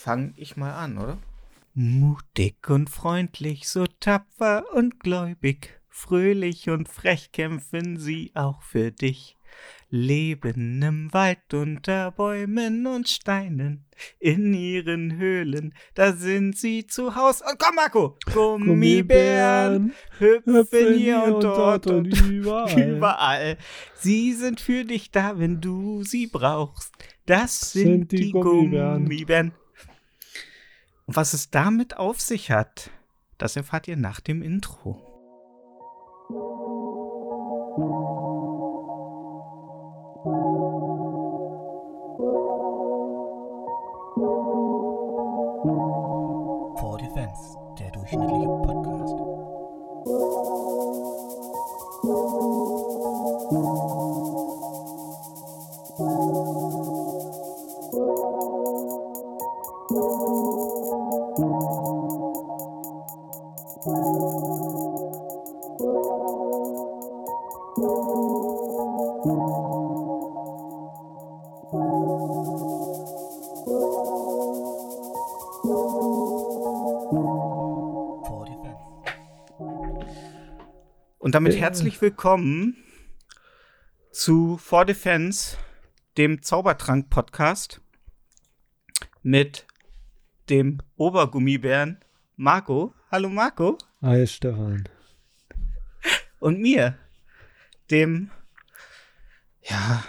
fang 0.00 0.32
ich 0.36 0.56
mal 0.56 0.72
an, 0.72 0.98
oder? 0.98 1.18
Mutig 1.74 2.68
und 2.68 2.88
freundlich, 2.88 3.68
so 3.68 3.86
tapfer 4.00 4.64
und 4.74 4.98
gläubig, 5.00 5.78
fröhlich 5.88 6.70
und 6.70 6.88
frech 6.88 7.32
kämpfen 7.32 7.98
sie 7.98 8.32
auch 8.34 8.62
für 8.62 8.92
dich. 8.92 9.36
Leben 9.90 10.80
im 10.80 11.12
Wald 11.12 11.52
unter 11.52 12.12
Bäumen 12.12 12.86
und 12.86 13.08
Steinen, 13.08 13.84
in 14.20 14.54
ihren 14.54 15.18
Höhlen, 15.18 15.74
da 15.94 16.12
sind 16.12 16.56
sie 16.56 16.86
zu 16.86 17.16
Haus. 17.16 17.42
Und 17.42 17.58
komm, 17.58 17.74
Marco! 17.74 18.16
Gummibären 18.32 19.92
hüpfen 20.18 20.94
hier 20.96 21.24
und 21.24 21.42
dort 21.42 21.88
und 21.88 22.06
überall. 22.30 22.88
überall. 22.96 23.58
Sie 23.96 24.32
sind 24.32 24.60
für 24.60 24.84
dich 24.84 25.10
da, 25.10 25.38
wenn 25.38 25.60
du 25.60 26.04
sie 26.04 26.28
brauchst. 26.28 26.92
Das 27.26 27.72
sind, 27.72 27.82
sind 27.82 28.12
die, 28.12 28.16
die 28.16 28.32
Gummibären. 28.32 29.04
Gummibären. 29.04 29.52
Und 31.10 31.16
was 31.16 31.32
es 31.32 31.50
damit 31.50 31.96
auf 31.96 32.20
sich 32.20 32.52
hat, 32.52 32.88
das 33.36 33.56
erfahrt 33.56 33.88
ihr 33.88 33.96
nach 33.96 34.20
dem 34.20 34.42
Intro. 34.42 34.94
For 46.78 46.96
Defense, 46.98 47.58
der 47.80 47.90
durchschnittliche 47.90 48.46
Podcast. 48.46 48.79
Und 81.30 81.34
damit 81.34 81.56
herzlich 81.56 82.02
willkommen 82.02 82.76
zu 84.10 84.56
For 84.56 84.84
Defense, 84.84 85.56
dem 86.16 86.42
Zaubertrank-Podcast 86.42 87.80
mit 89.22 89.64
dem 90.48 90.78
Obergummibären 90.96 92.00
Marco. 92.34 92.94
Hallo 93.12 93.28
Marco. 93.28 93.78
Hi 94.02 94.26
Stefan. 94.26 94.88
Und 96.40 96.58
mir, 96.58 96.98
dem, 97.92 98.32
ja, 99.62 100.02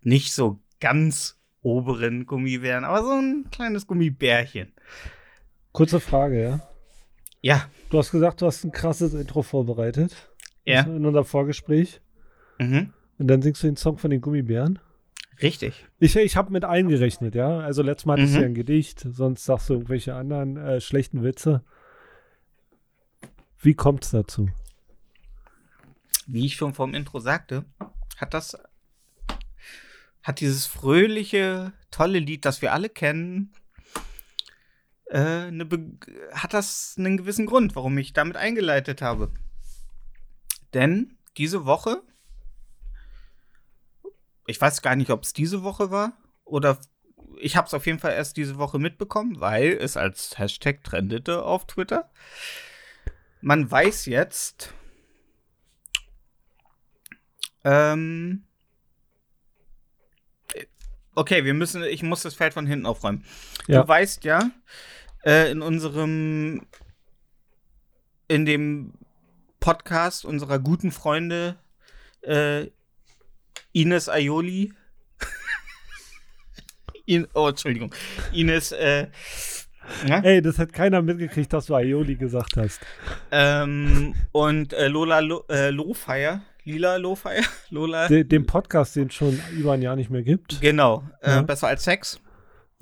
nicht 0.00 0.32
so 0.32 0.58
ganz 0.80 1.38
oberen 1.60 2.24
Gummibären, 2.24 2.84
aber 2.84 3.02
so 3.02 3.10
ein 3.10 3.50
kleines 3.50 3.86
Gummibärchen. 3.86 4.72
Kurze 5.72 6.00
Frage, 6.00 6.42
ja? 6.42 6.60
Ja. 7.42 7.68
Du 7.90 7.98
hast 7.98 8.10
gesagt, 8.10 8.40
du 8.40 8.46
hast 8.46 8.64
ein 8.64 8.72
krasses 8.72 9.14
Intro 9.14 9.42
vorbereitet. 9.42 10.16
Ja. 10.66 10.82
In 10.82 11.06
unserem 11.06 11.24
Vorgespräch. 11.24 12.00
Mhm. 12.58 12.92
Und 13.18 13.28
dann 13.28 13.40
singst 13.40 13.62
du 13.62 13.68
den 13.68 13.76
Song 13.76 13.98
von 13.98 14.10
den 14.10 14.20
Gummibären. 14.20 14.78
Richtig. 15.40 15.86
Ich, 15.98 16.16
ich 16.16 16.36
habe 16.36 16.52
mit 16.52 16.64
eingerechnet, 16.64 17.34
ja. 17.34 17.60
Also 17.60 17.82
letztes 17.82 18.06
Mal 18.06 18.14
hattest 18.14 18.32
mhm. 18.32 18.36
du 18.36 18.42
ja 18.42 18.48
ein 18.48 18.54
Gedicht, 18.54 19.06
sonst 19.08 19.44
sagst 19.44 19.68
du 19.68 19.74
irgendwelche 19.74 20.14
anderen 20.14 20.56
äh, 20.56 20.80
schlechten 20.80 21.22
Witze. 21.22 21.62
Wie 23.58 23.74
kommt 23.74 24.04
es 24.04 24.10
dazu? 24.10 24.48
Wie 26.26 26.46
ich 26.46 26.56
schon 26.56 26.74
vom 26.74 26.94
Intro 26.94 27.20
sagte, 27.20 27.64
hat 28.16 28.34
das, 28.34 28.58
hat 30.22 30.40
dieses 30.40 30.66
fröhliche, 30.66 31.72
tolle 31.90 32.18
Lied, 32.18 32.44
das 32.44 32.62
wir 32.62 32.72
alle 32.72 32.88
kennen, 32.88 33.52
äh, 35.06 35.50
hat 36.32 36.54
das 36.54 36.96
einen 36.98 37.16
gewissen 37.16 37.46
Grund, 37.46 37.76
warum 37.76 37.96
ich 37.98 38.12
damit 38.12 38.36
eingeleitet 38.36 39.02
habe. 39.02 39.30
Denn 40.74 41.16
diese 41.36 41.66
Woche, 41.66 42.02
ich 44.46 44.60
weiß 44.60 44.82
gar 44.82 44.96
nicht, 44.96 45.10
ob 45.10 45.22
es 45.22 45.32
diese 45.32 45.62
Woche 45.62 45.90
war 45.90 46.16
oder 46.44 46.78
ich 47.38 47.56
habe 47.56 47.66
es 47.66 47.74
auf 47.74 47.86
jeden 47.86 47.98
Fall 47.98 48.12
erst 48.12 48.36
diese 48.36 48.58
Woche 48.58 48.78
mitbekommen, 48.78 49.40
weil 49.40 49.72
es 49.72 49.96
als 49.96 50.38
Hashtag 50.38 50.82
trendete 50.82 51.42
auf 51.42 51.66
Twitter. 51.66 52.10
Man 53.40 53.70
weiß 53.70 54.06
jetzt, 54.06 54.72
ähm, 57.64 58.44
okay, 61.14 61.44
wir 61.44 61.54
müssen, 61.54 61.82
ich 61.82 62.02
muss 62.02 62.22
das 62.22 62.34
Feld 62.34 62.54
von 62.54 62.66
hinten 62.66 62.86
aufräumen. 62.86 63.24
Ja. 63.66 63.82
Du 63.82 63.88
weißt 63.88 64.24
ja, 64.24 64.50
äh, 65.24 65.50
in 65.50 65.62
unserem, 65.62 66.66
in 68.28 68.46
dem 68.46 68.94
Podcast 69.66 70.24
unserer 70.24 70.60
guten 70.60 70.92
Freunde 70.92 71.56
äh, 72.22 72.68
Ines 73.72 74.08
Aioli. 74.08 74.72
In, 77.04 77.26
oh, 77.34 77.48
Entschuldigung. 77.48 77.92
Ines, 78.32 78.70
äh, 78.70 79.08
ja? 80.06 80.20
Ey, 80.20 80.40
das 80.40 80.60
hat 80.60 80.72
keiner 80.72 81.02
mitgekriegt, 81.02 81.52
dass 81.52 81.66
du 81.66 81.74
Aioli 81.74 82.14
gesagt 82.14 82.56
hast. 82.56 82.80
Ähm, 83.32 84.14
und 84.30 84.72
äh, 84.72 84.86
Lola 84.86 85.18
Lo, 85.18 85.42
äh, 85.50 85.70
Lofire, 85.70 86.42
Lila 86.62 86.94
Lofire, 86.94 87.42
Lola. 87.70 88.06
De, 88.06 88.22
den 88.22 88.46
Podcast, 88.46 88.94
den 88.94 89.08
es 89.08 89.14
schon 89.14 89.36
über 89.50 89.72
ein 89.72 89.82
Jahr 89.82 89.96
nicht 89.96 90.10
mehr 90.10 90.22
gibt. 90.22 90.60
Genau, 90.60 91.02
äh, 91.22 91.30
ja. 91.30 91.42
besser 91.42 91.66
als 91.66 91.82
Sex. 91.82 92.20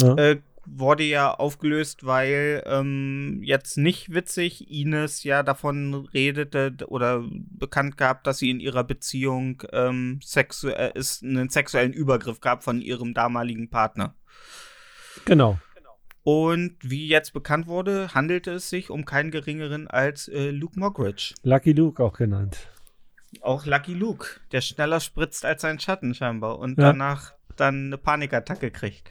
Ja. 0.03 0.35
Wurde 0.67 1.05
ja 1.05 1.33
aufgelöst, 1.33 2.07
weil 2.07 2.63
ähm, 2.67 3.41
jetzt 3.43 3.77
nicht 3.77 4.15
witzig 4.15 4.71
Ines 4.71 5.23
ja 5.23 5.43
davon 5.43 5.95
redete 6.13 6.75
oder 6.87 7.25
bekannt 7.31 7.97
gab, 7.97 8.25
dass 8.25 8.39
sie 8.39 8.51
in 8.51 8.61
ihrer 8.61 8.85
Beziehung 8.85 9.63
ähm, 9.73 10.21
sexu 10.23 10.69
äh, 10.69 10.93
ist, 10.95 11.23
einen 11.23 11.51
sexuellen 11.51 11.93
Übergriff 11.93 12.41
gab 12.41 12.65
von 12.65 12.81
ihrem 12.81 13.15
damaligen 13.15 13.69
Partner. 13.69 14.15
Genau. 15.25 15.59
Und 16.25 16.77
wie 16.81 17.07
jetzt 17.07 17.35
bekannt 17.35 17.67
wurde, 17.67 18.15
handelte 18.15 18.53
es 18.53 18.71
sich 18.71 18.89
um 18.89 19.05
keinen 19.05 19.31
geringeren 19.31 19.89
als 19.89 20.27
äh, 20.29 20.51
Luke 20.51 20.81
Mockridge. 20.81 21.35
Lucky 21.43 21.73
Luke 21.73 22.03
auch 22.03 22.15
genannt. 22.15 22.71
Auch 23.43 23.67
Lucky 23.67 23.93
Luke, 23.93 24.41
der 24.51 24.63
schneller 24.63 25.01
spritzt 25.01 25.45
als 25.45 25.61
sein 25.61 25.79
Schatten 25.79 26.15
scheinbar 26.15 26.59
und 26.59 26.79
ja. 26.79 26.85
danach 26.85 27.35
dann 27.57 27.87
eine 27.87 27.99
Panikattacke 27.99 28.71
kriegt. 28.71 29.11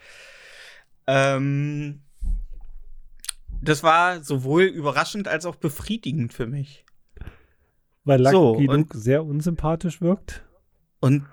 Ähm, 1.08 2.02
das 3.62 3.84
war 3.84 4.24
sowohl 4.24 4.64
überraschend 4.64 5.28
als 5.28 5.46
auch 5.46 5.56
befriedigend 5.56 6.34
für 6.34 6.48
mich. 6.48 6.86
Weil 8.04 8.22
Lucky 8.22 8.34
so, 8.34 8.60
Luke 8.60 8.98
sehr 8.98 9.24
unsympathisch 9.24 10.02
wirkt. 10.02 10.44
Und 11.00 11.26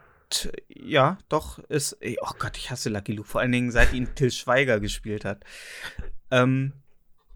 ja, 0.68 1.18
doch, 1.28 1.58
ist. 1.58 1.98
Oh 2.20 2.32
Gott, 2.38 2.56
ich 2.56 2.70
hasse 2.70 2.88
Lucky 2.88 3.12
Luke, 3.12 3.28
vor 3.28 3.40
allen 3.40 3.52
Dingen 3.52 3.72
seit 3.72 3.92
ihn 3.92 4.14
Till 4.14 4.30
Schweiger 4.30 4.78
gespielt 4.78 5.24
hat. 5.24 5.44
Ähm, 6.30 6.72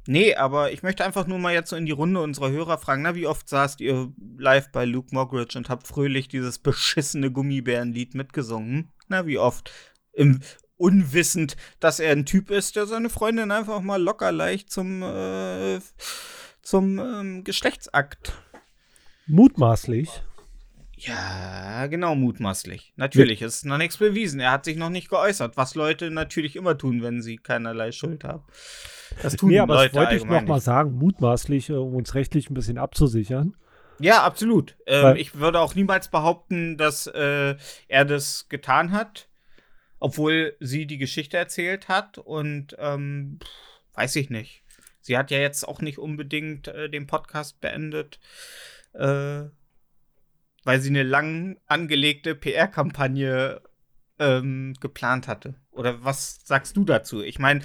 nee, 0.07 0.37
aber 0.37 0.71
ich 0.71 0.85
möchte 0.85 1.05
einfach 1.05 1.27
nur 1.27 1.39
mal 1.39 1.53
jetzt 1.53 1.71
so 1.71 1.77
in 1.77 1.87
die 1.87 1.93
Runde 1.93 2.21
unserer 2.21 2.53
Hörer 2.53 2.79
fragen: 2.79 3.03
Na, 3.03 3.17
wie 3.17 3.27
oft 3.27 3.49
saßt 3.49 3.81
ihr 3.81 4.13
live 4.39 4.71
bei 4.71 4.85
Luke 4.85 5.13
Moggridge 5.13 5.59
und 5.59 5.69
habt 5.69 5.89
fröhlich 5.89 6.29
dieses 6.29 6.59
beschissene 6.61 7.33
Gummibärenlied 7.33 8.15
mitgesungen? 8.15 8.93
Na, 9.09 9.27
wie 9.27 9.39
oft? 9.39 9.73
Im, 10.13 10.41
unwissend, 10.77 11.57
dass 11.81 12.01
er 12.01 12.13
ein 12.13 12.27
Typ 12.27 12.51
ist, 12.51 12.77
der 12.77 12.87
seine 12.87 13.11
Freundin 13.11 13.51
einfach 13.51 13.81
mal 13.81 14.03
locker 14.03 14.33
leicht 14.33 14.71
zum, 14.71 15.03
äh, 15.03 15.81
zum 16.63 16.99
ähm, 16.99 17.45
Geschlechtsakt. 17.45 18.33
Mutmaßlich. 19.27 20.23
Ja, 20.97 21.87
genau, 21.87 22.15
mutmaßlich. 22.15 22.93
Natürlich 22.97 23.41
ja. 23.41 23.47
ist 23.47 23.67
noch 23.67 23.79
nichts 23.79 23.97
bewiesen. 23.97 24.41
Er 24.41 24.53
hat 24.53 24.65
sich 24.65 24.77
noch 24.77 24.91
nicht 24.91 25.09
geäußert, 25.09 25.57
was 25.57 25.75
Leute 25.75 26.11
natürlich 26.11 26.57
immer 26.57 26.79
tun, 26.79 27.03
wenn 27.03 27.21
sie 27.21 27.37
keinerlei 27.37 27.93
Schuld 27.93 28.25
haben. 28.25 28.45
Das 29.23 29.37
tun 29.37 29.51
nee, 29.51 29.59
aber 29.59 29.75
Leute 29.75 29.95
das 29.95 30.01
wollte 30.01 30.17
ich 30.17 30.25
noch 30.25 30.43
mal 30.43 30.61
sagen, 30.61 30.93
mutmaßlich, 30.93 31.71
äh, 31.71 31.75
um 31.75 31.95
uns 31.95 32.15
rechtlich 32.15 32.51
ein 32.51 32.55
bisschen 32.55 32.79
abzusichern. 32.79 33.57
Ja, 34.01 34.23
absolut. 34.25 34.77
Ähm, 34.87 35.17
ich 35.17 35.37
würde 35.37 35.61
auch 35.61 35.75
niemals 35.75 36.09
behaupten, 36.09 36.77
dass 36.77 37.07
äh, 37.07 37.57
er 37.89 38.05
das 38.05 38.49
getan 38.49 38.93
hat 38.93 39.29
obwohl 40.05 40.55
sie 40.61 40.87
die 40.87 40.99
Geschichte 40.99 41.39
erzählt 41.39 41.89
hat 41.89 42.19
und 42.19 42.77
ähm, 42.79 43.39
weiß 43.95 44.17
ich 44.17 44.29
nicht. 44.29 44.63
Sie 45.01 45.17
hat 45.17 45.31
ja 45.31 45.39
jetzt 45.39 45.67
auch 45.67 45.81
nicht 45.81 45.97
unbedingt 45.97 46.69
äh, 46.69 46.91
den 46.91 47.07
Podcast 47.07 47.63
beendet, 47.63 48.21
äh, 48.93 49.45
weil 50.63 50.81
sie 50.81 50.91
eine 50.91 51.05
lang 51.05 51.57
angelegte 51.65 52.35
PR-Kampagne 52.35 53.63
ähm, 54.19 54.75
geplant 54.79 55.27
hatte. 55.27 55.55
Oder 55.71 56.05
was 56.05 56.39
sagst 56.45 56.77
du 56.77 56.85
dazu? 56.85 57.23
Ich 57.23 57.39
meine, 57.39 57.63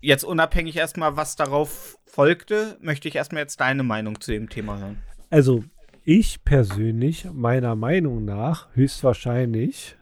jetzt 0.00 0.24
unabhängig 0.24 0.76
erstmal, 0.76 1.16
was 1.16 1.34
darauf 1.36 1.98
folgte, 2.04 2.76
möchte 2.82 3.08
ich 3.08 3.16
erstmal 3.16 3.44
jetzt 3.44 3.58
deine 3.58 3.84
Meinung 3.84 4.20
zu 4.20 4.32
dem 4.32 4.50
Thema 4.50 4.78
hören. 4.78 5.02
Also, 5.30 5.64
ich 6.04 6.44
persönlich, 6.44 7.24
meiner 7.32 7.74
Meinung 7.74 8.26
nach, 8.26 8.68
höchstwahrscheinlich 8.74 9.96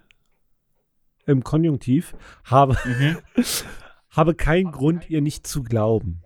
im 1.31 1.45
Konjunktiv, 1.45 2.15
habe, 2.45 2.77
mhm. 2.85 3.19
habe 4.11 4.35
keinen 4.35 4.73
Grund, 4.73 5.09
ihr 5.09 5.21
nicht 5.21 5.47
zu 5.47 5.63
glauben. 5.63 6.23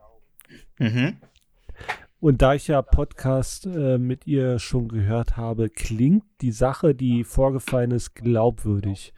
Mhm. 0.79 1.19
Und 2.21 2.41
da 2.41 2.55
ich 2.55 2.69
ja 2.69 2.81
Podcast 2.81 3.67
äh, 3.67 3.99
mit 3.99 4.27
ihr 4.27 4.59
schon 4.59 4.89
gehört 4.89 5.37
habe, 5.37 5.69
klingt 5.69 6.25
die 6.41 6.53
Sache, 6.53 6.95
die 6.95 7.23
vorgefallen 7.23 7.91
ist, 7.91 8.15
glaubwürdig. 8.15 9.13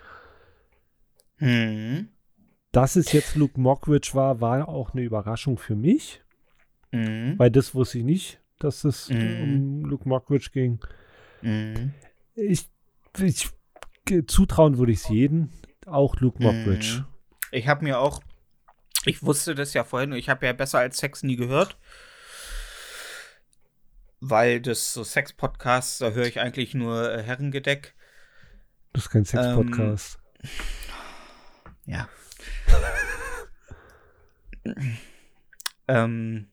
Mhm. 1.38 2.09
Dass 2.73 2.97
es 2.97 3.12
jetzt 3.12 3.37
Luke 3.37 3.61
Mockridge 3.61 4.11
war, 4.15 4.41
war 4.41 4.69
auch 4.69 4.93
eine 4.93 5.03
Überraschung 5.03 5.56
für 5.56 5.77
mich. 5.77 6.23
Mhm. 6.91 7.38
Weil 7.38 7.50
das 7.50 7.75
wusste 7.75 7.99
ich 7.99 8.05
nicht, 8.05 8.41
dass 8.59 8.85
es 8.85 9.09
mhm. 9.09 9.43
um 9.43 9.85
Luke 9.85 10.09
Mockridge 10.09 10.50
ging. 10.53 10.81
Mhm. 11.43 11.93
Ich, 12.35 12.69
ich, 13.21 13.50
zutrauen 14.27 14.79
würde 14.79 14.93
ich 14.93 14.99
es 14.99 15.09
jedem, 15.09 15.50
auch 15.87 16.17
Luke 16.17 16.43
Mockridge. 16.43 16.99
Mhm. 16.99 17.06
Ich 17.53 17.69
habe 17.69 17.85
mir 17.85 17.99
auch, 17.99 18.21
ich 19.05 19.23
wusste 19.23 19.55
das 19.55 19.75
ja 19.75 19.85
vorhin, 19.85 20.12
ich 20.12 20.29
habe 20.29 20.47
ja 20.47 20.53
besser 20.53 20.81
als 20.81 20.99
Sex 20.99 21.23
nie 21.23 21.37
gehört. 21.37 21.79
Weil 24.21 24.61
das 24.61 24.93
so 24.93 25.05
Sex-Podcasts, 25.05 25.99
da 25.99 26.11
höre 26.11 26.27
ich 26.27 26.41
eigentlich 26.41 26.75
nur 26.75 27.12
äh, 27.12 27.23
Herrengedeck. 27.23 27.94
Das 28.93 29.05
ist 29.05 29.11
kein 29.11 29.25
Sex-Podcast. 29.25 30.19
Ähm, 30.43 30.50
ja. 31.85 32.09
ähm, 35.88 36.49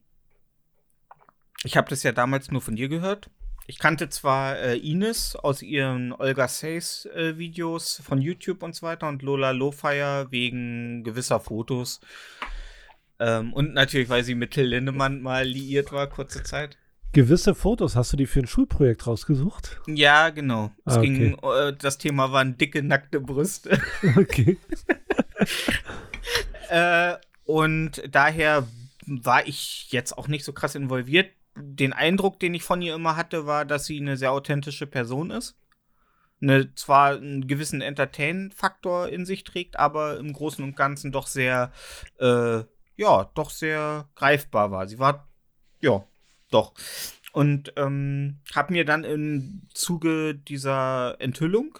ich 1.64 1.78
habe 1.78 1.90
das 1.90 2.04
ja 2.04 2.12
damals 2.12 2.52
nur 2.52 2.62
von 2.62 2.76
dir 2.76 2.90
gehört. 2.90 3.32
Ich 3.65 3.80
kannte 3.80 4.10
zwar 4.10 4.60
äh, 4.60 4.77
Ines 4.77 5.36
aus 5.38 5.62
ihren 5.62 6.12
Olga 6.12 6.48
Says 6.48 7.06
äh, 7.06 7.38
Videos 7.38 8.01
von 8.04 8.21
YouTube 8.21 8.62
und 8.62 8.75
so 8.75 8.86
weiter 8.86 9.07
und 9.07 9.21
Lola 9.21 9.51
Lofire 9.51 10.27
wegen 10.31 11.04
gewisser 11.04 11.39
Fotos. 11.39 12.01
Ähm, 13.19 13.54
und 13.54 13.74
natürlich, 13.74 14.10
weil 14.10 14.24
sie 14.24 14.36
mit 14.36 14.51
Till 14.51 14.65
Lindemann 14.65 15.21
mal 15.21 15.45
liiert 15.45 15.94
war, 15.94 16.07
kurze 16.07 16.44
Zeit. 16.44 16.77
Gewisse 17.13 17.56
Fotos, 17.56 17.95
hast 17.95 18.12
du 18.12 18.18
die 18.18 18.25
für 18.25 18.39
ein 18.39 18.48
Schulprojekt 18.48 19.07
rausgesucht? 19.07 19.80
Ja, 19.88 20.31
genau. 20.31 20.71
Es 20.83 20.95
ah, 20.95 20.98
okay. 20.98 21.07
ging, 21.07 21.38
äh, 21.44 21.74
das 21.77 22.00
Thema 22.00 22.31
waren 22.31 22.57
dicke, 22.57 22.83
nackte 22.83 23.21
Brüste. 23.21 23.80
Okay. 24.18 24.57
äh, 26.69 27.13
und 27.45 28.01
daher 28.10 28.68
war 29.06 29.48
ich 29.48 29.92
jetzt 29.92 30.18
auch 30.18 30.27
nicht 30.27 30.44
so 30.44 30.54
krass 30.54 30.75
involviert 30.75 31.30
den 31.56 31.94
Eindruck, 31.94 32.40
den 32.40 32.54
ich 32.54 32.64
von 32.64 32.82
ihr 32.82 32.96
immer 32.96 33.16
hatte, 33.16 33.46
war, 33.46 33.66
dass 33.66 33.86
sie 33.86 34.00
eine 34.00 34.18
sehr 34.18 34.32
authentische 34.32 34.88
Person 34.88 35.32
ist. 35.32 35.56
Eine, 36.42 36.74
zwar 36.76 37.16
einen 37.16 37.48
gewissen 37.48 37.82
Entertain-Faktor 37.82 39.10
in 39.10 39.26
sich 39.26 39.44
trägt, 39.44 39.78
aber 39.78 40.18
im 40.18 40.34
Großen 40.34 40.64
und 40.64 40.76
Ganzen 40.76 41.12
doch 41.12 41.28
sehr, 41.28 41.72
äh, 42.20 42.64
ja, 42.98 43.32
doch 43.36 43.50
sehr 43.50 44.10
greifbar 44.16 44.72
war. 44.72 44.88
Sie 44.88 45.00
war, 45.00 45.28
ja, 45.80 46.04
doch. 46.50 46.74
Und 47.32 47.74
ähm, 47.78 48.40
habe 48.54 48.74
mir 48.74 48.86
dann 48.86 49.04
im 49.04 49.68
Zuge 49.74 50.36
dieser 50.36 51.16
Enthüllung 51.20 51.80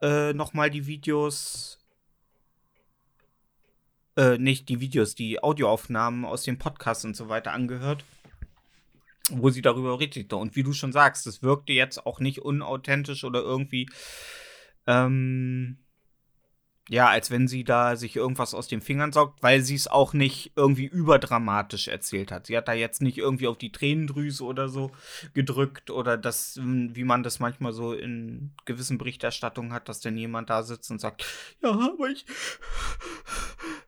äh, 0.00 0.32
nochmal 0.32 0.70
die 0.70 0.86
Videos 0.86 1.80
äh, 4.16 4.38
nicht 4.38 4.68
die 4.68 4.80
Videos, 4.80 5.16
die 5.16 5.42
Audioaufnahmen 5.42 6.24
aus 6.24 6.44
dem 6.44 6.56
Podcast 6.56 7.04
und 7.04 7.16
so 7.16 7.28
weiter 7.28 7.52
angehört 7.52 8.04
wo 9.30 9.50
sie 9.50 9.62
darüber 9.62 9.98
redete. 9.98 10.36
Und 10.36 10.56
wie 10.56 10.62
du 10.62 10.72
schon 10.72 10.92
sagst, 10.92 11.26
es 11.26 11.42
wirkte 11.42 11.72
jetzt 11.72 12.06
auch 12.06 12.20
nicht 12.20 12.40
unauthentisch 12.40 13.24
oder 13.24 13.40
irgendwie, 13.40 13.88
ähm, 14.86 15.78
ja, 16.90 17.08
als 17.08 17.30
wenn 17.30 17.48
sie 17.48 17.64
da 17.64 17.96
sich 17.96 18.14
irgendwas 18.14 18.52
aus 18.52 18.68
den 18.68 18.82
Fingern 18.82 19.10
saugt, 19.10 19.42
weil 19.42 19.62
sie 19.62 19.74
es 19.74 19.88
auch 19.88 20.12
nicht 20.12 20.52
irgendwie 20.54 20.84
überdramatisch 20.84 21.88
erzählt 21.88 22.30
hat. 22.30 22.46
Sie 22.46 22.56
hat 22.56 22.68
da 22.68 22.74
jetzt 22.74 23.00
nicht 23.00 23.16
irgendwie 23.16 23.46
auf 23.46 23.56
die 23.56 23.72
Tränendrüse 23.72 24.44
oder 24.44 24.68
so 24.68 24.90
gedrückt 25.32 25.90
oder 25.90 26.18
das, 26.18 26.60
wie 26.62 27.04
man 27.04 27.22
das 27.22 27.40
manchmal 27.40 27.72
so 27.72 27.94
in 27.94 28.52
gewissen 28.66 28.98
Berichterstattungen 28.98 29.72
hat, 29.72 29.88
dass 29.88 30.00
dann 30.00 30.18
jemand 30.18 30.50
da 30.50 30.62
sitzt 30.62 30.90
und 30.90 31.00
sagt, 31.00 31.24
ja, 31.62 31.70
aber 31.70 32.08
ich. 32.08 32.26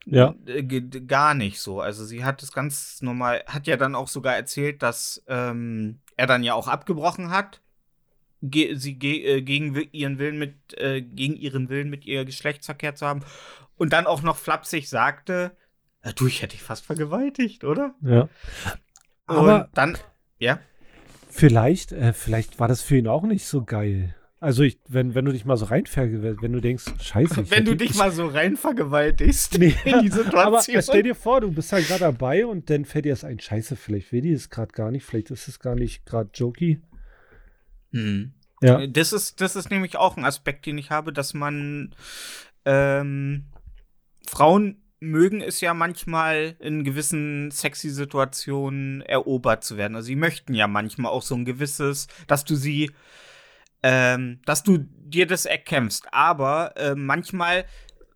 Ja. 0.06 0.34
Äh, 0.46 0.62
gar 0.62 1.34
nicht 1.34 1.60
so. 1.60 1.80
Also 1.80 2.04
sie 2.04 2.24
hat 2.24 2.42
es 2.42 2.52
ganz 2.52 3.02
normal, 3.02 3.44
hat 3.46 3.66
ja 3.66 3.76
dann 3.76 3.94
auch 3.94 4.08
sogar 4.08 4.36
erzählt, 4.36 4.82
dass 4.82 5.22
ähm, 5.26 6.00
er 6.16 6.26
dann 6.26 6.42
ja 6.42 6.54
auch 6.54 6.68
abgebrochen 6.68 7.30
hat 7.30 7.60
ge 8.42 8.74
sie 8.74 8.94
ge 8.98 9.24
äh, 9.24 9.42
gegen 9.42 9.74
ihren 9.92 10.18
Willen 10.18 10.38
mit 10.38 10.54
äh, 10.78 11.00
gegen 11.00 11.36
ihren 11.36 11.68
Willen 11.68 11.90
mit 11.90 12.04
ihr 12.04 12.24
Geschlechtsverkehr 12.24 12.94
zu 12.94 13.06
haben 13.06 13.22
und 13.76 13.92
dann 13.92 14.06
auch 14.06 14.22
noch 14.22 14.36
flapsig 14.36 14.88
sagte, 14.88 15.56
ja, 16.04 16.12
du, 16.12 16.26
ich 16.26 16.42
hätte 16.42 16.56
dich 16.56 16.62
fast 16.62 16.84
vergewaltigt, 16.84 17.64
oder? 17.64 17.94
Ja. 18.00 18.28
Aber 19.26 19.64
und 19.64 19.68
dann, 19.74 19.98
ja. 20.38 20.60
Vielleicht, 21.28 21.92
äh, 21.92 22.12
vielleicht 22.12 22.60
war 22.60 22.68
das 22.68 22.80
für 22.80 22.96
ihn 22.96 23.08
auch 23.08 23.24
nicht 23.24 23.44
so 23.44 23.64
geil. 23.64 24.14
Also 24.38 24.62
ich, 24.62 24.78
wenn, 24.86 25.14
wenn 25.14 25.24
du 25.24 25.32
dich 25.32 25.44
mal 25.44 25.56
so 25.56 25.64
reinvergewaltigst, 25.64 26.42
wenn 26.42 26.52
du 26.52 26.60
denkst, 26.60 26.84
scheiße. 27.00 27.50
wenn 27.50 27.64
du 27.64 27.74
dich 27.74 27.96
mal 27.96 28.12
so 28.12 28.26
reinvergewaltigst 28.26 29.58
nee, 29.58 29.74
in 29.84 30.00
die 30.02 30.08
Situation. 30.10 30.36
Aber 30.36 30.62
stell 30.62 31.02
dir 31.02 31.14
vor, 31.14 31.40
du 31.40 31.50
bist 31.50 31.72
halt 31.72 31.88
gerade 31.88 32.00
dabei 32.00 32.46
und 32.46 32.70
dann 32.70 32.84
fällt 32.84 33.06
dir 33.06 33.12
das 33.12 33.24
ein, 33.24 33.40
scheiße, 33.40 33.76
vielleicht 33.76 34.12
will 34.12 34.20
die 34.20 34.32
es 34.32 34.50
gerade 34.50 34.72
gar 34.72 34.90
nicht, 34.90 35.04
vielleicht 35.04 35.30
ist 35.30 35.48
es 35.48 35.58
gar 35.58 35.74
nicht 35.74 36.06
gerade 36.06 36.30
jokey. 36.34 36.80
Hm. 37.92 38.34
Ja. 38.62 38.86
Das 38.86 39.12
ist, 39.12 39.40
das 39.40 39.56
ist 39.56 39.70
nämlich 39.70 39.96
auch 39.96 40.16
ein 40.16 40.24
Aspekt, 40.24 40.66
den 40.66 40.78
ich 40.78 40.90
habe, 40.90 41.12
dass 41.12 41.34
man 41.34 41.94
ähm, 42.64 43.44
Frauen 44.26 44.82
mögen 44.98 45.42
es 45.42 45.60
ja 45.60 45.74
manchmal 45.74 46.56
in 46.58 46.82
gewissen 46.82 47.50
sexy 47.50 47.90
Situationen 47.90 49.02
erobert 49.02 49.62
zu 49.62 49.76
werden. 49.76 49.94
Also 49.94 50.06
sie 50.06 50.16
möchten 50.16 50.54
ja 50.54 50.66
manchmal 50.66 51.12
auch 51.12 51.22
so 51.22 51.34
ein 51.34 51.44
gewisses, 51.44 52.08
dass 52.26 52.44
du 52.44 52.56
sie, 52.56 52.90
ähm, 53.82 54.40
dass 54.46 54.62
du 54.62 54.78
dir 54.78 55.26
das 55.26 55.44
erkämpfst. 55.44 56.06
Aber 56.12 56.76
äh, 56.76 56.94
manchmal, 56.94 57.66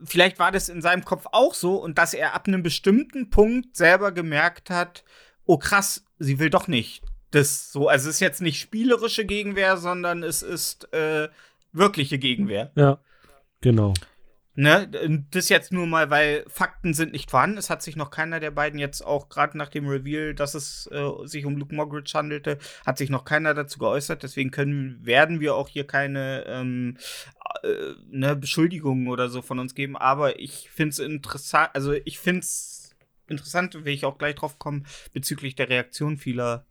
vielleicht 0.03 0.39
war 0.39 0.53
das 0.53 0.71
in 0.71 0.81
seinem 0.81 1.05
Kopf 1.05 1.27
auch 1.33 1.53
so 1.53 1.77
und 1.77 1.99
dass 1.99 2.15
er 2.15 2.35
ab 2.35 2.49
einem 2.49 2.63
bestimmten 2.63 3.29
Punkt 3.29 3.77
selber 3.77 4.11
gemerkt 4.11 4.71
hat, 4.71 5.05
oh 5.45 5.59
krass, 5.59 6.05
sie 6.19 6.39
will 6.39 6.49
doch 6.49 6.67
nicht 6.67 7.03
das 7.31 7.73
so, 7.73 7.89
also 7.89 8.09
es 8.09 8.17
ist 8.17 8.21
jetzt 8.21 8.43
nicht 8.43 8.61
spielerische 8.61 9.25
Gegenwehr, 9.25 9.77
sondern 9.77 10.23
es 10.23 10.43
ist 10.43 10.93
äh, 10.93 11.29
wirkliche 11.73 12.19
Gegenwehr. 12.19 12.73
Ja, 12.75 12.99
genau. 13.61 13.95
Ne, 14.57 15.25
das 15.31 15.49
jetzt 15.49 15.73
nur 15.73 15.87
mal, 15.87 16.11
weil 16.11 16.45
Fakten 16.49 16.93
sind 16.93 17.13
nicht 17.13 17.31
vorhanden. 17.31 17.57
Es 17.57 17.71
hat 17.71 17.83
sich 17.83 17.95
noch 17.95 18.11
keiner 18.11 18.41
der 18.41 18.51
beiden 18.51 18.81
jetzt 18.81 19.01
auch 19.01 19.29
gerade 19.29 19.57
nach 19.57 19.69
dem 19.69 19.87
Reveal, 19.87 20.35
dass 20.35 20.55
es 20.55 20.89
äh, 20.93 21.09
sich 21.25 21.47
um 21.47 21.57
Luke 21.57 21.75
Moggridge 21.75 22.13
handelte, 22.15 22.59
hat 22.85 22.99
sich 22.99 23.11
noch 23.11 23.25
keiner 23.25 23.55
dazu 23.55 23.79
geäußert. 23.79 24.25
Deswegen 24.25 24.51
können, 24.51 24.99
werden 25.07 25.41
wir 25.41 25.55
auch 25.55 25.69
hier 25.69 25.87
keine 25.87 26.45
ähm, 26.47 26.99
äh, 27.63 27.95
ne, 28.11 28.35
Beschuldigungen 28.35 29.09
oder 29.09 29.29
so 29.29 29.41
von 29.41 29.61
uns 29.61 29.75
geben. 29.75 29.97
Aber 29.97 30.41
ich 30.41 30.69
finde 30.69 30.91
es 30.91 30.99
interessant, 30.99 31.71
also 31.73 31.93
ich 31.93 32.19
finde 32.19 32.41
es 32.41 32.95
interessant, 33.29 33.75
will 33.85 33.95
ich 33.95 34.05
auch 34.05 34.19
gleich 34.19 34.35
drauf 34.35 34.59
kommen, 34.59 34.85
bezüglich 35.13 35.55
der 35.55 35.69
Reaktion 35.69 36.19
vieler 36.19 36.67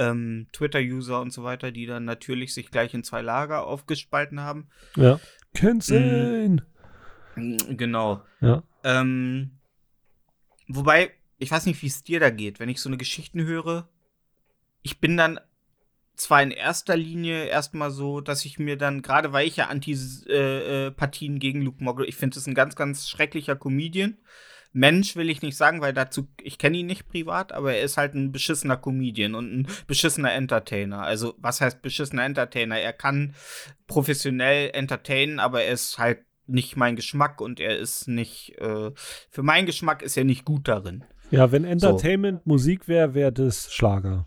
ähm, 0.00 0.46
Twitter-User 0.52 1.20
und 1.20 1.30
so 1.30 1.44
weiter, 1.44 1.70
die 1.70 1.84
dann 1.84 2.06
natürlich 2.06 2.54
sich 2.54 2.70
gleich 2.70 2.94
in 2.94 3.04
zwei 3.04 3.20
Lager 3.20 3.66
aufgespalten 3.66 4.40
haben. 4.40 4.68
Ja. 4.96 5.20
Canceln! 5.54 6.62
Mhm. 7.36 7.76
Genau. 7.76 8.22
Ja. 8.40 8.62
Ähm, 8.82 9.58
wobei, 10.68 11.10
ich 11.38 11.50
weiß 11.50 11.66
nicht, 11.66 11.82
wie 11.82 11.86
es 11.86 12.02
dir 12.02 12.18
da 12.18 12.30
geht, 12.30 12.60
wenn 12.60 12.70
ich 12.70 12.80
so 12.80 12.88
eine 12.88 12.96
Geschichten 12.96 13.44
höre. 13.44 13.88
Ich 14.82 15.00
bin 15.00 15.16
dann 15.18 15.38
zwar 16.16 16.42
in 16.42 16.50
erster 16.50 16.96
Linie 16.96 17.44
erstmal 17.44 17.90
so, 17.90 18.20
dass 18.20 18.44
ich 18.44 18.58
mir 18.58 18.76
dann, 18.76 19.02
gerade 19.02 19.32
weil 19.32 19.46
ich 19.46 19.56
ja 19.56 19.66
Antipathien 19.66 21.32
äh, 21.34 21.36
äh 21.36 21.38
gegen 21.38 21.62
Luke 21.62 21.82
Mogul, 21.84 22.08
ich 22.08 22.16
finde 22.16 22.38
es 22.38 22.46
ein 22.46 22.54
ganz, 22.54 22.74
ganz 22.74 23.08
schrecklicher 23.08 23.56
Comedian. 23.56 24.16
Mensch 24.72 25.16
will 25.16 25.30
ich 25.30 25.42
nicht 25.42 25.56
sagen, 25.56 25.80
weil 25.80 25.92
dazu, 25.92 26.28
ich 26.40 26.58
kenne 26.58 26.78
ihn 26.78 26.86
nicht 26.86 27.08
privat, 27.08 27.52
aber 27.52 27.74
er 27.74 27.82
ist 27.82 27.96
halt 27.96 28.14
ein 28.14 28.30
beschissener 28.30 28.76
Comedian 28.76 29.34
und 29.34 29.52
ein 29.52 29.68
beschissener 29.86 30.32
Entertainer. 30.32 31.02
Also, 31.02 31.34
was 31.38 31.60
heißt 31.60 31.82
beschissener 31.82 32.24
Entertainer? 32.24 32.78
Er 32.78 32.92
kann 32.92 33.34
professionell 33.88 34.70
entertainen, 34.72 35.40
aber 35.40 35.62
er 35.62 35.72
ist 35.72 35.98
halt 35.98 36.20
nicht 36.46 36.76
mein 36.76 36.96
Geschmack 36.96 37.40
und 37.40 37.58
er 37.58 37.78
ist 37.78 38.06
nicht, 38.08 38.58
äh, 38.58 38.92
für 39.30 39.42
meinen 39.42 39.66
Geschmack 39.66 40.02
ist 40.02 40.16
er 40.16 40.24
nicht 40.24 40.44
gut 40.44 40.68
darin. 40.68 41.04
Ja, 41.30 41.52
wenn 41.52 41.64
Entertainment 41.64 42.42
so. 42.44 42.50
Musik 42.50 42.88
wäre, 42.88 43.14
wäre 43.14 43.32
das 43.32 43.72
Schlager. 43.72 44.26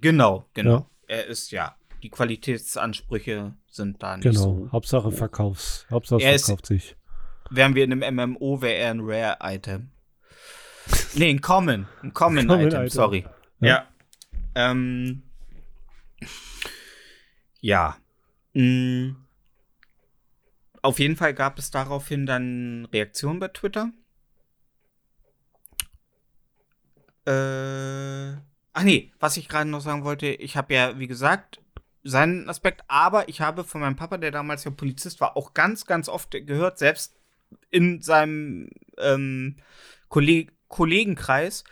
Genau, 0.00 0.44
genau. 0.54 0.72
Ja. 0.72 0.86
Er 1.08 1.26
ist 1.26 1.50
ja, 1.50 1.76
die 2.02 2.10
Qualitätsansprüche 2.10 3.54
sind 3.70 4.02
da 4.02 4.16
nicht 4.16 4.24
genau. 4.24 4.40
so. 4.40 4.54
Genau, 4.54 4.72
Hauptsache 4.72 5.12
Verkaufs, 5.12 5.86
Hauptsache 5.90 6.22
er 6.22 6.38
verkauft 6.38 6.66
sich 6.66 6.96
wären 7.50 7.74
wir 7.74 7.84
in 7.84 8.02
einem 8.02 8.32
MMO, 8.32 8.62
wäre 8.62 8.74
er 8.74 8.90
ein 8.90 9.00
Rare-Item. 9.00 9.90
Nee, 11.14 11.30
ein 11.30 11.40
Common. 11.40 11.86
Ein 12.02 12.12
Common, 12.12 12.46
Common 12.46 12.66
Item, 12.66 12.88
sorry. 12.88 13.24
Ja. 13.60 13.68
Ja. 13.68 13.88
Ähm, 14.54 15.22
ja. 17.60 17.96
Mm. 18.54 19.16
Auf 20.82 20.98
jeden 21.00 21.16
Fall 21.16 21.34
gab 21.34 21.58
es 21.58 21.70
daraufhin 21.70 22.26
dann 22.26 22.86
Reaktionen 22.92 23.40
bei 23.40 23.48
Twitter. 23.48 23.90
Äh, 27.26 28.38
ach 28.72 28.82
nee, 28.84 29.12
was 29.18 29.36
ich 29.36 29.48
gerade 29.48 29.68
noch 29.68 29.80
sagen 29.80 30.04
wollte, 30.04 30.28
ich 30.28 30.56
habe 30.56 30.74
ja, 30.74 30.98
wie 30.98 31.08
gesagt, 31.08 31.60
seinen 32.04 32.48
Aspekt, 32.48 32.84
aber 32.86 33.28
ich 33.28 33.40
habe 33.40 33.64
von 33.64 33.80
meinem 33.80 33.96
Papa, 33.96 34.16
der 34.16 34.30
damals 34.30 34.62
ja 34.62 34.70
Polizist 34.70 35.20
war, 35.20 35.36
auch 35.36 35.54
ganz, 35.54 35.86
ganz 35.86 36.08
oft 36.08 36.30
gehört, 36.30 36.78
selbst 36.78 37.16
in 37.70 38.00
seinem 38.02 38.70
ähm, 38.98 39.56
Kolleg 40.08 40.52
Kollegenkreis, 40.68 41.64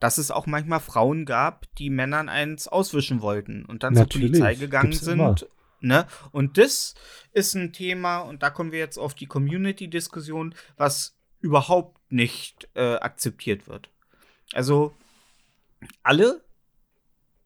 dass 0.00 0.18
es 0.18 0.30
auch 0.30 0.46
manchmal 0.46 0.80
Frauen 0.80 1.24
gab, 1.24 1.66
die 1.76 1.88
Männern 1.88 2.28
eins 2.28 2.68
auswischen 2.68 3.22
wollten 3.22 3.64
und 3.64 3.82
dann 3.82 3.94
Natürlich, 3.94 4.32
zur 4.32 4.40
Polizei 4.40 4.54
gegangen 4.54 4.92
sind. 4.92 5.46
Ne? 5.80 6.06
Und 6.30 6.58
das 6.58 6.94
ist 7.32 7.54
ein 7.54 7.72
Thema, 7.72 8.18
und 8.20 8.42
da 8.42 8.50
kommen 8.50 8.72
wir 8.72 8.78
jetzt 8.78 8.98
auf 8.98 9.14
die 9.14 9.26
Community-Diskussion, 9.26 10.54
was 10.76 11.16
überhaupt 11.40 12.00
nicht 12.10 12.68
äh, 12.74 12.94
akzeptiert 12.96 13.68
wird. 13.68 13.90
Also 14.54 14.94
alle, 16.02 16.42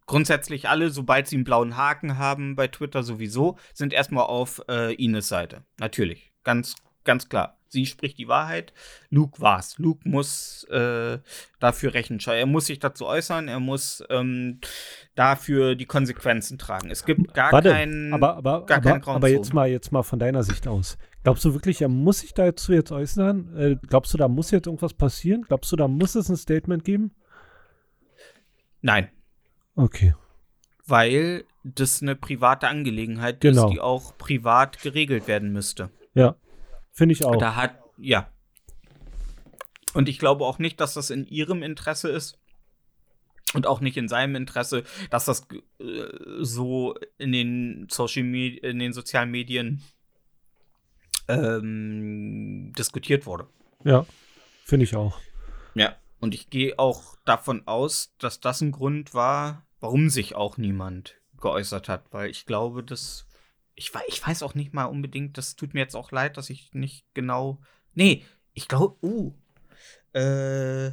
grundsätzlich 0.07 0.69
alle, 0.69 0.91
sobald 0.91 1.27
sie 1.27 1.37
einen 1.37 1.45
blauen 1.45 1.77
Haken 1.77 2.17
haben 2.17 2.55
bei 2.55 2.69
Twitter 2.69 3.03
sowieso, 3.03 3.59
sind 3.75 3.93
erstmal 3.93 4.25
auf 4.27 4.63
äh, 4.69 4.95
Ines 4.95 5.29
Seite. 5.29 5.65
Natürlich, 5.79 6.33
ganz, 6.45 6.77
ganz 7.03 7.29
klar. 7.29 7.58
Sie 7.71 7.85
spricht 7.87 8.17
die 8.19 8.29
Wahrheit. 8.29 8.73
Luke 9.11 9.41
war's. 9.41 9.79
Luke 9.79 10.09
muss 10.09 10.65
äh, 10.71 11.19
dafür 11.61 11.93
Rechenschaft. 11.95 12.37
Er 12.39 12.47
muss 12.47 12.67
sich 12.67 12.79
dazu 12.79 13.07
äußern. 13.07 13.47
Er 13.49 13.61
muss 13.61 14.03
ähm, 14.09 14.61
dafür 15.15 15.75
die 15.75 15.85
Konsequenzen 15.87 16.57
tragen. 16.59 16.91
Es 16.91 17.05
gibt 17.05 17.35
gar 17.35 17.53
Warte, 17.53 17.71
keinen. 17.71 18.15
aber, 18.15 18.37
aber, 18.37 18.65
gar 18.67 18.79
aber, 18.79 19.07
aber 19.07 19.29
jetzt 19.29 19.53
mal, 19.53 19.69
jetzt 19.69 19.93
mal 19.93 20.03
von 20.03 20.19
deiner 20.19 20.43
Sicht 20.43 20.67
aus. 20.67 20.97
Glaubst 21.25 21.45
du 21.45 21.53
wirklich, 21.53 21.83
er 21.83 21.89
muss 21.89 22.21
sich 22.21 22.33
dazu 22.33 22.73
jetzt 22.73 22.91
äußern? 22.91 23.55
Äh, 23.57 23.77
glaubst 23.87 24.15
du, 24.15 24.19
da 24.19 24.29
muss 24.29 24.51
jetzt 24.51 24.67
irgendwas 24.67 24.95
passieren? 24.95 25.43
Glaubst 25.43 25.71
du, 25.71 25.77
da 25.77 25.89
muss 25.89 26.15
es 26.15 26.31
ein 26.31 26.37
Statement 26.37 26.85
geben? 26.85 27.11
Nein, 28.81 29.09
Okay. 29.77 30.15
weil 30.87 31.45
das 31.65 32.01
eine 32.01 32.15
private 32.17 32.69
Angelegenheit 32.69 33.41
Genau. 33.41 33.67
ist, 33.67 33.73
die 33.75 33.81
auch 33.81 34.17
privat 34.17 34.81
geregelt 34.81 35.27
werden 35.29 35.53
müsste. 35.53 35.91
Ja. 36.15 36.37
Finde 36.99 37.13
ich 37.13 37.25
auch. 37.25 37.37
Da 37.37 37.55
hat, 37.55 37.79
ja. 37.97 38.29
Und 39.95 40.09
ich 40.09 40.19
glaube 40.19 40.45
auch 40.45 40.59
nicht, 40.59 40.81
dass 40.81 40.95
das 40.95 41.11
in 41.11 41.29
ihrem 41.29 41.63
Interesse 41.63 42.09
ist 42.09 42.41
und 43.55 43.69
auch 43.69 43.81
nicht 43.81 43.97
in 43.97 44.09
seinem 44.09 44.35
Interesse, 44.35 44.83
dass 45.09 45.25
das 45.25 45.47
äh, 45.79 46.09
so 46.41 46.97
in 47.17 47.31
den 47.31 47.87
Social 47.89 48.25
Med 48.25 48.65
in 48.65 48.81
den 48.81 48.93
sozialen 48.93 49.31
Medien 49.31 49.81
ähm, 51.29 52.73
diskutiert 52.77 53.27
wurde. 53.27 53.47
Ja. 53.85 54.05
Finde 54.65 54.83
ich 54.83 54.97
auch. 54.97 55.21
Ja. 55.75 55.95
Und 56.19 56.35
ich 56.35 56.51
gehe 56.51 56.81
auch 56.81 57.17
davon 57.25 57.63
aus, 57.69 58.13
dass 58.19 58.41
das 58.41 58.61
ein 58.61 58.73
Grund 58.73 59.15
war, 59.15 59.69
warum 59.79 60.11
sich 60.11 60.35
auch 60.35 60.57
niemand 60.57 61.15
geäußert 61.41 61.89
hat, 61.89 62.13
weil 62.13 62.29
ich 62.29 62.45
glaube, 62.45 62.83
dass 62.83 63.28
ich, 63.79 63.93
ich 64.09 64.27
weiß 64.27 64.43
auch 64.43 64.55
nicht 64.55 64.75
mal 64.75 64.87
unbedingt, 64.87 65.39
das 65.39 65.55
tut 65.55 65.73
mir 65.73 65.81
jetzt 65.81 65.95
auch 65.95 66.11
leid, 66.11 66.37
dass 66.37 66.51
ich 66.51 66.75
nicht 66.75 67.07
genau. 67.15 67.61
Nee, 67.95 68.25
ich 68.53 68.69
glaube, 68.69 68.97
uh. 69.07 69.33
Äh, 70.15 70.89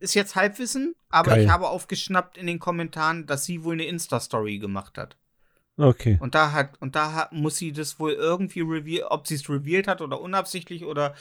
ist 0.00 0.14
jetzt 0.14 0.34
Halbwissen, 0.34 0.94
aber 1.08 1.30
Geil. 1.30 1.44
ich 1.44 1.48
habe 1.48 1.68
aufgeschnappt 1.68 2.36
in 2.36 2.46
den 2.46 2.58
Kommentaren, 2.58 3.26
dass 3.26 3.44
sie 3.44 3.64
wohl 3.64 3.74
eine 3.74 3.84
Insta-Story 3.84 4.58
gemacht 4.58 4.98
hat. 4.98 5.16
Okay. 5.78 6.18
Und 6.20 6.34
da 6.34 6.52
hat, 6.52 6.80
und 6.80 6.94
da 6.94 7.12
hat, 7.12 7.32
muss 7.32 7.56
sie 7.56 7.72
das 7.72 7.98
wohl 7.98 8.12
irgendwie 8.12 8.60
reveal, 8.60 9.06
ob 9.08 9.26
sie 9.26 9.36
es 9.36 9.48
revealed 9.48 9.88
hat 9.88 10.02
oder 10.02 10.20
unabsichtlich 10.20 10.84
oder. 10.84 11.14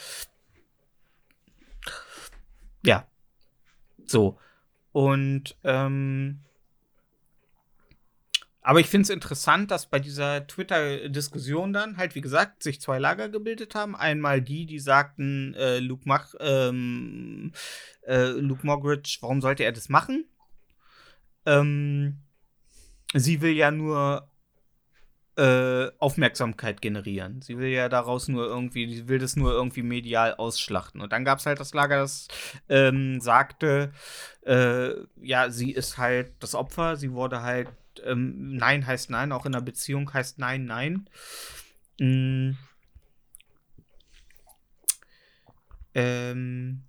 Ja. 2.84 3.08
So. 4.06 4.38
Und, 4.92 5.56
ähm. 5.64 6.42
Aber 8.70 8.80
ich 8.80 8.86
finde 8.86 9.02
es 9.02 9.10
interessant, 9.10 9.72
dass 9.72 9.88
bei 9.88 9.98
dieser 9.98 10.46
Twitter-Diskussion 10.46 11.74
dann 11.74 11.98
halt, 11.98 12.14
wie 12.14 12.22
gesagt, 12.22 12.62
sich 12.62 12.80
zwei 12.80 13.00
Lager 13.00 13.28
gebildet 13.28 13.74
haben. 13.74 13.96
Einmal 13.96 14.44
die, 14.44 14.68
die 14.68 14.78
sagten, 14.78 15.56
äh, 15.56 15.80
Luke, 15.80 16.04
Mach, 16.06 16.36
ähm, 16.40 17.52
äh, 18.06 18.28
Luke 18.28 18.64
Mogridge, 18.64 19.18
warum 19.22 19.42
sollte 19.42 19.64
er 19.64 19.72
das 19.72 19.90
machen? 19.90 20.30
Ähm, 21.48 22.20
sie 23.16 23.42
will 23.42 23.54
ja 23.54 23.72
nur 23.72 24.30
äh, 25.36 25.90
Aufmerksamkeit 25.98 26.80
generieren. 26.80 27.42
Sie 27.42 27.58
will 27.58 27.70
ja 27.70 27.90
daraus 27.90 28.28
nur 28.28 28.46
irgendwie, 28.46 28.94
sie 28.94 29.08
will 29.08 29.18
das 29.18 29.36
nur 29.36 29.52
irgendwie 29.52 29.82
medial 29.82 30.36
ausschlachten. 30.36 31.02
Und 31.02 31.12
dann 31.12 31.26
gab 31.26 31.40
es 31.40 31.48
halt 31.48 31.60
das 31.60 31.74
Lager, 31.74 32.02
das 32.02 32.28
ähm, 32.68 33.20
sagte, 33.20 33.94
äh, 34.46 34.92
ja, 35.20 35.50
sie 35.50 35.72
ist 35.72 35.98
halt 35.98 36.34
das 36.38 36.54
Opfer, 36.54 36.98
sie 36.98 37.14
wurde 37.14 37.42
halt, 37.42 37.70
ähm, 38.06 38.56
Nein 38.56 38.86
heißt 38.86 39.10
Nein, 39.10 39.32
auch 39.32 39.46
in 39.46 39.54
einer 39.56 39.64
Beziehung 39.64 40.14
heißt 40.14 40.40
Nein, 40.40 40.66
Nein. 40.66 41.10
Mm. 42.00 42.52
Ähm, 45.96 46.84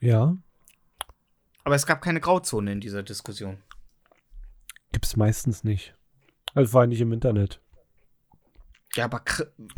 Ja. 0.00 0.36
aber 1.64 1.74
es 1.74 1.86
gab 1.86 2.00
keine 2.00 2.20
Grauzone 2.20 2.72
in 2.72 2.80
dieser 2.80 3.02
Diskussion. 3.02 3.58
Gibt's 4.92 5.16
meistens 5.16 5.62
nicht. 5.62 5.94
Also 6.54 6.70
vor 6.72 6.80
allem 6.80 6.90
nicht 6.90 7.00
im 7.00 7.12
Internet. 7.12 7.60
Ja, 8.96 9.04
aber 9.04 9.22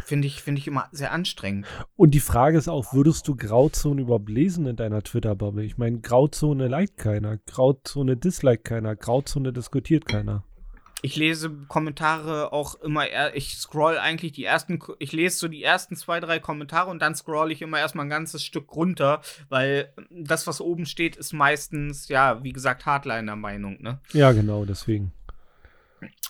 finde 0.02 0.26
ich, 0.26 0.42
finde 0.42 0.58
ich 0.60 0.66
immer 0.66 0.88
sehr 0.90 1.12
anstrengend. 1.12 1.66
Und 1.96 2.12
die 2.12 2.20
Frage 2.20 2.56
ist 2.56 2.68
auch, 2.68 2.94
würdest 2.94 3.28
du 3.28 3.36
Grauzone 3.36 4.00
überhaupt 4.00 4.30
lesen 4.30 4.66
in 4.66 4.76
deiner 4.76 5.02
Twitter-Bubble? 5.02 5.64
Ich 5.64 5.76
meine, 5.76 6.00
Grauzone 6.00 6.68
liked 6.68 6.96
keiner, 6.96 7.36
Grauzone 7.36 8.16
disliked 8.16 8.64
keiner, 8.64 8.96
Grauzone 8.96 9.52
diskutiert 9.52 10.06
keiner. 10.06 10.44
Ich 11.04 11.16
lese 11.16 11.50
Kommentare 11.66 12.52
auch 12.52 12.76
immer, 12.76 13.04
ich 13.34 13.56
scroll 13.56 13.98
eigentlich 13.98 14.32
die 14.32 14.44
ersten, 14.44 14.78
ich 15.00 15.10
lese 15.10 15.36
so 15.36 15.48
die 15.48 15.64
ersten 15.64 15.96
zwei, 15.96 16.20
drei 16.20 16.38
Kommentare 16.38 16.88
und 16.90 17.02
dann 17.02 17.16
scroll 17.16 17.50
ich 17.50 17.60
immer 17.60 17.80
erstmal 17.80 18.06
ein 18.06 18.10
ganzes 18.10 18.44
Stück 18.44 18.72
runter, 18.74 19.20
weil 19.48 19.92
das, 20.10 20.46
was 20.46 20.60
oben 20.60 20.86
steht, 20.86 21.16
ist 21.16 21.32
meistens, 21.32 22.06
ja, 22.08 22.44
wie 22.44 22.52
gesagt, 22.52 22.86
Hardliner-Meinung, 22.86 23.82
ne? 23.82 24.00
Ja, 24.12 24.30
genau, 24.30 24.64
deswegen. 24.64 25.12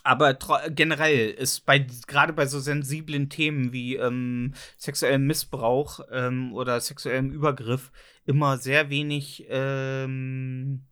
Aber 0.05 0.35
generell 0.71 1.31
ist 1.31 1.64
bei 1.64 1.87
gerade 2.07 2.33
bei 2.33 2.47
so 2.47 2.61
sensiblen 2.61 3.29
Themen 3.29 3.73
wie 3.73 3.97
ähm, 3.97 4.55
sexuellem 4.76 5.26
Missbrauch 5.26 6.00
ähm, 6.11 6.52
oder 6.55 6.81
sexuellem 6.81 7.31
Übergriff 7.31 7.93
immer 8.26 8.59
sehr 8.59 8.91
wenig 8.91 9.47
ähm, 9.49 10.83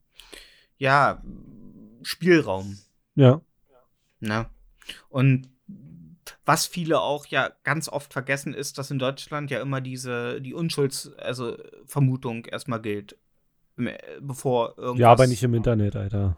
ja 0.78 1.22
Spielraum. 2.02 2.78
Ja, 3.16 3.40
Ne? 4.20 4.46
Und 5.08 5.48
was 6.44 6.66
viele 6.66 7.00
auch 7.00 7.26
ja 7.26 7.50
ganz 7.64 7.88
oft 7.88 8.12
vergessen 8.12 8.54
ist, 8.54 8.78
dass 8.78 8.90
in 8.90 8.98
Deutschland 8.98 9.50
ja 9.50 9.60
immer 9.60 9.80
diese 9.80 10.40
die 10.40 10.54
Unschulds 10.54 11.12
also 11.16 11.56
Vermutung 11.86 12.44
erstmal 12.44 12.80
gilt, 12.80 13.16
äh, 13.78 13.96
bevor 14.20 14.76
irgendwas 14.76 15.00
ja, 15.00 15.10
aber 15.10 15.26
nicht 15.26 15.42
im 15.42 15.54
Internet, 15.54 15.96
Alter. 15.96 16.36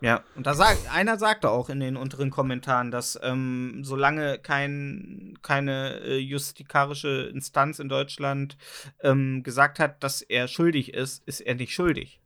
Ja, 0.00 0.22
und 0.34 0.46
da 0.46 0.54
sagt, 0.54 0.90
einer 0.92 1.18
sagte 1.18 1.50
auch 1.50 1.68
in 1.68 1.80
den 1.80 1.96
unteren 1.96 2.30
Kommentaren, 2.30 2.90
dass 2.90 3.18
ähm, 3.22 3.80
solange 3.82 4.38
kein, 4.38 5.38
keine 5.42 6.00
äh, 6.00 6.18
justikarische 6.18 7.30
Instanz 7.32 7.78
in 7.78 7.88
Deutschland 7.88 8.56
ähm, 9.02 9.42
gesagt 9.42 9.78
hat, 9.78 10.02
dass 10.02 10.22
er 10.22 10.48
schuldig 10.48 10.94
ist, 10.94 11.22
ist 11.26 11.40
er 11.40 11.54
nicht 11.54 11.74
schuldig. 11.74 12.20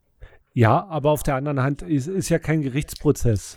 Ja, 0.52 0.87
aber 0.87 1.11
auf 1.11 1.25
der 1.25 1.35
anderen 1.35 1.61
Hand 1.61 1.83
ist, 1.83 2.07
ist 2.07 2.28
ja 2.28 2.38
kein 2.38 2.62
Gerichtsprozess. 2.62 3.57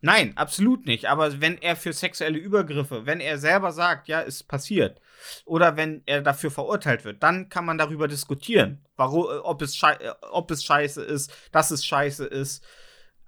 Nein, 0.00 0.36
absolut 0.36 0.84
nicht. 0.84 1.06
Aber 1.06 1.40
wenn 1.40 1.56
er 1.56 1.76
für 1.76 1.94
sexuelle 1.94 2.38
Übergriffe, 2.38 3.06
wenn 3.06 3.20
er 3.20 3.38
selber 3.38 3.72
sagt, 3.72 4.06
ja, 4.06 4.20
ist 4.20 4.48
passiert, 4.48 5.00
oder 5.46 5.78
wenn 5.78 6.02
er 6.04 6.20
dafür 6.20 6.50
verurteilt 6.50 7.06
wird, 7.06 7.22
dann 7.22 7.48
kann 7.48 7.64
man 7.64 7.78
darüber 7.78 8.06
diskutieren, 8.06 8.84
warum, 8.96 9.24
äh, 9.24 9.38
ob, 9.38 9.62
es 9.62 9.82
äh, 9.82 10.12
ob 10.30 10.50
es 10.50 10.62
scheiße 10.62 11.02
ist, 11.02 11.32
dass 11.52 11.70
es 11.70 11.86
scheiße 11.86 12.26
ist, 12.26 12.62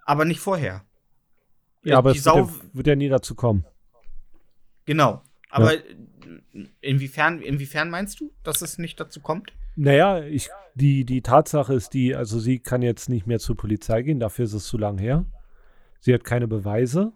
aber 0.06 0.25
nicht 0.25 0.40
vorher. 0.40 0.84
Ja, 1.82 1.98
aber 1.98 2.12
die 2.12 2.18
es 2.18 2.25
Sau 2.25 2.36
wird, 2.36 2.48
ja, 2.48 2.75
wird 2.75 2.86
ja 2.86 2.96
nie 2.96 3.08
dazu 3.08 3.34
kommen. 3.34 3.64
Genau. 4.86 5.22
Aber 5.50 5.75
inwiefern, 6.80 7.40
inwiefern 7.40 7.90
meinst 7.90 8.20
du, 8.20 8.32
dass 8.42 8.62
es 8.62 8.78
nicht 8.78 8.98
dazu 8.98 9.20
kommt? 9.20 9.52
Naja, 9.76 10.25
ich, 10.25 10.48
die, 10.75 11.04
die 11.04 11.20
Tatsache 11.20 11.75
ist 11.75 11.92
die, 11.92 12.14
also 12.14 12.40
sie 12.40 12.58
kann 12.58 12.82
jetzt 12.82 13.08
nicht 13.08 13.26
mehr 13.26 13.38
zur 13.38 13.56
Polizei 13.56 14.02
gehen, 14.02 14.18
dafür 14.18 14.46
ist 14.46 14.54
es 14.54 14.66
zu 14.66 14.78
lang 14.78 14.98
her. 14.98 15.26
Sie 16.00 16.14
hat 16.14 16.25
keine 16.25 16.48
Beweise, 16.48 17.12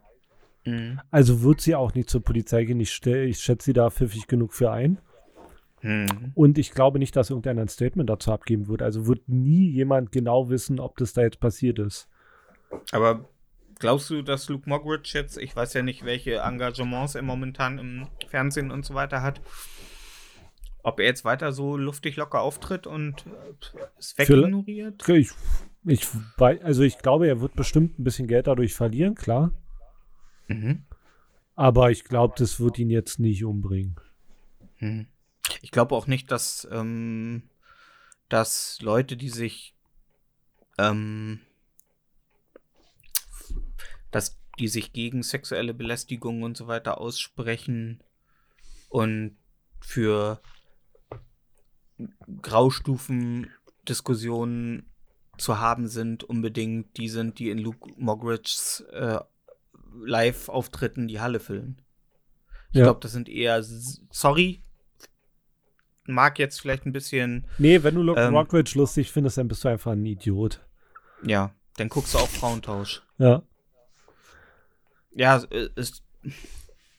also 1.11 1.43
wird 1.43 1.61
sie 1.61 1.75
auch 1.75 1.95
nicht 1.95 2.11
zur 2.11 2.23
Polizei 2.23 2.65
gehen. 2.65 2.81
Ich, 2.81 3.05
ich 3.05 3.39
schätze 3.41 3.67
sie 3.67 3.73
da 3.73 3.91
pfiffig 3.91 4.27
genug 4.27 4.53
für 4.53 4.71
ein. 4.71 4.99
Hm. 5.81 6.33
Und 6.35 6.59
ich 6.59 6.73
glaube 6.73 6.99
nicht, 6.99 7.17
dass 7.17 7.31
irgendeiner 7.31 7.63
ein 7.63 7.69
Statement 7.69 8.11
dazu 8.11 8.31
abgeben 8.31 8.69
wird. 8.69 8.83
Also 8.83 9.07
wird 9.07 9.29
nie 9.29 9.71
jemand 9.71 10.13
genau 10.13 10.51
wissen, 10.51 10.79
ob 10.79 10.99
das 10.99 11.15
da 11.15 11.23
jetzt 11.23 11.41
passiert 11.41 11.79
ist. 11.79 12.09
Aber 12.93 13.29
glaubst 13.79 14.11
du, 14.11 14.23
dass 14.23 14.49
Luke 14.49 14.69
Moggridge 14.69 15.11
jetzt, 15.15 15.39
ich 15.39 15.55
weiß 15.55 15.75
ja 15.75 15.83
nicht, 15.83 16.05
welche 16.05 16.37
Engagements 16.37 17.15
er 17.15 17.23
momentan 17.23 17.79
im 17.79 18.09
Fernsehen 18.29 18.71
und 18.71 18.85
so 18.85 18.95
weiter 18.95 19.23
hat, 19.23 19.41
ob 20.83 21.01
er 21.01 21.07
jetzt 21.07 21.25
weiter 21.25 21.53
so 21.53 21.77
luftig 21.77 22.17
locker 22.17 22.41
auftritt 22.41 22.87
und 22.87 23.25
es 23.99 24.17
wegignoriert? 24.17 25.09
Ich, 25.09 25.31
ich, 25.85 26.07
also 26.39 26.83
ich 26.83 26.99
glaube, 26.99 27.27
er 27.27 27.41
wird 27.41 27.55
bestimmt 27.55 27.99
ein 27.99 28.05
bisschen 28.05 28.29
Geld 28.29 28.47
dadurch 28.47 28.75
verlieren, 28.75 29.15
klar. 29.15 29.53
Mhm. 30.49 30.85
Aber 31.57 31.91
ich 31.91 32.05
glaube, 32.05 32.35
das 32.39 32.61
wird 32.61 32.79
ihn 32.79 32.91
jetzt 32.91 33.19
nicht 33.19 33.45
umbringen. 33.45 33.97
Mhm. 34.79 35.07
Ich 35.63 35.71
glaube 35.71 35.95
auch 35.95 36.07
nicht, 36.07 36.31
dass, 36.31 36.67
ähm, 36.71 37.43
dass 38.29 38.81
Leute, 38.81 39.17
die 39.17 39.29
sich 39.29 39.75
ähm, 40.79 41.41
dass 44.11 44.39
die 44.59 44.69
sich 44.69 44.93
gegen 44.93 45.23
sexuelle 45.23 45.75
Belästigung 45.75 46.43
und 46.43 46.57
so 46.57 46.67
weiter 46.67 47.01
aussprechen 47.01 48.03
und 48.89 49.37
für 49.81 50.41
Graustufen-Diskussionen 52.43 54.91
zu 55.39 55.59
haben 55.59 55.89
sind, 55.89 56.25
unbedingt 56.25 56.97
die 56.97 57.09
sind, 57.09 57.39
die 57.39 57.51
in 57.51 57.59
Luke 57.59 57.93
Mogridges 57.97 58.85
äh, 58.93 59.21
Live-Auftritten 60.03 61.09
die 61.09 61.21
Halle 61.21 61.41
füllen. 61.41 61.83
Ich 62.71 62.79
ja. 62.79 62.85
glaube, 62.85 63.01
das 63.01 63.13
sind 63.13 63.29
eher, 63.29 63.63
sorry, 64.11 64.63
mag 66.07 66.39
jetzt 66.39 66.61
vielleicht 66.61 66.87
ein 66.87 66.93
bisschen. 66.93 67.47
Nee, 67.59 67.83
wenn 67.83 67.95
du 67.95 68.03
Luke 68.03 68.21
ähm, 68.21 68.33
Moggridge 68.33 68.73
lustig 68.77 69.11
findest, 69.11 69.39
dann 69.39 69.49
bist 69.49 69.65
du 69.65 69.69
einfach 69.69 69.93
ein 69.93 70.07
Idiot. 70.07 70.61
Ja, 71.25 71.55
dann 71.77 71.89
guckst 71.89 72.15
du 72.15 72.19
auf 72.19 72.31
Frauentausch. 72.31 73.03
Ja. 73.19 73.43
Ja, 75.13 75.43
ist 75.75 76.03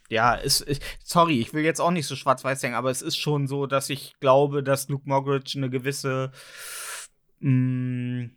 ja, 0.10 0.34
ist, 0.36 0.60
ist, 0.62 0.84
sorry, 1.04 1.40
ich 1.40 1.54
will 1.54 1.64
jetzt 1.64 1.80
auch 1.80 1.92
nicht 1.92 2.06
so 2.06 2.18
schwarz-weiß 2.18 2.60
sagen, 2.60 2.74
aber 2.74 2.92
es 2.92 3.02
ist 3.02 3.16
schon 3.18 3.48
so, 3.48 3.66
dass 3.66 3.90
ich 3.90 4.20
glaube, 4.20 4.62
dass 4.62 4.90
Luke 4.90 5.08
Moggridge 5.08 5.54
eine 5.56 5.70
gewisse 5.70 6.34
mh, 7.40 7.50
mm, 7.50 8.32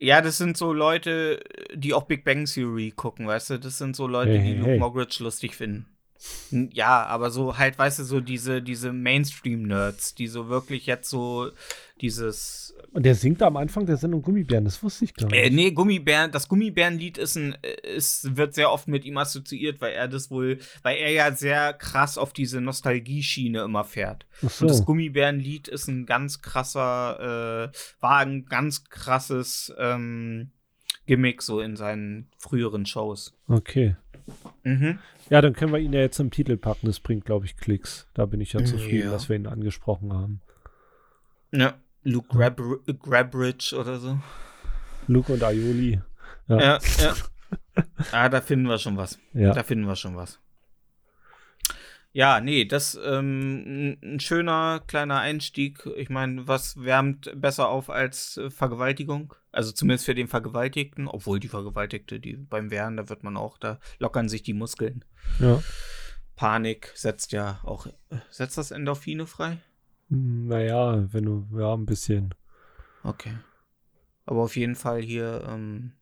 ja, 0.00 0.20
das 0.20 0.38
sind 0.38 0.56
so 0.56 0.72
Leute, 0.72 1.42
die 1.74 1.92
auch 1.92 2.04
Big 2.04 2.24
Bang 2.24 2.44
Theory 2.44 2.92
gucken, 2.94 3.26
weißt 3.26 3.50
du? 3.50 3.58
Das 3.58 3.78
sind 3.78 3.96
so 3.96 4.06
Leute, 4.06 4.38
hey, 4.38 4.52
die 4.52 4.58
Luke 4.58 4.70
hey. 4.70 4.78
Moggridge 4.78 5.18
lustig 5.20 5.56
finden. 5.56 5.86
Ja, 6.50 7.04
aber 7.06 7.30
so 7.30 7.58
halt, 7.58 7.78
weißt 7.78 8.00
du, 8.00 8.04
so 8.04 8.20
diese, 8.20 8.62
diese 8.62 8.92
Mainstream-Nerds, 8.92 10.14
die 10.14 10.28
so 10.28 10.48
wirklich 10.48 10.86
jetzt 10.86 11.10
so 11.10 11.50
dieses. 12.00 12.74
Und 12.92 13.04
der 13.04 13.14
singt 13.14 13.42
am 13.42 13.56
Anfang 13.56 13.84
der 13.84 13.98
Sendung 13.98 14.22
Gummibären, 14.22 14.64
das 14.64 14.82
wusste 14.82 15.04
ich 15.04 15.14
gar 15.14 15.26
nicht. 15.26 15.38
Äh, 15.38 15.50
nee, 15.50 15.70
Gummibären, 15.72 16.32
das 16.32 16.48
Gummibärenlied 16.48 17.18
ist 17.18 17.36
ein, 17.36 17.56
ist, 17.82 18.36
wird 18.36 18.54
sehr 18.54 18.72
oft 18.72 18.88
mit 18.88 19.04
ihm 19.04 19.18
assoziiert, 19.18 19.80
weil 19.80 19.92
er 19.92 20.08
das 20.08 20.30
wohl, 20.30 20.58
weil 20.82 20.96
er 20.96 21.10
ja 21.10 21.32
sehr 21.32 21.74
krass 21.74 22.16
auf 22.16 22.32
diese 22.32 22.60
Nostalgie-Schiene 22.60 23.62
immer 23.62 23.84
fährt. 23.84 24.26
So. 24.40 24.64
Und 24.64 24.68
das 24.68 24.84
Gummibärenlied 24.86 25.68
ist 25.68 25.86
ein 25.88 26.06
ganz 26.06 26.40
krasser, 26.40 27.70
äh, 27.72 27.78
war 28.00 28.18
ein 28.18 28.46
ganz 28.46 28.84
krasses 28.84 29.72
ähm, 29.78 30.50
Gimmick 31.06 31.42
so 31.42 31.60
in 31.60 31.76
seinen 31.76 32.28
früheren 32.38 32.86
Shows. 32.86 33.34
Okay. 33.48 33.96
Mhm. 34.64 34.98
Ja, 35.30 35.42
dann 35.42 35.52
können 35.52 35.72
wir 35.72 35.78
ihn 35.78 35.92
ja 35.92 36.00
jetzt 36.00 36.20
im 36.20 36.30
Titel 36.30 36.56
packen. 36.56 36.86
Das 36.86 37.00
bringt, 37.00 37.26
glaube 37.26 37.44
ich, 37.44 37.56
Klicks. 37.56 38.08
Da 38.14 38.24
bin 38.26 38.40
ich 38.40 38.54
ja 38.54 38.64
zufrieden, 38.64 39.06
ja. 39.06 39.10
dass 39.10 39.28
wir 39.28 39.36
ihn 39.36 39.46
angesprochen 39.46 40.12
haben. 40.12 40.40
Ja, 41.52 41.78
Luke 42.08 42.28
Grab 42.28 42.60
Grabridge 43.00 43.76
oder 43.78 43.98
so. 43.98 44.18
Luke 45.06 45.32
und 45.32 45.42
Aioli. 45.42 46.00
Ja, 46.48 46.60
ja. 46.60 46.78
ja. 46.98 47.14
ah, 48.12 48.28
da 48.28 48.40
finden 48.40 48.66
wir 48.66 48.78
schon 48.78 48.96
was. 48.96 49.18
Ja. 49.34 49.52
Da 49.52 49.62
finden 49.62 49.86
wir 49.86 49.96
schon 49.96 50.16
was. 50.16 50.40
Ja, 52.12 52.40
nee, 52.40 52.64
das 52.64 52.98
ähm, 53.04 53.98
ein 54.02 54.20
schöner 54.20 54.82
kleiner 54.86 55.18
Einstieg. 55.18 55.86
Ich 55.96 56.08
meine, 56.08 56.48
was 56.48 56.82
wärmt 56.82 57.30
besser 57.38 57.68
auf 57.68 57.90
als 57.90 58.38
äh, 58.38 58.50
Vergewaltigung? 58.50 59.34
Also 59.52 59.72
zumindest 59.72 60.06
für 60.06 60.14
den 60.14 60.28
Vergewaltigten, 60.28 61.06
obwohl 61.06 61.38
die 61.38 61.48
Vergewaltigte, 61.48 62.18
die 62.18 62.36
beim 62.36 62.70
Wehren, 62.70 62.96
da 62.96 63.08
wird 63.10 63.22
man 63.22 63.36
auch, 63.36 63.58
da 63.58 63.78
lockern 63.98 64.28
sich 64.28 64.42
die 64.42 64.54
Muskeln. 64.54 65.04
Ja. 65.38 65.62
Panik 66.34 66.90
setzt 66.94 67.32
ja 67.32 67.60
auch, 67.62 67.86
äh, 67.86 67.90
setzt 68.30 68.56
das 68.56 68.70
Endorphine 68.70 69.26
frei? 69.26 69.58
Naja, 70.08 71.12
wenn 71.12 71.24
du, 71.24 71.46
ja, 71.58 71.74
ein 71.74 71.86
bisschen. 71.86 72.34
Okay. 73.02 73.32
Aber 74.26 74.42
auf 74.42 74.56
jeden 74.56 74.74
Fall 74.74 75.00
hier, 75.00 75.44
ähm, 75.48 75.92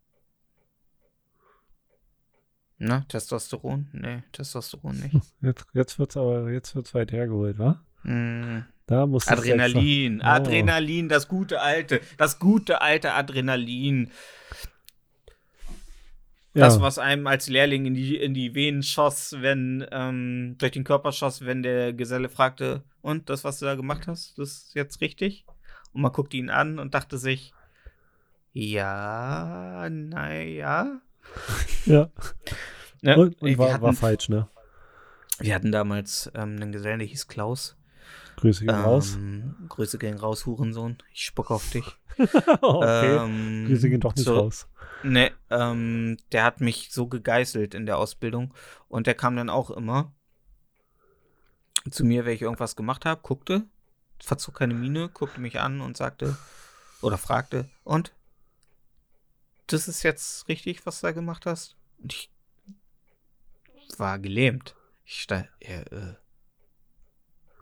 na, 2.79 3.01
Testosteron? 3.09 3.89
Nee, 3.93 4.23
Testosteron 4.33 4.99
nicht. 5.01 5.15
Jetzt, 5.41 5.67
jetzt 5.73 5.99
wird's 5.99 6.17
aber, 6.17 6.51
jetzt 6.51 6.75
wird's 6.75 6.95
weit 6.95 7.11
hergeholt, 7.11 7.59
wa? 7.59 7.83
Mm. 8.03 8.65
Da 8.87 9.07
muss 9.07 9.27
Adrenalin, 9.27 10.21
oh. 10.21 10.25
Adrenalin, 10.25 11.09
das 11.09 11.27
gute 11.27 11.61
alte, 11.61 12.01
das 12.19 12.39
gute 12.39 12.81
alte 12.81 13.15
Adrenalin. 13.15 14.13
Ja. 16.57 16.65
Das, 16.65 16.81
was 16.81 16.99
einem 16.99 17.27
als 17.27 17.51
Lehrling 17.51 17.85
in 17.85 17.93
die, 17.93 18.17
in 18.17 18.33
die 18.33 18.55
Venen 18.55 18.83
schoss, 18.83 19.37
wenn, 19.41 19.87
ähm, 19.91 20.55
durch 20.57 20.73
den 20.73 20.85
Körper 20.85 21.13
schoss, 21.13 21.45
wenn 21.45 21.63
der 21.63 21.93
Geselle 21.93 22.31
fragte, 22.31 22.83
und 23.03 23.29
das, 23.29 23.45
was 23.45 23.59
du 23.59 23.67
da 23.67 23.75
gemacht 23.75 24.07
hast, 24.07 24.39
das 24.39 24.53
ist 24.53 24.75
jetzt 24.75 25.03
richtig? 25.03 25.45
Und 25.93 26.01
man 26.01 26.13
guckte 26.13 26.39
ihn 26.39 26.49
an 26.49 26.79
und 26.79 26.95
dachte 26.95 27.19
sich, 27.19 27.53
ja, 28.55 29.87
naja. 29.91 31.01
Ja. 31.85 32.09
ja 33.03 33.17
und, 33.17 33.43
und 33.43 33.59
war, 33.59 33.75
hatten, 33.75 33.83
war, 33.83 33.93
falsch, 33.93 34.31
ne? 34.31 34.49
Wir 35.39 35.55
hatten 35.55 35.73
damals 35.73 36.31
ähm, 36.35 36.57
einen 36.57 36.73
Gesellen, 36.73 37.01
der 37.01 37.09
hieß 37.09 37.29
Klaus. 37.29 37.77
Grüße 38.37 38.65
gehen 38.65 38.75
ähm, 38.75 38.81
raus. 38.81 39.19
Grüße 39.69 39.99
gehen 39.99 40.17
raus, 40.17 40.47
Hurensohn. 40.47 40.97
Ich 41.13 41.27
spuck 41.27 41.51
auf 41.51 41.69
dich. 41.69 41.85
okay. 42.63 43.17
Ähm, 43.19 43.67
Grüße 43.67 43.91
gehen 43.91 44.01
doch 44.01 44.15
nicht 44.15 44.25
so, 44.25 44.39
raus. 44.39 44.67
Ne, 45.03 45.31
ähm, 45.51 46.17
der 46.33 46.45
hat 46.45 46.61
mich 46.61 46.91
so 46.91 47.07
gegeißelt 47.07 47.75
in 47.75 47.87
der 47.87 47.99
Ausbildung. 47.99 48.55
Und 48.89 49.07
der 49.07 49.15
kam 49.15 49.37
dann 49.37 49.51
auch 49.51 49.71
immer 49.71 50.13
zu 51.91 52.05
mir, 52.05 52.25
wenn 52.25 52.35
ich 52.35 52.43
irgendwas 52.43 52.77
gemacht 52.77 53.05
habe, 53.05 53.21
guckte, 53.23 53.65
verzog 54.21 54.57
keine 54.57 54.75
Miene, 54.75 55.09
guckte 55.09 55.41
mich 55.41 55.61
an 55.61 55.81
und 55.81 55.97
sagte 55.97 56.37
oder 57.03 57.19
fragte, 57.19 57.69
und 57.85 58.13
das 59.67 59.89
ist 59.89 60.03
jetzt 60.03 60.49
richtig, 60.49 60.87
was 60.87 61.01
du 61.01 61.09
da 61.09 61.13
gemacht 61.13 61.47
hast? 61.47 61.77
Und 61.99 62.13
ich 62.13 62.31
war 63.99 64.19
gelähmt. 64.19 64.75
Ich 65.05 65.23
stand, 65.23 65.49
äh, 65.61 65.83
äh, 65.83 66.15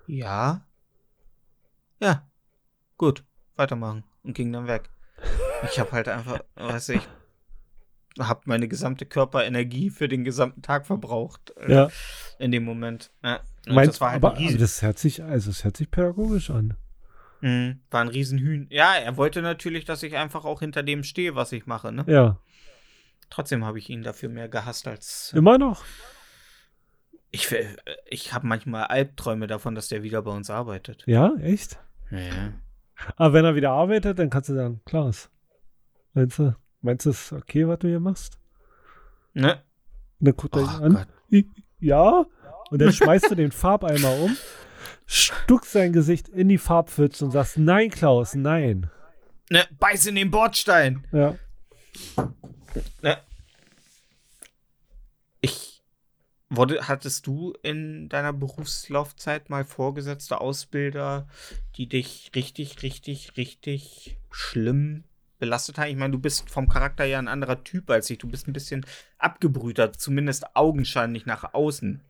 ja. 0.06 0.66
Ja. 2.00 2.26
Gut, 2.96 3.24
weitermachen. 3.56 4.04
Und 4.22 4.34
ging 4.34 4.52
dann 4.52 4.66
weg. 4.66 4.90
Ich 5.64 5.78
habe 5.78 5.92
halt 5.92 6.08
einfach, 6.08 6.40
weiß 6.54 6.90
ich, 6.90 7.08
habe 8.18 8.42
meine 8.44 8.68
gesamte 8.68 9.06
Körperenergie 9.06 9.90
für 9.90 10.08
den 10.08 10.24
gesamten 10.24 10.62
Tag 10.62 10.86
verbraucht. 10.86 11.52
Äh, 11.58 11.72
ja. 11.72 11.88
In 12.38 12.52
dem 12.52 12.64
Moment. 12.64 13.10
Ja. 13.22 13.40
Meinst, 13.66 13.94
das 13.94 14.00
war 14.00 14.12
halt 14.12 14.24
aber, 14.24 14.36
aber 14.36 14.58
das 14.58 14.82
hört 14.82 14.98
sich, 14.98 15.22
also 15.22 15.50
es 15.50 15.64
hört 15.64 15.76
sich 15.76 15.90
pädagogisch 15.90 16.50
an. 16.50 16.74
Mhm, 17.40 17.80
war 17.90 18.02
ein 18.02 18.08
Riesenhühn. 18.08 18.66
Ja, 18.70 18.94
er 18.94 19.16
wollte 19.16 19.42
natürlich, 19.42 19.84
dass 19.84 20.02
ich 20.02 20.16
einfach 20.16 20.44
auch 20.44 20.60
hinter 20.60 20.82
dem 20.82 21.02
stehe, 21.02 21.34
was 21.34 21.52
ich 21.52 21.66
mache, 21.66 21.92
ne? 21.92 22.04
Ja. 22.06 22.38
Trotzdem 23.30 23.64
habe 23.64 23.78
ich 23.78 23.88
ihn 23.90 24.02
dafür 24.02 24.28
mehr 24.28 24.48
gehasst 24.48 24.86
als. 24.86 25.32
Äh, 25.32 25.38
Immer 25.38 25.58
noch? 25.58 25.82
Ich, 27.30 27.50
äh, 27.52 27.66
ich 28.06 28.32
habe 28.32 28.46
manchmal 28.46 28.84
Albträume 28.84 29.46
davon, 29.46 29.74
dass 29.74 29.88
der 29.88 30.02
wieder 30.02 30.22
bei 30.22 30.30
uns 30.30 30.50
arbeitet. 30.50 31.02
Ja, 31.06 31.34
echt? 31.36 31.78
Ja. 32.10 32.52
Aber 33.16 33.34
wenn 33.34 33.44
er 33.44 33.56
wieder 33.56 33.72
arbeitet, 33.72 34.18
dann 34.18 34.30
kannst 34.30 34.50
du 34.50 34.54
sagen, 34.54 34.80
Klaus, 34.84 35.30
meinst 36.12 36.38
du, 36.38 36.54
meinst 36.84 37.06
du 37.06 37.10
es 37.10 37.32
okay, 37.32 37.66
was 37.66 37.78
du 37.80 37.88
hier 37.88 38.00
machst? 38.00 38.38
Ne? 39.32 39.62
Dann 40.20 40.36
guckt 40.36 40.56
er 40.56 40.62
oh, 40.62 40.84
an. 40.84 41.06
Ja. 41.80 42.26
Und 42.70 42.80
dann 42.80 42.92
schmeißt 42.92 43.30
du 43.30 43.34
den 43.34 43.52
Farbeimer 43.52 44.14
um 44.20 44.36
stuckst 45.06 45.72
sein 45.72 45.92
Gesicht 45.92 46.28
in 46.28 46.48
die 46.48 46.58
Farbpfütze 46.58 47.24
und 47.24 47.30
sagst, 47.32 47.58
nein, 47.58 47.90
Klaus, 47.90 48.34
nein. 48.34 48.90
Ne, 49.50 49.66
beiß 49.78 50.06
in 50.06 50.14
den 50.14 50.30
Bordstein. 50.30 51.06
Ja. 51.12 51.36
Ne. 53.02 53.18
Ich 55.40 55.82
wurde, 56.48 56.88
hattest 56.88 57.26
du 57.26 57.52
in 57.62 58.08
deiner 58.08 58.32
Berufslaufzeit 58.32 59.50
mal 59.50 59.64
Vorgesetzte 59.64 60.40
Ausbilder, 60.40 61.28
die 61.76 61.88
dich 61.88 62.32
richtig, 62.34 62.82
richtig, 62.82 63.36
richtig 63.36 64.16
schlimm 64.30 65.04
belastet 65.38 65.78
haben? 65.78 65.88
Ich 65.88 65.96
meine, 65.96 66.12
du 66.12 66.18
bist 66.18 66.50
vom 66.50 66.68
Charakter 66.68 67.04
ja 67.04 67.18
ein 67.18 67.28
anderer 67.28 67.62
Typ 67.64 67.90
als 67.90 68.08
ich. 68.10 68.18
Du 68.18 68.28
bist 68.28 68.48
ein 68.48 68.52
bisschen 68.52 68.84
abgebrühter, 69.18 69.92
zumindest 69.92 70.54
augenscheinlich 70.54 71.26
nach 71.26 71.54
außen. 71.54 72.00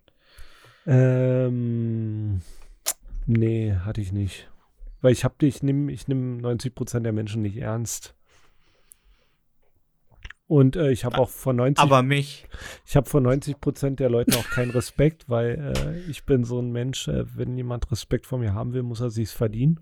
Ähm, 0.87 2.43
nee, 3.27 3.75
hatte 3.85 4.01
ich 4.01 4.13
nicht. 4.13 4.49
Weil 5.01 5.13
ich 5.13 5.25
habe 5.25 5.35
ich 5.47 5.63
nehme 5.63 5.93
ich 5.93 6.09
nehm 6.09 6.39
90% 6.39 7.01
der 7.01 7.13
Menschen 7.13 7.43
nicht 7.43 7.57
ernst. 7.57 8.15
Und 10.47 10.77
äh, 10.77 10.91
ich 10.91 11.05
habe 11.05 11.19
auch 11.19 11.31
von 11.31 11.57
90 11.57 11.83
Aber 11.83 12.03
mich. 12.03 12.47
Ich 12.87 12.97
habe 12.97 13.09
von 13.09 13.23
90 13.23 13.61
Prozent 13.61 14.01
der 14.01 14.11
Leuten 14.11 14.35
auch 14.35 14.49
keinen 14.51 14.71
Respekt, 14.71 15.29
weil 15.29 15.75
äh, 15.75 16.11
ich 16.11 16.25
bin 16.25 16.45
so 16.45 16.61
ein 16.61 16.71
Mensch, 16.71 17.09
äh, 17.09 17.25
wenn 17.37 17.57
jemand 17.57 17.91
Respekt 17.91 18.27
vor 18.27 18.39
mir 18.39 18.53
haben 18.53 18.75
will, 18.75 18.83
muss 18.83 19.01
er 19.01 19.11
sich's 19.11 19.33
verdienen. 19.33 19.81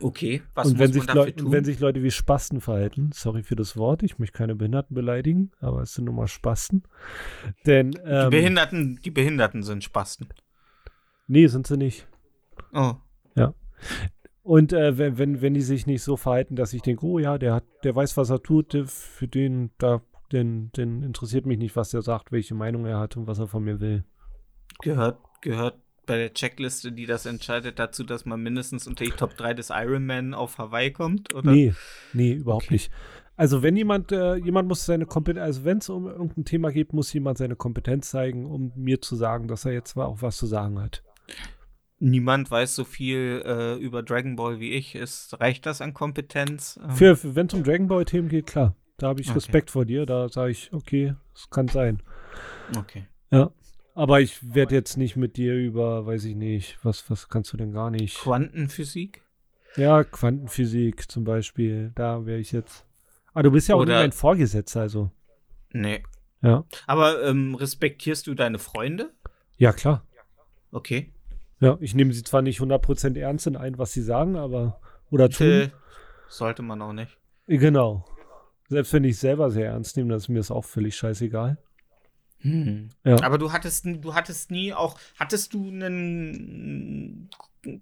Okay, 0.00 0.42
was 0.54 0.68
und 0.68 0.78
wenn 0.78 0.88
muss 0.88 0.94
sich 0.94 1.06
man 1.06 1.16
Leu- 1.16 1.20
dafür 1.22 1.36
tun? 1.36 1.46
Und 1.46 1.52
wenn 1.52 1.64
sich 1.64 1.80
Leute 1.80 2.02
wie 2.02 2.10
Spasten 2.10 2.60
verhalten, 2.60 3.10
sorry 3.12 3.42
für 3.42 3.56
das 3.56 3.76
Wort, 3.76 4.02
ich 4.02 4.18
möchte 4.18 4.36
keine 4.36 4.54
Behinderten 4.54 4.94
beleidigen, 4.94 5.52
aber 5.60 5.82
es 5.82 5.94
sind 5.94 6.04
nun 6.04 6.16
mal 6.16 6.26
Spasten. 6.28 6.82
Denn, 7.66 7.92
die, 7.92 7.98
ähm, 8.04 8.30
Behinderten, 8.30 9.00
die 9.04 9.10
Behinderten 9.10 9.62
sind 9.62 9.84
Spasten. 9.84 10.28
nee, 11.26 11.46
sind 11.46 11.66
sie 11.66 11.76
nicht. 11.76 12.06
Oh. 12.72 12.94
Und 14.42 14.72
äh, 14.72 14.96
wenn, 14.96 15.18
wenn, 15.18 15.40
wenn 15.42 15.54
die 15.54 15.60
sich 15.60 15.88
nicht 15.88 16.04
so 16.04 16.16
verhalten, 16.16 16.54
dass 16.54 16.72
ich 16.72 16.80
denke, 16.80 17.04
oh 17.04 17.18
ja, 17.18 17.36
der 17.36 17.52
hat, 17.52 17.64
der 17.82 17.96
weiß, 17.96 18.16
was 18.16 18.30
er 18.30 18.40
tut, 18.44 18.74
der, 18.74 18.86
für 18.86 19.26
den, 19.26 19.72
da, 19.78 20.02
den, 20.30 20.70
den 20.70 21.02
interessiert 21.02 21.46
mich 21.46 21.58
nicht, 21.58 21.74
was 21.74 21.90
der 21.90 22.00
sagt, 22.00 22.30
welche 22.30 22.54
Meinung 22.54 22.86
er 22.86 23.00
hat 23.00 23.16
und 23.16 23.26
was 23.26 23.40
er 23.40 23.48
von 23.48 23.64
mir 23.64 23.80
will. 23.80 24.04
Gehört, 24.82 25.18
gehört 25.40 25.80
bei 26.06 26.16
der 26.16 26.32
Checkliste, 26.32 26.92
die 26.92 27.06
das 27.06 27.26
entscheidet, 27.26 27.78
dazu, 27.78 28.04
dass 28.04 28.24
man 28.24 28.40
mindestens 28.42 28.86
unter 28.86 29.04
die 29.04 29.10
Top 29.10 29.36
3 29.36 29.54
des 29.54 29.70
Ironman 29.70 30.34
auf 30.34 30.58
Hawaii 30.58 30.92
kommt? 30.92 31.34
Oder? 31.34 31.50
Nee, 31.52 31.74
nee, 32.12 32.32
überhaupt 32.32 32.66
Okay. 32.66 32.74
nicht. 32.74 32.90
Also 33.38 33.62
wenn 33.62 33.76
jemand, 33.76 34.12
äh, 34.12 34.36
jemand 34.36 34.66
muss 34.68 34.86
seine 34.86 35.04
Kompetenz, 35.04 35.44
also 35.44 35.64
wenn 35.64 35.78
es 35.78 35.88
um 35.90 36.06
irgendein 36.06 36.46
Thema 36.46 36.70
geht, 36.72 36.94
muss 36.94 37.12
jemand 37.12 37.36
seine 37.36 37.54
Kompetenz 37.54 38.08
zeigen, 38.10 38.46
um 38.46 38.72
mir 38.76 39.02
zu 39.02 39.14
sagen, 39.14 39.46
dass 39.46 39.66
er 39.66 39.72
jetzt 39.72 39.90
zwar 39.90 40.08
auch 40.08 40.22
was 40.22 40.38
zu 40.38 40.46
sagen 40.46 40.80
hat. 40.80 41.02
Niemand 41.98 42.50
weiß 42.50 42.74
so 42.74 42.84
viel 42.84 43.42
äh, 43.44 43.74
über 43.76 44.02
Dragon 44.02 44.36
Ball 44.36 44.60
wie 44.60 44.72
ich. 44.72 44.94
Ist, 44.94 45.38
reicht 45.40 45.66
das 45.66 45.80
an 45.80 45.92
Kompetenz? 45.94 46.78
Ähm, 46.82 46.90
Für, 46.90 47.16
für 47.16 47.34
wenn 47.34 47.46
es 47.46 47.54
um 47.54 47.62
Dragon 47.64 47.88
Ball 47.88 48.04
Themen 48.04 48.28
geht, 48.28 48.46
klar. 48.46 48.74
Da 48.98 49.08
habe 49.08 49.20
ich 49.20 49.26
Okay. 49.28 49.34
Respekt 49.34 49.70
vor 49.70 49.84
dir. 49.84 50.06
Da 50.06 50.28
sage 50.30 50.50
ich, 50.52 50.72
okay, 50.72 51.14
es 51.34 51.50
kann 51.50 51.68
sein. 51.68 52.02
okay. 52.78 53.06
Aber 53.96 54.20
ich 54.20 54.54
werde 54.54 54.74
jetzt 54.74 54.98
nicht 54.98 55.16
mit 55.16 55.38
dir 55.38 55.54
über, 55.54 56.04
weiß 56.04 56.26
ich 56.26 56.36
nicht, 56.36 56.78
was, 56.82 57.08
was 57.10 57.30
kannst 57.30 57.50
du 57.54 57.56
denn 57.56 57.72
gar 57.72 57.90
nicht? 57.90 58.18
Quantenphysik? 58.18 59.22
Ja, 59.76 60.04
Quantenphysik 60.04 61.10
zum 61.10 61.24
Beispiel. 61.24 61.92
Da 61.94 62.26
wäre 62.26 62.38
ich 62.38 62.52
jetzt. 62.52 62.84
Ah, 63.32 63.42
du 63.42 63.50
bist 63.50 63.68
ja 63.68 63.74
auch 63.74 63.80
Oder- 63.80 63.94
nur 63.94 64.02
mein 64.02 64.12
Vorgesetzter, 64.12 64.82
also. 64.82 65.10
Nee. 65.72 66.02
Ja. 66.42 66.64
Aber 66.86 67.24
ähm, 67.24 67.54
respektierst 67.54 68.26
du 68.26 68.34
deine 68.34 68.58
Freunde? 68.58 69.14
Ja, 69.56 69.72
klar. 69.72 70.04
Okay. 70.72 71.10
Ja, 71.60 71.78
ich 71.80 71.94
nehme 71.94 72.12
sie 72.12 72.22
zwar 72.22 72.42
nicht 72.42 72.60
100% 72.60 73.18
ernst 73.18 73.46
in 73.46 73.56
ein, 73.56 73.78
was 73.78 73.92
sie 73.94 74.02
sagen, 74.02 74.36
aber. 74.36 74.78
Oder 75.10 75.30
tun. 75.30 75.46
Äh, 75.46 75.70
sollte 76.28 76.60
man 76.60 76.82
auch 76.82 76.92
nicht. 76.92 77.16
Genau. 77.46 78.04
Selbst 78.68 78.92
wenn 78.92 79.04
ich 79.04 79.18
selber 79.18 79.50
sehr 79.50 79.68
ernst 79.70 79.96
nehme, 79.96 80.12
das 80.12 80.24
ist 80.24 80.28
mir 80.28 80.36
das 80.38 80.50
auch 80.50 80.66
völlig 80.66 80.96
scheißegal. 80.96 81.56
Hm. 82.40 82.90
Ja. 83.04 83.22
Aber 83.22 83.38
du 83.38 83.52
hattest, 83.52 83.86
du 83.86 84.14
hattest 84.14 84.50
nie 84.50 84.72
auch, 84.72 84.98
hattest 85.18 85.54
du 85.54 85.68
einen 85.68 87.30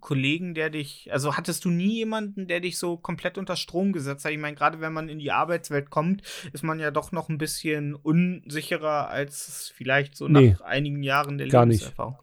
Kollegen, 0.00 0.54
der 0.54 0.70
dich, 0.70 1.12
also 1.12 1.36
hattest 1.36 1.64
du 1.64 1.70
nie 1.70 1.96
jemanden, 1.96 2.46
der 2.46 2.60
dich 2.60 2.78
so 2.78 2.96
komplett 2.96 3.36
unter 3.36 3.56
Strom 3.56 3.92
gesetzt 3.92 4.24
hat? 4.24 4.32
Ich 4.32 4.38
meine, 4.38 4.56
gerade 4.56 4.80
wenn 4.80 4.92
man 4.92 5.08
in 5.08 5.18
die 5.18 5.32
Arbeitswelt 5.32 5.90
kommt, 5.90 6.22
ist 6.52 6.64
man 6.64 6.78
ja 6.80 6.90
doch 6.90 7.12
noch 7.12 7.28
ein 7.28 7.38
bisschen 7.38 7.94
unsicherer 7.94 9.08
als 9.08 9.72
vielleicht 9.76 10.16
so 10.16 10.28
Nee. 10.28 10.50
nach 10.52 10.60
einigen 10.62 11.02
Jahren 11.02 11.36
der 11.38 11.48
Gar 11.48 11.66
nicht. 11.66 11.80
Lebenserfahrung. 11.80 12.18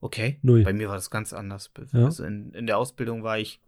Okay. 0.00 0.38
Null. 0.42 0.62
Bei 0.64 0.72
mir 0.74 0.88
war 0.88 0.96
das 0.96 1.10
ganz 1.10 1.32
anders. 1.32 1.70
Ja. 1.92 2.04
Also 2.04 2.24
in, 2.24 2.52
in 2.52 2.66
der 2.66 2.78
Ausbildung 2.78 3.22
war 3.22 3.38
ich. 3.38 3.58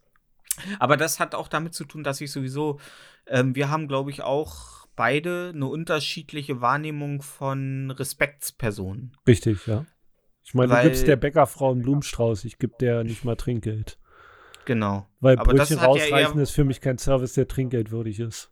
Aber 0.78 0.96
das 0.96 1.18
hat 1.18 1.34
auch 1.34 1.48
damit 1.48 1.74
zu 1.74 1.84
tun, 1.84 2.04
dass 2.04 2.20
ich 2.20 2.30
sowieso, 2.30 2.78
ähm, 3.26 3.54
wir 3.54 3.70
haben, 3.70 3.88
glaube 3.88 4.10
ich, 4.10 4.22
auch 4.22 4.85
beide 4.96 5.52
eine 5.54 5.66
unterschiedliche 5.66 6.60
Wahrnehmung 6.60 7.22
von 7.22 7.90
Respektspersonen. 7.90 9.12
Richtig, 9.26 9.66
ja. 9.66 9.84
Ich 10.42 10.54
meine, 10.54 10.70
Weil- 10.72 10.84
du 10.84 10.88
gibst 10.90 11.06
der 11.06 11.16
Bäckerfrau 11.16 11.72
einen 11.72 11.82
Blumenstrauß, 11.82 12.44
ich 12.44 12.58
gebe 12.58 12.74
der 12.80 13.04
nicht 13.04 13.24
mal 13.24 13.36
Trinkgeld. 13.36 13.98
Genau. 14.64 15.06
Weil 15.20 15.38
Aber 15.38 15.52
Brötchen 15.54 15.76
ja 15.78 15.84
rausreißen 15.84 16.36
eher- 16.36 16.42
ist 16.42 16.50
für 16.50 16.64
mich 16.64 16.80
kein 16.80 16.98
Service, 16.98 17.34
der 17.34 17.46
trinkgeldwürdig 17.46 18.18
ist. 18.20 18.50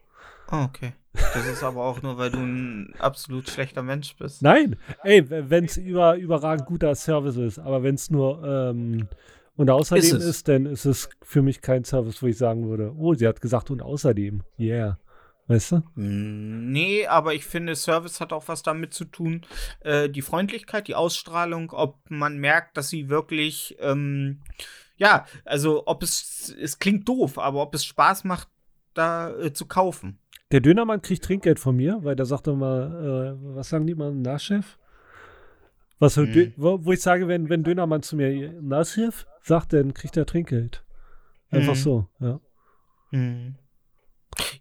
Oh, 0.51 0.65
okay. 0.69 0.93
Das 1.13 1.47
ist 1.47 1.63
aber 1.63 1.83
auch 1.85 2.03
nur, 2.03 2.19
weil 2.19 2.31
du 2.31 2.39
ein 2.39 2.95
absolut 2.99 3.49
schlechter 3.49 3.83
Mensch 3.83 4.17
bist. 4.17 4.43
Nein, 4.43 4.77
ey, 5.03 5.25
wenn 5.29 5.65
es 5.65 5.77
über, 5.77 6.17
überragend 6.17 6.67
guter 6.67 6.95
Service 6.95 7.37
ist, 7.37 7.59
aber 7.59 7.83
wenn 7.83 7.95
es 7.95 8.11
nur 8.11 8.43
ähm, 8.45 9.09
und 9.57 9.71
außerdem 9.71 10.03
Ist 10.03 10.13
ist, 10.13 10.49
dann 10.49 10.67
ist 10.67 10.85
es 10.85 11.09
für 11.23 11.41
mich 11.43 11.61
kein 11.61 11.85
Service, 11.85 12.21
wo 12.23 12.27
ich 12.27 12.37
sagen 12.37 12.69
würde, 12.69 12.93
oh, 12.97 13.15
sie 13.15 13.27
hat 13.29 13.41
gesagt 13.41 13.71
und 13.71 13.81
außerdem, 13.83 14.43
yeah. 14.59 14.99
Weißt 15.47 15.73
du? 15.73 15.83
Nee, 15.95 17.07
aber 17.07 17.35
ich 17.35 17.45
finde, 17.45 17.77
Service 17.77 18.21
hat 18.21 18.33
auch 18.33 18.49
was 18.49 18.63
damit 18.63 18.95
zu 18.95 19.05
tun. 19.05 19.43
Äh, 19.81 20.09
die 20.09 20.23
Freundlichkeit, 20.23 20.89
die 20.89 20.95
Ausstrahlung, 20.95 21.71
ob 21.73 21.99
man 22.09 22.39
merkt, 22.39 22.77
dass 22.77 22.89
sie 22.89 23.11
wirklich, 23.11 23.77
ähm, 23.81 24.41
ja, 24.97 25.27
also 25.45 25.83
ob 25.87 26.03
es, 26.03 26.55
es 26.59 26.79
klingt 26.79 27.07
doof, 27.09 27.39
aber 27.39 27.61
ob 27.61 27.75
es 27.75 27.85
Spaß 27.85 28.25
macht, 28.25 28.49
da 28.95 29.37
äh, 29.37 29.53
zu 29.53 29.67
kaufen. 29.67 30.19
Der 30.51 30.61
Dönermann 30.61 31.03
kriegt 31.03 31.25
Trinkgeld 31.25 31.59
von 31.59 31.77
mir, 31.77 31.99
weil 32.03 32.17
der 32.17 32.27
sagt 32.27 32.47
immer, 32.47 33.35
äh, 33.35 33.55
was 33.57 33.69
sagen 33.69 33.87
die 33.87 33.95
mal, 33.95 34.13
na 34.15 34.39
Chef? 34.39 34.79
Was 35.99 36.17
Hm. 36.17 36.53
Wo, 36.57 36.85
wo 36.85 36.93
ich 36.93 37.03
sage, 37.03 37.29
wenn, 37.29 37.49
wenn 37.49 37.65
Dönermann 37.65 38.03
zu 38.03 38.17
mir, 38.17 38.55
na 38.63 38.85
Chef, 38.85 39.27
sagt, 39.43 39.73
dann 39.73 39.95
kriegt 39.95 40.17
er 40.17 40.27
Trinkgeld. 40.27 40.85
Einfach 41.51 41.75
Hm. 41.75 41.81
so, 41.81 42.09
ja. 42.21 42.41
Mhm. 43.11 43.57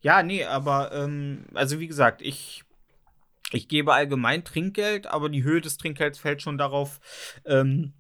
Ja, 0.01 0.23
nee, 0.23 0.43
aber 0.45 0.91
ähm, 0.93 1.45
also 1.53 1.79
wie 1.79 1.87
gesagt, 1.87 2.21
ich, 2.21 2.63
ich 3.51 3.67
gebe 3.67 3.93
allgemein 3.93 4.43
Trinkgeld, 4.43 5.07
aber 5.07 5.29
die 5.29 5.43
Höhe 5.43 5.61
des 5.61 5.77
Trinkgelds 5.77 6.19
fällt 6.19 6.41
schon 6.41 6.57
darauf, 6.57 6.99
ähm, 7.45 7.93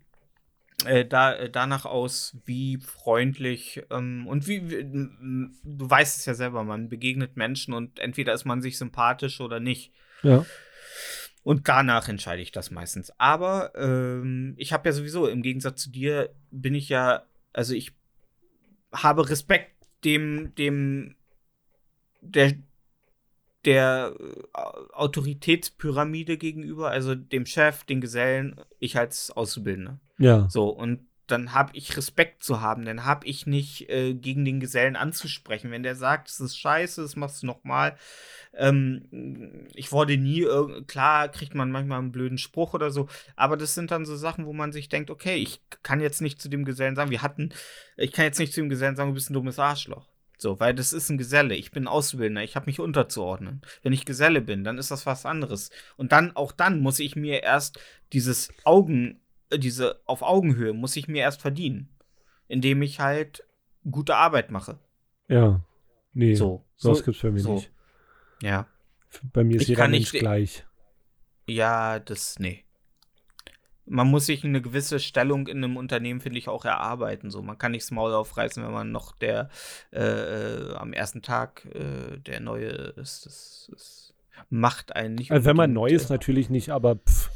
äh, 0.85 1.05
da, 1.05 1.33
äh, 1.33 1.49
danach 1.49 1.85
aus, 1.85 2.35
wie 2.45 2.77
freundlich 2.77 3.83
ähm, 3.89 4.27
und 4.27 4.47
wie, 4.47 4.57
m- 4.57 5.55
du 5.63 5.89
weißt 5.89 6.17
es 6.19 6.25
ja 6.25 6.33
selber, 6.33 6.63
man 6.63 6.89
begegnet 6.89 7.37
Menschen 7.37 7.73
und 7.73 7.99
entweder 7.99 8.33
ist 8.33 8.45
man 8.45 8.61
sich 8.61 8.77
sympathisch 8.77 9.39
oder 9.39 9.59
nicht. 9.59 9.93
Ja, 10.23 10.45
Und 11.43 11.67
danach 11.67 12.07
entscheide 12.09 12.41
ich 12.41 12.51
das 12.51 12.71
meistens. 12.71 13.11
Aber 13.17 13.73
ähm, 13.75 14.55
ich 14.57 14.73
habe 14.73 14.87
ja 14.89 14.93
sowieso, 14.93 15.27
im 15.27 15.41
Gegensatz 15.41 15.83
zu 15.83 15.89
dir, 15.91 16.33
bin 16.51 16.73
ich 16.75 16.89
ja, 16.89 17.23
also 17.53 17.73
ich 17.73 17.91
habe 18.91 19.29
Respekt 19.29 19.71
dem, 20.03 20.53
dem, 20.55 21.15
der, 22.23 22.53
der 23.65 24.13
äh, 24.19 24.59
Autoritätspyramide 24.93 26.37
gegenüber, 26.37 26.89
also 26.89 27.15
dem 27.15 27.45
Chef, 27.45 27.83
den 27.83 28.01
Gesellen, 28.01 28.59
ich 28.79 28.97
als 28.97 29.31
Auszubildender. 29.31 29.99
ja, 30.17 30.49
So, 30.49 30.69
und 30.69 31.07
dann 31.27 31.53
habe 31.53 31.71
ich 31.73 31.95
Respekt 31.95 32.43
zu 32.43 32.59
haben, 32.59 32.83
dann 32.83 33.05
habe 33.05 33.25
ich 33.25 33.47
nicht 33.47 33.89
äh, 33.89 34.13
gegen 34.13 34.43
den 34.43 34.59
Gesellen 34.59 34.97
anzusprechen. 34.97 35.71
Wenn 35.71 35.81
der 35.81 35.95
sagt, 35.95 36.27
es 36.29 36.41
ist 36.41 36.57
scheiße, 36.57 37.01
das 37.01 37.15
machst 37.15 37.41
du 37.41 37.47
nochmal. 37.47 37.97
Ähm, 38.53 39.69
ich 39.73 39.93
wurde 39.93 40.17
nie, 40.17 40.45
irg- 40.45 40.85
klar 40.85 41.29
kriegt 41.29 41.55
man 41.55 41.71
manchmal 41.71 41.99
einen 41.99 42.11
blöden 42.11 42.37
Spruch 42.37 42.73
oder 42.73 42.91
so, 42.91 43.07
aber 43.37 43.55
das 43.55 43.73
sind 43.73 43.89
dann 43.91 44.05
so 44.05 44.17
Sachen, 44.17 44.45
wo 44.45 44.51
man 44.51 44.73
sich 44.73 44.89
denkt, 44.89 45.09
okay, 45.09 45.35
ich 45.37 45.61
kann 45.81 46.01
jetzt 46.01 46.21
nicht 46.21 46.41
zu 46.41 46.49
dem 46.49 46.65
Gesellen 46.65 46.95
sagen, 46.95 47.09
wir 47.09 47.21
hatten, 47.21 47.53
ich 47.95 48.11
kann 48.11 48.25
jetzt 48.25 48.39
nicht 48.39 48.53
zu 48.53 48.59
dem 48.59 48.69
Gesellen 48.69 48.97
sagen, 48.97 49.11
du 49.11 49.15
bist 49.15 49.29
ein 49.29 49.33
dummes 49.33 49.59
Arschloch. 49.59 50.09
So, 50.43 50.59
weil 50.59 50.73
das 50.75 50.91
ist 50.91 51.09
ein 51.09 51.17
Geselle. 51.17 51.55
Ich 51.55 51.71
bin 51.71 51.87
Auszubildender, 51.87 52.43
ich 52.43 52.57
habe 52.57 52.65
mich 52.65 52.81
unterzuordnen. 52.81 53.61
Wenn 53.81 53.93
ich 53.93 54.03
Geselle 54.05 54.41
bin, 54.41 54.65
dann 54.65 54.77
ist 54.77 54.91
das 54.91 55.05
was 55.05 55.25
anderes. 55.25 55.69
Und 55.95 56.11
dann, 56.11 56.35
auch 56.35 56.51
dann 56.51 56.81
muss 56.81 56.99
ich 56.99 57.15
mir 57.15 57.41
erst 57.43 57.79
dieses 58.11 58.49
Augen, 58.65 59.21
äh, 59.51 59.57
diese 59.57 60.01
auf 60.05 60.21
Augenhöhe 60.21 60.73
muss 60.73 60.97
ich 60.97 61.07
mir 61.07 61.21
erst 61.21 61.41
verdienen. 61.41 61.87
Indem 62.49 62.81
ich 62.81 62.99
halt 62.99 63.45
gute 63.89 64.17
Arbeit 64.17 64.51
mache. 64.51 64.79
ja. 65.29 65.61
Nee, 66.15 66.35
So. 66.35 66.63
sowas 66.75 66.97
so 66.99 67.05
gibt's 67.05 67.21
bei 67.21 67.31
mir 67.31 67.39
so. 67.39 67.53
nicht. 67.55 67.71
Ja. 68.41 68.67
Bei 69.31 69.43
mir 69.45 69.55
ist 69.55 69.63
Ich 69.63 69.69
jeder 69.69 69.87
Mensch 69.87 70.11
nicht- 70.13 70.19
gleich. 70.19 70.65
Ja, 71.47 71.99
das, 71.99 72.37
nee. 72.37 72.62
Man 73.85 74.07
muss 74.07 74.27
sich 74.27 74.43
eine 74.45 74.61
gewisse 74.61 74.99
Stellung 74.99 75.47
in 75.47 75.57
einem 75.63 75.75
Unternehmen, 75.77 76.21
finde 76.21 76.39
ich, 76.39 76.47
auch 76.47 76.63
erarbeiten. 76.65 77.29
So, 77.29 77.41
man 77.41 77.57
kann 77.57 77.71
nicht 77.71 77.83
das 77.83 77.91
Maul 77.91 78.13
aufreißen, 78.13 78.63
wenn 78.63 78.71
man 78.71 78.91
noch 78.91 79.11
der 79.13 79.49
äh, 79.91 79.99
äh, 80.01 80.73
am 80.75 80.93
ersten 80.93 81.21
Tag 81.21 81.65
äh, 81.65 82.17
der 82.19 82.39
Neue 82.39 82.67
ist. 82.69 83.25
Das, 83.25 83.67
das 83.71 84.13
macht 84.49 84.95
einen 84.95 85.15
nicht. 85.15 85.31
Also 85.31 85.45
wenn 85.45 85.57
man 85.57 85.73
neu 85.73 85.89
ist, 85.89 86.09
natürlich 86.09 86.49
nicht, 86.49 86.69
aber 86.69 86.95
pff, 86.95 87.29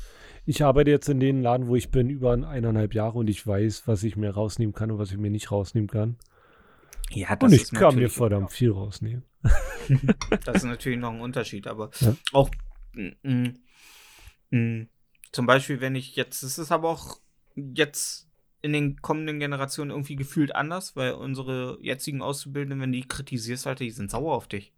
ich 0.46 0.64
arbeite 0.64 0.90
jetzt 0.92 1.10
in 1.10 1.20
dem 1.20 1.42
Laden, 1.42 1.68
wo 1.68 1.76
ich 1.76 1.92
bin, 1.92 2.10
über 2.10 2.32
eineinhalb 2.32 2.94
Jahre 2.94 3.18
und 3.18 3.30
ich 3.30 3.46
weiß, 3.46 3.84
was 3.86 4.04
ich 4.04 4.16
mir 4.16 4.32
rausnehmen 4.32 4.74
kann 4.74 4.90
und 4.92 5.00
was 5.00 5.12
ich 5.12 5.18
mir 5.18 5.30
nicht 5.30 5.52
rausnehmen 5.52 5.90
kann. 5.90 6.18
äh, 7.12 7.20
Ja, 7.20 7.38
Und 7.40 7.52
ich 7.52 7.64
ist 7.64 7.74
kann 7.74 7.96
mir 7.96 8.10
verdammt 8.10 8.52
viel 8.52 8.72
rausnehmen. 8.72 9.24
Das 10.46 10.58
ist 10.58 10.64
natürlich 10.64 11.00
noch 11.00 11.12
ein 11.14 11.22
Unterschied, 11.22 11.68
aber 11.68 11.90
Ja. 12.00 12.16
auch 12.34 12.50
mm, 12.94 13.10
mm, 13.24 13.54
mm, 14.52 14.90
Zum 15.38 15.46
Beispiel, 15.46 15.82
wenn 15.82 15.94
ich 15.94 16.16
jetzt, 16.16 16.42
es 16.42 16.58
ist 16.58 16.72
aber 16.72 16.90
auch 16.90 17.20
jetzt 17.56 18.28
in 18.64 18.74
den 18.74 19.00
kommenden 19.04 19.38
Generationen 19.38 19.92
irgendwie 19.92 20.16
gefühlt 20.16 20.56
anders, 20.56 20.96
weil 20.96 21.12
unsere 21.12 21.78
jetzigen 21.80 22.24
Auszubildenden, 22.24 22.82
wenn 22.82 22.92
die 22.92 23.08
kritisierst, 23.08 23.68
Alter, 23.68 23.84
die 23.84 23.92
sind 23.92 24.10
sauer 24.10 24.34
auf 24.34 24.48
dich. 24.48 24.74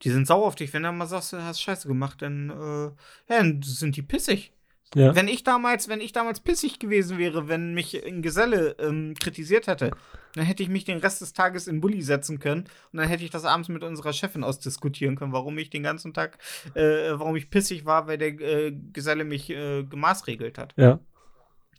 Die 0.00 0.08
sind 0.08 0.26
sauer 0.26 0.46
auf 0.46 0.54
dich, 0.54 0.72
wenn 0.72 0.84
du 0.84 0.92
mal 0.92 1.04
sagst, 1.04 1.34
du 1.34 1.44
hast 1.44 1.60
Scheiße 1.60 1.86
gemacht, 1.86 2.22
dann, 2.22 2.48
äh, 2.48 2.84
ja, 3.30 3.42
dann 3.42 3.60
sind 3.60 3.96
die 3.96 4.02
pissig. 4.02 4.54
Ja. 4.94 5.14
Wenn 5.14 5.28
ich 5.28 5.44
damals, 5.44 5.88
wenn 5.88 6.00
ich 6.00 6.12
damals 6.12 6.40
pissig 6.40 6.80
gewesen 6.80 7.16
wäre, 7.16 7.48
wenn 7.48 7.74
mich 7.74 8.04
ein 8.04 8.22
Geselle 8.22 8.74
ähm, 8.80 9.14
kritisiert 9.14 9.68
hätte, 9.68 9.92
dann 10.34 10.44
hätte 10.44 10.64
ich 10.64 10.68
mich 10.68 10.84
den 10.84 10.98
Rest 10.98 11.20
des 11.20 11.32
Tages 11.32 11.68
in 11.68 11.80
Bulli 11.80 12.02
setzen 12.02 12.40
können 12.40 12.64
und 12.92 12.98
dann 12.98 13.06
hätte 13.06 13.22
ich 13.22 13.30
das 13.30 13.44
abends 13.44 13.68
mit 13.68 13.84
unserer 13.84 14.12
Chefin 14.12 14.42
ausdiskutieren 14.42 15.14
können, 15.14 15.32
warum 15.32 15.56
ich 15.58 15.70
den 15.70 15.84
ganzen 15.84 16.12
Tag, 16.12 16.38
äh, 16.74 17.12
warum 17.12 17.36
ich 17.36 17.50
pissig 17.50 17.84
war, 17.84 18.08
weil 18.08 18.18
der 18.18 18.40
äh, 18.40 18.72
Geselle 18.92 19.24
mich 19.24 19.50
äh, 19.50 19.84
gemaßregelt 19.84 20.58
hat. 20.58 20.74
Ja. 20.76 20.98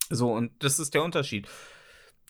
So, 0.10 0.32
und 0.34 0.52
das 0.63 0.80
ist 0.80 0.93
der 0.93 1.04
Unterschied. 1.04 1.47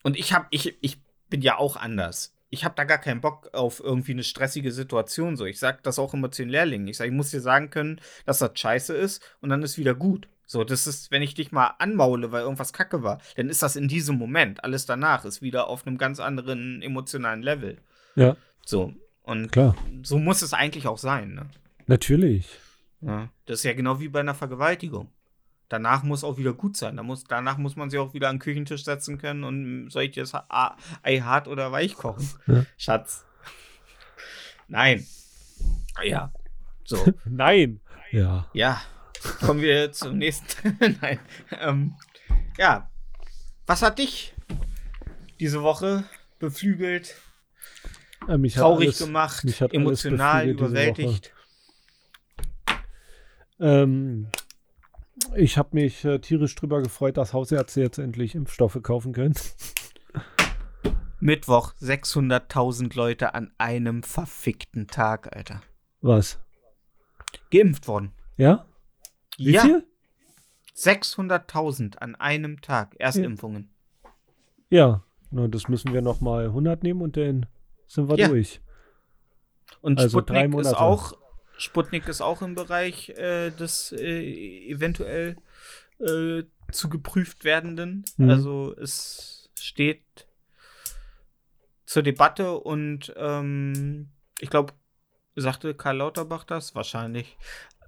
Und 0.03 0.17
ich 0.17 0.33
hab, 0.33 0.47
ich, 0.49 0.77
ich 0.81 0.99
bin 1.29 1.41
ja 1.41 1.57
auch 1.57 1.75
anders. 1.75 2.35
Ich 2.49 2.65
habe 2.65 2.75
da 2.75 2.83
gar 2.83 2.97
keinen 2.97 3.21
Bock 3.21 3.49
auf 3.53 3.79
irgendwie 3.79 4.11
eine 4.11 4.23
stressige 4.23 4.71
Situation. 4.71 5.37
So, 5.37 5.45
ich 5.45 5.59
sag 5.59 5.83
das 5.83 5.99
auch 5.99 6.13
immer 6.13 6.31
zu 6.31 6.41
den 6.41 6.49
Lehrlingen. 6.49 6.87
Ich 6.87 6.97
sage, 6.97 7.09
ich 7.09 7.15
muss 7.15 7.31
dir 7.31 7.39
sagen 7.39 7.69
können, 7.69 8.01
dass 8.25 8.39
das 8.39 8.51
scheiße 8.55 8.95
ist 8.95 9.23
und 9.41 9.49
dann 9.49 9.63
ist 9.63 9.77
wieder 9.77 9.95
gut. 9.95 10.27
So, 10.51 10.65
das 10.65 10.85
ist, 10.85 11.11
wenn 11.11 11.21
ich 11.21 11.33
dich 11.33 11.53
mal 11.53 11.75
anmaule, 11.79 12.33
weil 12.33 12.41
irgendwas 12.41 12.73
kacke 12.73 13.03
war, 13.03 13.21
dann 13.37 13.47
ist 13.47 13.63
das 13.63 13.77
in 13.77 13.87
diesem 13.87 14.17
Moment. 14.17 14.65
Alles 14.65 14.85
danach 14.85 15.23
ist 15.23 15.41
wieder 15.41 15.69
auf 15.69 15.87
einem 15.87 15.97
ganz 15.97 16.19
anderen 16.19 16.81
emotionalen 16.81 17.41
Level. 17.41 17.77
Ja. 18.15 18.35
So, 18.65 18.93
und 19.21 19.53
Klar. 19.53 19.77
so 20.03 20.19
muss 20.19 20.41
es 20.41 20.51
eigentlich 20.51 20.87
auch 20.87 20.97
sein, 20.97 21.35
ne? 21.35 21.49
Natürlich. 21.87 22.49
Ja. 22.99 23.29
Das 23.45 23.59
ist 23.59 23.63
ja 23.63 23.71
genau 23.71 24.01
wie 24.01 24.09
bei 24.09 24.19
einer 24.19 24.35
Vergewaltigung. 24.35 25.09
Danach 25.69 26.03
muss 26.03 26.25
auch 26.25 26.37
wieder 26.37 26.51
gut 26.51 26.75
sein. 26.75 26.97
Da 26.97 27.03
muss, 27.03 27.23
danach 27.23 27.57
muss 27.57 27.77
man 27.77 27.89
sich 27.89 28.01
auch 28.01 28.13
wieder 28.13 28.27
an 28.27 28.35
den 28.35 28.41
Küchentisch 28.41 28.83
setzen 28.83 29.19
können 29.19 29.45
und 29.45 29.89
soll 29.89 30.03
ich 30.03 30.11
das 30.11 30.33
Ei 30.33 31.21
hart 31.21 31.47
oder 31.47 31.71
weich 31.71 31.95
kochen? 31.95 32.29
Ja. 32.47 32.65
Schatz. 32.75 33.23
Nein. 34.67 35.07
Ja. 36.03 36.33
So. 36.83 36.97
Nein. 37.23 37.79
Ja. 38.11 38.49
Ja. 38.51 38.81
Kommen 39.45 39.61
wir 39.61 39.91
zum 39.91 40.17
nächsten. 40.17 40.77
Nein. 41.01 41.19
Ähm, 41.59 41.95
ja. 42.57 42.89
Was 43.67 43.81
hat 43.81 43.99
dich 43.99 44.33
diese 45.39 45.61
Woche 45.63 46.03
beflügelt, 46.39 47.15
Äh, 48.27 48.37
mich 48.37 48.57
hat 48.57 48.63
traurig 48.63 48.89
alles, 48.89 48.99
gemacht, 48.99 49.61
emotional 49.71 50.47
überwältigt? 50.47 51.33
Ähm, 53.59 54.27
ich 55.35 55.57
habe 55.57 55.69
mich 55.73 56.03
äh, 56.03 56.19
tierisch 56.19 56.55
drüber 56.55 56.81
gefreut, 56.81 57.17
dass 57.17 57.33
Hausärzte 57.33 57.81
jetzt 57.81 57.99
endlich 57.99 58.35
Impfstoffe 58.35 58.79
kaufen 58.81 59.13
können. 59.13 59.35
Mittwoch 61.19 61.73
600.000 61.75 62.95
Leute 62.95 63.35
an 63.35 63.51
einem 63.59 64.01
verfickten 64.01 64.87
Tag, 64.87 65.35
Alter. 65.35 65.61
Was? 66.01 66.39
Geimpft 67.51 67.87
worden. 67.87 68.11
Ja? 68.37 68.65
Wie 69.37 69.51
ja, 69.51 69.61
viel? 69.61 69.83
600.000 70.75 71.97
an 71.97 72.15
einem 72.15 72.61
Tag. 72.61 72.95
Erstimpfungen. 72.99 73.69
Ja. 74.69 75.03
Na, 75.31 75.47
das 75.47 75.67
müssen 75.67 75.93
wir 75.93 76.01
noch 76.01 76.21
mal 76.21 76.45
100 76.45 76.83
nehmen 76.83 77.01
und 77.01 77.17
dann 77.17 77.45
sind 77.87 78.09
wir 78.09 78.17
Ja. 78.17 78.27
durch. 78.27 78.61
Und 79.81 79.99
Also 79.99 80.21
drei 80.21 80.47
Sputnik 80.47 80.65
ist 80.65 80.73
auch 80.73 81.13
Sputnik 81.57 82.07
ist 82.07 82.21
auch 82.21 82.41
im 82.41 82.55
Bereich 82.55 83.09
äh, 83.09 83.51
des 83.51 83.91
äh, 83.91 84.67
eventuell 84.67 85.37
äh, 85.99 86.43
zu 86.71 86.89
geprüft 86.89 87.43
werdenden. 87.43 88.03
Mhm. 88.17 88.29
Also 88.29 88.75
es 88.77 89.49
steht 89.59 90.27
zur 91.85 92.01
Debatte 92.01 92.53
und 92.57 93.13
ähm, 93.15 94.09
ich 94.39 94.49
glaube, 94.49 94.73
sagte 95.35 95.75
Karl 95.75 95.97
Lauterbach 95.97 96.45
das 96.45 96.73
wahrscheinlich, 96.73 97.37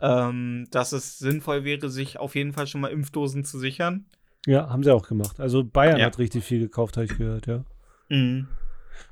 ähm, 0.04 0.68
dass 0.70 0.92
es 0.92 1.18
sinnvoll 1.18 1.64
wäre, 1.64 1.90
sich 1.90 2.20
auf 2.20 2.36
jeden 2.36 2.52
Fall 2.54 2.68
schon 2.68 2.82
mal 2.82 2.90
Impfdosen 2.92 3.44
zu 3.46 3.58
sichern. 3.58 4.06
Ja, 4.46 4.70
haben 4.70 4.84
sie 4.84 4.92
auch 4.94 5.08
gemacht. 5.08 5.40
Also 5.40 5.64
Bayern 5.64 5.98
Ja. 6.00 6.06
hat 6.08 6.20
richtig 6.20 6.44
viel 6.44 6.60
gekauft, 6.60 6.98
habe 6.98 7.06
ich 7.06 7.18
gehört, 7.18 7.48
ja. 7.48 7.64
Mhm. 8.10 8.48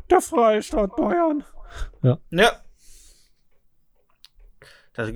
Der 0.09 0.19
Freistaat 0.21 0.95
Bayern. 0.97 1.43
Ja. 2.03 2.19
Das, 4.93 5.09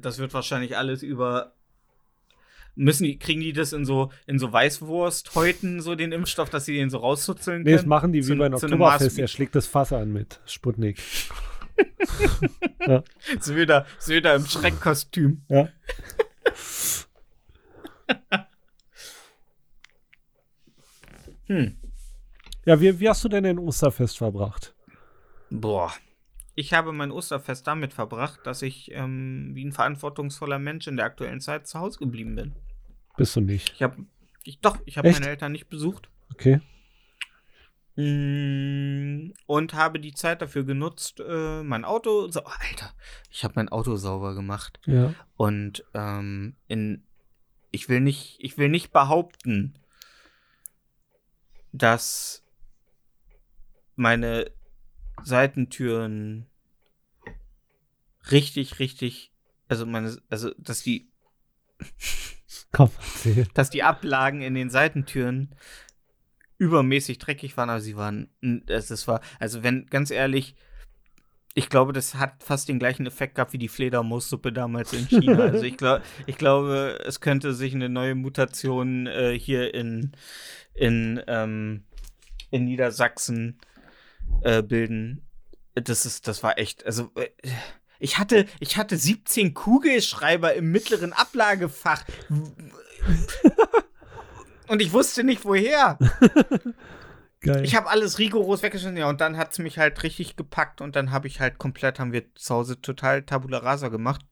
das 0.00 0.18
wird 0.18 0.34
wahrscheinlich 0.34 0.76
alles 0.76 1.02
über. 1.02 1.54
Müssen 2.74 3.04
die, 3.04 3.18
kriegen 3.18 3.40
die 3.42 3.52
das 3.52 3.72
in 3.74 3.84
so, 3.84 4.10
in 4.26 4.38
so 4.38 4.50
Weißwurst-Häuten, 4.52 5.80
so 5.82 5.94
den 5.94 6.10
Impfstoff, 6.12 6.48
dass 6.48 6.64
sie 6.64 6.74
den 6.74 6.88
so 6.88 6.98
rauszuzeln 6.98 7.58
Nee, 7.62 7.64
können? 7.64 7.76
das 7.76 7.86
machen 7.86 8.12
die 8.12 8.20
wie 8.20 8.28
Zu- 8.32 8.36
bei 8.36 8.46
einem 8.46 8.56
zu 8.58 8.66
einem 8.66 8.80
Oktoberfest. 8.80 9.18
Er 9.18 9.28
schlägt 9.28 9.54
das 9.54 9.66
Fass 9.66 9.92
an 9.92 10.10
mit 10.12 10.40
Sputnik. 10.46 10.98
Söder, 13.40 13.86
Söder 13.98 14.34
im 14.34 14.46
Schreckkostüm. 14.46 15.42
Ja. 15.48 15.68
Hm. 21.46 21.76
Ja, 22.64 22.80
wie, 22.80 22.98
wie 23.00 23.08
hast 23.08 23.24
du 23.24 23.28
denn 23.28 23.44
den 23.44 23.58
Osterfest 23.58 24.18
verbracht? 24.18 24.74
Boah. 25.50 25.92
Ich 26.54 26.74
habe 26.74 26.92
mein 26.92 27.10
Osterfest 27.10 27.66
damit 27.66 27.94
verbracht, 27.94 28.40
dass 28.44 28.62
ich 28.62 28.90
ähm, 28.92 29.50
wie 29.54 29.64
ein 29.64 29.72
verantwortungsvoller 29.72 30.58
Mensch 30.58 30.86
in 30.86 30.96
der 30.96 31.06
aktuellen 31.06 31.40
Zeit 31.40 31.66
zu 31.66 31.78
Hause 31.78 31.98
geblieben 31.98 32.36
bin. 32.36 32.54
Bist 33.16 33.36
du 33.36 33.40
nicht. 33.40 33.72
Ich 33.74 33.82
habe, 33.82 34.04
ich, 34.44 34.60
doch, 34.60 34.78
ich 34.84 34.98
habe 34.98 35.10
meine 35.10 35.28
Eltern 35.28 35.52
nicht 35.52 35.68
besucht. 35.68 36.10
Okay. 36.30 36.60
Und 37.94 39.74
habe 39.74 40.00
die 40.00 40.14
Zeit 40.14 40.40
dafür 40.40 40.64
genutzt, 40.64 41.20
äh, 41.20 41.62
mein 41.62 41.84
Auto. 41.84 42.30
So, 42.30 42.44
Alter, 42.44 42.94
ich 43.30 43.44
habe 43.44 43.54
mein 43.56 43.68
Auto 43.68 43.96
sauber 43.96 44.34
gemacht. 44.34 44.80
Ja. 44.86 45.14
Und 45.36 45.84
ähm, 45.92 46.56
in, 46.68 47.04
ich 47.70 47.88
will 47.88 48.00
nicht, 48.00 48.38
ich 48.40 48.56
will 48.56 48.70
nicht 48.70 48.92
behaupten, 48.92 49.74
dass 51.72 52.42
meine 53.94 54.50
Seitentüren 55.22 56.46
richtig, 58.30 58.78
richtig, 58.78 59.32
also 59.68 59.84
meine, 59.84 60.16
also 60.30 60.50
dass 60.56 60.82
die, 60.82 61.10
Komm, 62.72 62.90
dass 63.54 63.68
die 63.68 63.82
Ablagen 63.82 64.40
in 64.40 64.54
den 64.54 64.70
Seitentüren 64.70 65.54
übermäßig 66.62 67.18
dreckig 67.18 67.56
waren, 67.56 67.70
aber 67.70 67.80
sie 67.80 67.96
waren, 67.96 68.28
es 68.68 69.08
war, 69.08 69.20
also 69.40 69.64
wenn, 69.64 69.86
ganz 69.86 70.12
ehrlich, 70.12 70.54
ich 71.54 71.68
glaube, 71.68 71.92
das 71.92 72.14
hat 72.14 72.42
fast 72.42 72.68
den 72.68 72.78
gleichen 72.78 73.04
Effekt 73.04 73.34
gehabt 73.34 73.52
wie 73.52 73.58
die 73.58 73.68
Fledermaussuppe 73.68 74.52
damals 74.52 74.92
in 74.92 75.08
China. 75.08 75.38
Also 75.52 75.64
ich, 75.64 75.76
glaub, 75.76 76.02
ich 76.26 76.38
glaube, 76.38 77.00
es 77.04 77.20
könnte 77.20 77.52
sich 77.52 77.74
eine 77.74 77.88
neue 77.88 78.14
Mutation 78.14 79.08
äh, 79.08 79.36
hier 79.36 79.74
in, 79.74 80.12
in, 80.74 81.20
ähm, 81.26 81.82
in 82.50 82.64
Niedersachsen 82.64 83.58
äh, 84.42 84.62
bilden. 84.62 85.26
Das 85.74 86.06
ist, 86.06 86.28
das 86.28 86.44
war 86.44 86.58
echt, 86.58 86.86
also 86.86 87.10
äh, 87.16 87.28
ich 87.98 88.18
hatte, 88.18 88.46
ich 88.60 88.76
hatte 88.76 88.96
17 88.96 89.52
Kugelschreiber 89.52 90.54
im 90.54 90.70
mittleren 90.70 91.12
Ablagefach. 91.12 92.04
Und 94.72 94.80
ich 94.80 94.94
wusste 94.94 95.22
nicht 95.22 95.44
woher. 95.44 95.98
Geil. 97.40 97.62
Ich 97.62 97.76
habe 97.76 97.90
alles 97.90 98.18
rigoros 98.18 98.62
weggeschnitten, 98.62 98.96
ja, 98.96 99.06
und 99.06 99.20
dann 99.20 99.36
hat 99.36 99.52
es 99.52 99.58
mich 99.58 99.76
halt 99.76 100.02
richtig 100.02 100.34
gepackt 100.34 100.80
und 100.80 100.96
dann 100.96 101.10
habe 101.10 101.26
ich 101.26 101.40
halt 101.40 101.58
komplett, 101.58 101.98
haben 101.98 102.14
wir 102.14 102.34
zu 102.36 102.54
Hause 102.54 102.80
total 102.80 103.22
Tabula 103.22 103.58
Rasa 103.58 103.88
gemacht. 103.88 104.24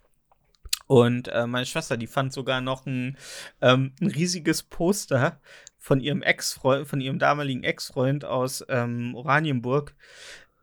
Und 0.87 1.29
äh, 1.29 1.47
meine 1.47 1.67
Schwester, 1.67 1.99
die 1.99 2.07
fand 2.07 2.33
sogar 2.33 2.63
noch 2.63 2.87
ein, 2.87 3.19
ähm, 3.61 3.93
ein 4.01 4.07
riesiges 4.07 4.63
Poster 4.63 5.43
von 5.77 6.01
ihrem 6.01 6.23
Ex-Freund, 6.23 6.89
von 6.89 7.03
ihrem 7.03 7.19
damaligen 7.19 7.63
Ex-Freund 7.63 8.25
aus 8.25 8.65
ähm, 8.71 9.15
Oranienburg, 9.15 9.95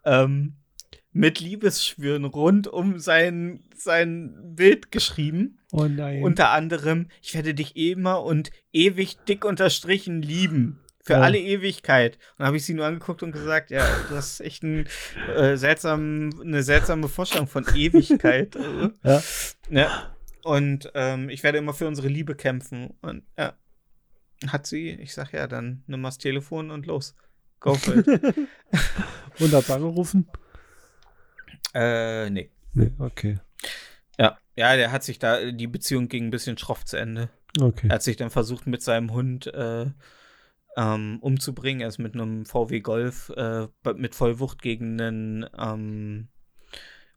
ähm, 0.06 0.56
mit 1.12 1.40
Liebesschwüren 1.40 2.26
rund 2.26 2.66
um 2.66 2.98
sein, 2.98 3.64
sein 3.76 4.56
Bild 4.56 4.92
geschrieben. 4.92 5.60
Oh 5.72 5.86
nein. 5.88 6.24
Unter 6.24 6.50
anderem, 6.52 7.10
ich 7.22 7.34
werde 7.36 7.54
dich 7.54 7.76
immer 7.76 8.24
und 8.24 8.52
ewig 8.74 9.18
dick 9.28 9.46
unterstrichen 9.46 10.22
lieben. 10.22 10.80
Für 11.04 11.14
Ja. 11.14 11.20
alle 11.22 11.40
Ewigkeit. 11.40 12.16
Und 12.16 12.40
dann 12.40 12.48
habe 12.48 12.58
ich 12.58 12.66
sie 12.66 12.74
nur 12.74 12.86
angeguckt 12.86 13.24
und 13.24 13.32
gesagt, 13.32 13.72
ja, 13.72 13.86
du 14.10 14.16
hast 14.16 14.42
echt 14.42 14.62
ein, 14.64 14.88
äh, 15.38 15.56
seltsam, 15.56 16.32
eine 16.42 16.64
seltsame 16.64 17.08
Vorstellung 17.08 17.48
von 17.48 17.66
Ewigkeit. 17.74 18.56
Also, 18.58 18.92
Ja. 19.04 19.24
ja. 19.70 20.16
Und 20.44 20.92
ähm, 20.96 21.30
ich 21.30 21.44
werde 21.44 21.60
immer 21.60 21.74
für 21.74 21.88
unsere 21.88 22.10
Liebe 22.10 22.36
kämpfen. 22.36 22.94
Und 23.02 23.24
ja, 23.38 23.54
hat 24.48 24.68
sie, 24.68 24.90
ich 24.92 25.14
sag 25.14 25.32
ja, 25.32 25.48
dann 25.48 25.84
nimm 25.88 26.02
mal 26.02 26.10
das 26.10 26.18
Telefon 26.18 26.72
und 26.72 26.86
los. 26.86 27.16
Go 27.62 27.74
for 27.76 27.96
it. 27.98 28.08
Und 29.40 29.54
angerufen? 29.70 30.28
äh, 31.74 32.30
nee. 32.30 32.52
Nee, 32.74 32.92
okay. 33.00 33.40
Ja. 34.18 34.38
Ja, 34.56 34.76
der 34.76 34.92
hat 34.92 35.04
sich 35.04 35.20
da, 35.20 35.52
die 35.52 35.68
Beziehung 35.68 36.08
ging 36.08 36.26
ein 36.26 36.32
bisschen 36.32 36.58
schroff 36.58 36.84
zu 36.84 36.98
Ende. 36.98 37.30
Okay. 37.60 37.88
Er 37.88 37.96
hat 37.96 38.04
sich 38.04 38.18
dann 38.18 38.30
versucht, 38.30 38.68
mit 38.68 38.82
seinem 38.82 39.14
Hund 39.14 39.48
äh, 39.48 39.86
ähm, 40.76 41.18
umzubringen. 41.22 41.82
Er 41.82 41.90
ist 41.90 42.00
mit 42.00 42.14
einem 42.14 42.46
VW 42.46 42.80
Golf 42.80 43.30
äh, 43.36 43.68
mit 43.96 44.16
Vollwucht 44.16 44.62
gegen 44.62 45.00
einen 45.00 45.46
ähm, 45.58 46.28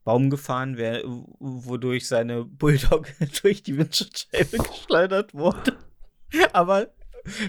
Baum 0.05 0.31
gefahren, 0.31 0.77
wer, 0.77 1.03
wodurch 1.05 2.09
seine 2.09 2.45
Bulldog 2.45 3.07
durch 3.43 3.63
die 3.63 3.79
Windschutzscheibe 3.79 4.59
geschleudert 4.59 5.35
wurde. 5.35 5.77
Aber 6.53 6.89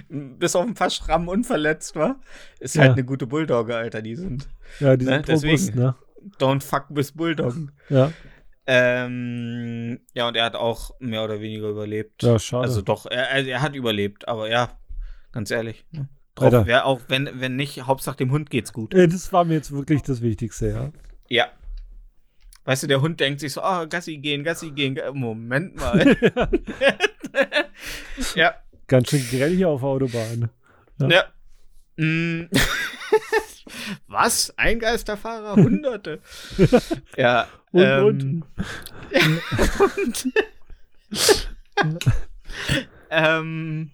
bis 0.09 0.55
auf 0.55 0.65
ein 0.65 0.73
paar 0.73 0.89
Schrammen 0.89 1.29
unverletzt 1.29 1.95
war, 1.95 2.19
ist 2.59 2.75
ja. 2.75 2.83
halt 2.83 2.93
eine 2.93 3.05
gute 3.05 3.25
Bulldogge, 3.25 3.75
Alter, 3.75 4.01
die 4.01 4.15
sind. 4.15 4.49
Ja, 4.79 4.97
die 4.97 5.05
sind 5.05 5.27
ne? 5.27 5.33
robust, 5.33 5.75
ne? 5.75 5.95
Don't 6.39 6.61
fuck 6.61 6.85
with 6.89 7.13
Bulldoggen. 7.13 7.71
Ja. 7.89 8.11
Ähm, 8.73 9.99
ja, 10.13 10.29
und 10.29 10.37
er 10.37 10.45
hat 10.45 10.55
auch 10.55 10.91
mehr 11.01 11.25
oder 11.25 11.41
weniger 11.41 11.67
überlebt. 11.67 12.23
Ja, 12.23 12.39
schade. 12.39 12.63
Also 12.63 12.81
doch, 12.81 13.05
er, 13.05 13.45
er 13.45 13.61
hat 13.61 13.75
überlebt, 13.75 14.29
aber 14.29 14.49
ja, 14.49 14.69
ganz 15.33 15.51
ehrlich. 15.51 15.83
Ne? 15.91 16.07
Drauf, 16.35 16.65
wär 16.65 16.85
auch 16.85 17.01
wenn, 17.09 17.29
wenn 17.33 17.57
nicht, 17.57 17.85
Hauptsache 17.85 18.15
dem 18.15 18.31
Hund 18.31 18.49
geht's 18.49 18.71
gut. 18.71 18.93
Das 18.93 19.33
war 19.33 19.43
mir 19.43 19.55
jetzt 19.55 19.73
wirklich 19.73 20.03
das 20.03 20.21
Wichtigste, 20.21 20.69
ja. 20.69 20.91
Ja. 21.27 21.49
Weißt 22.63 22.83
du, 22.83 22.87
der 22.87 23.01
Hund 23.01 23.19
denkt 23.19 23.41
sich 23.41 23.51
so, 23.51 23.61
oh, 23.61 23.87
Gassi 23.89 24.19
gehen, 24.19 24.45
Gassi 24.45 24.71
gehen. 24.71 24.97
Moment 25.15 25.75
mal. 25.75 26.15
ja. 28.35 28.53
Ganz 28.87 29.09
schön 29.09 29.25
grell 29.29 29.53
hier 29.53 29.67
auf 29.67 29.83
Autobahn. 29.83 30.49
Ja. 30.97 31.09
ja. 31.09 31.23
Mm. 31.97 32.49
Was? 34.07 34.53
Ein 34.57 34.79
Geisterfahrer? 34.79 35.55
Hunderte. 35.55 36.21
ja. 37.17 37.47
Und, 37.71 38.43
ähm, 39.11 39.41
und. 39.95 40.27
ähm, 43.09 43.91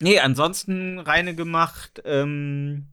nee, 0.00 0.18
ansonsten 0.18 0.98
reine 0.98 1.34
gemacht. 1.34 2.02
Ähm, 2.04 2.86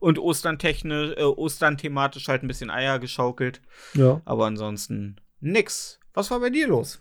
und 0.00 0.18
Ostern 0.18 0.58
technisch, 0.58 1.16
äh, 1.16 1.22
Ostern 1.22 1.76
thematisch 1.76 2.28
halt 2.28 2.42
ein 2.42 2.48
bisschen 2.48 2.70
Eier 2.70 2.98
geschaukelt. 2.98 3.60
Ja. 3.94 4.20
Aber 4.24 4.46
ansonsten 4.46 5.16
nix. 5.40 5.98
Was 6.14 6.30
war 6.30 6.40
bei 6.40 6.50
dir 6.50 6.68
los? 6.68 6.98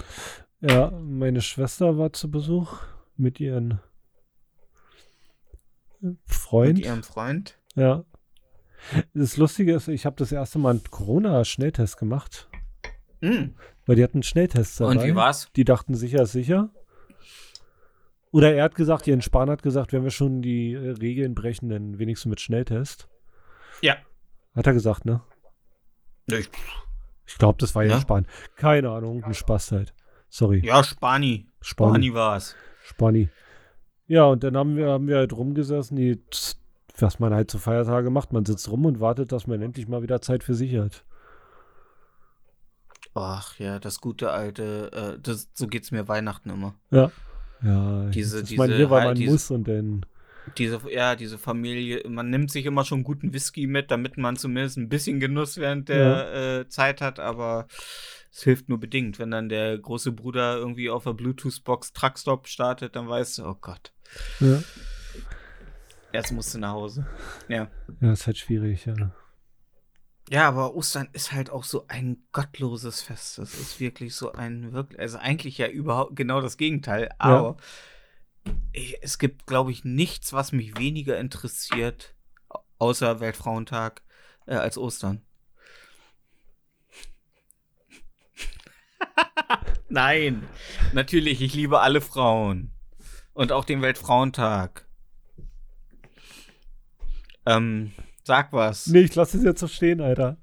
Ja, 0.62 0.92
meine 0.92 1.42
Schwester 1.42 1.98
war 1.98 2.14
zu 2.14 2.30
Besuch 2.30 2.78
mit 3.18 3.40
ihren 3.40 3.80
Freund. 6.26 6.78
Mit 6.78 6.86
ihrem 6.86 7.04
Freund? 7.04 7.58
Ja. 7.76 8.04
Das 9.14 9.38
Lustige 9.38 9.74
ist, 9.74 9.88
ich 9.88 10.06
habe 10.06 10.16
das 10.18 10.32
erste 10.32 10.60
Mal 10.60 10.72
einen 10.72 10.84
Corona-Schnelltest 10.84 11.98
gemacht. 11.98 12.50
Mm. 13.22 13.52
Weil 13.86 13.96
die 13.96 14.04
hatten 14.04 14.24
Schnelltests 14.24 14.78
dabei. 14.78 14.92
Und 14.92 15.04
wie 15.04 15.16
war's? 15.16 15.50
Die 15.56 15.64
dachten 15.64 15.94
sicher 15.96 16.24
ist 16.24 16.32
sicher. 16.32 16.72
Oder 18.32 18.54
er 18.54 18.64
hat 18.64 18.76
gesagt, 18.76 19.08
Jens 19.08 19.26
Spahn 19.26 19.50
hat 19.50 19.62
gesagt, 19.62 19.94
wenn 19.94 20.04
wir 20.04 20.12
schon 20.12 20.42
die 20.42 20.74
äh, 20.74 20.92
Regeln 20.92 21.36
brechen, 21.36 21.70
dann 21.70 22.00
wenigstens 22.00 22.30
mit 22.30 22.40
Schnelltest. 22.40 23.08
Ja. 23.82 23.98
Hat 24.56 24.68
er 24.68 24.74
gesagt, 24.74 25.06
ne? 25.06 25.22
Ich, 26.28 26.50
ich 27.28 27.38
glaube, 27.38 27.58
das 27.60 27.76
war 27.76 27.84
ja 27.84 28.00
Spahn. 28.00 28.26
Keine 28.56 28.90
Ahnung, 28.90 29.24
ein 29.24 29.34
Spaß 29.34 29.74
halt. 29.74 29.94
Sorry. 30.30 30.62
Ja, 30.64 30.84
Spani. 30.84 31.48
Spani, 31.60 31.90
Spani 31.90 32.14
war's. 32.14 32.56
Spani. 32.84 33.30
Ja, 34.08 34.26
und 34.26 34.44
dann 34.44 34.56
haben 34.56 34.78
wir, 34.78 34.90
haben 34.90 35.08
wir 35.08 35.18
halt 35.18 35.34
rumgesessen, 35.34 35.98
die, 35.98 36.22
was 37.02 37.20
man 37.20 37.34
halt 37.34 37.52
zu 37.52 37.60
Feiertage 37.60 38.10
macht. 38.10 38.34
Man 38.34 38.46
sitzt 38.46 38.70
rum 38.70 38.86
und 38.86 39.00
wartet, 39.00 39.32
dass 39.32 39.48
man 39.48 39.62
endlich 39.62 39.88
mal 39.88 40.04
wieder 40.04 40.22
Zeit 40.22 40.44
für 40.44 40.54
sich 40.54 40.76
hat. 40.78 41.04
Ach 43.14 43.60
ja, 43.60 43.80
das 43.80 44.00
gute 44.00 44.32
alte, 44.32 44.92
äh, 44.94 45.22
das, 45.22 45.50
so 45.54 45.68
geht's 45.68 45.92
mir 45.92 46.08
Weihnachten 46.08 46.50
immer. 46.50 46.76
Ja. 46.92 47.12
Ja, 47.64 48.06
diese, 48.10 48.44
diese, 48.44 48.56
man 48.56 48.72
hier, 48.72 48.90
weil 48.90 49.06
man 49.06 49.16
diese, 49.16 49.32
muss 49.32 49.52
und 49.52 49.68
dann. 49.68 50.06
Diese, 50.58 50.80
ja, 50.90 51.16
diese 51.16 51.38
Familie, 51.38 52.08
man 52.10 52.30
nimmt 52.30 52.50
sich 52.50 52.66
immer 52.66 52.84
schon 52.84 53.04
guten 53.04 53.34
Whisky 53.34 53.68
mit, 53.68 53.92
damit 53.92 54.18
man 54.18 54.38
zumindest 54.38 54.78
ein 54.78 54.90
bisschen 54.90 55.20
Genuss 55.20 55.58
während 55.58 55.90
der 55.90 55.98
ja. 55.98 56.60
äh, 56.60 56.68
Zeit 56.68 57.02
hat, 57.02 57.20
aber 57.20 57.68
es 58.32 58.42
hilft 58.42 58.70
nur 58.70 58.80
bedingt. 58.80 59.20
Wenn 59.20 59.30
dann 59.30 59.50
der 59.50 59.78
große 59.78 60.12
Bruder 60.12 60.56
irgendwie 60.56 60.90
auf 60.90 61.04
der 61.04 61.14
Bluetooth-Box 61.14 61.94
Truckstop 61.94 62.48
startet, 62.48 62.96
dann 62.96 63.08
weißt 63.08 63.38
du, 63.40 63.46
oh 63.46 63.58
Gott. 63.60 63.92
Ja. 64.40 64.64
Jetzt 66.14 66.32
musst 66.32 66.54
du 66.54 66.60
nach 66.60 66.74
Hause. 66.74 67.08
Ja. 67.48 67.70
Ja, 68.00 68.12
ist 68.12 68.28
halt 68.28 68.38
schwierig, 68.38 68.86
ja. 68.86 69.12
Ja, 70.30 70.48
aber 70.48 70.76
Ostern 70.76 71.10
ist 71.14 71.32
halt 71.32 71.50
auch 71.50 71.64
so 71.64 71.86
ein 71.88 72.24
gottloses 72.32 73.02
Fest. 73.02 73.38
Das 73.38 73.54
ist 73.54 73.80
wirklich 73.80 74.16
so 74.16 74.32
ein 74.32 74.72
wirklich, 74.72 75.00
also 75.00 75.18
eigentlich 75.18 75.58
ja 75.58 75.68
überhaupt 75.68 76.16
genau 76.16 76.42
das 76.42 76.58
Gegenteil. 76.58 77.10
Aber 77.18 77.58
ja. 78.46 78.54
es 79.02 79.18
gibt, 79.18 79.46
glaube 79.46 79.72
ich, 79.72 79.84
nichts, 79.84 80.32
was 80.32 80.52
mich 80.52 80.78
weniger 80.78 81.20
interessiert, 81.20 82.16
außer 82.78 83.20
Weltfrauentag, 83.20 84.04
äh, 84.46 84.56
als 84.56 84.78
Ostern. 84.78 85.22
Nein, 89.90 90.48
natürlich, 90.94 91.42
ich 91.42 91.54
liebe 91.54 91.82
alle 91.82 92.00
Frauen. 92.00 92.72
Und 93.34 93.52
auch 93.52 93.66
den 93.66 93.82
Weltfrauentag. 93.82 94.86
Ähm, 97.46 97.92
Sag 98.24 98.54
was. 98.54 98.88
Nee, 98.88 99.02
ich 99.02 99.16
lasse 99.16 99.38
es 99.38 99.44
jetzt 99.44 99.60
so 99.60 99.68
stehen, 99.68 100.00
Alter. 100.00 100.38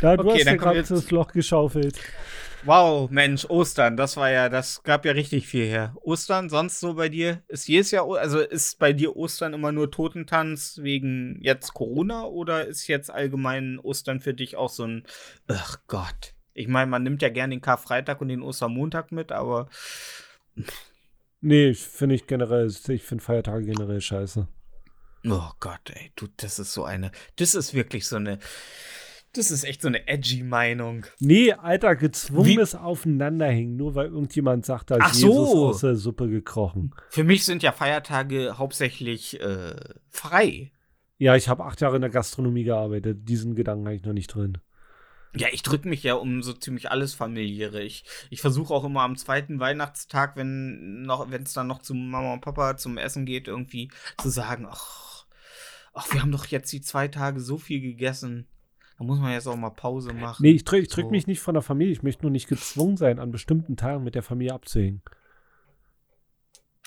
Da, 0.00 0.16
du 0.16 0.28
okay, 0.28 0.40
hast 0.40 0.46
ja 0.46 0.56
gerade 0.56 0.82
das 0.82 1.10
Loch 1.10 1.32
geschaufelt. 1.32 1.98
Wow, 2.64 3.08
Mensch, 3.08 3.46
Ostern, 3.48 3.96
das 3.96 4.18
war 4.18 4.30
ja, 4.30 4.50
das 4.50 4.82
gab 4.82 5.06
ja 5.06 5.12
richtig 5.12 5.46
viel 5.46 5.64
her. 5.64 5.94
Ostern, 6.02 6.50
sonst 6.50 6.80
so 6.80 6.94
bei 6.94 7.08
dir? 7.08 7.42
Ist 7.48 7.68
jedes 7.68 7.90
Jahr, 7.90 8.06
also 8.18 8.40
ist 8.40 8.78
bei 8.78 8.92
dir 8.92 9.16
Ostern 9.16 9.54
immer 9.54 9.72
nur 9.72 9.90
Totentanz 9.90 10.80
wegen 10.82 11.38
jetzt 11.40 11.72
Corona 11.72 12.24
oder 12.24 12.66
ist 12.66 12.86
jetzt 12.86 13.10
allgemein 13.10 13.78
Ostern 13.78 14.20
für 14.20 14.34
dich 14.34 14.56
auch 14.56 14.68
so 14.68 14.84
ein, 14.84 15.04
ach 15.48 15.78
Gott. 15.86 16.34
Ich 16.52 16.68
meine, 16.68 16.90
man 16.90 17.02
nimmt 17.02 17.22
ja 17.22 17.30
gerne 17.30 17.54
den 17.54 17.62
Karfreitag 17.62 18.20
und 18.20 18.28
den 18.28 18.42
Ostermontag 18.42 19.12
mit, 19.12 19.32
aber. 19.32 19.70
Nee, 21.40 21.72
finde 21.72 22.16
ich 22.16 22.26
generell, 22.26 22.66
ich 22.66 23.02
finde 23.02 23.24
Feiertage 23.24 23.64
generell 23.64 24.02
scheiße. 24.02 24.46
Oh 25.26 25.50
Gott, 25.60 25.90
ey, 25.92 26.12
du, 26.16 26.28
das 26.36 26.58
ist 26.58 26.72
so 26.72 26.84
eine, 26.84 27.10
das 27.36 27.54
ist 27.54 27.74
wirklich 27.74 28.06
so 28.06 28.16
eine, 28.16 28.38
das 29.32 29.50
ist 29.50 29.64
echt 29.64 29.82
so 29.82 29.88
eine 29.88 30.08
edgy 30.08 30.42
Meinung. 30.42 31.06
Nee, 31.20 31.52
Alter, 31.52 31.94
gezwungenes 31.94 32.74
Wie? 32.74 32.78
Aufeinanderhängen, 32.78 33.76
nur 33.76 33.94
weil 33.94 34.06
irgendjemand 34.06 34.66
sagt, 34.66 34.90
da 34.90 34.96
ist 34.96 35.02
Ach 35.04 35.14
so. 35.14 35.26
Jesus 35.28 35.54
aus 35.54 35.80
der 35.82 35.96
Suppe 35.96 36.28
gekrochen. 36.28 36.94
Für 37.10 37.24
mich 37.24 37.44
sind 37.44 37.62
ja 37.62 37.72
Feiertage 37.72 38.58
hauptsächlich 38.58 39.40
äh, 39.40 39.76
frei. 40.08 40.72
Ja, 41.18 41.36
ich 41.36 41.48
habe 41.48 41.64
acht 41.64 41.80
Jahre 41.80 41.96
in 41.96 42.02
der 42.02 42.10
Gastronomie 42.10 42.64
gearbeitet. 42.64 43.28
Diesen 43.28 43.54
Gedanken 43.54 43.84
habe 43.86 43.96
ich 43.96 44.04
noch 44.04 44.14
nicht 44.14 44.34
drin. 44.34 44.58
Ja, 45.34 45.48
ich 45.52 45.62
drücke 45.62 45.88
mich 45.88 46.02
ja 46.02 46.14
um 46.14 46.42
so 46.42 46.52
ziemlich 46.52 46.90
alles 46.90 47.14
familiäre. 47.14 47.82
Ich, 47.82 48.04
ich 48.30 48.40
versuche 48.40 48.74
auch 48.74 48.84
immer 48.84 49.02
am 49.02 49.16
zweiten 49.16 49.60
Weihnachtstag, 49.60 50.36
wenn 50.36 51.02
noch, 51.02 51.30
wenn 51.30 51.42
es 51.42 51.52
dann 51.52 51.68
noch 51.68 51.82
zu 51.82 51.94
Mama 51.94 52.32
und 52.32 52.40
Papa 52.40 52.76
zum 52.76 52.98
Essen 52.98 53.26
geht, 53.26 53.46
irgendwie 53.46 53.90
zu 54.18 54.28
sagen, 54.28 54.66
ach, 54.68 55.26
ach, 55.92 56.12
wir 56.12 56.22
haben 56.22 56.32
doch 56.32 56.46
jetzt 56.46 56.72
die 56.72 56.80
zwei 56.80 57.08
Tage 57.08 57.40
so 57.40 57.58
viel 57.58 57.80
gegessen. 57.80 58.48
Da 58.98 59.04
muss 59.04 59.20
man 59.20 59.32
jetzt 59.32 59.46
auch 59.46 59.56
mal 59.56 59.70
Pause 59.70 60.12
machen. 60.12 60.42
Nee, 60.42 60.52
ich 60.52 60.64
drücke 60.64 60.86
drück 60.88 61.06
so. 61.06 61.10
mich 61.10 61.26
nicht 61.26 61.40
von 61.40 61.54
der 61.54 61.62
Familie. 61.62 61.92
Ich 61.92 62.02
möchte 62.02 62.22
nur 62.22 62.30
nicht 62.30 62.48
gezwungen 62.48 62.96
sein, 62.96 63.18
an 63.18 63.30
bestimmten 63.30 63.76
Tagen 63.76 64.04
mit 64.04 64.14
der 64.14 64.22
Familie 64.22 64.52
abzuhängen. 64.52 65.00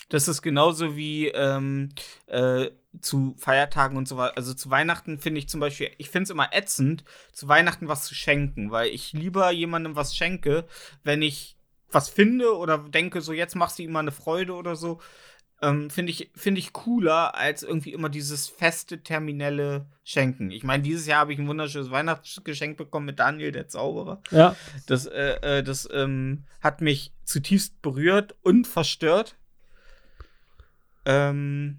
Das 0.08 0.28
ist 0.28 0.42
genauso 0.42 0.96
wie 0.96 1.28
ähm, 1.28 1.90
äh, 2.26 2.70
zu 3.00 3.34
Feiertagen 3.38 3.96
und 3.96 4.06
so 4.06 4.16
weiter. 4.16 4.36
Also 4.36 4.54
zu 4.54 4.70
Weihnachten 4.70 5.18
finde 5.18 5.38
ich 5.38 5.48
zum 5.48 5.60
Beispiel, 5.60 5.90
ich 5.98 6.10
finde 6.10 6.24
es 6.24 6.30
immer 6.30 6.52
ätzend, 6.52 7.04
zu 7.32 7.48
Weihnachten 7.48 7.88
was 7.88 8.04
zu 8.04 8.14
schenken, 8.14 8.70
weil 8.70 8.88
ich 8.88 9.12
lieber 9.12 9.50
jemandem 9.50 9.96
was 9.96 10.14
schenke, 10.16 10.66
wenn 11.02 11.22
ich 11.22 11.56
was 11.90 12.08
finde 12.08 12.56
oder 12.56 12.78
denke, 12.78 13.20
so 13.20 13.32
jetzt 13.32 13.54
machst 13.54 13.78
du 13.78 13.82
ihm 13.82 13.92
mal 13.92 14.00
eine 14.00 14.12
Freude 14.12 14.54
oder 14.54 14.76
so, 14.76 15.00
ähm, 15.62 15.88
finde 15.88 16.10
ich, 16.10 16.30
find 16.34 16.58
ich 16.58 16.72
cooler 16.72 17.34
als 17.34 17.62
irgendwie 17.62 17.92
immer 17.92 18.08
dieses 18.08 18.48
feste, 18.48 19.02
terminelle 19.02 19.86
Schenken. 20.02 20.50
Ich 20.50 20.64
meine, 20.64 20.82
dieses 20.82 21.06
Jahr 21.06 21.20
habe 21.20 21.32
ich 21.32 21.38
ein 21.38 21.48
wunderschönes 21.48 21.90
Weihnachtsgeschenk 21.90 22.76
bekommen 22.76 23.06
mit 23.06 23.18
Daniel, 23.18 23.52
der 23.52 23.68
Zauberer. 23.68 24.20
Ja. 24.30 24.56
Das, 24.86 25.06
äh, 25.06 25.58
äh, 25.58 25.62
das 25.62 25.88
ähm, 25.92 26.44
hat 26.60 26.80
mich 26.80 27.12
zutiefst 27.24 27.80
berührt 27.80 28.34
und 28.42 28.66
verstört. 28.66 29.36
Ähm, 31.04 31.78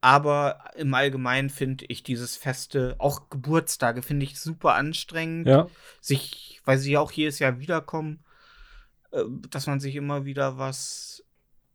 aber 0.00 0.70
im 0.76 0.94
Allgemeinen 0.94 1.50
finde 1.50 1.84
ich 1.88 2.02
dieses 2.02 2.36
Feste, 2.36 2.94
auch 2.98 3.30
Geburtstage, 3.30 4.02
finde 4.02 4.24
ich 4.24 4.38
super 4.40 4.74
anstrengend. 4.74 5.48
Ja. 5.48 5.68
Sich, 6.00 6.60
weil 6.64 6.78
sie 6.78 6.96
auch 6.96 7.10
jedes 7.10 7.40
Jahr 7.40 7.58
wiederkommen, 7.58 8.20
äh, 9.10 9.24
dass 9.50 9.66
man 9.66 9.80
sich 9.80 9.96
immer 9.96 10.24
wieder 10.24 10.58
was 10.58 11.24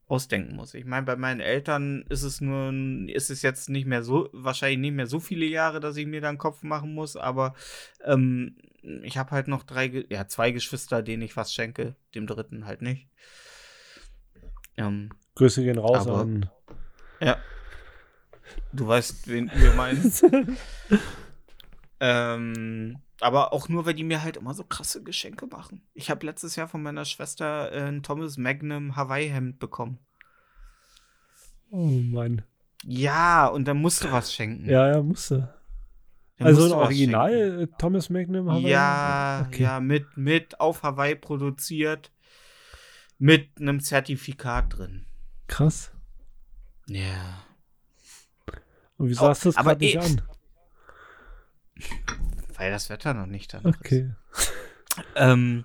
ausdenken 0.08 0.56
muss. 0.56 0.74
Ich 0.74 0.86
meine, 0.86 1.06
bei 1.06 1.16
meinen 1.16 1.40
Eltern 1.40 2.06
ist 2.10 2.24
es 2.24 2.40
nur, 2.40 2.72
ist 3.10 3.30
es 3.30 3.42
jetzt 3.42 3.70
nicht 3.70 3.88
mehr 3.88 4.04
so, 4.04 4.30
wahrscheinlich 4.32 4.80
nicht 4.80 4.94
mehr 4.94 5.08
so 5.08 5.20
viele 5.20 5.46
Jahre, 5.46 5.80
dass 5.80 5.98
ich 5.98 6.06
mir 6.06 6.22
da 6.22 6.30
einen 6.30 6.38
Kopf 6.38 6.62
machen 6.62 6.94
muss, 6.94 7.16
aber 7.16 7.56
ähm, 8.04 8.56
ich 8.82 9.18
habe 9.18 9.32
halt 9.32 9.48
noch 9.48 9.64
drei, 9.64 10.06
ja, 10.10 10.28
zwei 10.28 10.52
Geschwister, 10.52 11.02
denen 11.02 11.24
ich 11.24 11.36
was 11.36 11.54
schenke, 11.54 11.96
dem 12.16 12.28
dritten 12.28 12.66
halt 12.66 12.82
nicht. 12.82 13.08
Ähm, 14.78 15.10
Grüße 15.36 15.64
gehen 15.64 15.78
raus 15.78 16.08
aber, 16.08 16.20
an. 16.20 16.50
Ja. 17.20 17.38
Du 18.72 18.88
weißt, 18.88 19.28
wen 19.28 19.52
wir 19.54 19.74
meinen. 19.74 20.12
ähm, 22.00 22.98
aber 23.22 23.54
auch 23.54 23.70
nur, 23.70 23.86
weil 23.86 23.94
die 23.94 24.04
mir 24.04 24.24
halt 24.24 24.38
immer 24.38 24.54
so 24.54 24.64
krasse 24.64 25.04
Geschenke 25.04 25.48
machen. 25.48 25.82
Ich 25.94 26.10
habe 26.10 26.26
letztes 26.26 26.56
Jahr 26.56 26.68
von 26.68 26.84
meiner 26.84 27.06
Schwester 27.06 27.72
äh, 27.72 27.88
ein 27.88 28.04
Thomas 28.04 28.38
Magnum 28.38 28.96
Hawaii-Hemd 28.96 29.60
bekommen. 29.60 30.00
Oh 31.70 31.88
Mann. 31.88 32.44
Ja, 32.86 33.48
und 33.48 33.68
dann 33.68 33.78
musste 33.78 34.12
was 34.12 34.34
schenken. 34.34 34.70
Ja, 34.70 34.92
ja, 34.92 35.02
musste. 35.02 35.54
Dann 36.38 36.48
also 36.48 36.66
ein 36.66 36.72
Original 36.74 37.70
Thomas 37.78 38.10
Magnum 38.10 38.50
Hawaii? 38.52 38.70
Ja, 38.70 39.46
okay. 39.48 39.64
ja, 39.64 39.80
mit, 39.80 40.18
mit 40.18 40.60
auf 40.60 40.84
Hawaii 40.84 41.16
produziert. 41.16 42.12
Mit 43.24 43.52
einem 43.58 43.80
Zertifikat 43.80 44.78
drin. 44.78 45.06
Krass. 45.48 45.94
Ja. 46.88 47.46
Und 48.98 49.08
wieso 49.08 49.24
oh, 49.24 49.30
hast 49.30 49.46
du 49.46 49.54
das 49.54 49.64
gerade 49.64 49.80
nicht 49.80 49.98
an? 49.98 50.22
Weil 52.56 52.72
das 52.72 52.90
Wetter 52.90 53.14
noch 53.14 53.26
nicht 53.26 53.54
dann 53.54 53.66
Okay. 53.66 54.14
Ähm, 55.16 55.64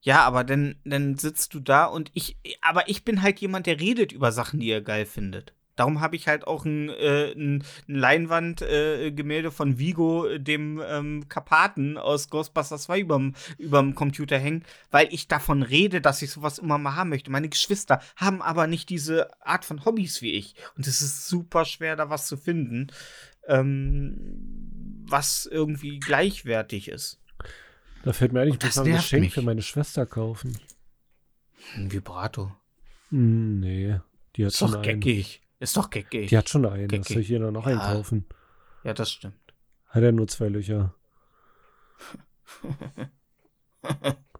ja, 0.00 0.24
aber 0.24 0.44
dann, 0.44 0.76
dann 0.86 1.18
sitzt 1.18 1.52
du 1.52 1.60
da 1.60 1.84
und 1.84 2.10
ich, 2.14 2.38
aber 2.62 2.88
ich 2.88 3.04
bin 3.04 3.20
halt 3.20 3.38
jemand, 3.40 3.66
der 3.66 3.78
redet 3.78 4.10
über 4.10 4.32
Sachen, 4.32 4.60
die 4.60 4.70
er 4.70 4.80
geil 4.80 5.04
findet. 5.04 5.52
Darum 5.78 6.00
habe 6.00 6.16
ich 6.16 6.26
halt 6.26 6.44
auch 6.44 6.64
ein, 6.64 6.88
äh, 6.88 7.30
ein, 7.32 7.62
ein 7.88 7.94
Leinwandgemälde 7.94 9.48
äh, 9.48 9.52
von 9.52 9.78
Vigo, 9.78 10.26
dem 10.36 10.82
ähm, 10.84 11.28
Karpaten 11.28 11.96
aus 11.96 12.30
Ghostbusters 12.30 12.82
2 12.82 12.98
überm, 12.98 13.34
überm 13.58 13.94
Computer 13.94 14.38
hängen, 14.38 14.64
weil 14.90 15.06
ich 15.12 15.28
davon 15.28 15.62
rede, 15.62 16.00
dass 16.00 16.20
ich 16.20 16.32
sowas 16.32 16.58
immer 16.58 16.78
mal 16.78 16.96
haben 16.96 17.10
möchte. 17.10 17.30
Meine 17.30 17.48
Geschwister 17.48 18.00
haben 18.16 18.42
aber 18.42 18.66
nicht 18.66 18.88
diese 18.88 19.28
Art 19.40 19.64
von 19.64 19.84
Hobbys 19.84 20.20
wie 20.20 20.32
ich. 20.32 20.56
Und 20.76 20.88
es 20.88 21.00
ist 21.00 21.28
super 21.28 21.64
schwer, 21.64 21.94
da 21.94 22.10
was 22.10 22.26
zu 22.26 22.36
finden, 22.36 22.88
ähm, 23.46 25.04
was 25.08 25.46
irgendwie 25.46 26.00
gleichwertig 26.00 26.88
ist. 26.88 27.20
Da 28.02 28.12
fällt 28.12 28.32
mir 28.32 28.40
eigentlich, 28.40 28.56
ich 28.56 28.64
muss 28.64 28.78
ein 28.78 28.96
Geschenk 28.96 29.22
mich. 29.22 29.34
für 29.34 29.42
meine 29.42 29.62
Schwester 29.62 30.06
kaufen. 30.06 30.58
Ein 31.76 31.92
Vibrato. 31.92 32.52
Hm, 33.10 33.60
nee, 33.60 34.00
die 34.34 34.44
hat 34.44 34.52
ist 34.52 34.58
schon 34.58 34.72
doch 34.72 34.82
geckig. 34.82 35.40
Ist 35.60 35.76
doch 35.76 35.90
geckig. 35.90 36.28
Die 36.28 36.38
hat 36.38 36.48
schon 36.48 36.66
einen. 36.66 36.88
Geckig. 36.88 37.08
soll 37.08 37.22
ich 37.22 37.28
hier 37.28 37.40
noch 37.40 37.66
ja. 37.66 37.72
einkaufen? 37.72 38.26
Ja, 38.84 38.94
das 38.94 39.10
stimmt. 39.10 39.34
Hat 39.86 40.02
er 40.02 40.12
nur 40.12 40.28
zwei 40.28 40.48
Löcher. 40.48 40.94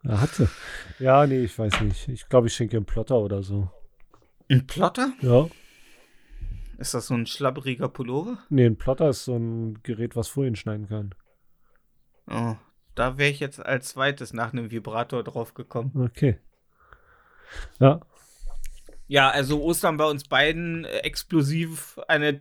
ja, 0.04 0.20
hatte. 0.20 0.48
Ja, 0.98 1.26
nee, 1.26 1.44
ich 1.44 1.58
weiß 1.58 1.80
nicht. 1.80 2.08
Ich 2.08 2.28
glaube, 2.28 2.46
ich 2.46 2.54
schenke 2.54 2.76
einen 2.76 2.86
Plotter 2.86 3.18
oder 3.18 3.42
so. 3.42 3.70
Ein 4.48 4.66
Plotter? 4.66 5.12
Ja. 5.20 5.48
Ist 6.78 6.94
das 6.94 7.08
so 7.08 7.14
ein 7.14 7.26
schlabberiger 7.26 7.88
Pullover? 7.88 8.38
Nee, 8.50 8.66
ein 8.66 8.76
Plotter 8.76 9.08
ist 9.08 9.24
so 9.24 9.36
ein 9.36 9.82
Gerät, 9.82 10.14
was 10.14 10.28
Folien 10.28 10.54
schneiden 10.54 10.88
kann. 10.88 11.14
Oh, 12.30 12.54
da 12.94 13.18
wäre 13.18 13.30
ich 13.30 13.40
jetzt 13.40 13.58
als 13.58 13.88
zweites 13.88 14.32
nach 14.32 14.52
einem 14.52 14.70
Vibrator 14.70 15.24
drauf 15.24 15.54
gekommen. 15.54 15.90
Okay. 15.96 16.38
Ja, 17.80 18.00
ja, 19.08 19.30
also 19.30 19.62
Ostern 19.62 19.96
bei 19.96 20.04
uns 20.04 20.24
beiden 20.24 20.84
äh, 20.84 20.98
explosiv 20.98 21.98
eine, 22.08 22.40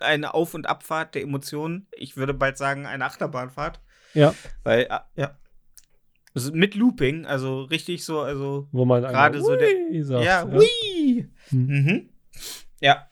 eine 0.00 0.34
Auf- 0.34 0.54
und 0.54 0.66
Abfahrt 0.66 1.14
der 1.14 1.22
Emotionen. 1.22 1.86
Ich 1.92 2.16
würde 2.16 2.34
bald 2.34 2.58
sagen, 2.58 2.86
eine 2.86 3.04
Achterbahnfahrt. 3.04 3.80
Ja. 4.14 4.34
Weil, 4.64 4.88
äh, 4.90 4.98
ja. 5.14 5.38
Also 6.34 6.52
mit 6.52 6.74
Looping, 6.74 7.24
also 7.24 7.62
richtig 7.62 8.04
so, 8.04 8.20
also 8.20 8.68
wo 8.72 8.84
man 8.84 9.02
gerade 9.02 9.40
so 9.40 9.56
der. 9.56 10.04
Sagt, 10.04 10.24
ja, 10.24 10.44
ja. 10.44 10.52
Hui! 10.52 11.28
Hm. 11.48 11.66
Mhm. 11.66 12.08
Ja. 12.80 13.08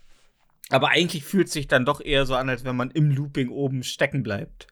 Aber 0.71 0.89
eigentlich 0.89 1.25
fühlt 1.25 1.47
es 1.47 1.53
sich 1.53 1.69
dann 1.69 1.85
doch 1.85 2.01
eher 2.01 2.27
so 2.27 2.35
an, 2.35 2.49
als 2.49 2.65
wenn 2.65 2.75
man 2.75 2.91
im 2.91 3.13
Looping 3.13 3.51
oben 3.51 3.85
stecken 3.85 4.25
bleibt. 4.25 4.67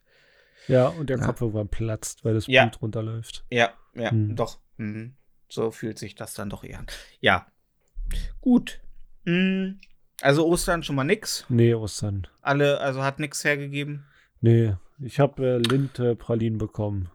Ja, 0.66 0.88
und 0.88 1.08
der 1.08 1.18
ja. 1.18 1.24
Kopf 1.24 1.40
irgendwann 1.40 1.68
platzt, 1.68 2.24
weil 2.24 2.34
das 2.34 2.48
ja. 2.48 2.64
Blut 2.64 2.82
runterläuft. 2.82 3.44
Ja, 3.50 3.70
ja, 3.94 4.10
hm. 4.10 4.34
doch. 4.34 4.58
Mhm. 4.76 5.14
So 5.48 5.70
fühlt 5.70 6.00
sich 6.00 6.16
das 6.16 6.34
dann 6.34 6.50
doch 6.50 6.64
eher 6.64 6.80
an. 6.80 6.86
Ja, 7.20 7.46
Gut. 8.40 8.80
Hm, 9.24 9.80
also 10.20 10.46
Ostern 10.46 10.82
schon 10.82 10.96
mal 10.96 11.04
nix. 11.04 11.44
Nee, 11.48 11.74
Ostern. 11.74 12.26
Alle, 12.42 12.80
also 12.80 13.02
hat 13.02 13.18
nix 13.18 13.44
hergegeben. 13.44 14.04
Nee, 14.40 14.74
ich 14.98 15.18
habe 15.20 15.46
äh, 15.46 15.58
Linte 15.58 16.14
Pralinen 16.14 16.58
bekommen. 16.58 17.10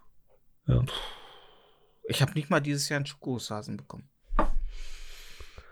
Ja. 0.67 0.83
Ich 2.07 2.21
habe 2.21 2.33
nicht 2.33 2.49
mal 2.49 2.59
dieses 2.59 2.89
Jahr 2.89 2.97
einen 2.97 3.05
Schokosasen 3.05 3.77
bekommen. 3.77 4.09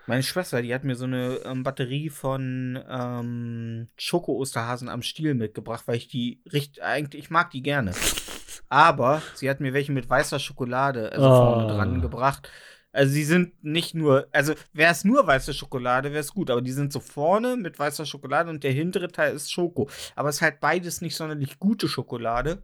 Meine 0.06 0.22
Schwester, 0.22 0.62
die 0.62 0.72
hat 0.72 0.84
mir 0.84 0.94
so 0.94 1.04
eine 1.04 1.40
ähm, 1.44 1.64
Batterie 1.64 2.08
von 2.08 2.82
ähm, 2.88 3.88
Schoko-Osterhasen 3.98 4.88
am 4.88 5.02
Stiel 5.02 5.34
mitgebracht, 5.34 5.82
weil 5.86 5.96
ich 5.96 6.08
die 6.08 6.40
richtig, 6.50 6.82
eigentlich, 6.82 7.24
ich 7.24 7.30
mag 7.30 7.50
die 7.50 7.62
gerne. 7.62 7.92
Aber 8.70 9.22
sie 9.34 9.50
hat 9.50 9.60
mir 9.60 9.74
welche 9.74 9.92
mit 9.92 10.08
weißer 10.08 10.38
Schokolade 10.38 11.12
also 11.12 11.26
oh. 11.26 11.36
vorne 11.36 11.66
dran 11.66 12.00
gebracht. 12.00 12.50
Also 12.90 13.12
sie 13.12 13.24
sind 13.24 13.62
nicht 13.62 13.94
nur, 13.94 14.28
also 14.32 14.54
wäre 14.72 14.92
es 14.92 15.04
nur 15.04 15.26
weiße 15.26 15.52
Schokolade, 15.52 16.10
wäre 16.10 16.20
es 16.20 16.32
gut, 16.32 16.50
aber 16.50 16.62
die 16.62 16.72
sind 16.72 16.92
so 16.92 17.00
vorne 17.00 17.56
mit 17.56 17.78
weißer 17.78 18.06
Schokolade 18.06 18.48
und 18.48 18.64
der 18.64 18.72
hintere 18.72 19.08
Teil 19.08 19.34
ist 19.34 19.52
Schoko. 19.52 19.88
Aber 20.16 20.30
es 20.30 20.36
ist 20.36 20.42
halt 20.42 20.60
beides 20.60 21.00
nicht 21.02 21.14
sonderlich 21.14 21.58
gute 21.58 21.86
Schokolade. 21.86 22.62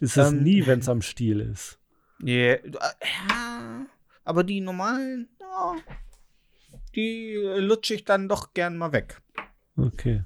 Ist 0.00 0.16
es 0.16 0.30
ähm, 0.30 0.42
nie, 0.42 0.64
wenn 0.66 0.78
es 0.78 0.88
am 0.88 1.02
Stiel 1.02 1.40
ist. 1.40 1.80
Yeah, 2.22 2.60
ja, 2.64 3.86
aber 4.24 4.44
die 4.44 4.60
normalen, 4.60 5.28
ja, 5.40 5.74
die 6.94 7.34
lutsche 7.58 7.94
ich 7.94 8.04
dann 8.04 8.28
doch 8.28 8.54
gern 8.54 8.76
mal 8.76 8.92
weg. 8.92 9.20
Okay. 9.76 10.24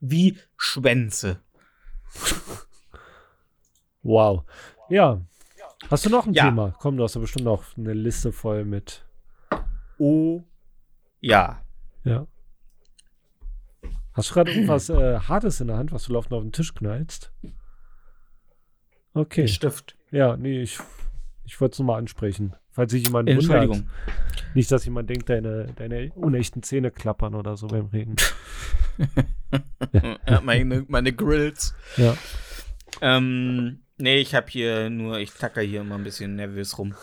Wie 0.00 0.36
Schwänze. 0.56 1.40
wow. 4.02 4.44
Ja, 4.88 5.20
Hast 5.88 6.04
du 6.04 6.10
noch 6.10 6.26
ein 6.26 6.34
ja. 6.34 6.44
Thema? 6.44 6.74
Komm, 6.78 6.96
du 6.96 7.04
hast 7.04 7.14
ja 7.14 7.20
bestimmt 7.20 7.44
noch 7.44 7.64
eine 7.76 7.94
Liste 7.94 8.32
voll 8.32 8.64
mit. 8.64 9.04
Oh, 9.98 10.42
ja. 11.20 11.62
Ja. 12.04 12.26
Hast 14.12 14.30
du 14.30 14.34
gerade 14.34 14.50
irgendwas 14.50 14.88
äh, 14.88 15.18
Hartes 15.20 15.60
in 15.60 15.68
der 15.68 15.76
Hand, 15.76 15.92
was 15.92 16.04
du 16.04 16.12
laufend 16.12 16.32
auf 16.32 16.42
den 16.42 16.52
Tisch 16.52 16.74
knallst? 16.74 17.32
Okay. 19.14 19.42
Ein 19.42 19.48
Stift. 19.48 19.96
Ja, 20.10 20.36
nee, 20.36 20.60
ich, 20.60 20.78
ich 21.44 21.60
wollte 21.60 21.74
es 21.74 21.78
nochmal 21.78 21.98
ansprechen. 21.98 22.54
Falls 22.70 22.92
sich 22.92 23.04
jemand 23.04 23.28
Entschuldigung. 23.28 23.78
Wundert, 23.78 24.54
nicht, 24.54 24.70
dass 24.70 24.84
jemand 24.84 25.10
denkt, 25.10 25.28
deine, 25.28 25.66
deine 25.76 26.10
unechten 26.14 26.62
Zähne 26.62 26.90
klappern 26.90 27.34
oder 27.34 27.56
so 27.56 27.66
beim 27.66 27.86
Reden. 27.86 28.16
ja, 30.26 30.40
meine, 30.40 30.84
meine 30.88 31.12
Grills. 31.12 31.74
Ja. 31.96 32.16
Ähm, 33.00 33.80
Nee, 34.00 34.16
ich 34.16 34.34
habe 34.34 34.50
hier 34.50 34.88
nur, 34.88 35.18
ich 35.18 35.30
tacker 35.32 35.60
hier 35.60 35.82
immer 35.82 35.96
ein 35.96 36.04
bisschen 36.04 36.34
nervös 36.34 36.78
rum. 36.78 36.94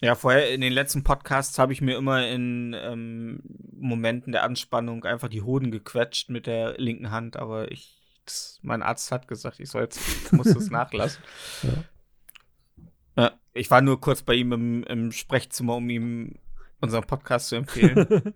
Ja, 0.00 0.14
vorher 0.14 0.50
in 0.50 0.60
den 0.60 0.72
letzten 0.72 1.02
Podcasts 1.02 1.58
habe 1.58 1.72
ich 1.72 1.80
mir 1.80 1.96
immer 1.96 2.28
in 2.28 2.76
ähm, 2.78 3.40
Momenten 3.72 4.32
der 4.32 4.44
Anspannung 4.44 5.04
einfach 5.04 5.28
die 5.28 5.42
Hoden 5.42 5.72
gequetscht 5.72 6.30
mit 6.30 6.46
der 6.46 6.78
linken 6.78 7.10
Hand, 7.10 7.36
aber 7.36 7.72
ich, 7.72 7.98
das, 8.24 8.60
mein 8.62 8.82
Arzt 8.82 9.10
hat 9.10 9.26
gesagt, 9.26 9.58
ich 9.58 9.68
soll 9.68 9.82
jetzt, 9.82 10.32
muss 10.32 10.54
das 10.54 10.70
nachlassen. 10.70 11.24
Ja. 11.64 13.22
ja. 13.24 13.32
ich 13.52 13.68
war 13.70 13.80
nur 13.80 14.00
kurz 14.00 14.22
bei 14.22 14.34
ihm 14.34 14.52
im, 14.52 14.84
im 14.84 15.10
Sprechzimmer, 15.10 15.74
um 15.74 15.90
ihm 15.90 16.38
unseren 16.80 17.04
Podcast 17.04 17.48
zu 17.48 17.56
empfehlen. 17.56 18.06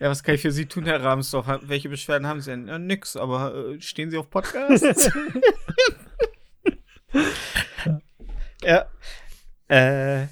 Ja, 0.00 0.08
was 0.08 0.22
kann 0.22 0.34
ich 0.34 0.40
für 0.40 0.50
Sie 0.50 0.64
tun, 0.64 0.86
Herr 0.86 1.04
Ramsdorf? 1.04 1.46
Welche 1.60 1.90
Beschwerden 1.90 2.26
haben 2.26 2.40
Sie 2.40 2.50
denn? 2.50 2.68
Ja, 2.68 2.78
nix, 2.78 3.16
aber 3.16 3.54
äh, 3.54 3.80
stehen 3.82 4.10
Sie 4.10 4.16
auf 4.16 4.30
Podcasts? 4.30 5.12
ja. 8.62 8.86
Äh, 9.68 10.26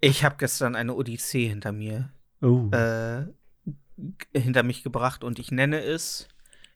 ich 0.00 0.24
habe 0.24 0.36
gestern 0.38 0.74
eine 0.76 0.94
Odyssee 0.94 1.48
hinter 1.48 1.72
mir. 1.72 2.12
Oh. 2.40 2.68
Äh, 2.70 3.26
hinter 4.34 4.62
mich 4.62 4.82
gebracht 4.82 5.22
und 5.24 5.38
ich 5.38 5.50
nenne 5.50 5.80
es 5.80 6.28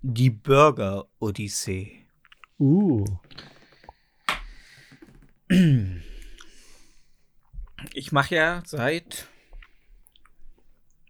die 0.03 0.31
Burger-Odyssee. 0.31 2.07
Uh. 2.59 3.05
Ich 7.93 8.11
mache 8.11 8.35
ja 8.35 8.63
seit 8.65 9.29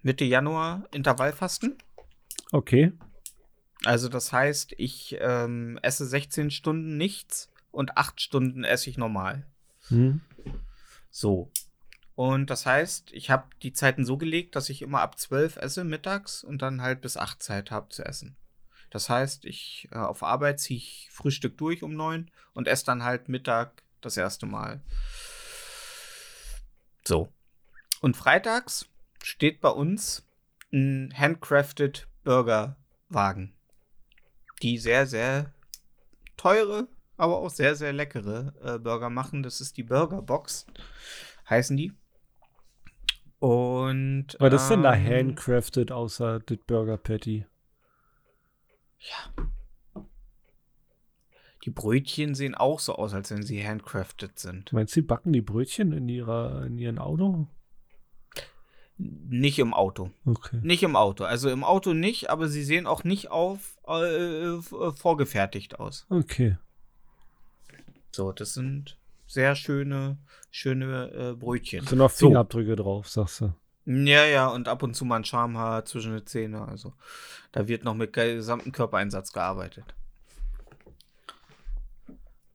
Mitte 0.03 0.25
Januar 0.25 0.87
Intervallfasten. 0.93 1.79
Okay. 2.53 2.93
Also 3.85 4.09
das 4.09 4.33
heißt, 4.33 4.75
ich 4.79 5.17
ähm, 5.21 5.79
esse 5.83 6.07
16 6.07 6.51
Stunden 6.51 6.97
nichts 6.97 7.51
und 7.77 7.99
8 7.99 8.21
Stunden 8.23 8.65
esse 8.65 8.89
ich 8.89 8.97
normal. 8.97 9.47
Hm. 9.89 10.23
So. 11.11 11.53
Und 12.15 12.49
das 12.49 12.65
heißt, 12.65 13.13
ich 13.13 13.31
habe 13.31 13.45
die 13.63 13.75
Zeiten 13.75 14.07
so 14.07 14.17
gelegt, 14.17 14.57
dass 14.57 14.71
ich 14.71 14.81
immer 14.81 15.03
ab 15.03 15.19
12 15.19 15.59
esse 15.59 15.85
mittags 15.85 16.43
und 16.43 16.63
dann 16.63 16.81
halt 16.81 17.03
bis 17.03 17.19
8 17.19 17.43
Zeit 17.43 17.71
habe 17.71 17.91
zu 17.91 18.03
essen. 18.03 18.35
Das 18.89 19.11
heißt, 19.11 19.45
ich 19.45 19.89
äh, 19.93 19.99
auf 19.99 20.23
Arbeit 20.23 20.59
ziehe 20.59 20.79
ich 20.79 21.11
Frühstück 21.13 21.59
durch 21.59 21.83
um 21.83 21.95
9 21.95 22.31
und 22.55 22.67
esse 22.67 22.87
dann 22.87 23.05
halt 23.05 23.29
Mittag 23.29 23.83
das 24.01 24.17
erste 24.17 24.47
Mal. 24.47 24.81
So. 27.05 27.31
Und 28.01 28.17
freitags 28.17 28.87
steht 29.23 29.61
bei 29.61 29.69
uns 29.69 30.25
ein 30.73 31.13
handcrafted 31.15 32.09
Burgerwagen. 32.25 33.53
Die 34.63 34.79
sehr, 34.79 35.07
sehr 35.07 35.53
teure, 36.39 36.89
aber 37.17 37.39
auch 37.39 37.51
sehr, 37.51 37.75
sehr 37.77 37.93
leckere 37.93 38.53
äh, 38.63 38.79
Burger 38.79 39.11
machen. 39.11 39.43
Das 39.43 39.61
ist 39.61 39.77
die 39.77 39.83
Burger 39.83 40.23
Box, 40.23 40.67
heißen 41.49 41.77
die. 41.77 41.93
Und. 43.39 44.37
Was 44.39 44.63
ist 44.63 44.69
denn 44.69 44.83
da 44.83 44.95
ähm, 44.95 45.07
handcrafted 45.07 45.93
außer 45.93 46.41
das 46.41 46.59
Burger 46.67 46.97
Patty? 46.97 47.47
Ja. 48.99 49.45
Die 51.65 51.71
Brötchen 51.71 52.35
sehen 52.35 52.55
auch 52.55 52.79
so 52.79 52.95
aus, 52.95 53.13
als 53.13 53.31
wenn 53.31 53.43
sie 53.43 53.67
handcrafted 53.67 54.39
sind. 54.39 54.73
Meinst 54.73 54.93
du, 54.93 55.01
sie 55.01 55.07
backen 55.07 55.33
die 55.33 55.41
Brötchen 55.43 55.93
in, 55.93 56.09
ihrer, 56.09 56.65
in 56.65 56.79
ihrem 56.79 56.99
Auto? 56.99 57.49
Nicht 58.99 59.59
im 59.59 59.75
Auto. 59.75 60.11
Okay. 60.25 60.61
Nicht 60.63 60.83
im 60.83 60.97
Auto. 60.97 61.25
Also 61.25 61.51
im 61.51 61.65
Auto 61.65 61.93
nicht, 61.93 62.31
aber 62.31 62.49
sie 62.49 62.63
sehen 62.63 62.87
auch 62.87 63.05
nicht 63.05 63.31
auf 63.31 63.77
äh, 63.87 64.55
äh, 64.55 64.63
vorgefertigt 64.95 65.79
aus. 65.79 66.07
Okay. 66.09 66.57
So, 68.17 68.33
das 68.33 68.55
sind 68.55 68.97
sehr 69.27 69.55
schöne, 69.55 70.17
schöne 70.51 71.11
äh, 71.13 71.33
Brötchen. 71.35 71.87
Sind 71.87 71.99
noch 71.99 72.09
So. 72.09 72.29
Fingerabdrücke 72.29 72.75
drauf, 72.75 73.11
sagst 73.11 73.43
du. 73.43 73.53
Ja, 73.85 74.25
ja, 74.25 74.49
und 74.49 74.69
ab 74.69 74.83
und 74.83 74.95
zu 74.97 75.05
mal 75.05 75.17
ein 75.17 75.25
Schamhaar 75.27 75.85
zwischen 75.85 76.15
den 76.15 76.25
Zähne. 76.27 76.67
Also 76.67 76.95
da 77.53 77.69
wird 77.69 77.85
noch 77.85 77.95
mit 77.95 78.15
gesamten 78.15 78.73
Körpereinsatz 78.73 79.35
gearbeitet. 79.35 79.85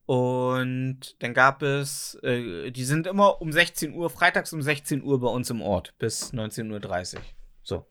Und 0.04 1.14
dann 1.20 1.32
gab 1.32 1.62
es, 1.62 2.16
äh, 2.24 2.72
die 2.72 2.84
sind 2.84 3.06
immer 3.06 3.40
um 3.40 3.52
16 3.52 3.94
Uhr, 3.94 4.10
freitags 4.10 4.52
um 4.52 4.62
16 4.62 5.04
Uhr 5.04 5.20
bei 5.20 5.28
uns 5.28 5.48
im 5.48 5.62
Ort, 5.62 5.94
bis 6.00 6.32
19.30 6.34 7.14
Uhr. 7.18 7.22
So. 7.62 7.86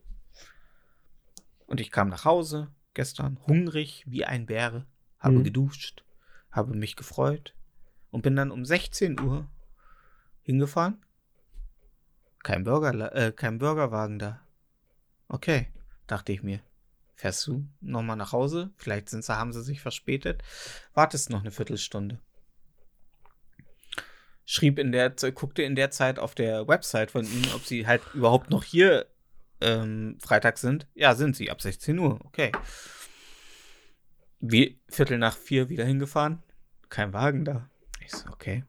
Und 1.67 1.79
ich 1.79 1.89
kam 1.89 2.09
nach 2.09 2.25
Hause 2.25 2.67
gestern, 2.95 3.39
hungrig 3.47 4.03
wie 4.07 4.25
ein 4.25 4.45
Bär, 4.45 4.85
habe 5.19 5.35
Mhm. 5.35 5.43
geduscht, 5.45 6.03
habe 6.51 6.73
mich 6.75 6.97
gefreut 6.97 7.55
und 8.11 8.21
bin 8.21 8.35
dann 8.35 8.51
um 8.51 8.65
16 8.65 9.19
Uhr 9.19 9.47
hingefahren. 10.43 11.03
Kein, 12.43 12.63
Burger, 12.63 13.15
äh, 13.15 13.31
kein 13.31 13.57
Burgerwagen 13.57 14.19
da. 14.19 14.41
Okay, 15.27 15.67
dachte 16.07 16.31
ich 16.31 16.43
mir. 16.43 16.61
Fährst 17.15 17.45
du 17.47 17.67
nochmal 17.81 18.17
nach 18.17 18.31
Hause? 18.31 18.71
Vielleicht 18.77 19.09
sind 19.09 19.23
sie, 19.23 19.37
haben 19.37 19.53
sie 19.53 19.61
sich 19.61 19.79
verspätet. 19.79 20.43
Wartest 20.93 21.29
noch 21.29 21.41
eine 21.41 21.51
Viertelstunde. 21.51 22.19
Schrieb 24.43 24.79
in 24.79 24.91
der, 24.91 25.11
guckte 25.33 25.61
in 25.61 25.75
der 25.75 25.91
Zeit 25.91 26.19
auf 26.19 26.35
der 26.35 26.67
Website 26.67 27.11
von 27.11 27.23
ihnen, 27.25 27.47
ob 27.55 27.63
sie 27.63 27.85
halt 27.85 28.01
überhaupt 28.13 28.49
noch 28.49 28.63
hier 28.63 29.05
ähm, 29.61 30.17
Freitag 30.19 30.57
sind. 30.57 30.87
Ja, 30.95 31.15
sind 31.15 31.35
sie, 31.35 31.51
ab 31.51 31.61
16 31.61 31.99
Uhr. 31.99 32.19
Okay. 32.25 32.51
Wie 34.39 34.81
Viertel 34.89 35.19
nach 35.19 35.37
vier 35.37 35.69
wieder 35.69 35.85
hingefahren. 35.85 36.41
Kein 36.89 37.13
Wagen 37.13 37.45
da. 37.45 37.69
Ich 38.11 38.19
so, 38.19 38.29
okay. 38.29 38.63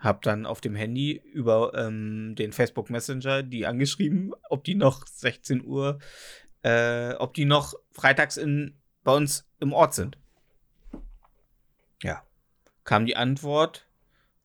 Hab 0.00 0.22
dann 0.22 0.46
auf 0.46 0.60
dem 0.60 0.76
Handy 0.76 1.20
über 1.32 1.72
ähm, 1.74 2.34
den 2.36 2.52
Facebook 2.52 2.88
Messenger 2.90 3.42
die 3.42 3.66
angeschrieben, 3.66 4.32
ob 4.48 4.64
die 4.64 4.74
noch 4.74 5.06
16 5.06 5.64
Uhr, 5.64 5.98
äh, 6.62 7.14
ob 7.14 7.34
die 7.34 7.44
noch 7.44 7.74
freitags 7.90 8.36
in, 8.36 8.76
bei 9.02 9.14
uns 9.14 9.48
im 9.58 9.72
Ort 9.72 9.94
sind. 9.94 10.18
Ja. 12.02 12.22
Kam 12.84 13.06
die 13.06 13.16
Antwort, 13.16 13.88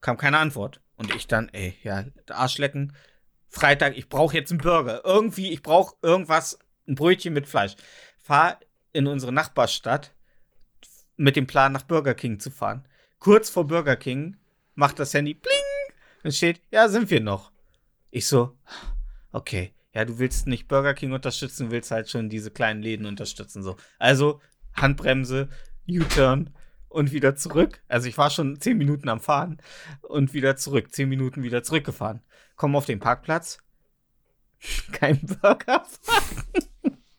kam 0.02 0.18
keine 0.18 0.40
Antwort. 0.40 0.82
Und 0.96 1.14
ich 1.16 1.28
dann, 1.28 1.50
ey, 1.50 1.76
ja, 1.84 2.06
Arschlecken. 2.30 2.96
Freitag, 3.48 3.98
ich 3.98 4.10
brauche 4.10 4.36
jetzt 4.36 4.52
einen 4.52 4.62
Burger. 4.62 5.02
Irgendwie, 5.04 5.52
ich 5.52 5.62
brauche 5.62 5.96
irgendwas, 6.02 6.60
ein 6.88 6.96
Brötchen 6.96 7.34
mit 7.34 7.48
Fleisch. 7.48 7.76
Fahr 8.18 8.60
in 8.92 9.08
unsere 9.08 9.32
Nachbarstadt 9.32 10.14
mit 11.16 11.36
dem 11.36 11.48
Plan, 11.48 11.72
nach 11.72 11.84
Burger 11.84 12.16
King 12.16 12.40
zu 12.40 12.52
fahren. 12.52 12.88
Kurz 13.24 13.50
vor 13.50 13.66
Burger 13.66 13.96
King 13.96 14.36
macht 14.76 15.00
das 15.00 15.14
Handy 15.14 15.34
bling. 15.34 15.54
Dann 16.24 16.34
steht, 16.34 16.60
ja, 16.72 16.90
sind 16.90 17.10
wir 17.10 17.22
noch. 17.22 17.54
Ich 18.12 18.28
so, 18.28 18.58
okay. 19.32 19.74
Ja, 19.94 20.04
du 20.04 20.20
willst 20.20 20.46
nicht 20.46 20.68
Burger 20.68 20.94
King 20.94 21.14
unterstützen, 21.14 21.72
willst 21.72 21.90
halt 21.92 22.10
schon 22.10 22.28
diese 22.28 22.52
kleinen 22.52 22.82
Läden 22.82 23.06
unterstützen. 23.06 23.64
So. 23.64 23.78
Also 23.98 24.42
Handbremse, 24.74 25.48
U-Turn 25.90 26.50
und 26.90 27.14
wieder 27.14 27.38
zurück. 27.38 27.82
Also 27.88 28.10
ich 28.10 28.18
war 28.18 28.30
schon 28.30 28.60
zehn 28.60 28.78
Minuten 28.78 29.08
am 29.08 29.22
Fahren 29.22 29.62
und 30.02 30.34
wieder 30.34 30.58
zurück. 30.58 30.94
Zehn 30.94 31.08
Minuten 31.08 31.44
wieder 31.44 31.64
zurückgefahren. 31.64 32.22
Komm 32.58 32.76
auf 32.76 32.88
den 32.88 33.00
Parkplatz. 33.00 33.60
Kein 34.92 35.22
Burger. 35.22 35.86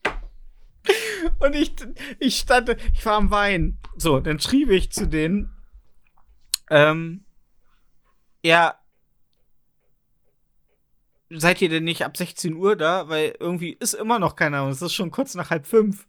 und 1.39 1.55
ich, 1.55 1.75
ich 2.19 2.37
stand, 2.37 2.77
ich 2.93 3.07
war 3.07 3.15
am 3.15 3.31
Weinen. 3.31 3.79
So, 3.97 4.21
dann 4.21 4.39
schrieb 4.39 4.69
ich 4.69 4.93
zu 4.93 5.09
denen, 5.09 5.54
ähm, 6.71 7.25
ja, 8.43 8.79
seid 11.31 11.63
ihr 11.63 11.69
denn 11.69 11.85
nicht 11.85 12.05
ab 12.05 12.17
16 12.17 12.55
Uhr 12.55 12.77
da? 12.77 13.09
Weil 13.09 13.35
irgendwie 13.39 13.73
ist 13.73 13.95
immer 13.95 14.19
noch 14.19 14.37
keiner 14.37 14.65
und 14.65 14.71
es 14.71 14.83
ist 14.83 14.95
schon 14.95 15.11
kurz 15.11 15.35
nach 15.35 15.51
halb 15.51 15.67
fünf. 15.67 16.07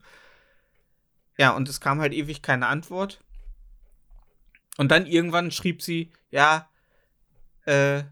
Ja, 1.38 1.52
und 1.52 1.68
es 1.68 1.82
kam 1.82 2.00
halt 2.00 2.14
ewig 2.14 2.42
keine 2.42 2.68
Antwort. 2.68 3.22
Und 4.78 4.92
dann 4.92 5.06
irgendwann 5.06 5.52
schrieb 5.52 5.82
sie, 5.82 6.12
ja, 6.32 6.70
äh, 7.66 8.04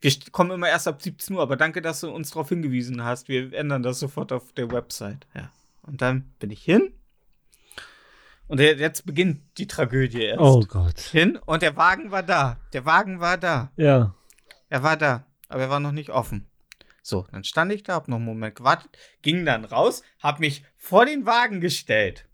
wir 0.00 0.12
kommen 0.32 0.50
immer 0.50 0.68
erst 0.68 0.86
ab 0.86 1.00
17 1.00 1.34
Uhr, 1.34 1.42
aber 1.42 1.56
danke, 1.56 1.80
dass 1.80 2.00
du 2.00 2.10
uns 2.10 2.30
darauf 2.30 2.48
hingewiesen 2.50 3.02
hast. 3.04 3.28
Wir 3.28 3.52
ändern 3.54 3.82
das 3.82 3.98
sofort 3.98 4.32
auf 4.32 4.52
der 4.52 4.70
Website. 4.70 5.26
Ja. 5.34 5.50
Und 5.82 6.02
dann 6.02 6.32
bin 6.38 6.50
ich 6.50 6.62
hin. 6.62 6.92
Und 8.46 8.60
je- 8.60 8.74
jetzt 8.74 9.06
beginnt 9.06 9.40
die 9.58 9.66
Tragödie 9.66 10.22
erst. 10.22 10.40
Oh 10.40 10.60
Gott. 10.68 10.98
Hin 11.00 11.36
und 11.46 11.62
der 11.62 11.76
Wagen 11.76 12.10
war 12.10 12.22
da. 12.22 12.60
Der 12.72 12.84
Wagen 12.84 13.20
war 13.20 13.38
da. 13.38 13.72
Ja. 13.76 14.14
Er 14.68 14.82
war 14.82 14.96
da, 14.96 15.26
aber 15.48 15.62
er 15.62 15.70
war 15.70 15.80
noch 15.80 15.92
nicht 15.92 16.10
offen. 16.10 16.46
So, 17.02 17.26
dann 17.30 17.44
stand 17.44 17.70
ich 17.72 17.82
da, 17.82 17.94
hab 17.94 18.08
noch 18.08 18.16
einen 18.16 18.24
Moment 18.24 18.54
gewartet, 18.54 18.96
ging 19.22 19.44
dann 19.44 19.64
raus, 19.66 20.02
hab 20.20 20.40
mich 20.40 20.64
vor 20.76 21.04
den 21.04 21.26
Wagen 21.26 21.60
gestellt. 21.60 22.26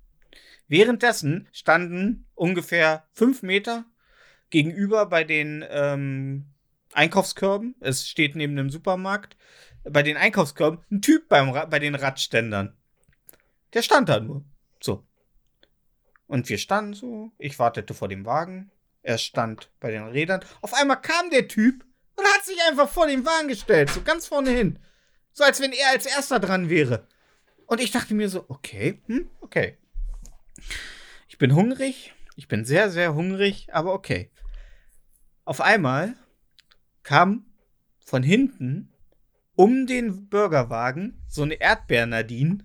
Währenddessen 0.68 1.48
standen 1.52 2.28
ungefähr 2.34 3.04
fünf 3.12 3.42
Meter 3.42 3.84
gegenüber 4.50 5.06
bei 5.06 5.24
den 5.24 5.64
ähm, 5.68 6.46
Einkaufskörben, 6.92 7.74
es 7.80 8.08
steht 8.08 8.36
neben 8.36 8.54
dem 8.56 8.70
Supermarkt, 8.70 9.36
bei 9.84 10.02
den 10.04 10.16
Einkaufskörben 10.16 10.80
ein 10.90 11.02
Typ 11.02 11.28
beim 11.28 11.52
bei 11.68 11.78
den 11.80 11.94
Radständern. 11.96 12.76
Der 13.74 13.82
stand 13.82 14.08
da 14.08 14.20
nur. 14.20 14.44
So. 14.80 15.04
Und 16.30 16.48
wir 16.48 16.58
standen 16.58 16.94
so, 16.94 17.32
ich 17.38 17.58
wartete 17.58 17.92
vor 17.92 18.06
dem 18.06 18.24
Wagen, 18.24 18.70
er 19.02 19.18
stand 19.18 19.68
bei 19.80 19.90
den 19.90 20.04
Rädern. 20.04 20.44
Auf 20.60 20.74
einmal 20.74 21.00
kam 21.00 21.28
der 21.28 21.48
Typ 21.48 21.84
und 22.14 22.24
hat 22.24 22.44
sich 22.44 22.56
einfach 22.68 22.88
vor 22.88 23.08
den 23.08 23.26
Wagen 23.26 23.48
gestellt, 23.48 23.90
so 23.90 24.00
ganz 24.02 24.28
vorne 24.28 24.50
hin. 24.50 24.78
So 25.32 25.42
als 25.42 25.60
wenn 25.60 25.72
er 25.72 25.88
als 25.88 26.06
erster 26.06 26.38
dran 26.38 26.70
wäre. 26.70 27.04
Und 27.66 27.80
ich 27.80 27.90
dachte 27.90 28.14
mir 28.14 28.28
so, 28.28 28.44
okay, 28.46 29.02
hm, 29.06 29.28
okay. 29.40 29.76
Ich 31.26 31.36
bin 31.36 31.52
hungrig, 31.56 32.14
ich 32.36 32.46
bin 32.46 32.64
sehr, 32.64 32.90
sehr 32.90 33.12
hungrig, 33.12 33.66
aber 33.72 33.92
okay. 33.92 34.30
Auf 35.44 35.60
einmal 35.60 36.14
kam 37.02 37.44
von 37.98 38.22
hinten 38.22 38.92
um 39.56 39.88
den 39.88 40.28
Burgerwagen 40.28 41.24
so 41.26 41.42
eine 41.42 41.54
Erdbeer-Nadine, 41.54 42.64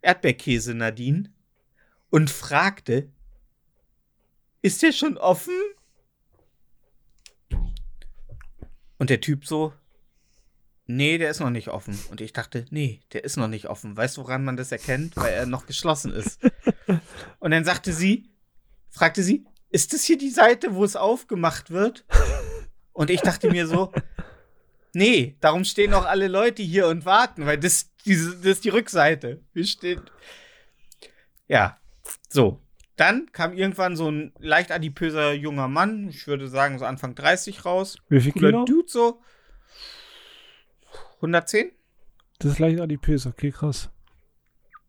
Erdbeerkäse-Nadine 0.00 1.30
und 2.10 2.30
fragte, 2.30 3.08
ist 4.62 4.82
der 4.82 4.92
schon 4.92 5.16
offen? 5.16 5.54
Und 8.98 9.08
der 9.08 9.20
Typ 9.20 9.46
so, 9.46 9.72
nee, 10.86 11.16
der 11.16 11.30
ist 11.30 11.40
noch 11.40 11.50
nicht 11.50 11.68
offen. 11.68 11.98
Und 12.10 12.20
ich 12.20 12.32
dachte, 12.32 12.66
nee, 12.70 13.00
der 13.12 13.24
ist 13.24 13.36
noch 13.36 13.48
nicht 13.48 13.68
offen. 13.68 13.96
Weißt 13.96 14.16
du, 14.16 14.22
woran 14.22 14.44
man 14.44 14.56
das 14.56 14.72
erkennt? 14.72 15.16
Weil 15.16 15.32
er 15.32 15.46
noch 15.46 15.66
geschlossen 15.66 16.12
ist. 16.12 16.38
Und 17.38 17.52
dann 17.52 17.64
sagte 17.64 17.92
sie, 17.92 18.28
fragte 18.90 19.22
sie, 19.22 19.46
ist 19.70 19.94
das 19.94 20.04
hier 20.04 20.18
die 20.18 20.30
Seite, 20.30 20.74
wo 20.74 20.84
es 20.84 20.96
aufgemacht 20.96 21.70
wird? 21.70 22.04
Und 22.92 23.08
ich 23.08 23.20
dachte 23.22 23.50
mir 23.50 23.66
so, 23.66 23.92
nee, 24.92 25.36
darum 25.40 25.64
stehen 25.64 25.94
auch 25.94 26.04
alle 26.04 26.28
Leute 26.28 26.62
hier 26.62 26.88
und 26.88 27.04
warten, 27.04 27.46
weil 27.46 27.56
das, 27.56 27.90
diese, 28.04 28.36
das 28.36 28.56
ist 28.56 28.64
die 28.64 28.70
Rückseite. 28.70 29.40
Wir 29.54 29.64
stehen. 29.64 30.02
Ja, 31.48 31.79
so. 32.28 32.60
Dann 32.96 33.32
kam 33.32 33.54
irgendwann 33.54 33.96
so 33.96 34.10
ein 34.10 34.32
leicht 34.38 34.70
adipöser 34.72 35.32
junger 35.32 35.68
Mann, 35.68 36.08
ich 36.08 36.26
würde 36.26 36.48
sagen 36.48 36.78
so 36.78 36.84
Anfang 36.84 37.14
30 37.14 37.64
raus. 37.64 37.96
Wie 38.08 38.20
viel 38.20 38.32
Cooler 38.32 38.50
Kilo? 38.50 38.64
Dude 38.64 38.88
so. 38.88 39.20
110? 41.16 41.72
Das 42.38 42.52
ist 42.52 42.58
leicht 42.58 42.80
adipös, 42.80 43.26
okay, 43.26 43.50
krass. 43.50 43.90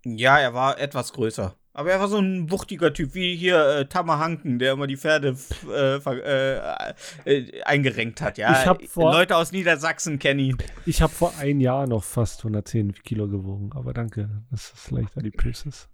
Ja, 0.03 0.39
er 0.39 0.53
war 0.53 0.79
etwas 0.79 1.13
größer. 1.13 1.55
Aber 1.73 1.91
er 1.91 2.01
war 2.01 2.09
so 2.09 2.17
ein 2.17 2.51
wuchtiger 2.51 2.93
Typ, 2.93 3.13
wie 3.13 3.35
hier 3.35 3.65
äh, 3.65 3.85
Tamahanken, 3.85 4.59
der 4.59 4.73
immer 4.73 4.87
die 4.87 4.97
Pferde 4.97 5.37
äh, 5.69 5.95
äh, 5.95 6.93
äh, 7.25 7.61
eingerenkt 7.63 8.19
hat. 8.19 8.37
Ja, 8.37 8.75
vor, 8.87 9.13
Leute 9.13 9.37
aus 9.37 9.53
Niedersachsen 9.53 10.19
kennen 10.19 10.39
ihn. 10.41 10.57
Ich 10.85 11.01
habe 11.01 11.13
vor 11.13 11.33
einem 11.37 11.61
Jahr 11.61 11.87
noch 11.87 12.03
fast 12.03 12.41
110 12.41 12.93
Kilo 13.03 13.29
gewogen, 13.29 13.71
aber 13.73 13.93
danke, 13.93 14.29
dass 14.51 14.71
das 14.71 14.91
leicht 14.91 15.17
adipös 15.17 15.65
ist. 15.65 15.87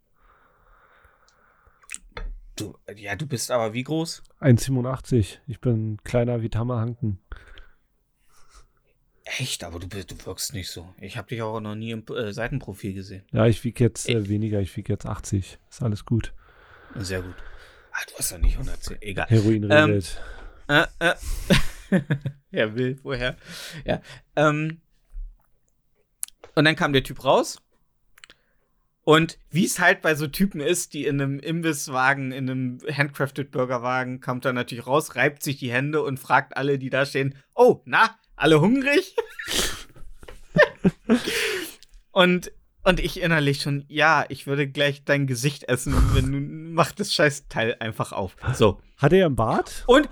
Du, 2.58 2.76
ja, 2.95 3.16
du 3.16 3.28
bist 3.28 3.51
aber 3.51 3.74
wie 3.74 3.84
groß? 3.84 4.24
1,87. 4.41 5.38
Ich 5.45 5.62
bin 5.62 5.99
kleiner 6.03 6.41
wie 6.41 6.49
Tamahanken. 6.49 7.20
Echt? 9.26 9.64
Aber 9.64 9.80
du, 9.80 9.88
du 9.88 10.26
wirkst 10.26 10.53
nicht 10.53 10.70
so. 10.70 10.93
Ich 10.99 11.18
habe 11.18 11.28
dich 11.28 11.41
auch 11.43 11.60
noch 11.60 11.76
nie 11.76 11.91
im 11.91 12.03
äh, 12.08 12.34
Seitenprofil 12.34 12.93
gesehen. 12.93 13.24
Ja, 13.32 13.45
ich 13.45 13.64
wiege 13.64 13.84
jetzt 13.84 14.10
äh, 14.10 14.28
weniger. 14.28 14.60
Ich 14.60 14.76
wiege 14.76 14.91
jetzt 14.91 15.05
80. 15.05 15.60
Ist 15.70 15.84
alles 15.84 16.03
gut. 16.03 16.34
Sehr 16.95 17.22
gut. 17.22 17.36
Ah, 17.91 18.01
du 18.08 18.18
hast 18.18 18.32
doch 18.32 18.39
nicht 18.39 18.53
110. 18.53 19.01
Egal. 19.01 19.28
Heroin 19.28 19.64
regelt. 19.64 20.20
Ähm, 20.68 20.86
äh, 20.99 21.12
äh. 21.91 22.01
er 22.51 22.76
will, 22.76 22.99
woher? 23.03 23.38
Ja. 23.86 24.01
Ähm, 24.36 24.82
und 26.55 26.66
dann 26.66 26.76
kam 26.76 26.91
der 26.91 27.03
Typ 27.03 27.24
raus. 27.24 27.62
Und 29.08 29.39
wie 29.49 29.64
es 29.64 29.80
halt 29.80 30.01
bei 30.01 30.16
so 30.16 30.28
Typen 30.28 30.60
ist, 30.60 30.93
die 30.93 31.05
in 31.05 31.22
einem 31.22 31.39
Imbisswagen, 31.39 32.34
in 32.34 32.49
einem 32.49 32.80
Handcrafted 32.91 33.51
Burgerwagen, 33.51 34.20
kommt 34.20 34.43
er 34.43 34.51
natürlich 34.51 34.86
raus, 34.86 35.16
reibt 35.16 35.43
sich 35.43 35.55
die 35.55 35.72
Hände 35.72 36.03
und 36.03 36.20
fragt 36.20 36.58
alle, 36.58 36.78
die 36.78 36.89
da 36.89 37.05
stehen: 37.05 37.34
Oh, 37.55 37.82
na, 37.86 38.18
alle 38.36 38.60
hungrig? 38.60 39.16
und, 42.12 42.51
und 42.84 42.99
ich 42.99 43.22
innerlich 43.22 43.62
schon, 43.62 43.86
ja, 43.88 44.26
ich 44.28 44.45
würde 44.45 44.68
gleich 44.68 45.05
dein 45.05 45.26
Gesicht 45.26 45.64
essen, 45.70 45.93
wenn 46.14 46.30
du 46.34 46.41
mach 46.74 46.91
das 46.91 47.14
scheiß 47.14 47.47
Teil 47.47 47.78
einfach 47.80 48.12
auf. 48.12 48.36
So. 48.55 48.82
Hat 48.97 49.14
er 49.14 49.28
einen 49.28 49.38
Bart? 49.38 49.86
Und 49.88 50.10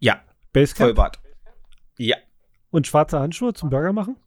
ja. 0.00 0.20
Basecamp? 0.52 0.88
Vollbart. 0.88 1.18
Ja. 1.96 2.18
Und 2.68 2.86
schwarze 2.86 3.20
Handschuhe 3.20 3.54
zum 3.54 3.70
Burger 3.70 3.94
machen? 3.94 4.18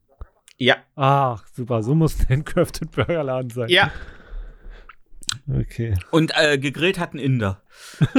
Ja. 0.62 0.78
Ach, 0.96 1.44
super. 1.56 1.82
So 1.82 1.96
muss 1.96 2.20
ein 2.20 2.30
Handcrafted 2.30 2.92
Burgerladen 2.92 3.50
sein. 3.50 3.68
Ja. 3.70 3.92
Okay. 5.52 5.98
Und 6.12 6.34
äh, 6.36 6.60
gegrillt 6.60 7.00
hat 7.00 7.16
ein 7.16 7.18
Inder. 7.18 7.64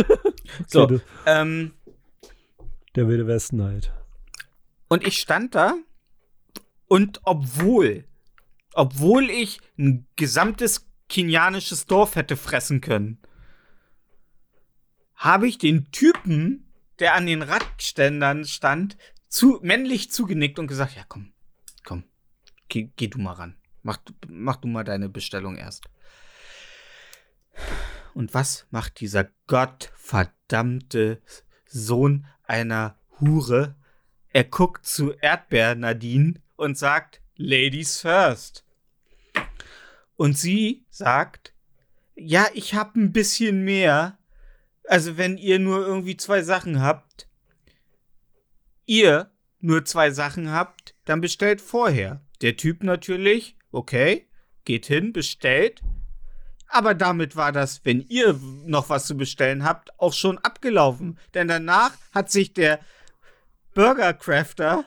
so. 0.67 0.83
Okay, 0.83 1.01
ähm, 1.25 1.73
der 2.97 3.07
wilde 3.07 3.29
Westen 3.29 3.63
halt. 3.63 3.93
Und 4.89 5.07
ich 5.07 5.19
stand 5.19 5.55
da 5.55 5.77
und 6.89 7.21
obwohl, 7.23 8.07
obwohl 8.75 9.31
ich 9.31 9.61
ein 9.79 10.09
gesamtes 10.17 10.91
kenianisches 11.09 11.87
Dorf 11.87 12.17
hätte 12.17 12.37
fressen 12.37 12.81
können, 12.81 13.19
habe 15.15 15.47
ich 15.47 15.59
den 15.59 15.93
Typen, 15.93 16.73
der 16.99 17.15
an 17.15 17.27
den 17.27 17.43
Radständern 17.43 18.47
stand, 18.47 18.97
zu, 19.29 19.61
männlich 19.63 20.11
zugenickt 20.11 20.59
und 20.59 20.67
gesagt, 20.67 20.97
ja 20.97 21.05
komm, 21.07 21.32
geh, 22.73 22.91
geh 22.97 23.09
du 23.09 23.19
mal 23.19 23.35
ran. 23.35 23.57
Mach, 23.83 23.99
mach 24.29 24.57
du 24.57 24.69
mal 24.69 24.85
deine 24.85 25.09
Bestellung 25.09 25.57
erst. 25.57 25.85
Und 28.15 28.33
was 28.35 28.67
macht 28.71 29.01
dieser 29.01 29.29
gottverdammte 29.47 31.21
Sohn 31.67 32.27
einer 32.45 32.97
Hure? 33.21 33.77
Er 34.33 34.45
guckt 34.45 34.87
zu 34.87 35.13
Erdbeer 35.13 35.75
Nadine 35.75 36.35
und 36.57 36.79
sagt, 36.79 37.21
Ladies 37.37 38.01
first. 38.01 38.65
Und 40.17 40.39
sie 40.39 40.87
sagt, 40.89 41.53
ja, 42.15 42.47
ich 42.55 42.75
hab 42.75 42.95
ein 42.97 43.13
bisschen 43.13 43.65
mehr. 43.65 44.19
Also 44.89 45.19
wenn 45.19 45.37
ihr 45.37 45.59
nur 45.59 45.85
irgendwie 45.87 46.17
zwei 46.17 46.43
Sachen 46.43 46.81
habt, 46.81 47.29
ihr 48.87 49.31
nur 49.61 49.85
zwei 49.85 50.11
Sachen 50.11 50.51
habt, 50.51 50.95
dann 51.05 51.21
bestellt 51.21 51.61
vorher. 51.61 52.23
Der 52.43 52.57
Typ 52.57 52.83
natürlich, 52.83 53.57
okay, 53.71 54.27
geht 54.65 54.87
hin, 54.87 55.13
bestellt. 55.13 55.81
Aber 56.67 56.95
damit 56.95 57.37
war 57.37 57.53
das, 57.53 57.85
wenn 57.85 58.01
ihr 58.01 58.39
noch 58.65 58.89
was 58.89 59.07
zu 59.07 59.17
bestellen 59.17 59.65
habt, 59.65 59.99
auch 60.01 60.13
schon 60.13 60.39
abgelaufen. 60.39 61.19
Denn 61.35 61.49
danach 61.49 61.93
hat 62.13 62.31
sich 62.31 62.53
der 62.53 62.81
Burger 63.75 64.13
Crafter 64.15 64.85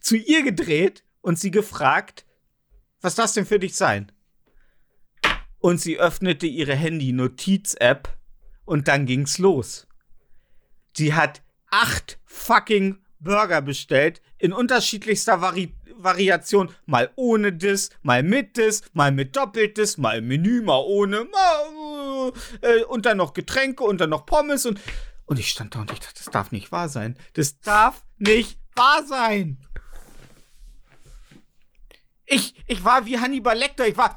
zu 0.00 0.16
ihr 0.16 0.42
gedreht 0.42 1.04
und 1.20 1.38
sie 1.38 1.50
gefragt, 1.50 2.24
was 3.00 3.14
das 3.14 3.32
denn 3.32 3.46
für 3.46 3.58
dich 3.58 3.74
sein? 3.74 4.12
Und 5.58 5.80
sie 5.80 5.98
öffnete 5.98 6.46
ihre 6.46 6.74
Handy-Notiz-App 6.74 8.16
und 8.64 8.88
dann 8.88 9.06
ging's 9.06 9.38
los. 9.38 9.86
Sie 10.96 11.14
hat 11.14 11.42
acht 11.70 12.18
fucking 12.24 12.98
Burger 13.18 13.62
bestellt 13.62 14.20
in 14.38 14.52
unterschiedlichster 14.52 15.40
Vari 15.40 15.72
Variation. 15.96 16.70
Mal 16.86 17.10
ohne 17.16 17.52
das, 17.52 17.90
mal 18.02 18.22
mit 18.22 18.58
das, 18.58 18.82
mal 18.92 19.12
mit 19.12 19.36
doppeltes, 19.36 19.98
mal 19.98 20.20
Menü, 20.20 20.62
mal 20.62 20.82
ohne, 20.84 21.24
mal, 21.24 22.32
äh, 22.60 22.84
und 22.84 23.06
dann 23.06 23.18
noch 23.18 23.34
Getränke 23.34 23.84
und 23.84 24.00
dann 24.00 24.10
noch 24.10 24.26
Pommes 24.26 24.66
und 24.66 24.80
und 25.32 25.38
ich 25.38 25.48
stand 25.48 25.74
da 25.74 25.80
und 25.80 25.90
ich 25.90 26.00
dachte, 26.00 26.22
das 26.22 26.30
darf 26.30 26.52
nicht 26.52 26.72
wahr 26.72 26.90
sein. 26.90 27.16
Das 27.34 27.58
darf 27.60 28.04
nicht 28.18 28.58
wahr 28.74 29.02
sein. 29.04 29.58
Ich, 32.26 32.54
ich 32.66 32.84
war 32.84 33.06
wie 33.06 33.18
Hannibal 33.18 33.56
Lecter. 33.56 33.86
Ich 33.86 33.96
war. 33.96 34.16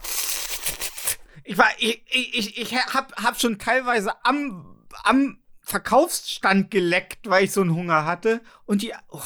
Ich 1.43 1.57
war. 1.57 1.69
Ich, 1.77 2.03
ich, 2.09 2.57
ich 2.57 2.75
hab, 2.93 3.15
hab 3.21 3.39
schon 3.39 3.59
teilweise 3.59 4.13
am, 4.25 4.85
am 5.03 5.41
Verkaufsstand 5.61 6.71
geleckt, 6.71 7.29
weil 7.29 7.45
ich 7.45 7.51
so 7.51 7.61
einen 7.61 7.75
Hunger 7.75 8.05
hatte. 8.05 8.41
Und 8.65 8.81
die. 8.81 8.93
Oh, 9.09 9.21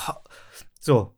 so. 0.79 1.15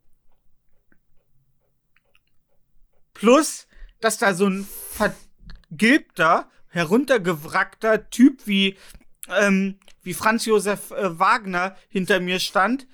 Plus, 3.22 3.68
dass 4.00 4.18
da 4.18 4.34
so 4.34 4.48
ein 4.48 4.66
vergilbter, 4.90 6.50
heruntergewrackter 6.66 8.10
Typ 8.10 8.48
wie 8.48 8.76
ähm, 9.28 9.78
wie 10.02 10.12
Franz 10.12 10.44
Josef 10.44 10.90
äh, 10.90 11.20
Wagner 11.20 11.76
hinter 11.88 12.18
mir 12.18 12.40
stand, 12.40 12.88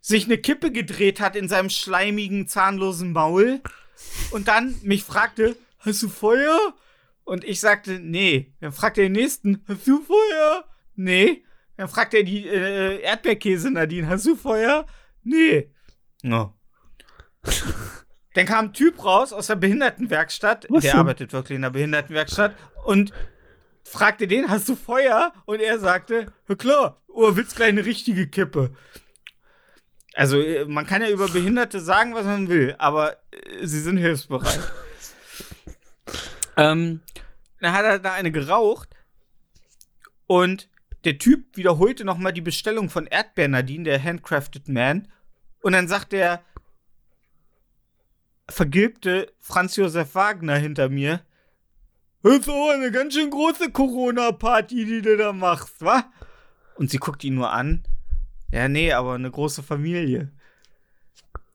sich 0.00 0.26
eine 0.26 0.38
Kippe 0.38 0.70
gedreht 0.70 1.18
hat 1.18 1.34
in 1.34 1.48
seinem 1.48 1.68
schleimigen, 1.68 2.46
zahnlosen 2.46 3.12
Maul 3.12 3.60
und 4.30 4.46
dann 4.46 4.76
mich 4.84 5.02
fragte, 5.02 5.56
hast 5.80 6.04
du 6.04 6.08
Feuer? 6.08 6.56
Und 7.24 7.42
ich 7.42 7.58
sagte, 7.58 7.98
nee. 7.98 8.54
Dann 8.60 8.70
fragte 8.70 9.00
er 9.00 9.08
den 9.08 9.14
nächsten, 9.14 9.64
hast 9.66 9.84
du 9.88 10.00
Feuer? 10.00 10.64
Nee. 10.94 11.42
Dann 11.76 11.88
fragte 11.88 12.18
er 12.18 12.22
die 12.22 12.46
äh, 12.46 13.00
Erdbeerkäse 13.00 13.72
Nadine, 13.72 14.06
hast 14.06 14.26
du 14.26 14.36
Feuer? 14.36 14.86
Nee. 15.24 15.72
No. 16.22 16.54
Dann 18.34 18.46
kam 18.46 18.66
ein 18.66 18.72
Typ 18.72 19.04
raus 19.04 19.32
aus 19.32 19.46
der 19.46 19.56
Behindertenwerkstatt. 19.56 20.66
Was 20.68 20.82
der 20.82 20.92
denn? 20.92 21.00
arbeitet 21.00 21.32
wirklich 21.32 21.56
in 21.56 21.62
der 21.62 21.70
Behindertenwerkstatt. 21.70 22.54
Und 22.84 23.12
fragte 23.84 24.26
den, 24.26 24.48
hast 24.48 24.68
du 24.68 24.76
Feuer? 24.76 25.32
Und 25.46 25.60
er 25.60 25.78
sagte, 25.78 26.32
ja 26.48 26.54
klar, 26.54 27.00
oh, 27.08 27.36
willst 27.36 27.56
gleich 27.56 27.68
eine 27.68 27.84
richtige 27.84 28.26
Kippe. 28.26 28.74
Also, 30.14 30.40
äh, 30.40 30.64
man 30.64 30.86
kann 30.86 31.02
ja 31.02 31.08
über 31.08 31.28
Behinderte 31.28 31.80
sagen, 31.80 32.14
was 32.14 32.24
man 32.24 32.48
will, 32.48 32.74
aber 32.78 33.16
äh, 33.32 33.66
sie 33.66 33.80
sind 33.80 33.96
hilfsbereit. 33.96 34.60
ähm, 36.56 37.00
dann 37.60 37.72
hat 37.72 37.84
er 37.84 37.98
da 37.98 38.12
eine 38.12 38.30
geraucht 38.30 38.90
und 40.26 40.68
der 41.04 41.18
Typ 41.18 41.56
wiederholte 41.56 42.04
nochmal 42.04 42.32
die 42.32 42.40
Bestellung 42.40 42.90
von 42.90 43.06
Erdbeer 43.06 43.48
Nadine, 43.48 43.84
der 43.84 44.02
Handcrafted 44.02 44.68
Man. 44.68 45.08
Und 45.60 45.72
dann 45.72 45.88
sagt 45.88 46.12
der 46.12 46.42
vergilbte 48.48 49.32
Franz 49.40 49.76
Josef 49.76 50.14
Wagner 50.14 50.56
hinter 50.56 50.88
mir, 50.88 51.20
ist 52.22 52.48
aber 52.48 52.72
eine 52.72 52.90
ganz 52.90 53.14
schön 53.14 53.30
große 53.30 53.70
Corona-Party, 53.70 54.86
die 54.86 55.02
du 55.02 55.16
da 55.16 55.32
machst, 55.32 55.80
wa? 55.80 56.10
Und 56.76 56.90
sie 56.90 56.96
guckt 56.96 57.22
ihn 57.22 57.34
nur 57.34 57.50
an. 57.50 57.84
Ja, 58.50 58.68
nee, 58.68 58.92
aber 58.92 59.14
eine 59.14 59.30
große 59.30 59.62
Familie. 59.62 60.32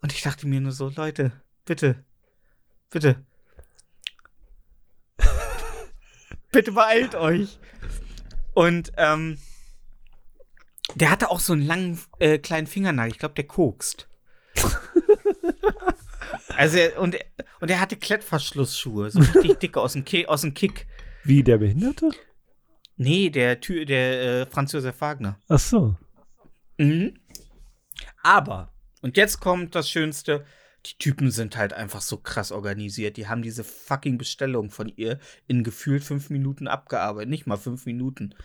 Und 0.02 0.14
ich 0.14 0.22
dachte 0.22 0.48
mir 0.48 0.62
nur 0.62 0.72
so, 0.72 0.92
Leute, 0.96 1.32
bitte, 1.66 2.04
bitte. 2.92 3.24
bitte 6.52 6.72
beeilt 6.72 7.16
euch. 7.16 7.60
Und 8.54 8.92
ähm, 8.98 9.40
der 10.96 11.10
hatte 11.10 11.32
auch 11.32 11.40
so 11.40 11.54
einen 11.54 11.66
langen 11.66 12.00
äh, 12.20 12.38
kleinen 12.38 12.68
Fingernagel. 12.68 13.12
Ich 13.12 13.20
glaube, 13.20 13.36
der 13.36 13.48
kokst. 13.48 14.08
Also, 16.56 16.78
er, 16.78 17.00
und, 17.00 17.18
und 17.60 17.72
er 17.72 17.80
hatte 17.80 17.95
Klettverschlussschuhe, 17.95 19.12
so 19.12 19.20
richtig 19.20 19.58
dicke 19.60 19.80
aus 19.80 19.93
dem, 19.93 20.06
Ki 20.06 20.26
aus 20.26 20.41
dem 20.41 20.54
Kick. 20.54 20.88
Wie, 21.24 21.43
der 21.43 21.58
Behinderte? 21.58 22.12
Nee, 22.97 23.30
der, 23.30 23.62
Tür, 23.62 23.86
der 23.86 24.22
äh, 24.22 24.45
Franz 24.45 24.72
Josef 24.72 25.00
Wagner. 25.00 25.39
Ach 25.47 25.60
so. 25.60 25.95
Mhm. 26.78 27.20
Aber, 28.24 28.74
und 29.02 29.18
jetzt 29.18 29.39
kommt 29.39 29.76
das 29.76 29.89
Schönste, 29.89 30.45
die 30.86 30.97
Typen 30.97 31.32
sind 31.32 31.58
halt 31.58 31.74
einfach 31.74 32.02
so 32.02 32.18
krass 32.18 32.52
organisiert. 32.52 33.18
Die 33.18 33.28
haben 33.28 33.41
diese 33.41 33.64
fucking 33.64 34.18
Bestellung 34.18 34.70
von 34.70 34.91
ihr 34.95 35.20
in 35.47 35.64
gefühlt 35.64 36.04
fünf 36.04 36.30
Minuten 36.30 36.68
abgearbeitet. 36.68 37.30
Nicht 37.30 37.47
mal 37.47 37.58
fünf 37.58 37.86
Minuten. 37.86 38.36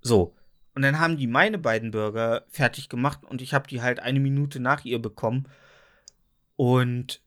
So. 0.00 0.34
Und 0.74 0.82
dann 0.82 0.98
haben 0.98 1.18
die 1.18 1.26
meine 1.26 1.58
beiden 1.58 1.90
Burger 1.90 2.46
fertig 2.48 2.88
gemacht 2.88 3.20
und 3.24 3.42
ich 3.42 3.52
habe 3.52 3.68
die 3.68 3.82
halt 3.82 4.00
eine 4.00 4.20
Minute 4.20 4.60
nach 4.60 4.84
ihr 4.84 5.00
bekommen. 5.00 5.46
Und 6.62 7.20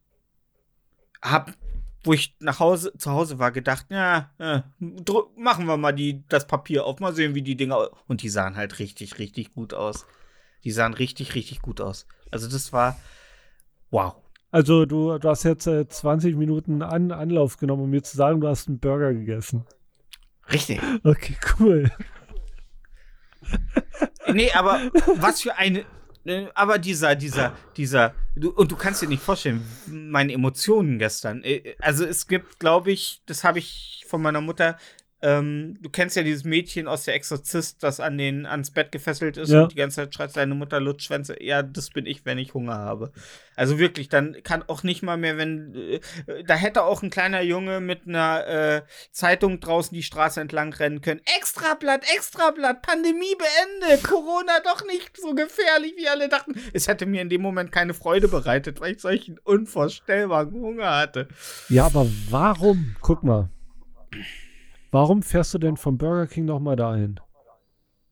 hab, 1.22 1.52
wo 2.06 2.14
ich 2.14 2.38
nach 2.40 2.62
Hause, 2.62 2.94
zu 2.98 3.12
Hause 3.12 3.38
war, 3.38 3.52
gedacht, 3.52 3.88
ja, 3.90 4.32
äh, 4.38 4.62
machen 5.36 5.66
wir 5.66 5.76
mal 5.76 5.92
die, 5.92 6.24
das 6.30 6.48
Papier 6.48 6.86
auf, 6.86 7.02
mal 7.02 7.14
sehen, 7.14 7.36
wie 7.36 7.42
die 7.42 7.58
Dinger. 7.58 7.90
Und 8.08 8.22
die 8.22 8.30
sahen 8.30 8.56
halt 8.56 8.80
richtig, 8.80 9.20
richtig 9.20 9.54
gut 9.54 9.74
aus. 9.74 10.06
Die 10.64 10.72
sahen 10.72 10.94
richtig, 10.94 11.36
richtig 11.36 11.62
gut 11.62 11.82
aus. 11.82 12.08
Also 12.32 12.48
das 12.48 12.72
war 12.72 12.98
wow. 13.90 14.16
Also 14.52 14.86
du, 14.86 15.18
du 15.18 15.28
hast 15.28 15.44
jetzt 15.44 15.68
äh, 15.68 15.86
20 15.86 16.38
Minuten 16.38 16.82
an, 16.82 17.12
Anlauf 17.12 17.58
genommen, 17.58 17.84
um 17.84 17.90
mir 17.90 18.04
zu 18.04 18.16
sagen, 18.16 18.40
du 18.40 18.48
hast 18.48 18.70
einen 18.70 18.80
Burger 18.80 19.14
gegessen. 19.14 19.66
Richtig. 20.50 20.80
Okay, 21.04 21.36
cool. 21.60 21.92
nee, 24.32 24.50
aber 24.54 24.80
was 25.18 25.42
für 25.42 25.58
eine. 25.58 25.84
Ne, 26.26 26.50
aber 26.56 26.80
dieser, 26.80 27.16
dieser, 27.16 27.56
dieser, 27.78 28.16
du, 28.36 28.50
und 28.50 28.72
du 28.72 28.76
kannst 28.76 29.00
dir 29.00 29.08
nicht 29.08 29.22
vorstellen, 29.22 29.64
meine 29.86 30.34
Emotionen 30.34 30.98
gestern. 30.98 31.44
Äh, 31.44 31.76
also 31.80 32.04
es 32.04 32.28
gibt, 32.28 32.58
glaube 32.60 32.92
ich, 32.92 33.22
das 33.28 33.44
habe 33.44 33.60
ich 33.60 34.04
von 34.08 34.24
meiner 34.24 34.42
Mutter 34.42 34.80
ähm, 35.22 35.78
du 35.82 35.90
kennst 35.90 36.16
ja 36.16 36.24
dieses 36.24 36.44
Mädchen 36.44 36.88
aus 36.88 37.06
der 37.06 37.16
Exorzist, 37.16 37.82
das 37.82 38.00
an 38.00 38.18
den, 38.18 38.46
ans 38.46 38.72
Bett 38.72 38.92
gefesselt 38.92 39.38
ist 39.38 39.50
ja. 39.50 39.64
und 39.64 39.72
die 39.72 39.78
ganze 39.78 39.96
Zeit 39.96 40.14
schreit 40.14 40.32
seine 40.32 40.56
Mutter 40.56 40.80
Lutschwänze. 40.80 41.42
Ja, 41.42 41.64
das 41.64 41.90
bin 41.90 42.06
ich, 42.06 42.26
wenn 42.26 42.38
ich 42.38 42.54
Hunger 42.54 42.76
habe. 42.76 43.12
Also 43.56 43.80
wirklich, 43.80 44.10
dann 44.10 44.36
kann 44.44 44.64
auch 44.68 44.84
nicht 44.84 45.04
mal 45.04 45.18
mehr, 45.18 45.38
wenn. 45.38 45.74
Äh, 45.74 46.44
da 46.46 46.56
hätte 46.56 46.84
auch 46.84 47.02
ein 47.02 47.10
kleiner 47.10 47.42
Junge 47.42 47.80
mit 47.80 48.08
einer 48.08 48.46
äh, 48.46 48.82
Zeitung 49.12 49.62
draußen 49.62 49.96
die 49.96 50.04
Straße 50.04 50.42
entlang 50.42 50.74
rennen 50.74 51.02
können. 51.02 51.22
Extrablatt, 51.38 52.04
Extrablatt, 52.16 52.82
Pandemie 52.82 53.36
beendet, 53.38 54.04
Corona 54.04 54.60
doch 54.64 54.86
nicht 54.86 55.18
so 55.18 55.34
gefährlich, 55.34 55.94
wie 55.98 56.10
alle 56.10 56.28
dachten. 56.28 56.54
Es 56.74 56.88
hätte 56.88 57.06
mir 57.06 57.22
in 57.22 57.30
dem 57.30 57.42
Moment 57.42 57.72
keine 57.72 57.94
Freude 57.94 58.28
bereitet, 58.28 58.82
weil 58.82 58.94
ich 58.96 59.02
solchen 59.02 59.40
unvorstellbaren 59.40 60.54
Hunger 60.54 60.98
hatte. 60.98 61.30
Ja, 61.70 61.86
aber 61.86 62.06
warum? 62.30 62.96
Guck 63.02 63.24
mal. 63.24 63.50
Warum 64.96 65.24
fährst 65.24 65.54
du 65.54 65.58
denn 65.58 65.76
vom 65.76 65.98
Burger 65.98 66.26
King 66.26 66.46
nochmal 66.46 66.78
dahin? 66.78 67.20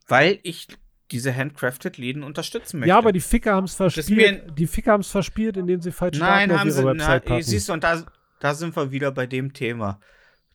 Weil 0.06 0.40
ich 0.44 0.68
diese 1.12 1.34
handcrafted 1.34 1.98
Läden 1.98 2.24
unterstützen 2.24 2.82
möchte. 2.82 2.90
Ja, 2.90 2.98
aber 2.98 3.14
die 3.14 3.22
Ficker 3.22 3.56
haben 3.56 3.64
es 3.64 3.76
verspielt. 3.76 4.58
Die 4.58 4.68
Ficker 4.68 4.92
haben 4.92 5.00
es 5.00 5.08
verspielt, 5.08 5.56
indem 5.56 5.80
sie 5.80 5.94
falsche 5.94 6.20
Daten 6.20 6.52
auf 6.52 6.66
ihre 6.66 6.72
sie, 6.74 6.84
Website 6.84 7.24
na, 7.24 7.30
packen. 7.30 7.42
Siehst 7.42 7.70
du, 7.70 7.74
und 7.74 7.86
da, 7.86 8.04
da 8.42 8.54
sind 8.54 8.76
wir 8.76 8.92
wieder 8.92 9.14
bei 9.14 9.26
dem 9.28 9.54
Thema. 9.54 10.02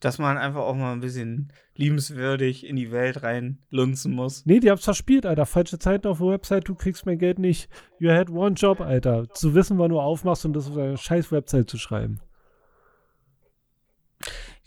Dass 0.01 0.19
man 0.19 0.37
einfach 0.37 0.61
auch 0.61 0.75
mal 0.75 0.93
ein 0.93 1.01
bisschen 1.01 1.51
liebenswürdig 1.77 2.67
in 2.67 2.77
die 2.77 2.93
Welt 2.93 3.23
reinlunzen 3.23 4.13
muss. 4.13 4.45
Nee, 4.45 4.61
die 4.61 4.69
haben 4.69 4.77
es 4.77 4.85
verspielt, 4.85 5.25
Alter. 5.25 5.47
Falsche 5.47 5.79
Zeiten 5.79 6.09
auf 6.09 6.19
der 6.19 6.29
Website, 6.29 6.69
du 6.69 6.75
kriegst 6.75 7.07
mein 7.07 7.17
Geld 7.17 7.39
nicht. 7.39 7.71
You 8.01 8.11
had 8.11 8.29
one 8.29 8.55
job, 8.55 8.83
Alter. 8.83 9.31
Zu 9.33 9.55
wissen, 9.55 9.79
wann 9.79 9.93
du 9.93 9.99
aufmachst 9.99 10.45
und 10.45 10.53
das 10.53 10.69
auf 10.69 10.77
eine 10.77 10.99
scheiß 10.99 11.33
Website 11.33 11.71
zu 11.71 11.79
schreiben. 11.79 12.21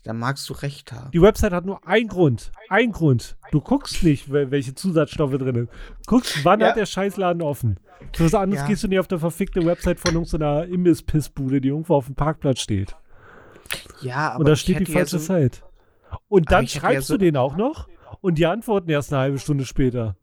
Da 0.03 0.13
magst 0.13 0.49
du 0.49 0.53
recht 0.53 0.91
haben. 0.91 1.11
Die 1.11 1.21
Website 1.21 1.53
hat 1.53 1.65
nur 1.65 1.87
einen 1.87 2.07
Grund. 2.07 2.51
Ein 2.69 2.91
Grund. 2.91 3.37
Du 3.51 3.61
guckst 3.61 4.03
nicht, 4.03 4.31
welche 4.31 4.73
Zusatzstoffe 4.73 5.37
drin 5.37 5.55
sind. 5.55 5.69
Guckst, 6.07 6.43
wann 6.43 6.59
ja. 6.59 6.69
hat 6.69 6.75
der 6.75 6.87
Scheißladen 6.87 7.41
offen. 7.41 7.79
Für 8.15 8.25
was 8.25 8.33
anderes 8.33 8.63
ja. 8.63 8.67
gehst 8.67 8.83
du 8.83 8.87
nicht 8.87 8.99
auf 8.99 9.07
der 9.07 9.19
verfickte 9.19 9.63
Website 9.63 9.99
von 9.99 10.13
irgendeiner 10.13 10.65
Imbiss-Pissbude, 10.65 11.61
die 11.61 11.67
irgendwo 11.67 11.95
auf 11.95 12.07
dem 12.07 12.15
Parkplatz 12.15 12.59
steht. 12.59 12.95
Ja, 14.01 14.31
aber. 14.31 14.39
Und 14.39 14.47
da 14.47 14.55
steht 14.55 14.79
die 14.79 14.85
falsche 14.85 15.17
ja 15.17 15.19
so 15.19 15.25
Zeit. 15.27 15.63
Und 16.27 16.51
dann 16.51 16.67
schreibst 16.67 17.07
so 17.07 17.13
du 17.13 17.25
den 17.25 17.37
auch 17.37 17.55
noch 17.55 17.87
und 18.21 18.37
die 18.37 18.45
antworten 18.45 18.89
erst 18.89 19.13
eine 19.13 19.21
halbe 19.21 19.39
Stunde 19.39 19.65
später. 19.65 20.17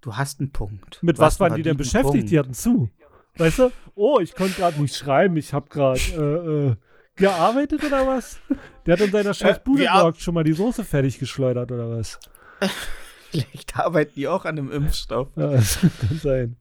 Du 0.00 0.16
hast 0.16 0.40
einen 0.40 0.52
Punkt. 0.52 1.02
Mit 1.02 1.18
was 1.18 1.38
waren 1.38 1.54
die 1.54 1.62
denn 1.62 1.76
beschäftigt? 1.76 2.12
Punkt. 2.12 2.30
Die 2.30 2.38
hatten 2.38 2.54
zu. 2.54 2.90
Weißt 3.36 3.58
du? 3.58 3.72
Oh, 3.94 4.20
ich 4.20 4.34
konnte 4.34 4.54
gerade 4.54 4.80
nicht 4.80 4.96
schreiben, 4.96 5.36
ich 5.36 5.52
habe 5.52 5.68
gerade 5.68 6.00
äh, 6.00 6.70
äh, 6.70 6.76
gearbeitet 7.16 7.84
oder 7.84 8.06
was? 8.06 8.40
Der 8.86 8.94
hat 8.94 9.00
in 9.00 9.12
seiner 9.12 9.34
scheiß 9.34 9.62
Bude 9.62 9.84
äh, 9.84 10.12
schon 10.18 10.34
mal 10.34 10.44
die 10.44 10.52
Soße 10.52 10.84
fertig 10.84 11.18
geschleudert 11.18 11.70
oder 11.72 11.90
was? 11.90 12.18
Vielleicht 13.30 13.76
arbeiten 13.76 14.12
die 14.16 14.28
auch 14.28 14.44
an 14.44 14.58
einem 14.58 14.70
Impfstoff. 14.70 15.28
Ja, 15.36 15.48
das 15.52 15.78
kann 15.80 16.18
sein. 16.18 16.56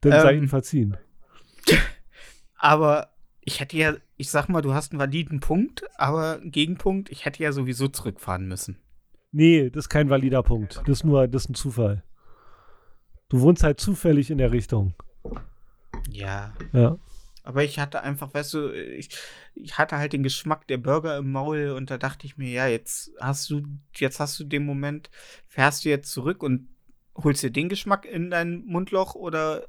Dann 0.00 0.12
ähm, 0.12 0.20
sei 0.20 0.32
ihnen 0.34 0.48
verziehen. 0.48 0.96
Aber 2.56 3.10
ich 3.40 3.60
hätte 3.60 3.76
ja, 3.76 3.94
ich 4.16 4.30
sag 4.30 4.48
mal, 4.48 4.62
du 4.62 4.74
hast 4.74 4.92
einen 4.92 5.00
validen 5.00 5.40
Punkt, 5.40 5.84
aber 5.96 6.40
Gegenpunkt, 6.42 7.10
ich 7.10 7.24
hätte 7.24 7.42
ja 7.42 7.52
sowieso 7.52 7.88
zurückfahren 7.88 8.48
müssen. 8.48 8.78
Nee, 9.32 9.70
das 9.70 9.84
ist 9.84 9.88
kein 9.88 10.08
valider 10.08 10.42
Punkt. 10.42 10.80
Das 10.86 10.98
ist 10.98 11.04
nur, 11.04 11.28
das 11.28 11.44
ist 11.44 11.50
ein 11.50 11.54
Zufall. 11.54 12.02
Du 13.28 13.40
wohnst 13.40 13.62
halt 13.62 13.80
zufällig 13.80 14.30
in 14.30 14.38
der 14.38 14.52
Richtung. 14.52 14.94
Ja. 16.08 16.54
Ja. 16.72 16.96
Aber 17.46 17.62
ich 17.62 17.78
hatte 17.78 18.02
einfach, 18.02 18.34
weißt 18.34 18.54
du, 18.54 18.72
ich, 18.72 19.08
ich 19.54 19.78
hatte 19.78 19.98
halt 19.98 20.12
den 20.12 20.24
Geschmack 20.24 20.66
der 20.66 20.78
Burger 20.78 21.16
im 21.18 21.30
Maul 21.30 21.70
und 21.70 21.90
da 21.90 21.96
dachte 21.96 22.26
ich 22.26 22.36
mir, 22.36 22.50
ja, 22.50 22.66
jetzt 22.66 23.12
hast 23.20 23.48
du, 23.48 23.62
jetzt 23.94 24.18
hast 24.18 24.40
du 24.40 24.44
den 24.44 24.66
Moment, 24.66 25.10
fährst 25.46 25.84
du 25.84 25.88
jetzt 25.88 26.10
zurück 26.10 26.42
und 26.42 26.68
holst 27.14 27.44
dir 27.44 27.52
den 27.52 27.68
Geschmack 27.68 28.04
in 28.04 28.30
dein 28.30 28.64
Mundloch 28.64 29.14
oder 29.14 29.68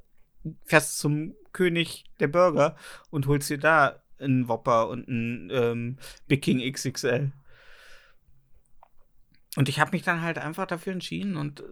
fährst 0.63 0.97
zum 0.97 1.35
König 1.53 2.05
der 2.19 2.29
Burger 2.29 2.75
und 3.11 3.27
holst 3.27 3.51
dir 3.51 3.59
da 3.59 4.01
einen 4.19 4.47
Whopper 4.47 4.89
und 4.89 5.07
einen 5.07 5.51
ähm, 5.51 5.97
Big 6.27 6.41
King 6.41 6.59
XXL. 6.59 7.31
Und 9.55 9.69
ich 9.69 9.79
habe 9.79 9.91
mich 9.91 10.01
dann 10.01 10.23
halt 10.23 10.39
einfach 10.39 10.65
dafür 10.65 10.93
entschieden 10.93 11.37
und 11.37 11.59
äh, 11.59 11.63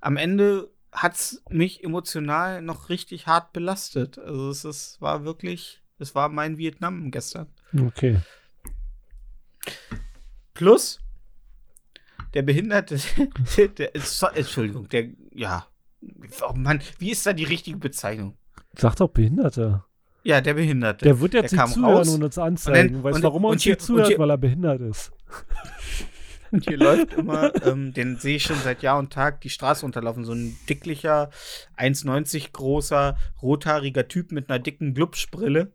am 0.00 0.16
Ende 0.16 0.70
hat 0.92 1.14
es 1.14 1.42
mich 1.48 1.84
emotional 1.84 2.62
noch 2.62 2.88
richtig 2.88 3.26
hart 3.26 3.52
belastet. 3.52 4.18
Also 4.18 4.50
es 4.50 4.64
ist, 4.64 5.00
war 5.00 5.24
wirklich, 5.24 5.82
es 5.98 6.14
war 6.14 6.28
mein 6.28 6.58
Vietnam 6.58 7.10
gestern. 7.10 7.46
Okay. 7.78 8.18
Plus, 10.54 11.00
der 12.34 12.42
Behinderte, 12.42 12.98
der, 13.78 13.94
Entschuldigung, 13.94 14.88
der, 14.88 15.08
ja, 15.32 15.66
oh 16.48 16.52
Mann, 16.54 16.80
wie 16.98 17.10
ist 17.10 17.26
da 17.26 17.32
die 17.32 17.44
richtige 17.44 17.78
Bezeichnung? 17.78 18.36
Sag 18.76 18.96
doch 18.96 19.08
Behinderte. 19.08 19.84
Ja, 20.22 20.40
der 20.40 20.54
Behinderte. 20.54 21.04
Der 21.04 21.18
wird 21.20 21.34
jetzt 21.34 21.52
der 21.52 21.64
nicht 21.64 21.74
zuhören 21.74 22.08
und 22.08 22.22
uns 22.24 22.36
anzeigen. 22.36 22.96
Und 22.96 23.04
dann, 23.04 23.04
weißt 23.04 23.18
du, 23.18 23.22
warum 23.22 23.44
er 23.44 23.48
uns 23.50 23.62
hier, 23.62 23.74
nicht 23.74 23.86
zuhört? 23.86 24.08
Hier, 24.08 24.18
weil 24.18 24.30
er 24.30 24.38
behindert 24.38 24.80
ist. 24.82 25.12
Und 26.50 26.68
hier 26.68 26.76
läuft 26.76 27.14
immer, 27.14 27.52
ähm, 27.64 27.92
den 27.92 28.16
sehe 28.16 28.36
ich 28.36 28.42
schon 28.42 28.58
seit 28.58 28.82
Jahr 28.82 28.98
und 28.98 29.12
Tag, 29.12 29.40
die 29.40 29.50
Straße 29.50 29.84
unterlaufen. 29.84 30.24
So 30.24 30.32
ein 30.32 30.56
dicklicher, 30.68 31.30
1,90 31.76 32.52
großer, 32.52 33.16
rothaariger 33.42 34.08
Typ 34.08 34.32
mit 34.32 34.50
einer 34.50 34.58
dicken 34.58 34.94
Glubschbrille. 34.94 35.72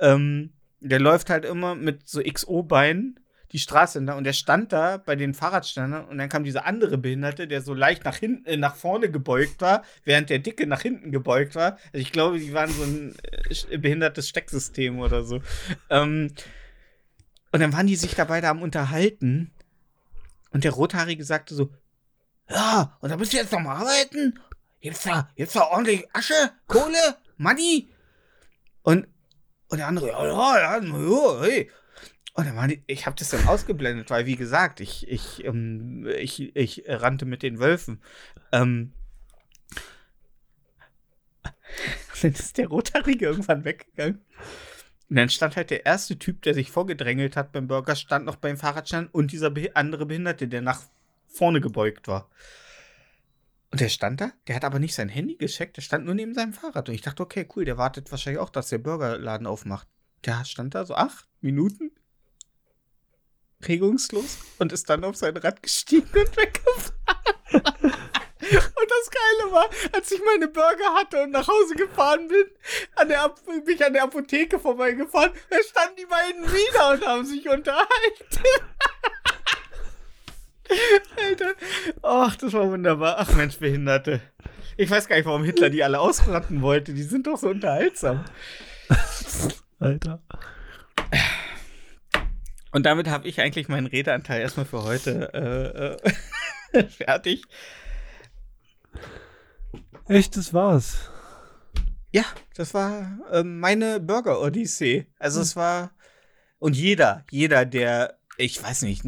Ähm, 0.00 0.52
der 0.80 1.00
läuft 1.00 1.30
halt 1.30 1.44
immer 1.44 1.74
mit 1.74 2.08
so 2.08 2.20
XO-Beinen 2.20 3.20
die 3.54 3.60
Straße 3.60 3.98
entlang 3.98 4.18
und 4.18 4.24
der 4.24 4.32
stand 4.32 4.72
da 4.72 4.96
bei 4.96 5.14
den 5.14 5.32
Fahrradständern 5.32 6.06
und 6.06 6.18
dann 6.18 6.28
kam 6.28 6.42
dieser 6.42 6.66
andere 6.66 6.98
Behinderte, 6.98 7.46
der 7.46 7.62
so 7.62 7.72
leicht 7.72 8.04
nach 8.04 8.16
hinten, 8.16 8.44
äh, 8.46 8.56
nach 8.56 8.74
vorne 8.74 9.12
gebeugt 9.12 9.60
war, 9.60 9.84
während 10.04 10.28
der 10.28 10.40
Dicke 10.40 10.66
nach 10.66 10.82
hinten 10.82 11.12
gebeugt 11.12 11.54
war. 11.54 11.78
Also 11.92 11.98
ich 11.98 12.10
glaube, 12.10 12.40
die 12.40 12.52
waren 12.52 12.70
so 12.70 12.82
ein 12.82 13.14
äh, 13.70 13.78
behindertes 13.78 14.28
Stecksystem 14.28 14.98
oder 14.98 15.22
so. 15.22 15.40
Ähm, 15.88 16.32
und 17.52 17.60
dann 17.60 17.72
waren 17.72 17.86
die 17.86 17.94
sich 17.94 18.16
dabei 18.16 18.40
da 18.40 18.50
am 18.50 18.60
Unterhalten 18.60 19.52
und 20.54 20.62
der 20.62 20.70
Rothaarige 20.70 21.24
sagte 21.24 21.54
so, 21.54 21.74
ja, 22.48 22.96
und 23.00 23.10
da 23.10 23.16
müsst 23.16 23.34
ihr 23.34 23.40
jetzt 23.40 23.50
noch 23.50 23.58
mal 23.58 23.74
arbeiten? 23.74 24.38
Jetzt 24.80 25.04
da, 25.04 25.28
jetzt 25.34 25.56
da 25.56 25.62
ordentlich 25.62 26.06
Asche, 26.14 26.52
Kohle, 26.68 27.16
Money. 27.36 27.88
Und, 28.82 29.08
und 29.68 29.78
der 29.78 29.88
andere, 29.88 30.08
ja, 30.08 30.24
ja, 30.24 30.58
ja, 30.58 30.78
ja 30.78 31.40
hey. 31.40 31.70
Und 32.34 32.46
dann 32.46 32.54
war 32.54 32.68
die, 32.68 32.84
ich 32.86 33.06
habe 33.06 33.16
das 33.18 33.30
dann 33.30 33.48
ausgeblendet, 33.48 34.10
weil 34.10 34.26
wie 34.26 34.36
gesagt, 34.36 34.78
ich, 34.78 35.08
ich, 35.08 35.44
ähm, 35.44 36.06
ich, 36.18 36.54
ich 36.54 36.84
rannte 36.86 37.24
mit 37.24 37.42
den 37.42 37.58
Wölfen. 37.58 38.00
Ähm, 38.52 38.92
dann 42.22 42.32
ist 42.32 42.58
der 42.58 42.68
Rothaarige 42.68 43.26
irgendwann 43.26 43.64
weggegangen. 43.64 44.24
Und 45.10 45.16
dann 45.16 45.28
stand 45.28 45.56
halt 45.56 45.70
der 45.70 45.84
erste 45.84 46.18
Typ, 46.18 46.42
der 46.42 46.54
sich 46.54 46.70
vorgedrängelt 46.70 47.36
hat 47.36 47.52
beim 47.52 47.66
Burger, 47.66 47.94
stand 47.94 48.24
noch 48.24 48.36
beim 48.36 48.56
Fahrradstand 48.56 49.12
und 49.12 49.32
dieser 49.32 49.52
andere 49.74 50.06
Behinderte, 50.06 50.48
der 50.48 50.62
nach 50.62 50.82
vorne 51.28 51.60
gebeugt 51.60 52.08
war. 52.08 52.30
Und 53.70 53.80
der 53.80 53.88
stand 53.88 54.20
da, 54.20 54.30
der 54.46 54.54
hat 54.56 54.64
aber 54.64 54.78
nicht 54.78 54.94
sein 54.94 55.08
Handy 55.08 55.34
gescheckt, 55.34 55.76
der 55.76 55.82
stand 55.82 56.06
nur 56.06 56.14
neben 56.14 56.32
seinem 56.32 56.52
Fahrrad. 56.52 56.88
Und 56.88 56.94
ich 56.94 57.02
dachte, 57.02 57.22
okay, 57.22 57.46
cool, 57.54 57.64
der 57.64 57.76
wartet 57.76 58.10
wahrscheinlich 58.10 58.40
auch, 58.40 58.50
dass 58.50 58.68
der 58.68 58.78
Burgerladen 58.78 59.46
aufmacht. 59.46 59.88
Der 60.24 60.44
stand 60.44 60.74
da 60.74 60.86
so 60.86 60.94
acht 60.94 61.26
Minuten, 61.40 61.90
regungslos, 63.66 64.38
und 64.58 64.72
ist 64.72 64.88
dann 64.88 65.04
auf 65.04 65.16
sein 65.16 65.36
Rad 65.36 65.62
gestiegen 65.62 66.06
und 66.06 66.36
weggefahren. 66.36 68.04
Und 68.50 68.90
das 68.90 69.10
Geile 69.10 69.52
war, 69.52 69.68
als 69.92 70.10
ich 70.10 70.20
meine 70.24 70.48
Burger 70.48 70.94
hatte 70.94 71.22
und 71.22 71.30
nach 71.30 71.46
Hause 71.46 71.74
gefahren 71.74 72.28
bin, 72.28 72.44
an 72.96 73.08
der 73.08 73.22
Ap 73.22 73.44
bin 73.46 73.62
ich 73.74 73.84
an 73.84 73.92
der 73.92 74.04
Apotheke 74.04 74.58
vorbeigefahren, 74.58 75.32
da 75.50 75.56
standen 75.62 75.96
die 75.96 76.06
beiden 76.06 76.42
wieder 76.44 76.90
und 76.92 77.06
haben 77.06 77.24
sich 77.24 77.48
unterhalten. 77.48 77.88
Alter. 81.16 81.52
Ach, 82.02 82.36
das 82.36 82.52
war 82.52 82.68
wunderbar. 82.70 83.16
Ach 83.18 83.34
Mensch, 83.34 83.58
Behinderte. 83.58 84.20
Ich 84.76 84.90
weiß 84.90 85.06
gar 85.08 85.16
nicht, 85.16 85.26
warum 85.26 85.44
Hitler 85.44 85.70
die 85.70 85.84
alle 85.84 86.00
ausratten 86.00 86.62
wollte. 86.62 86.94
Die 86.94 87.02
sind 87.02 87.26
doch 87.26 87.38
so 87.38 87.48
unterhaltsam. 87.48 88.24
Alter. 89.78 90.20
Und 92.72 92.86
damit 92.86 93.08
habe 93.08 93.28
ich 93.28 93.40
eigentlich 93.40 93.68
meinen 93.68 93.86
Redeanteil 93.86 94.40
erstmal 94.40 94.66
für 94.66 94.82
heute 94.82 95.30
äh, 96.72 96.78
äh, 96.78 96.84
fertig. 96.88 97.44
Echt, 100.08 100.36
das 100.36 100.52
war's. 100.52 101.10
Ja, 102.12 102.24
das 102.54 102.74
war 102.74 103.18
äh, 103.32 103.42
meine 103.42 104.00
Burger-Odyssee. 104.00 105.06
Also 105.18 105.40
es 105.40 105.56
war. 105.56 105.92
Und 106.58 106.76
jeder, 106.76 107.24
jeder, 107.30 107.64
der 107.64 108.18
ich 108.36 108.62
weiß 108.62 108.82
nicht, 108.82 109.02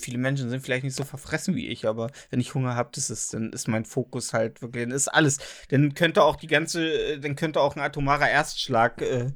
viele 0.00 0.18
Menschen 0.18 0.48
sind 0.48 0.60
vielleicht 0.60 0.84
nicht 0.84 0.96
so 0.96 1.04
verfressen 1.04 1.56
wie 1.56 1.68
ich, 1.68 1.86
aber 1.86 2.10
wenn 2.30 2.40
ich 2.40 2.54
Hunger 2.54 2.76
habe, 2.76 2.90
das 2.92 3.10
ist, 3.10 3.34
dann 3.34 3.52
ist 3.52 3.68
mein 3.68 3.84
Fokus 3.84 4.32
halt 4.32 4.62
wirklich, 4.62 4.84
dann 4.84 4.92
ist 4.92 5.08
alles. 5.08 5.38
Dann 5.70 5.94
könnte 5.94 6.22
auch 6.22 6.36
die 6.36 6.46
ganze, 6.46 7.18
dann 7.18 7.34
könnte 7.34 7.60
auch 7.60 7.74
ein 7.74 7.82
atomarer 7.82 8.30
Erstschlag 8.30 9.02
äh, 9.02 9.32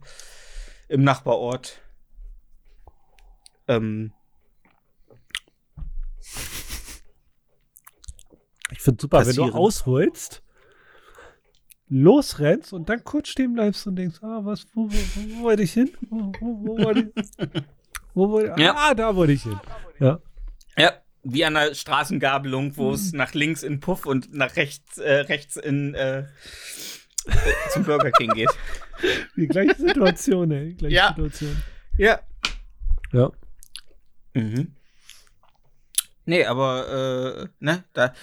im 0.88 1.02
Nachbarort. 1.02 1.80
Ähm. 3.66 4.12
Ich 8.70 8.80
finde 8.80 9.00
super, 9.00 9.18
passieren. 9.18 9.46
wenn 9.46 9.52
du 9.52 9.58
ausholst, 9.58 10.43
losrennst 11.88 12.72
und 12.72 12.88
dann 12.88 13.04
kurz 13.04 13.28
stehen 13.28 13.54
bleibst 13.54 13.86
und 13.86 13.96
denkst, 13.96 14.18
ah, 14.22 14.40
was, 14.42 14.66
wo, 14.74 14.90
wo, 14.90 14.92
wo, 14.92 15.36
wo 15.38 15.42
wollte 15.44 15.62
ich 15.62 15.72
hin? 15.72 15.90
Wo, 16.08 16.32
wo, 16.40 16.66
wo 16.66 16.84
wollte 16.84 17.12
ich? 17.14 17.62
Wo 18.14 18.30
wollte, 18.30 18.60
ja. 18.60 18.74
Ah, 18.76 18.94
da 18.94 19.14
wollte 19.16 19.32
ich 19.32 19.42
hin. 19.42 19.58
Ja. 19.98 20.20
Ja, 20.76 20.92
wie 21.24 21.44
an 21.44 21.54
der 21.54 21.74
Straßengabelung, 21.74 22.76
wo 22.76 22.88
mhm. 22.88 22.94
es 22.94 23.12
nach 23.12 23.34
links 23.34 23.62
in 23.62 23.80
Puff 23.80 24.06
und 24.06 24.32
nach 24.34 24.56
rechts, 24.56 24.98
äh, 24.98 25.20
rechts 25.20 25.56
in 25.56 25.94
äh, 25.94 26.26
zum 27.70 27.84
Burger 27.84 28.12
King 28.12 28.32
geht. 28.34 28.50
Die 29.36 29.48
gleiche 29.48 29.74
Situation, 29.74 30.50
ey. 30.50 30.68
Die 30.68 30.76
gleiche 30.76 30.94
ja. 30.94 31.08
Situation. 31.08 31.62
Ja. 31.98 32.20
Ja. 33.12 33.30
Mhm. 34.34 34.74
Nee, 36.26 36.44
aber, 36.44 37.42
äh, 37.42 37.48
ne, 37.58 37.84
da, 37.92 38.14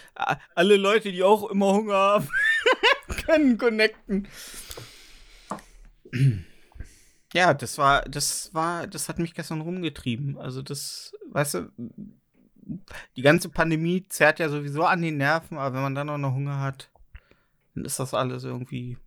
alle 0.55 0.77
Leute, 0.77 1.11
die 1.11 1.23
auch 1.23 1.49
immer 1.51 1.73
Hunger 1.73 1.93
haben, 1.93 2.29
können 3.25 3.57
connecten. 3.57 4.27
Ja, 7.33 7.53
das 7.53 7.77
war, 7.77 8.01
das 8.03 8.53
war, 8.53 8.87
das 8.87 9.07
hat 9.07 9.19
mich 9.19 9.33
gestern 9.33 9.61
rumgetrieben. 9.61 10.37
Also 10.37 10.61
das, 10.61 11.13
weißt 11.31 11.53
du, 11.55 11.71
die 13.15 13.21
ganze 13.21 13.49
Pandemie 13.49 14.05
zerrt 14.07 14.39
ja 14.39 14.49
sowieso 14.49 14.83
an 14.83 15.01
den 15.01 15.17
Nerven, 15.17 15.57
aber 15.57 15.75
wenn 15.75 15.81
man 15.81 15.95
dann 15.95 16.09
auch 16.09 16.17
noch 16.17 16.33
Hunger 16.33 16.59
hat, 16.59 16.89
dann 17.75 17.85
ist 17.85 17.99
das 17.99 18.13
alles 18.13 18.43
irgendwie. 18.43 18.97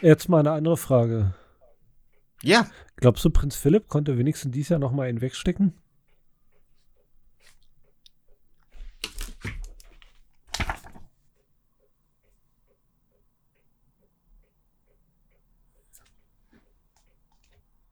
Jetzt 0.00 0.28
mal 0.28 0.40
eine 0.40 0.52
andere 0.52 0.78
Frage. 0.78 1.34
Ja. 2.42 2.66
Glaubst 2.96 3.24
du, 3.24 3.30
Prinz 3.30 3.56
Philipp 3.56 3.88
konnte 3.88 4.16
wenigstens 4.16 4.52
dieses 4.52 4.70
Jahr 4.70 4.78
noch 4.78 4.92
mal 4.92 5.08
einen 5.08 5.20
wegstecken? 5.20 5.74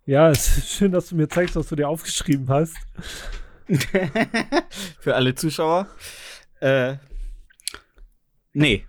Ja, 0.09 0.31
es 0.31 0.57
ist 0.57 0.71
schön, 0.73 0.93
dass 0.93 1.11
du 1.11 1.17
mir 1.17 1.29
zeigst, 1.29 1.55
was 1.55 1.69
du 1.69 1.77
dir 1.77 1.87
aufgeschrieben 1.87 2.49
hast. 2.49 2.75
Für 5.01 5.15
alle 5.15 5.35
Zuschauer. 5.35 5.87
Äh, 6.61 6.97
nee. 8.55 8.87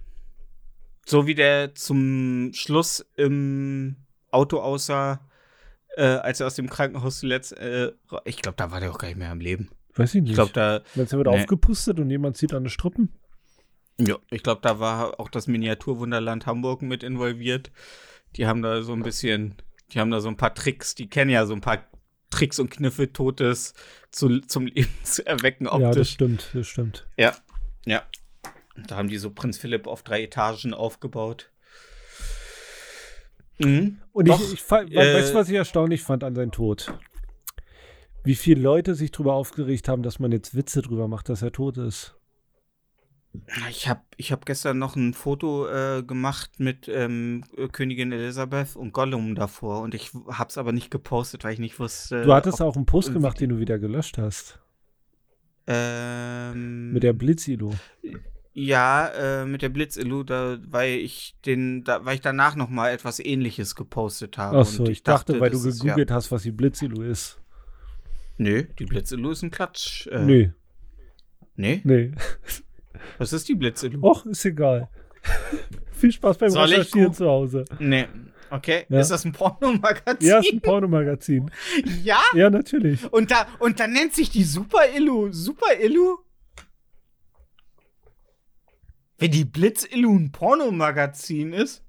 So 1.05 1.27
wie 1.27 1.35
der 1.35 1.75
zum 1.75 2.51
Schluss 2.53 3.05
im 3.17 3.97
Auto 4.31 4.61
aussah, 4.61 5.19
äh, 5.97 6.03
als 6.03 6.39
er 6.39 6.47
aus 6.47 6.55
dem 6.55 6.69
Krankenhaus 6.69 7.19
zuletzt, 7.19 7.51
äh, 7.57 7.91
ich 8.23 8.41
glaube, 8.41 8.55
da 8.55 8.71
war 8.71 8.79
der 8.79 8.89
auch 8.89 8.97
gar 8.97 9.09
nicht 9.09 9.17
mehr 9.17 9.31
am 9.31 9.41
Leben. 9.41 9.71
Weiß 9.95 10.15
ich 10.15 10.21
nicht. 10.21 10.29
Ich 10.29 10.35
glaube, 10.35 10.53
da. 10.53 10.83
Jetzt 10.95 11.11
wird 11.11 11.27
nee. 11.27 11.37
aufgepustet 11.37 11.99
und 11.99 12.09
jemand 12.09 12.37
zieht 12.37 12.53
an 12.53 12.63
den 12.63 12.69
Struppen. 12.69 13.11
Ja, 13.97 14.15
ich 14.31 14.41
glaube, 14.41 14.61
da 14.63 14.79
war 14.79 15.19
auch 15.19 15.27
das 15.27 15.47
Miniaturwunderland 15.47 16.45
Hamburg 16.45 16.81
mit 16.81 17.03
involviert. 17.03 17.71
Die 18.37 18.47
haben 18.47 18.61
da 18.61 18.83
so 18.83 18.93
ein 18.93 19.03
bisschen 19.03 19.57
die 19.91 19.99
haben 19.99 20.11
da 20.11 20.19
so 20.19 20.29
ein 20.29 20.37
paar 20.37 20.53
Tricks, 20.53 20.95
die 20.95 21.09
kennen 21.09 21.31
ja 21.31 21.45
so 21.45 21.53
ein 21.53 21.61
paar 21.61 21.83
Tricks 22.29 22.59
und 22.59 22.69
Kniffe, 22.69 23.11
Totes 23.11 23.73
zu, 24.11 24.39
zum 24.41 24.67
Leben 24.67 24.93
zu 25.03 25.25
erwecken 25.25 25.67
optisch. 25.67 25.81
Ja, 25.81 25.91
das 25.91 26.09
stimmt, 26.09 26.49
das 26.53 26.67
stimmt. 26.67 27.07
Ja, 27.17 27.35
ja. 27.85 28.03
Da 28.87 28.95
haben 28.95 29.09
die 29.09 29.17
so 29.17 29.31
Prinz 29.31 29.57
Philipp 29.57 29.87
auf 29.87 30.03
drei 30.03 30.23
Etagen 30.23 30.73
aufgebaut. 30.73 31.51
Mhm. 33.57 33.97
Und 34.13 34.29
Doch, 34.29 34.41
ich, 34.41 34.53
ich 34.53 34.61
fand, 34.61 34.91
äh, 34.93 35.15
weißt 35.15 35.31
du, 35.31 35.35
was 35.35 35.49
ich 35.49 35.55
erstaunlich 35.55 36.01
fand 36.01 36.23
an 36.23 36.33
seinem 36.33 36.51
Tod? 36.51 36.93
Wie 38.23 38.35
viele 38.35 38.61
Leute 38.61 38.95
sich 38.95 39.11
darüber 39.11 39.33
aufgeregt 39.33 39.87
haben, 39.89 40.03
dass 40.03 40.19
man 40.19 40.31
jetzt 40.31 40.55
Witze 40.55 40.81
drüber 40.81 41.07
macht, 41.07 41.29
dass 41.29 41.41
er 41.41 41.51
tot 41.51 41.77
ist. 41.77 42.15
Ich 43.69 43.87
habe 43.87 44.01
ich 44.17 44.31
hab 44.31 44.45
gestern 44.45 44.79
noch 44.79 44.95
ein 44.95 45.13
Foto 45.13 45.67
äh, 45.67 46.03
gemacht 46.03 46.59
mit 46.59 46.87
ähm, 46.87 47.43
Königin 47.71 48.11
Elisabeth 48.11 48.75
und 48.75 48.91
Gollum 48.91 49.35
davor 49.35 49.81
und 49.81 49.93
ich 49.93 50.11
habe 50.29 50.49
es 50.49 50.57
aber 50.57 50.71
nicht 50.71 50.89
gepostet, 50.89 51.43
weil 51.43 51.53
ich 51.53 51.59
nicht 51.59 51.79
wusste. 51.79 52.23
Du 52.23 52.33
hattest 52.33 52.61
auch 52.61 52.75
einen 52.75 52.87
Post 52.87 53.13
gemacht, 53.13 53.39
den 53.39 53.49
du 53.49 53.59
wieder 53.59 53.77
gelöscht 53.77 54.17
hast. 54.17 54.59
Ähm, 55.67 56.91
mit 56.91 57.03
der 57.03 57.13
Blitzilu. 57.13 57.71
Ja, 58.53 59.07
äh, 59.09 59.45
mit 59.45 59.61
der 59.61 59.69
Blitzilu, 59.69 60.23
da, 60.23 60.57
weil 60.67 60.93
ich 60.93 61.35
den, 61.45 61.83
da, 61.83 62.03
weil 62.03 62.15
ich 62.15 62.21
danach 62.21 62.55
noch 62.55 62.69
mal 62.69 62.89
etwas 62.89 63.19
Ähnliches 63.19 63.75
gepostet 63.75 64.39
habe. 64.39 64.57
Ach 64.57 64.65
so, 64.65 64.83
ich, 64.85 64.89
ich, 64.89 65.03
dachte, 65.03 65.33
dachte 65.33 65.41
weil 65.41 65.51
du 65.51 65.61
gegoogelt 65.61 65.99
ist, 65.99 66.09
ja. 66.09 66.15
hast, 66.15 66.31
was 66.31 66.41
die 66.41 66.51
Blitzilu 66.51 67.03
ist. 67.03 67.39
Nö, 68.37 68.63
die 68.79 68.85
Blitzilu 68.85 69.29
ist 69.29 69.43
ein 69.43 69.51
Klatsch. 69.51 70.07
Äh, 70.07 70.25
Nö. 70.25 70.49
Nee? 71.55 71.81
Nee. 71.83 72.13
Was 73.17 73.33
ist 73.33 73.47
die 73.47 73.55
Blitze? 73.55 73.91
Och, 74.01 74.25
ist 74.25 74.45
egal. 74.45 74.89
Viel 75.91 76.11
Spaß 76.11 76.37
beim 76.37 76.49
Soll 76.49 76.69
Recherchieren 76.69 77.13
zu 77.13 77.27
Hause. 77.27 77.65
Nee. 77.79 78.07
Okay. 78.49 78.85
Ja. 78.89 78.99
Ist 78.99 79.11
das 79.11 79.25
ein 79.25 79.31
Pornomagazin? 79.31 80.27
Ja, 80.27 80.39
ist 80.39 80.51
ein 80.51 80.61
Pornomagazin. 80.61 81.51
ja? 82.03 82.19
Ja, 82.33 82.49
natürlich. 82.49 83.11
Und 83.11 83.31
da, 83.31 83.47
und 83.59 83.79
da 83.79 83.87
nennt 83.87 84.13
sich 84.13 84.29
die 84.29 84.43
Super 84.43 84.89
Illu 84.95 85.31
Super 85.31 85.79
Illu? 85.79 86.17
Wenn 89.17 89.31
die 89.31 89.45
Blitz-Illu 89.45 90.17
ein 90.17 90.31
Pornomagazin 90.31 91.51
ist? 91.51 91.83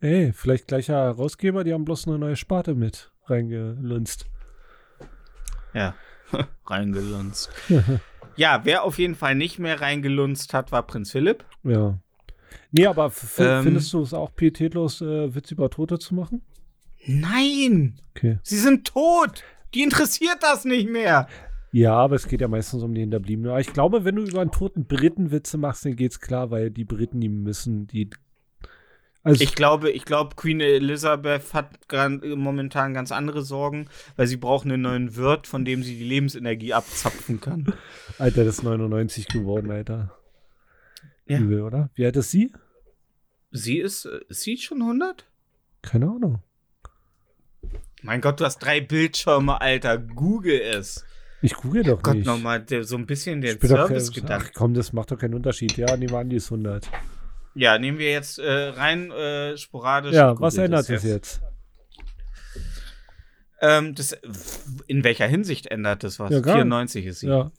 Ey, 0.00 0.32
vielleicht 0.32 0.66
gleicher 0.66 0.94
Herausgeber, 0.94 1.62
die 1.62 1.74
haben 1.74 1.84
bloß 1.84 2.08
eine 2.08 2.18
neue 2.18 2.36
Sparte 2.36 2.74
mit 2.74 3.12
reingelunzt. 3.26 4.26
Ja, 5.74 5.94
reingelunzt. 6.66 7.50
Ja, 8.36 8.60
wer 8.64 8.84
auf 8.84 8.98
jeden 8.98 9.14
Fall 9.14 9.34
nicht 9.34 9.58
mehr 9.58 9.80
reingelunzt 9.80 10.54
hat, 10.54 10.72
war 10.72 10.82
Prinz 10.82 11.12
Philipp. 11.12 11.44
Ja. 11.64 11.98
Nee, 12.70 12.86
aber 12.86 13.12
ähm, 13.38 13.62
findest 13.62 13.92
du 13.92 14.02
es 14.02 14.14
auch 14.14 14.34
pietätlos, 14.34 15.00
äh, 15.02 15.34
Witz 15.34 15.50
über 15.50 15.68
Tote 15.70 15.98
zu 15.98 16.14
machen? 16.14 16.42
Nein! 17.06 18.00
Okay. 18.14 18.38
Sie 18.42 18.58
sind 18.58 18.86
tot! 18.86 19.44
Die 19.74 19.82
interessiert 19.82 20.38
das 20.40 20.64
nicht 20.64 20.88
mehr! 20.88 21.28
Ja, 21.72 21.94
aber 21.94 22.16
es 22.16 22.28
geht 22.28 22.42
ja 22.42 22.48
meistens 22.48 22.82
um 22.82 22.94
die 22.94 23.00
Hinterbliebenen. 23.00 23.50
Aber 23.50 23.60
ich 23.60 23.72
glaube, 23.72 24.04
wenn 24.04 24.16
du 24.16 24.22
über 24.22 24.42
einen 24.42 24.50
toten 24.50 24.84
Briten 24.84 25.30
Witze 25.30 25.56
machst, 25.56 25.84
dann 25.86 25.96
geht's 25.96 26.20
klar, 26.20 26.50
weil 26.50 26.70
die 26.70 26.84
Briten, 26.84 27.20
die 27.20 27.30
müssen, 27.30 27.86
die 27.86 28.10
also 29.24 29.42
ich 29.42 29.54
glaube, 29.54 29.90
ich 29.90 30.04
glaube, 30.04 30.34
Queen 30.34 30.60
Elizabeth 30.60 31.54
hat 31.54 31.78
momentan 32.24 32.92
ganz 32.92 33.12
andere 33.12 33.42
Sorgen, 33.42 33.88
weil 34.16 34.26
sie 34.26 34.36
braucht 34.36 34.64
einen 34.64 34.82
neuen 34.82 35.16
Wirt, 35.16 35.46
von 35.46 35.64
dem 35.64 35.82
sie 35.82 35.96
die 35.96 36.04
Lebensenergie 36.04 36.74
abzapfen 36.74 37.40
kann. 37.40 37.72
Alter, 38.18 38.44
das 38.44 38.58
ist 38.58 38.62
99 38.64 39.28
geworden, 39.28 39.70
Alter. 39.70 40.16
Ja. 41.26 41.38
Übel, 41.38 41.62
oder? 41.62 41.90
Wie 41.94 42.04
alt 42.04 42.16
ist 42.16 42.30
sie? 42.30 42.52
Sie 43.52 43.78
ist, 43.78 44.06
ist 44.06 44.40
sie 44.40 44.56
schon 44.56 44.82
100? 44.82 45.24
Keine 45.82 46.06
Ahnung. 46.06 46.42
Mein 48.02 48.20
Gott, 48.20 48.40
du 48.40 48.44
hast 48.44 48.58
drei 48.58 48.80
Bildschirme, 48.80 49.60
Alter. 49.60 49.98
Google 49.98 50.60
es. 50.60 51.04
Ich 51.42 51.54
google 51.54 51.84
doch 51.84 52.02
Gott, 52.02 52.14
nicht. 52.14 52.26
Gott, 52.26 52.36
nochmal 52.36 52.64
so 52.82 52.96
ein 52.96 53.06
bisschen 53.06 53.40
den 53.40 53.60
Service 53.60 54.12
gedacht. 54.12 54.46
Ach 54.48 54.54
komm, 54.54 54.74
das 54.74 54.92
macht 54.92 55.12
doch 55.12 55.18
keinen 55.18 55.34
Unterschied. 55.34 55.76
Ja, 55.76 55.96
nehmen 55.96 56.10
wir 56.10 56.18
an, 56.18 56.28
die 56.28 56.36
ist 56.36 56.50
100. 56.50 56.88
Ja, 57.54 57.78
nehmen 57.78 57.98
wir 57.98 58.10
jetzt 58.10 58.38
äh, 58.38 58.50
rein 58.50 59.10
äh, 59.10 59.56
sporadisch. 59.56 60.14
Ja, 60.14 60.38
was 60.40 60.56
ändert 60.56 60.88
das 60.88 61.02
jetzt? 61.02 61.40
Ähm, 63.60 63.94
das, 63.94 64.12
in 64.86 65.04
welcher 65.04 65.26
Hinsicht 65.26 65.66
ändert 65.68 66.02
das 66.02 66.18
was? 66.18 66.30
Ja, 66.30 66.42
94 66.42 67.06
ist 67.06 67.20
sie. 67.20 67.28
Ja. 67.28 67.52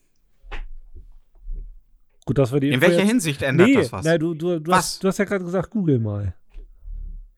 Gut, 2.25 2.37
dass 2.37 2.51
wir 2.51 2.59
die 2.59 2.67
In 2.69 2.73
Info 2.75 2.87
welcher 2.87 2.99
jetzt- 3.01 3.07
Hinsicht 3.09 3.41
ändert 3.41 3.67
nee, 3.67 3.75
das 3.75 3.91
was? 3.91 4.05
Nein, 4.05 4.19
du, 4.19 4.33
du, 4.33 4.59
du, 4.59 4.71
Was? 4.71 4.77
hast, 4.77 5.03
du 5.03 5.07
hast 5.09 5.17
ja 5.19 5.25
gerade 5.25 5.43
gesagt, 5.45 5.69
google 5.71 5.99
mal. 5.99 6.33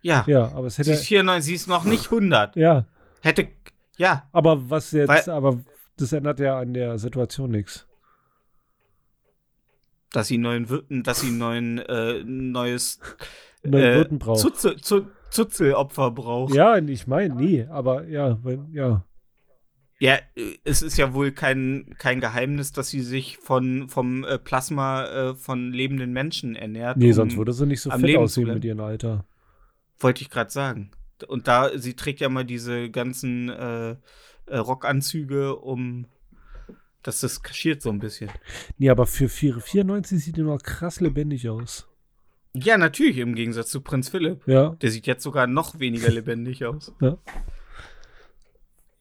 ja. 0.01 0.23
Ja, 0.27 0.51
aber 0.53 0.67
es 0.67 0.75
Sie 0.75 0.81
hätte. 0.81 0.91
ist 0.91 1.05
94, 1.05 1.45
sie 1.45 1.55
ist 1.55 1.67
noch 1.67 1.83
nicht 1.85 2.05
100. 2.05 2.55
Ja, 2.55 2.85
Hätte, 3.21 3.47
ja, 3.97 4.29
aber 4.31 4.69
was 4.69 4.91
jetzt, 4.91 5.09
Weil- 5.09 5.29
aber 5.29 5.59
das 5.97 6.11
ändert 6.13 6.39
ja 6.39 6.59
an 6.59 6.73
der 6.73 6.97
Situation 6.99 7.49
nichts. 7.51 7.87
Dass 10.15 10.27
sie 10.27 10.37
neuen 10.37 10.69
Wirten, 10.69 11.03
dass 11.03 11.21
sie 11.21 11.31
neuen, 11.31 11.79
äh, 11.79 12.23
neues 12.23 12.99
Neuen 13.63 13.83
äh, 13.83 13.95
Wirten 13.95 14.19
braucht. 14.19 14.39
Zutze, 14.39 14.75
Zu, 14.77 15.07
Zuzelopfer 15.31 16.11
braucht. 16.11 16.53
Ja, 16.53 16.77
ich 16.77 17.07
meine, 17.07 17.35
nee, 17.35 17.65
aber 17.69 18.07
ja, 18.07 18.37
wenn, 18.43 18.71
ja. 18.71 19.03
Ja, 19.97 20.17
es 20.65 20.81
ist 20.81 20.97
ja 20.97 21.13
wohl 21.13 21.31
kein, 21.31 21.95
kein 21.97 22.19
Geheimnis, 22.19 22.73
dass 22.73 22.89
sie 22.89 23.01
sich 23.01 23.37
von, 23.37 23.87
vom 23.89 24.23
äh, 24.25 24.37
Plasma 24.37 25.05
äh, 25.05 25.35
von 25.35 25.71
lebenden 25.71 26.11
Menschen 26.11 26.55
ernährt. 26.55 26.97
Nee, 26.97 27.07
um- 27.07 27.13
sonst 27.13 27.37
würde 27.37 27.53
sie 27.53 27.65
nicht 27.65 27.81
so 27.81 27.89
zu 27.89 28.19
aussehen 28.19 28.53
mit 28.53 28.65
ihrem 28.65 28.81
Alter. 28.81 29.25
Wollte 29.99 30.21
ich 30.21 30.29
gerade 30.29 30.51
sagen. 30.51 30.91
Und 31.27 31.47
da, 31.47 31.77
sie 31.77 31.95
trägt 31.95 32.19
ja 32.19 32.27
mal 32.27 32.43
diese 32.43 32.89
ganzen 32.89 33.49
äh, 33.49 33.95
äh, 34.47 34.57
Rockanzüge, 34.57 35.55
um 35.55 36.07
dass 37.05 37.21
das 37.21 37.43
kaschiert 37.43 37.81
so 37.81 37.89
ein 37.89 37.99
bisschen. 37.99 38.31
Nee, 38.77 38.89
aber 38.89 39.05
für 39.05 39.29
4, 39.29 39.59
94 39.59 40.23
sieht 40.23 40.37
die 40.37 40.41
noch 40.41 40.61
krass 40.61 40.99
lebendig 40.99 41.47
aus. 41.49 41.87
Ja, 42.53 42.77
natürlich, 42.77 43.17
im 43.17 43.35
Gegensatz 43.35 43.69
zu 43.69 43.81
Prinz 43.81 44.09
Philipp. 44.09 44.47
Ja. 44.47 44.69
Der 44.81 44.89
sieht 44.89 45.07
jetzt 45.07 45.23
sogar 45.23 45.45
noch 45.45 45.79
weniger 45.79 46.09
lebendig 46.09 46.65
aus. 46.65 46.93
Ja. 47.01 47.17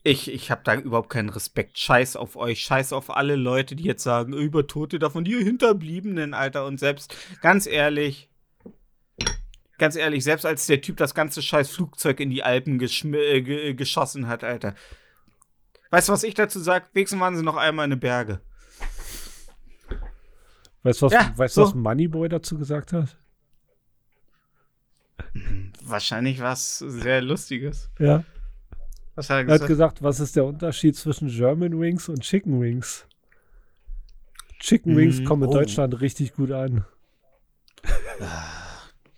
Ich, 0.03 0.31
ich 0.31 0.51
habe 0.51 0.61
da 0.65 0.75
überhaupt 0.75 1.09
keinen 1.09 1.31
Respekt. 1.31 1.79
Scheiß 1.79 2.17
auf 2.17 2.37
euch, 2.37 2.61
scheiß 2.61 2.93
auf 2.93 3.09
alle 3.09 3.37
Leute, 3.37 3.75
die 3.75 3.85
jetzt 3.85 4.03
sagen, 4.03 4.35
über 4.35 4.67
Tote 4.67 4.99
davon, 4.99 5.25
die 5.25 5.43
Hinterbliebenen, 5.43 6.35
Alter. 6.35 6.67
Und 6.67 6.79
selbst, 6.79 7.17
ganz 7.41 7.67
ehrlich, 7.67 8.29
ganz 9.79 9.97
ehrlich, 9.97 10.25
selbst 10.25 10.45
als 10.45 10.67
der 10.67 10.83
Typ 10.83 10.99
das 10.99 11.15
ganze 11.15 11.41
scheiß 11.41 11.71
Flugzeug 11.71 12.21
in 12.21 12.29
die 12.29 12.43
Alpen 12.43 12.79
äh, 12.81 13.41
ge 13.41 13.73
geschossen 13.73 14.27
hat, 14.27 14.45
Alter. 14.45 14.75
Weißt 15.91 16.09
du, 16.09 16.13
was 16.13 16.23
ich 16.25 16.35
dazu 16.35 16.59
sage? 16.61 16.87
Wenigstens 16.93 17.21
waren 17.21 17.37
sie 17.37 17.43
noch 17.43 17.57
einmal 17.57 17.85
in 17.85 17.91
den 17.91 18.01
Berge. 18.01 18.41
Weißt 20.83 21.01
du, 21.01 21.07
was, 21.07 21.13
Ja, 21.13 21.33
weißt, 21.37 21.55
so. 21.55 21.63
was 21.63 21.75
Moneyboy 21.75 22.29
dazu 22.29 22.59
gesagt 22.59 22.93
hat? 22.93 23.17
Wahrscheinlich 25.83 26.41
war 26.41 26.53
es 26.53 26.79
sehr 26.79 27.23
Lustiges. 27.23 27.91
Ja. 27.99 28.25
Was 29.15 29.31
hat 29.31 29.37
er 29.37 29.39
Er 29.41 29.43
hat 29.43 29.49
gesagt? 29.49 29.69
gesagt, 29.69 30.03
was 30.03 30.21
ist 30.21 30.37
der 30.37 30.45
Unterschied 30.45 30.97
zwischen 30.97 31.29
German 31.29 31.79
Wings 31.81 32.09
und 32.09 32.21
Chicken 32.21 32.61
Wings? 32.61 33.07
Chicken 34.59 34.93
Mhm. 34.95 34.97
Wings 34.97 35.25
kommen 35.25 35.43
in 35.45 35.49
Oh. 35.51 35.53
Deutschland 35.53 36.01
richtig 36.01 36.35
gut 36.35 36.51
an. 36.51 36.85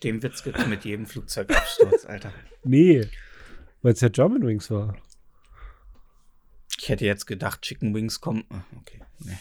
Den 0.03 0.23
Witz 0.23 0.43
gibt's 0.43 0.67
mit 0.67 0.85
jedem 0.85 1.07
Flugzeugabsturz, 1.07 2.05
Alter. 2.05 2.33
Nee, 2.65 3.09
weil 3.83 3.93
es 3.93 4.01
ja 4.01 4.09
German 4.09 4.45
Wings 4.47 4.71
war. 4.71 4.97
Ich 6.79 6.89
hätte 6.89 7.05
jetzt 7.07 7.27
gedacht, 7.27 7.63
Chicken 7.63 7.95
Wings 7.95 8.21
kommen. 8.21 8.45
Ah, 8.51 8.63
Okay, 8.81 9.01
nee. 9.21 9.37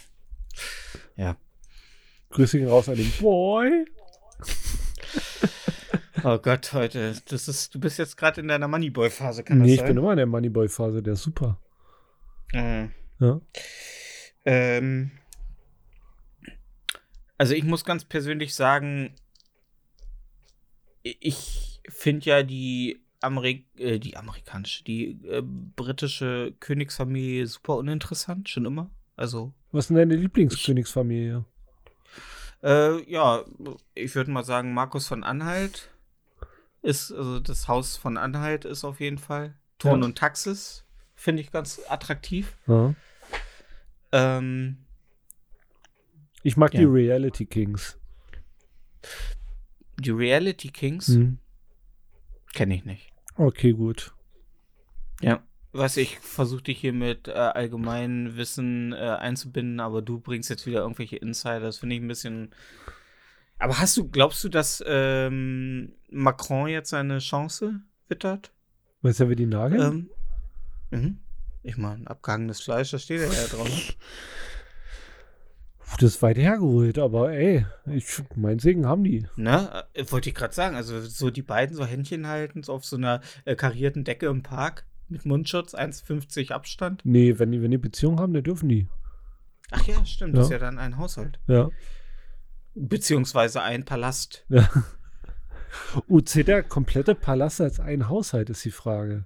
Ja. 1.16 1.38
Grüße 2.30 2.58
gehen 2.60 2.68
raus 2.70 2.90
an 2.90 2.96
den 2.96 3.12
Boy. 3.20 3.86
Oh 6.24 6.40
Gott, 6.40 6.74
heute. 6.74 7.14
Das 7.30 7.48
ist, 7.48 7.76
du 7.76 7.80
bist 7.80 8.00
jetzt 8.00 8.18
gerade 8.18 8.42
in 8.42 8.48
deiner 8.48 8.68
Moneyboy-Phase, 8.68 9.44
kann 9.44 9.60
Nee, 9.60 9.66
das 9.66 9.72
ich 9.74 9.80
sein? 9.82 9.90
bin 9.90 9.98
immer 9.98 10.12
in 10.14 10.18
der 10.18 10.26
Moneyboy-Phase, 10.26 11.04
der 11.04 11.14
ist 11.14 11.22
super. 11.22 11.62
Äh, 12.52 12.88
Ja. 13.20 13.42
ähm, 14.46 15.12
also 17.38 17.54
ich 17.54 17.64
muss 17.64 17.86
ganz 17.86 18.06
persönlich 18.06 18.56
sagen, 18.56 19.14
ich 21.04 21.80
finde 21.90 22.26
ja 22.26 22.42
die, 22.44 23.05
Amerik 23.26 23.66
äh, 23.78 24.00
die 24.00 24.16
amerikanische, 24.18 24.84
die 24.84 25.20
äh, 25.28 25.42
britische 25.44 26.54
Königsfamilie 26.60 27.46
super 27.48 27.76
uninteressant, 27.78 28.48
schon 28.50 28.66
immer. 28.66 28.90
Also 29.18 29.54
Was 29.72 29.86
ist 29.86 29.90
denn 29.90 29.98
deine 29.98 30.16
Lieblingskönigsfamilie? 30.16 31.44
Äh, 32.64 33.04
ja, 33.12 33.44
ich 33.94 34.16
würde 34.16 34.32
mal 34.32 34.44
sagen, 34.44 34.74
Markus 34.74 35.08
von 35.08 35.24
Anhalt 35.24 35.90
ist, 36.82 37.12
also 37.12 37.40
das 37.40 37.68
Haus 37.68 37.98
von 37.98 38.18
Anhalt 38.18 38.66
ist 38.66 38.84
auf 38.84 39.00
jeden 39.00 39.18
Fall. 39.18 39.56
Thurn 39.80 40.00
Ja. 40.02 40.06
und 40.06 40.18
Taxis 40.18 40.84
finde 41.16 41.42
ich 41.42 41.52
ganz 41.52 41.82
attraktiv. 41.90 42.56
Ja. 42.68 42.94
Ähm, 44.12 44.78
Ich 46.44 46.58
mag 46.58 46.74
Ja. 46.74 46.82
die 46.82 46.86
Reality 46.86 47.46
Kings. 47.46 47.98
die 50.00 50.12
Reality 50.12 50.70
Kings 50.70 51.08
Hm. 51.08 51.38
kenne 52.54 52.76
ich 52.76 52.86
nicht. 52.86 53.12
Okay, 53.36 53.74
gut. 53.74 54.14
Ja. 55.22 55.44
Was 55.72 55.98
ich 55.98 56.20
versuche 56.20 56.64
dich 56.64 56.80
hier 56.80 56.94
mit 56.94 57.28
äh, 57.28 57.34
allgemeinem 57.34 58.38
Wissen 58.38 58.94
äh, 58.94 58.96
einzubinden, 58.96 59.82
aber 59.82 60.02
du 60.02 60.20
bringst 60.20 60.50
jetzt 60.50 60.66
wieder 60.66 60.80
irgendwelche 60.80 61.18
Insider. 61.18 61.60
Das 61.60 61.80
finde 61.80 61.96
ich 61.96 62.02
ein 62.02 62.08
bisschen. 62.08 62.56
Aber 63.60 63.78
hast 63.80 63.98
du, 63.98 64.08
glaubst 64.08 64.42
du, 64.44 64.50
dass 64.50 64.82
ähm, 64.88 65.94
Macron 66.10 66.70
jetzt 66.70 66.92
seine 66.92 67.20
Chance 67.20 67.82
wittert? 68.08 68.54
Weißt 69.02 69.20
du, 69.20 69.30
wer 69.30 69.36
die 69.36 69.46
Nagel? 69.46 69.82
Ähm, 69.82 70.10
mhm. 70.92 71.20
Ich 71.62 71.78
meine, 71.78 72.08
abgehangenes 72.08 72.62
Fleisch, 72.62 72.92
da 72.92 73.00
steht 73.00 73.22
er 73.22 73.34
ja 73.34 73.48
drauf. 73.48 73.70
Das 76.00 76.16
ist 76.16 76.22
weit 76.22 76.38
hergeholt, 76.38 77.00
aber 77.00 77.32
ey, 77.32 77.66
ich, 77.86 78.22
mein 78.36 78.60
Segen 78.60 78.86
haben 78.86 79.04
die. 79.04 79.26
Ne? 79.38 79.86
Äh, 79.94 80.04
Wollte 80.12 80.30
ich 80.30 80.36
gerade 80.36 80.54
sagen. 80.54 80.76
Also 80.76 81.00
so 81.02 81.30
die 81.32 81.42
beiden 81.42 81.76
so 81.76 81.86
Händchen 81.86 82.28
halten, 82.28 82.64
so 82.64 82.74
auf 82.74 82.86
so 82.86 82.98
einer 82.98 83.22
äh, 83.46 83.56
karierten 83.56 84.04
Decke 84.04 84.26
im 84.28 84.44
Park 84.44 84.86
mit 85.08 85.26
Mundschutz, 85.26 85.74
1,50 85.74 86.52
Abstand. 86.52 87.02
Nee, 87.06 87.40
wenn 87.40 87.52
die, 87.52 87.62
wenn 87.62 87.72
die 87.72 87.78
Beziehung 87.78 88.20
haben, 88.20 88.34
dann 88.34 88.44
dürfen 88.44 88.68
die. 88.68 88.90
Ach 89.72 89.84
ja, 89.88 90.06
stimmt. 90.06 90.36
Das 90.36 90.46
ist 90.46 90.52
Ja. 90.52 90.58
ja 90.58 90.66
dann 90.66 90.80
ein 90.80 90.98
Haushalt. 90.98 91.40
Ja. 91.48 91.70
Beziehungsweise 92.74 93.62
ein 93.62 93.86
Palast. 93.86 94.46
ja. 94.50 94.70
Oh, 96.08 96.22
zählt 96.22 96.48
der 96.48 96.64
komplette 96.64 97.16
Palast 97.16 97.60
als 97.60 97.82
ein 97.82 98.08
Haushalt, 98.08 98.50
ist 98.50 98.64
die 98.64 98.72
Frage. 98.72 99.26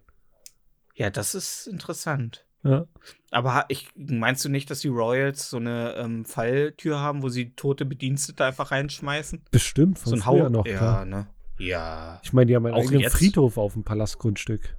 Ja, 0.96 1.10
das 1.12 1.36
ist 1.36 1.68
interessant. 1.68 2.46
Ja. 2.64 2.86
Aber 3.32 3.66
ich, 3.70 3.90
meinst 3.96 4.44
du 4.44 4.50
nicht, 4.50 4.70
dass 4.70 4.82
die 4.82 4.88
Royals 4.90 5.50
so 5.50 5.58
eine 5.58 5.96
ähm, 5.98 6.26
Falltür 6.26 7.00
haben, 7.00 7.24
wo 7.24 7.30
sie 7.30 7.52
tote 7.56 7.86
Bedienstete 7.86 8.44
einfach 8.44 8.72
reinschmeißen? 8.72 9.44
Bestimmt, 9.52 10.00
von 10.00 10.10
so 10.10 10.16
ein 10.16 10.26
Hau 10.26 10.50
noch, 10.50 10.66
Ja, 10.66 10.78
klar. 10.78 11.06
ne? 11.06 11.28
Ja. 11.58 12.20
Ich 12.24 12.34
meine, 12.34 12.48
die 12.48 12.56
haben 12.56 12.66
einen 12.66 12.76
Auch 12.76 12.82
eigenen 12.82 13.02
jetzt? 13.02 13.14
Friedhof 13.18 13.58
auf 13.58 13.74
dem 13.74 13.84
Palastgrundstück. 13.84 14.76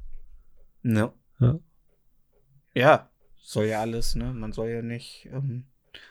Ne? 0.82 1.12
Ja. 1.38 1.58
Ja, 2.74 3.10
soll 3.38 3.66
ja 3.66 3.80
alles, 3.80 4.14
ne? 4.14 4.32
Man 4.32 4.52
soll 4.52 4.68
ja 4.68 4.82
nicht, 4.82 5.28
ähm, 5.32 5.64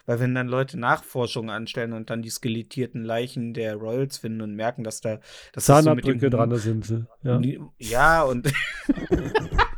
weil 0.05 0.19
wenn 0.19 0.35
dann 0.35 0.47
Leute 0.47 0.77
Nachforschungen 0.77 1.49
anstellen 1.49 1.93
und 1.93 2.09
dann 2.09 2.21
die 2.21 2.29
skelettierten 2.29 3.03
Leichen 3.03 3.53
der 3.53 3.75
Royals 3.75 4.17
finden 4.17 4.41
und 4.41 4.55
merken, 4.55 4.83
dass 4.83 5.01
da 5.01 5.19
dass 5.53 5.65
das 5.65 5.83
so 5.85 5.95
mit 5.95 6.05
dem 6.05 6.19
Zahnabdrücke 6.19 6.29
dran, 6.29 6.55
sind 6.57 6.85
sie. 6.85 7.05
Ja. 7.23 7.39
Ja, 7.77 8.23
und 8.23 8.51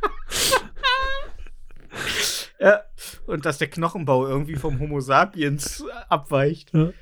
ja, 2.62 2.82
und 3.26 3.44
dass 3.44 3.58
der 3.58 3.68
Knochenbau 3.68 4.26
irgendwie 4.26 4.54
vom 4.54 4.78
Homo 4.78 5.00
sapiens 5.00 5.84
abweicht. 6.08 6.72
Ja. 6.72 6.92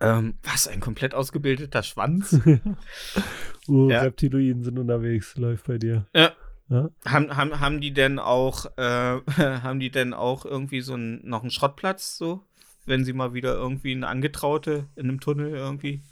Ähm, 0.00 0.34
was, 0.42 0.68
ein 0.68 0.80
komplett 0.80 1.14
ausgebildeter 1.14 1.82
Schwanz? 1.82 2.32
uh, 3.68 3.90
Ja. 3.90 4.02
Reptiloiden 4.02 4.64
sind 4.64 4.78
unterwegs, 4.78 5.36
läuft 5.36 5.66
bei 5.66 5.78
dir. 5.78 6.06
Ja. 6.14 6.32
Ja. 6.68 6.88
haben, 7.04 7.36
haben, 7.36 7.60
haben 7.60 7.80
die 7.80 7.92
denn 7.92 8.18
auch, 8.18 8.66
äh, 8.76 8.80
haben 9.36 9.80
die 9.80 9.90
denn 9.90 10.14
auch 10.14 10.44
irgendwie 10.44 10.80
so 10.80 10.94
ein, 10.94 11.20
noch 11.24 11.42
einen 11.42 11.50
Schrottplatz, 11.50 12.16
so? 12.16 12.42
Wenn 12.84 13.04
sie 13.04 13.12
mal 13.12 13.34
wieder 13.34 13.54
irgendwie 13.54 13.92
eine 13.92 14.08
Angetraute 14.08 14.88
in 14.96 15.08
einem 15.08 15.20
Tunnel 15.20 15.50
irgendwie 15.50 16.02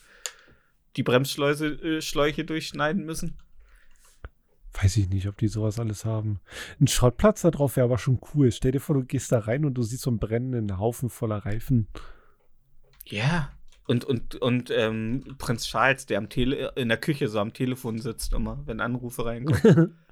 die 0.96 1.02
Bremsschleuse, 1.02 1.98
äh, 1.98 2.44
durchschneiden 2.44 3.04
müssen? 3.04 3.38
Weiß 4.72 4.96
ich 4.98 5.08
nicht, 5.08 5.26
ob 5.26 5.36
die 5.36 5.48
sowas 5.48 5.78
alles 5.80 6.04
haben. 6.04 6.40
Ein 6.80 6.86
Schrottplatz 6.86 7.42
da 7.42 7.50
drauf 7.50 7.76
wäre 7.76 7.84
aber 7.84 7.98
schon 7.98 8.20
cool. 8.34 8.52
Stell 8.52 8.72
dir 8.72 8.80
vor, 8.80 8.94
du 8.94 9.04
gehst 9.04 9.32
da 9.32 9.40
rein 9.40 9.64
und 9.64 9.74
du 9.74 9.82
siehst 9.82 10.02
so 10.02 10.10
einen 10.10 10.18
brennenden 10.18 10.78
Haufen 10.78 11.10
voller 11.10 11.38
Reifen. 11.38 11.88
Ja. 13.04 13.50
Und, 13.86 14.04
und, 14.04 14.36
und 14.36 14.70
ähm, 14.70 15.34
Prinz 15.38 15.66
Charles, 15.66 16.06
der 16.06 16.18
am 16.18 16.28
Tele 16.28 16.72
in 16.76 16.88
der 16.88 16.98
Küche 16.98 17.26
so 17.28 17.40
am 17.40 17.52
Telefon 17.52 17.98
sitzt 17.98 18.32
immer, 18.32 18.62
wenn 18.66 18.80
Anrufe 18.80 19.24
reinkommen. 19.24 19.98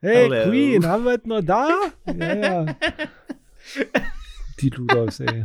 Hey, 0.00 0.28
Hello. 0.28 0.50
Queen, 0.50 0.86
haben 0.86 1.04
wir 1.04 1.18
es 1.18 1.24
noch 1.24 1.42
da? 1.42 1.68
Ja, 2.06 2.34
ja. 2.34 2.76
Die 4.60 4.68
Ludos, 4.68 5.18
ey. 5.20 5.44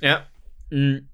ja. 0.00 0.26
Mhm. 0.70 1.08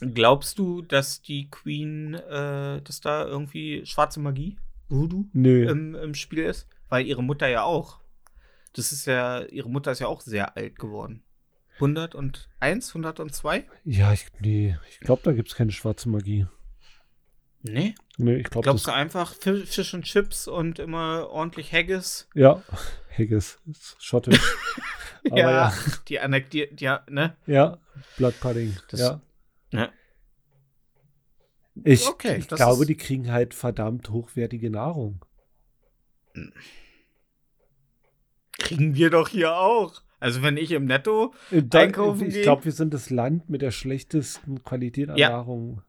Glaubst 0.00 0.58
du, 0.58 0.82
dass 0.82 1.22
die 1.22 1.48
Queen, 1.50 2.14
äh, 2.14 2.82
dass 2.82 3.00
da 3.00 3.24
irgendwie 3.26 3.84
schwarze 3.86 4.20
Magie, 4.20 4.56
Voodoo, 4.88 5.24
Nö. 5.32 5.68
im, 5.70 5.94
im 5.94 6.14
Spiel 6.14 6.40
ist? 6.44 6.66
Weil 6.88 7.06
ihre 7.06 7.22
Mutter 7.22 7.48
ja 7.48 7.62
auch. 7.62 8.00
Das 8.74 8.92
ist 8.92 9.06
ja, 9.06 9.42
ihre 9.44 9.70
Mutter 9.70 9.92
ist 9.92 10.00
ja 10.00 10.08
auch 10.08 10.20
sehr 10.20 10.56
alt 10.56 10.78
geworden. 10.78 11.22
101, 11.76 12.88
102? 12.94 13.64
Ja, 13.84 14.12
ich, 14.12 14.26
nee, 14.40 14.76
ich 14.90 15.00
glaube, 15.00 15.22
da 15.24 15.32
gibt 15.32 15.48
es 15.48 15.54
keine 15.54 15.72
schwarze 15.72 16.08
Magie. 16.08 16.46
Nee? 17.62 17.94
Nee, 18.18 18.36
ich 18.36 18.50
glaube, 18.50 18.64
Glaubst 18.64 18.86
du 18.86 18.92
einfach 18.92 19.34
Fi- 19.34 19.64
Fish 19.64 19.94
und 19.94 20.04
Chips 20.04 20.46
und 20.48 20.78
immer 20.78 21.28
ordentlich 21.30 21.72
Haggis? 21.72 22.28
Ja, 22.34 22.62
Haggis, 23.16 23.58
ist 23.70 23.96
schottisch. 24.00 24.38
Aber 25.30 25.38
ja, 25.40 25.72
Die 26.08 26.20
Anek, 26.20 26.50
die, 26.50 26.68
die, 26.74 26.94
ne? 27.08 27.36
ja, 27.46 27.78
Blood 28.18 28.38
Pudding, 28.40 28.76
Das- 28.90 29.00
ja. 29.00 29.06
Ja. 29.06 29.20
Ich, 31.82 32.06
Okay, 32.06 32.36
ich 32.38 32.48
glaube, 32.48 32.86
die 32.86 32.96
kriegen 32.96 33.32
halt 33.32 33.52
verdammt 33.54 34.10
hochwertige 34.10 34.70
Nahrung. 34.70 35.24
Kriegen 38.58 38.94
wir 38.94 39.10
doch 39.10 39.28
hier 39.28 39.56
auch. 39.56 40.00
Also 40.20 40.42
wenn 40.42 40.56
ich 40.56 40.70
im 40.70 40.84
Netto, 40.86 41.34
Äh, 41.50 41.62
da- 41.64 41.80
Einkaufen 41.80 42.28
ich 42.28 42.42
glaube, 42.42 42.64
wir 42.64 42.72
sind 42.72 42.94
das 42.94 43.10
Land 43.10 43.50
mit 43.50 43.60
der 43.62 43.72
schlechtesten 43.72 44.62
Qualität 44.62 45.10
an 45.10 45.16
Ja. 45.18 45.30
Nahrung. 45.30 45.82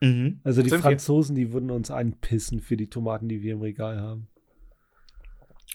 mhm. 0.00 0.40
Also 0.44 0.62
die 0.62 0.68
Sind 0.70 0.78
wir. 0.80 0.90
Franzosen, 0.90 1.36
die 1.36 1.52
würden 1.52 1.70
uns 1.70 1.90
anpissen 1.90 2.60
für 2.60 2.76
die 2.76 2.88
Tomaten, 2.90 3.28
die 3.28 3.42
wir 3.42 3.54
im 3.54 3.60
Regal 3.62 4.00
haben. 4.00 4.26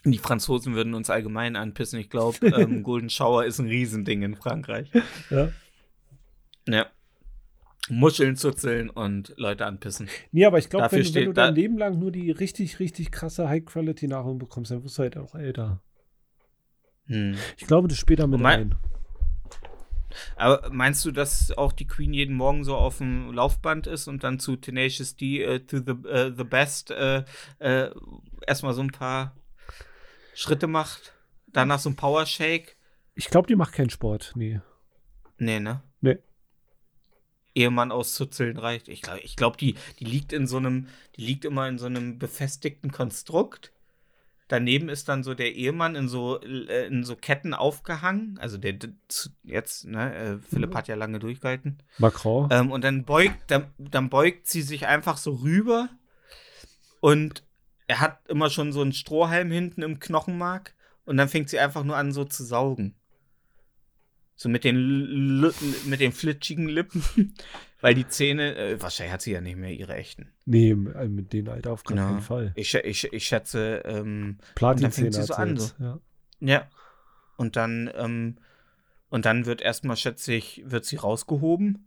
die 0.04 0.20
Franzosen 0.20 0.76
würden 0.76 0.94
uns 0.94 1.10
allgemein 1.10 1.56
anpissen. 1.56 2.00
Ich 2.00 2.12
glaube, 2.12 2.46
ähm, 2.46 2.84
Golden 2.84 3.10
Shower 3.10 3.44
ist 3.46 3.58
ein 3.60 3.66
Riesending 3.68 4.22
in 4.22 4.36
Frankreich. 4.36 4.92
Ja. 5.32 5.50
Ja. 6.68 6.86
Muscheln 7.90 8.36
zuzeln 8.36 8.90
und 8.90 9.34
Leute 9.38 9.66
anpissen. 9.66 10.10
Nee, 10.32 10.46
aber 10.46 10.58
ich 10.58 10.70
glaube, 10.70 10.92
wenn, 10.92 11.04
du- 11.04 11.14
wenn 11.14 11.26
du 11.26 11.34
da- 11.34 11.46
dein 11.46 11.56
Leben 11.56 11.78
lang 11.78 12.00
nur 12.00 12.12
die 12.12 12.32
richtig, 12.32 12.80
richtig 12.80 13.12
krasse 13.12 13.48
High-Quality-Nahrung 13.48 14.40
bekommst, 14.40 14.72
dann 14.72 14.84
wirst 14.84 14.98
du 14.98 15.04
halt 15.04 15.18
auch 15.18 15.36
älter. 15.36 15.82
Hm. 17.08 17.36
Ich 17.58 17.68
glaube, 17.68 17.88
das 17.88 17.98
später 17.98 18.26
mit 18.28 18.44
rein. 18.44 18.76
Aber 20.38 20.70
meinst 20.72 21.04
du, 21.06 21.12
dass 21.12 21.52
auch 21.58 21.74
die 21.74 21.88
Queen 21.88 22.14
jeden 22.14 22.36
Morgen 22.36 22.64
so 22.64 22.76
auf 22.76 23.00
dem 23.00 23.34
Laufband 23.34 23.86
ist 23.86 24.08
und 24.08 24.24
dann 24.24 24.40
zu 24.40 24.56
Tenacious 24.56 25.16
D, 25.18 25.44
äh, 25.44 25.60
to 25.60 25.78
the, 25.80 26.08
äh, 26.08 26.32
the 26.36 26.46
Best, 26.46 26.90
äh, 26.92 27.24
erstmal 28.48 28.74
so 28.74 28.82
ein 28.82 28.92
paar 28.92 29.36
Schritte 30.34 30.68
macht? 30.68 31.14
Danach 31.48 31.80
so 31.80 31.90
ein 31.90 31.96
Power 31.96 32.26
Shake? 32.26 32.78
Ich 33.14 33.30
glaube, 33.30 33.48
die 33.48 33.56
macht 33.56 33.74
keinen 33.74 33.90
Sport. 33.90 34.32
Nee. 34.36 34.62
Nee, 35.38 35.60
ne? 35.60 35.82
Nee. 36.02 36.18
Ehemann 37.56 37.92
auszuzeln 37.92 38.58
reicht. 38.58 38.88
Ich 38.90 39.02
glaube, 39.02 39.20
ich 39.22 39.36
glaub, 39.36 39.58
die, 39.58 39.76
die 40.00 40.06
liegt 40.06 40.34
in 40.34 40.46
so 40.46 40.58
einem, 40.58 40.88
die 41.16 41.26
liegt 41.26 41.46
immer 41.46 41.68
in 41.68 41.78
so 41.78 41.86
einem 41.86 42.20
befestigten 42.20 42.92
Konstrukt. 42.92 43.72
Daneben 44.48 44.90
ist 44.90 45.10
dann 45.10 45.24
so 45.24 45.34
der 45.34 45.56
Ehemann 45.56 45.96
in 45.96 46.08
so, 46.08 46.40
äh, 46.42 46.86
in 46.86 47.04
so 47.04 47.16
Ketten 47.16 47.56
aufgehangen. 47.56 48.38
Also 48.40 48.58
der, 48.60 48.76
jetzt, 49.44 49.86
ne, 49.86 50.14
äh, 50.16 50.38
Philipp 50.38 50.72
Mhm. 50.72 50.76
hat 50.78 50.88
ja 50.88 50.96
lange 50.96 51.18
durchgehalten. 51.18 51.80
Macron. 51.98 52.50
Ähm, 52.52 52.72
und 52.72 52.84
dann 52.84 53.06
beugt, 53.06 53.40
dann, 53.48 53.74
dann 53.80 54.10
beugt 54.10 54.48
sie 54.48 54.62
sich 54.62 54.86
einfach 54.86 55.18
so 55.18 55.34
rüber 55.34 55.90
und 57.00 57.44
er 57.88 58.00
hat 58.02 58.28
immer 58.30 58.50
schon 58.50 58.72
so 58.74 58.82
einen 58.82 58.94
Strohhalm 58.94 59.52
hinten 59.52 59.82
im 59.82 60.00
Knochenmark 60.00 60.74
und 61.06 61.18
dann 61.18 61.30
fängt 61.30 61.50
sie 61.50 61.60
einfach 61.60 61.84
nur 61.84 61.98
an, 61.98 62.12
so 62.12 62.24
zu 62.26 62.44
saugen. 62.44 62.96
So 64.38 64.50
mit 64.50 64.66
den, 64.66 64.76
L 65.44 65.54
mit 65.86 66.02
den 66.02 66.12
flitschigen 66.12 66.68
Lippen, 66.68 67.04
weil 67.82 67.94
die 67.96 68.08
Zähne, 68.08 68.56
äh, 68.58 68.82
wahrscheinlich 68.82 69.14
hat 69.14 69.22
sie 69.22 69.32
ja 69.32 69.40
nicht 69.42 69.56
mehr 69.58 69.72
ihre 69.72 69.96
echten. 69.96 70.30
nee, 70.46 70.72
äh, 70.72 71.08
mit 71.08 71.32
denen 71.32 71.48
Alter 71.48 71.72
auf 71.72 71.84
Genau. 71.86 72.08
keinen 72.08 72.22
Fall. 72.22 72.52
Ich, 72.56 72.74
ich, 72.76 73.14
ich 73.14 73.26
schätze, 73.26 73.82
ähm, 73.86 74.38
Platin 74.56 74.92
fängt 74.92 75.14
sie 75.14 75.24
so 75.24 75.34
an, 75.36 75.56
so. 75.58 75.72
Ja. 75.80 76.00
ja. 76.42 76.68
Und 77.38 77.56
dann, 77.56 77.90
ähm, 77.96 78.38
und 79.10 79.26
dann 79.26 79.46
wird 79.46 79.62
erstmal, 79.62 79.96
schätze 79.96 80.34
ich, 80.34 80.62
wird 80.66 80.84
sie 80.86 80.98
rausgehoben. 80.98 81.86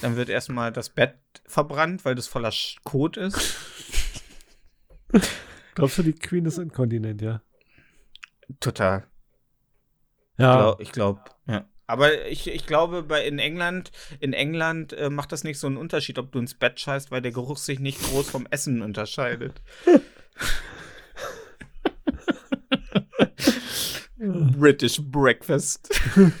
Dann 0.00 0.16
wird 0.16 0.28
erstmal 0.28 0.72
das 0.72 0.90
Bett 0.90 1.14
verbrannt, 1.44 2.04
weil 2.04 2.14
das 2.16 2.26
voller 2.26 2.52
Kot 2.82 3.16
ist. 3.16 3.56
Glaubst 5.74 5.98
du, 5.98 6.02
die 6.02 6.14
Queen 6.14 6.46
ist 6.46 6.58
inkontinent, 6.58 7.22
ja? 7.22 7.42
Total. 8.60 9.06
Ja. 10.38 10.76
Ich 10.78 10.92
glaube, 10.92 11.20
ja. 11.46 11.64
Aber 11.86 12.26
ich, 12.26 12.48
ich 12.48 12.66
glaube, 12.66 13.04
bei 13.04 13.24
in 13.26 13.38
England, 13.38 13.92
in 14.18 14.32
England 14.32 14.92
äh, 14.92 15.08
macht 15.08 15.30
das 15.30 15.44
nicht 15.44 15.58
so 15.58 15.68
einen 15.68 15.76
Unterschied, 15.76 16.18
ob 16.18 16.32
du 16.32 16.40
ins 16.40 16.54
Bett 16.54 16.80
scheißt, 16.80 17.12
weil 17.12 17.22
der 17.22 17.30
Geruch 17.30 17.58
sich 17.58 17.78
nicht 17.78 18.02
groß 18.02 18.28
vom 18.28 18.46
Essen 18.50 18.82
unterscheidet. 18.82 19.62
British 24.18 25.00
Breakfast. 25.00 25.88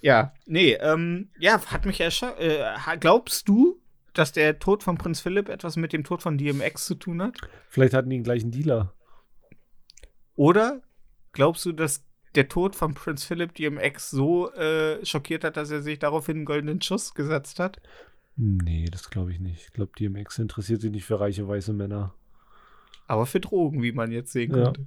ja, 0.00 0.32
nee, 0.46 0.74
ähm, 0.74 1.30
ja, 1.38 1.60
hat 1.66 1.84
mich 1.84 2.00
erschreckt. 2.00 2.38
Äh, 2.38 2.64
glaubst 3.00 3.48
du, 3.48 3.80
dass 4.14 4.32
der 4.32 4.58
Tod 4.60 4.84
von 4.84 4.96
Prinz 4.96 5.20
Philipp 5.20 5.48
etwas 5.48 5.76
mit 5.76 5.92
dem 5.92 6.04
Tod 6.04 6.22
von 6.22 6.38
DMX 6.38 6.86
zu 6.86 6.94
tun 6.94 7.20
hat? 7.22 7.36
Vielleicht 7.68 7.94
hatten 7.94 8.10
die 8.10 8.16
den 8.16 8.24
gleichen 8.24 8.52
Dealer. 8.52 8.94
Oder 10.36 10.82
glaubst 11.32 11.64
du, 11.64 11.72
dass 11.72 12.04
der 12.34 12.48
Tod 12.48 12.76
von 12.76 12.94
Prinz 12.94 13.24
Philipp 13.24 13.54
DMX 13.54 14.10
so 14.10 14.52
äh, 14.52 15.04
schockiert 15.04 15.44
hat, 15.44 15.56
dass 15.56 15.70
er 15.70 15.82
sich 15.82 15.98
daraufhin 15.98 16.36
einen 16.38 16.44
goldenen 16.44 16.80
Schuss 16.82 17.14
gesetzt 17.14 17.58
hat? 17.58 17.80
Nee, 18.36 18.86
das 18.90 19.10
glaube 19.10 19.32
ich 19.32 19.40
nicht. 19.40 19.64
Ich 19.66 19.72
glaube, 19.72 19.92
DMX 19.98 20.38
interessiert 20.38 20.80
sich 20.80 20.90
nicht 20.92 21.04
für 21.04 21.18
reiche 21.20 21.46
weiße 21.48 21.72
Männer. 21.72 22.14
Aber 23.06 23.26
für 23.26 23.40
Drogen, 23.40 23.82
wie 23.82 23.92
man 23.92 24.12
jetzt 24.12 24.32
sehen 24.32 24.54
Ja. 24.54 24.64
konnte. 24.64 24.86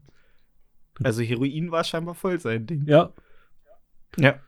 Also 1.04 1.22
Heroin 1.22 1.72
war 1.72 1.84
scheinbar 1.84 2.16
voll 2.16 2.40
sein 2.40 2.66
Ding. 2.68 2.86
Ja, 2.86 3.12
Ja. 4.18 4.40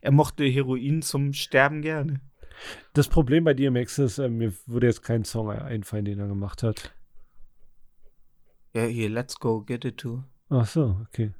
Er 0.00 0.12
mochte 0.12 0.44
Heroin 0.44 1.02
zum 1.02 1.32
Sterben 1.32 1.82
gerne. 1.82 2.20
das 2.92 3.08
Problem 3.08 3.44
bei 3.44 3.54
DMX 3.54 3.98
ist, 3.98 4.18
äh, 4.18 4.28
mir 4.28 4.52
würde 4.66 4.86
jetzt 4.86 5.02
kein 5.02 5.24
Song 5.24 5.50
einfallen, 5.50 6.04
den 6.04 6.18
er 6.20 6.28
gemacht 6.28 6.62
hat. 6.62 6.94
Ja, 8.74 8.84
hier, 8.84 9.08
let's 9.10 9.38
go, 9.38 9.60
get 9.62 9.84
it 9.84 9.98
to. 9.98 10.22
Ach 10.50 10.66
so, 10.66 10.98
okay. 11.08 11.32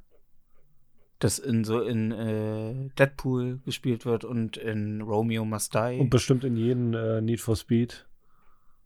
Das 1.23 1.39
in 1.39 1.63
so 1.63 1.81
in 1.81 2.11
äh, 2.11 2.89
Deadpool 2.99 3.59
gespielt 3.63 4.05
wird 4.05 4.25
und 4.25 4.57
in 4.57 5.01
Romeo 5.01 5.45
Must 5.45 5.73
Die. 5.73 5.97
Und 5.99 6.09
bestimmt 6.09 6.43
in 6.43 6.57
jedem 6.57 6.93
äh, 6.93 7.21
Need 7.21 7.39
for 7.39 7.55
Speed. 7.55 8.05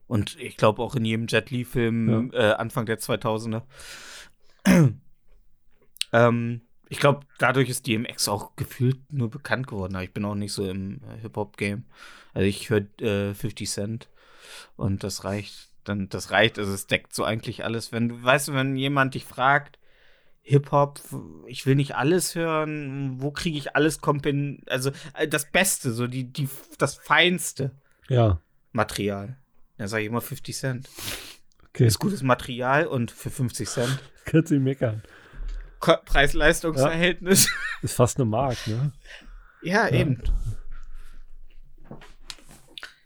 Und 0.05 0.39
ich 0.39 0.55
glaube 0.55 0.83
auch 0.83 0.95
in 0.95 1.03
jedem 1.03 1.25
Jet 1.25 1.49
Li-Film 1.49 2.31
äh, 2.33 2.51
Anfang 2.51 2.85
der 2.85 2.99
2000er. 2.99 3.63
ähm, 6.13 6.61
ich 6.89 6.99
glaube, 6.99 7.21
dadurch 7.39 7.69
ist 7.69 7.87
DMX 7.87 8.27
auch 8.27 8.55
gefühlt 8.55 8.99
nur 9.11 9.31
bekannt 9.31 9.65
geworden. 9.65 9.95
Aber 9.95 10.03
ich 10.03 10.13
bin 10.13 10.23
auch 10.23 10.35
nicht 10.35 10.53
so 10.53 10.69
im 10.69 11.01
äh, 11.09 11.19
Hip-Hop-Game. 11.21 11.85
Also 12.35 12.47
ich 12.47 12.69
höre 12.69 12.85
äh, 13.01 13.33
50 13.33 13.67
Cent 13.67 14.09
und 14.75 15.03
das 15.03 15.23
reicht. 15.23 15.69
Dann, 15.83 16.07
das 16.09 16.31
reicht, 16.31 16.59
also 16.59 16.71
es 16.71 16.85
deckt 16.85 17.15
so 17.15 17.23
eigentlich 17.23 17.63
alles. 17.63 17.91
Wenn 17.91 18.09
du, 18.09 18.21
weißt 18.21 18.49
du, 18.49 18.53
wenn 18.53 18.75
jemand 18.75 19.15
dich 19.15 19.25
fragt, 19.25 19.76
Hip-Hop, 20.49 21.01
ich 21.45 21.65
will 21.65 21.75
nicht 21.75 21.95
alles 21.95 22.33
hören, 22.33 23.21
wo 23.21 23.31
kriege 23.31 23.57
ich 23.57 23.75
alles 23.75 23.99
kompen, 23.99 24.63
also 24.67 24.91
äh, 25.13 25.27
das 25.27 25.51
Beste, 25.51 25.91
so 25.91 26.07
die, 26.07 26.23
die, 26.31 26.47
das 26.77 26.95
Feinste 26.95 27.71
Ja, 28.07 28.39
Material. 28.71 29.35
Da 29.77 29.89
sage 29.89 30.03
ich 30.03 30.07
immer 30.09 30.21
50 30.21 30.55
Cent. 30.55 30.89
okay. 31.67 31.85
Ist 31.85 31.99
gutes 31.99 32.23
Material 32.23 32.87
und 32.87 33.11
für 33.11 33.29
50 33.29 33.67
Cent 33.67 33.99
Kannst 34.25 34.51
du 34.51 34.59
meckern. 34.59 35.03
Preis-Leistungs-Verhältnis. 35.79 37.49
Ist 37.81 37.93
fast 37.93 38.17
eine 38.17 38.25
Mark, 38.25 38.57
ne? 38.67 38.91
Ja, 39.63 39.89
eben. 39.89 40.21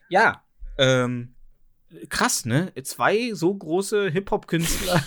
Ja, 0.10 0.44
ähm, 0.78 1.34
krass, 2.10 2.46
ne? 2.46 2.72
Zwei 2.84 3.34
so 3.34 3.54
große 3.56 4.10
Hip-Hop-Künstler. 4.12 5.04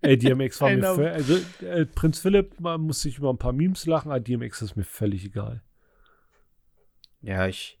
Ey, 0.00 0.18
DMX 0.18 0.60
war 0.60 0.70
mir 0.70 0.94
völlig, 0.94 1.12
also 1.12 1.66
äh, 1.66 1.86
Prinz 1.86 2.18
Philipp, 2.18 2.60
man 2.60 2.80
muss 2.80 3.02
sich 3.02 3.18
über 3.18 3.30
ein 3.30 3.38
paar 3.38 3.52
Memes 3.52 3.86
lachen, 3.86 4.10
aber 4.10 4.20
DMX 4.20 4.62
ist 4.62 4.76
mir 4.76 4.84
völlig 4.84 5.24
egal. 5.24 5.62
ja, 7.20 7.46
ich, 7.46 7.78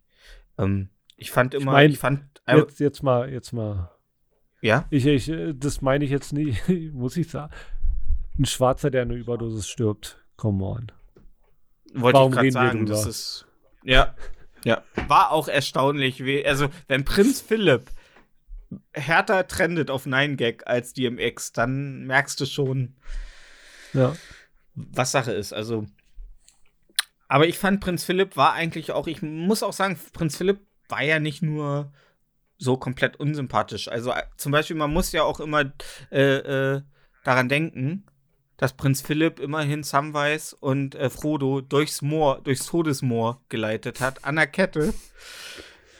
ähm, 0.58 0.88
ich 1.16 1.30
fand 1.30 1.54
immer, 1.54 1.72
mein, 1.72 1.90
ich 1.90 1.98
fand, 1.98 2.24
äh, 2.46 2.58
Jetzt, 2.58 2.80
jetzt 2.80 3.02
mal, 3.02 3.30
jetzt 3.30 3.52
mal. 3.52 3.90
ja, 4.60 4.86
Ich, 4.90 5.06
ich, 5.06 5.28
äh, 5.28 5.54
das 5.54 5.80
meine 5.80 6.04
ich 6.04 6.10
jetzt 6.10 6.32
nicht, 6.32 6.68
muss 6.92 7.16
ich 7.16 7.30
sagen. 7.30 7.52
Ein 8.38 8.46
Schwarzer, 8.46 8.90
der 8.90 9.02
eine 9.02 9.14
Überdosis 9.14 9.68
stirbt. 9.68 10.18
Come 10.36 10.64
on. 10.64 10.92
wollte 11.94 12.18
Warum 12.18 12.32
ich 12.32 12.38
gerade 12.38 12.50
sagen, 12.50 12.86
das 12.86 13.06
ist, 13.06 13.46
ja, 13.84 14.14
ja, 14.64 14.82
war 15.08 15.30
auch 15.30 15.46
erstaunlich, 15.46 16.24
wie, 16.24 16.44
also, 16.44 16.68
wenn 16.88 17.04
Prinz 17.04 17.40
Philipp 17.40 17.90
härter 18.92 19.46
trendet 19.46 19.90
auf 19.90 20.06
9gag 20.06 20.64
als 20.64 20.92
DMX, 20.92 21.52
dann 21.52 22.04
merkst 22.06 22.40
du 22.40 22.46
schon, 22.46 22.96
Ja. 23.92 24.16
was 24.74 25.12
Sache 25.12 25.32
ist. 25.32 25.52
Also, 25.52 25.86
aber 27.28 27.46
ich 27.46 27.58
fand 27.58 27.80
Prinz 27.80 28.04
Philipp 28.04 28.36
war 28.36 28.52
eigentlich 28.52 28.92
auch, 28.92 29.06
ich 29.06 29.22
muss 29.22 29.62
auch 29.62 29.72
sagen, 29.72 29.98
Prinz 30.12 30.36
Philipp 30.36 30.60
war 30.88 31.02
ja 31.02 31.18
nicht 31.18 31.42
nur 31.42 31.92
so 32.58 32.76
komplett 32.76 33.16
unsympathisch. 33.16 33.88
Also 33.88 34.10
äh, 34.12 34.22
zum 34.36 34.52
Beispiel, 34.52 34.76
man 34.76 34.92
muss 34.92 35.12
ja 35.12 35.22
auch 35.22 35.40
immer 35.40 35.72
äh, 36.10 36.20
äh, 36.76 36.82
daran 37.24 37.48
denken, 37.48 38.06
dass 38.56 38.74
Prinz 38.74 39.00
Philipp 39.02 39.40
immerhin 39.40 39.82
Samwise 39.82 40.56
und 40.60 40.94
äh, 40.94 41.10
Frodo 41.10 41.60
durchs 41.60 42.02
Moor, 42.02 42.40
durchs 42.42 42.66
Todesmoor 42.66 43.42
geleitet 43.48 44.00
hat, 44.00 44.24
an 44.24 44.36
der 44.36 44.46
Kette. 44.46 44.94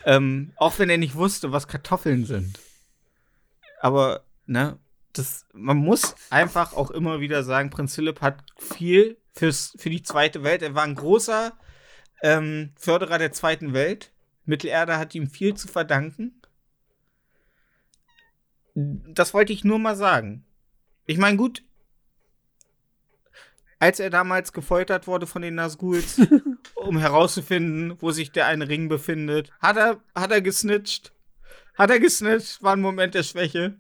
Ähm, 0.04 0.52
auch 0.56 0.78
wenn 0.78 0.90
er 0.90 0.98
nicht 0.98 1.14
wusste, 1.14 1.52
was 1.52 1.68
Kartoffeln 1.68 2.26
sind. 2.26 2.60
Aber, 3.80 4.24
ne, 4.46 4.78
das, 5.12 5.46
man 5.52 5.76
muss 5.76 6.14
einfach 6.30 6.72
auch 6.72 6.90
immer 6.90 7.20
wieder 7.20 7.42
sagen, 7.42 7.70
Prinz 7.70 7.94
Philipp 7.94 8.20
hat 8.20 8.42
viel 8.58 9.16
fürs, 9.32 9.74
für 9.78 9.90
die 9.90 10.02
zweite 10.02 10.42
Welt. 10.42 10.62
Er 10.62 10.74
war 10.74 10.84
ein 10.84 10.94
großer 10.94 11.52
ähm, 12.22 12.72
Förderer 12.76 13.18
der 13.18 13.32
zweiten 13.32 13.72
Welt. 13.72 14.12
Mittelerde 14.44 14.98
hat 14.98 15.14
ihm 15.14 15.28
viel 15.28 15.54
zu 15.54 15.68
verdanken. 15.68 16.40
Das 18.74 19.32
wollte 19.32 19.52
ich 19.52 19.64
nur 19.64 19.78
mal 19.78 19.96
sagen. 19.96 20.44
Ich 21.06 21.18
meine, 21.18 21.36
gut, 21.36 21.62
als 23.78 24.00
er 24.00 24.10
damals 24.10 24.52
gefoltert 24.52 25.06
wurde 25.06 25.26
von 25.26 25.42
den 25.42 25.54
Nazguls, 25.54 26.18
um 26.86 26.98
herauszufinden, 26.98 28.00
wo 28.00 28.10
sich 28.10 28.32
der 28.32 28.46
eine 28.46 28.68
Ring 28.68 28.88
befindet, 28.88 29.50
hat 29.60 29.76
er, 29.76 30.00
hat 30.14 30.30
er 30.30 30.40
gesnitcht. 30.40 31.12
Hat 31.74 31.90
er 31.90 31.98
gesnitcht, 31.98 32.62
war 32.62 32.74
ein 32.74 32.80
Moment 32.80 33.14
der 33.14 33.22
Schwäche. 33.22 33.76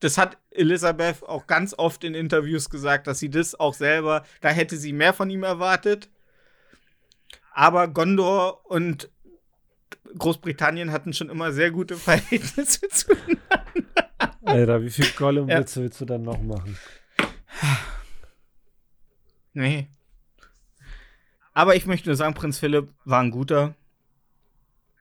Das 0.00 0.18
hat 0.18 0.38
Elisabeth 0.50 1.22
auch 1.22 1.46
ganz 1.46 1.74
oft 1.76 2.04
in 2.04 2.14
Interviews 2.14 2.68
gesagt, 2.68 3.06
dass 3.06 3.18
sie 3.18 3.30
das 3.30 3.58
auch 3.58 3.74
selber, 3.74 4.24
da 4.40 4.50
hätte 4.50 4.76
sie 4.76 4.92
mehr 4.92 5.14
von 5.14 5.30
ihm 5.30 5.42
erwartet. 5.42 6.10
Aber 7.52 7.88
Gondor 7.88 8.66
und 8.66 9.10
Großbritannien 10.18 10.92
hatten 10.92 11.12
schon 11.12 11.30
immer 11.30 11.52
sehr 11.52 11.70
gute 11.70 11.96
Verhältnisse 11.96 12.88
zueinander. 12.88 13.64
Alter, 14.44 14.82
wie 14.82 14.90
viel 14.90 15.06
Gollum-Witze 15.16 15.80
ja. 15.80 15.84
willst 15.84 16.00
du 16.00 16.04
dann 16.04 16.22
noch 16.22 16.40
machen? 16.42 16.76
Nee. 19.54 19.88
Aber 21.54 21.76
ich 21.76 21.86
möchte 21.86 22.08
nur 22.08 22.16
sagen, 22.16 22.34
Prinz 22.34 22.58
Philipp 22.58 22.88
war 23.04 23.20
ein 23.20 23.30
guter. 23.30 23.74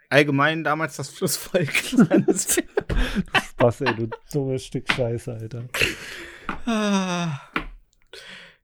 Allgemein 0.09 0.63
damals 0.63 0.95
das 0.97 1.09
Flussvolk. 1.09 1.73
Spaß, 3.49 3.81
ey, 3.81 3.95
du 3.95 4.09
dummes 4.31 4.63
Stück 4.63 4.91
Scheiße, 4.91 5.33
Alter. 5.33 5.63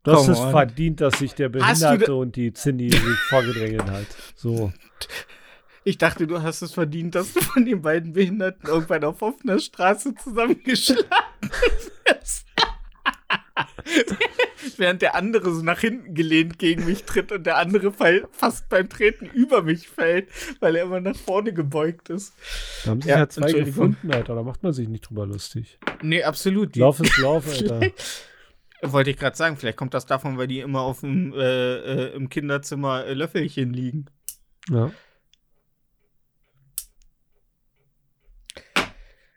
Du 0.03 0.11
hast 0.11 0.27
es 0.27 0.39
verdient, 0.39 1.01
dass 1.01 1.17
sich 1.17 1.33
der 1.33 1.49
Behinderte 1.49 2.13
und 2.15 2.35
die 2.35 2.53
Zinni 2.53 2.91
sich 2.91 3.19
vorgedrängelt 3.29 3.89
hat. 3.89 4.05
So. 4.35 4.71
Ich 5.83 5.97
dachte, 5.97 6.27
du 6.27 6.43
hast 6.43 6.61
es 6.61 6.73
verdient, 6.73 7.15
dass 7.15 7.33
du 7.33 7.41
von 7.41 7.65
den 7.65 7.81
beiden 7.81 8.13
Behinderten 8.13 8.69
irgendwann 8.69 9.03
auf 9.03 9.23
offener 9.23 9.57
Straße 9.57 10.13
zusammengeschlagen 10.13 11.07
wirst. 12.05 12.45
Während 14.77 15.01
der 15.01 15.15
andere 15.15 15.53
so 15.53 15.61
nach 15.63 15.79
hinten 15.79 16.13
gelehnt 16.13 16.59
gegen 16.59 16.85
mich 16.85 17.03
tritt 17.03 17.31
und 17.31 17.45
der 17.45 17.57
andere 17.57 17.91
fall, 17.91 18.27
fast 18.31 18.69
beim 18.69 18.89
Treten 18.89 19.25
über 19.25 19.61
mich 19.61 19.87
fällt, 19.87 20.29
weil 20.59 20.75
er 20.75 20.83
immer 20.83 20.99
nach 20.99 21.15
vorne 21.15 21.53
gebeugt 21.53 22.09
ist. 22.09 22.33
Da 22.83 22.91
haben 22.91 23.01
sich 23.01 23.09
ja, 23.09 23.19
ja 23.19 23.29
zwei 23.29 23.51
gefunden, 23.51 24.11
Alter. 24.11 24.35
Da 24.35 24.43
macht 24.43 24.63
man 24.63 24.73
sich 24.73 24.87
nicht 24.87 25.09
drüber 25.09 25.25
lustig. 25.25 25.79
Nee, 26.01 26.23
absolut. 26.23 26.75
Lauf 26.75 26.99
ist 26.99 27.17
Lauf, 27.17 27.47
Alter. 27.49 27.91
Wollte 28.81 29.09
ich 29.09 29.17
gerade 29.17 29.35
sagen, 29.35 29.57
vielleicht 29.57 29.77
kommt 29.77 29.93
das 29.93 30.05
davon, 30.05 30.37
weil 30.37 30.47
die 30.47 30.59
immer 30.59 30.81
auf 30.81 31.01
dem, 31.01 31.33
äh, 31.33 31.75
äh, 31.75 32.15
im 32.15 32.29
Kinderzimmer 32.29 33.05
äh, 33.05 33.13
Löffelchen 33.13 33.73
liegen. 33.73 34.05
Ja. 34.69 34.91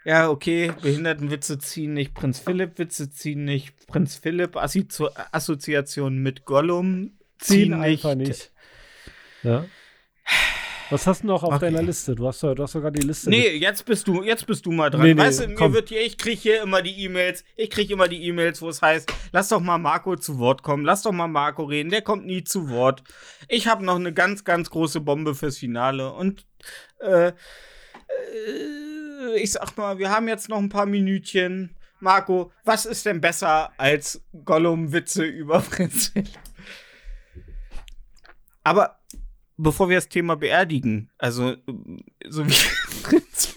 Ja, 0.04 0.30
okay, 0.30 0.72
Behindertenwitze 0.82 1.58
ziehen 1.58 1.94
nicht, 1.94 2.14
Prinz 2.14 2.40
Philipp-Witze 2.40 3.10
ziehen 3.10 3.44
nicht, 3.44 3.86
Prinz 3.86 4.16
Philipp 4.16 4.56
Assozi 4.56 5.06
Assoziation 5.30 6.18
mit 6.18 6.44
Gollum 6.44 7.12
ziehen, 7.38 7.70
nicht. 7.70 8.04
einfach 8.04 8.14
nicht. 8.16 8.50
Ja. 9.42 9.64
Was 10.90 11.06
hast 11.06 11.22
du 11.22 11.28
noch 11.28 11.42
auf 11.42 11.54
okay. 11.54 11.66
deiner 11.66 11.82
Liste? 11.82 12.14
Du 12.14 12.26
hast, 12.26 12.42
du 12.42 12.54
hast 12.58 12.72
sogar 12.72 12.90
die 12.90 13.00
Liste. 13.00 13.30
Nee, 13.30 13.56
jetzt 13.56 13.86
bist 13.86 14.06
du, 14.06 14.22
jetzt 14.22 14.46
bist 14.46 14.66
du 14.66 14.72
mal 14.72 14.90
dran. 14.90 15.02
Nee, 15.02 15.14
nee, 15.14 15.20
weißt 15.22 15.44
du, 15.44 15.48
mir 15.48 15.72
wird 15.72 15.88
hier, 15.88 16.04
ich 16.04 16.18
kriege 16.18 16.38
hier 16.38 16.62
immer 16.62 16.82
die 16.82 17.04
E-Mails, 17.04 17.44
ich 17.56 17.70
kriege 17.70 17.94
immer 17.94 18.08
die 18.08 18.22
E-Mails, 18.26 18.60
wo 18.60 18.68
es 18.68 18.82
heißt, 18.82 19.10
lass 19.32 19.48
doch 19.48 19.60
mal 19.60 19.78
Marco 19.78 20.16
zu 20.16 20.38
Wort 20.38 20.62
kommen, 20.62 20.84
lass 20.84 21.02
doch 21.02 21.12
mal 21.12 21.28
Marco 21.28 21.62
reden, 21.62 21.88
der 21.90 22.02
kommt 22.02 22.26
nie 22.26 22.44
zu 22.44 22.68
Wort. 22.68 23.02
Ich 23.48 23.68
habe 23.68 23.84
noch 23.84 23.96
eine 23.96 24.12
ganz, 24.12 24.44
ganz 24.44 24.68
große 24.68 25.00
Bombe 25.00 25.34
fürs 25.34 25.56
Finale 25.56 26.12
und 26.12 26.44
äh, 27.00 27.28
äh 27.28 27.32
ich 29.36 29.52
sag 29.52 29.76
mal, 29.76 29.98
wir 29.98 30.10
haben 30.10 30.28
jetzt 30.28 30.48
noch 30.48 30.58
ein 30.58 30.68
paar 30.68 30.86
Minütchen. 30.86 31.76
Marco, 32.00 32.52
was 32.64 32.84
ist 32.84 33.06
denn 33.06 33.20
besser 33.20 33.72
als 33.78 34.22
Gollum-Witze 34.44 35.24
über 35.24 35.60
Prinz 35.70 36.12
Aber 38.64 38.98
bevor 39.56 39.88
wir 39.88 39.96
das 39.96 40.08
Thema 40.08 40.34
beerdigen, 40.36 41.10
also 41.18 41.56
so 42.28 42.46
wie 42.46 42.54
Prinz 43.02 43.54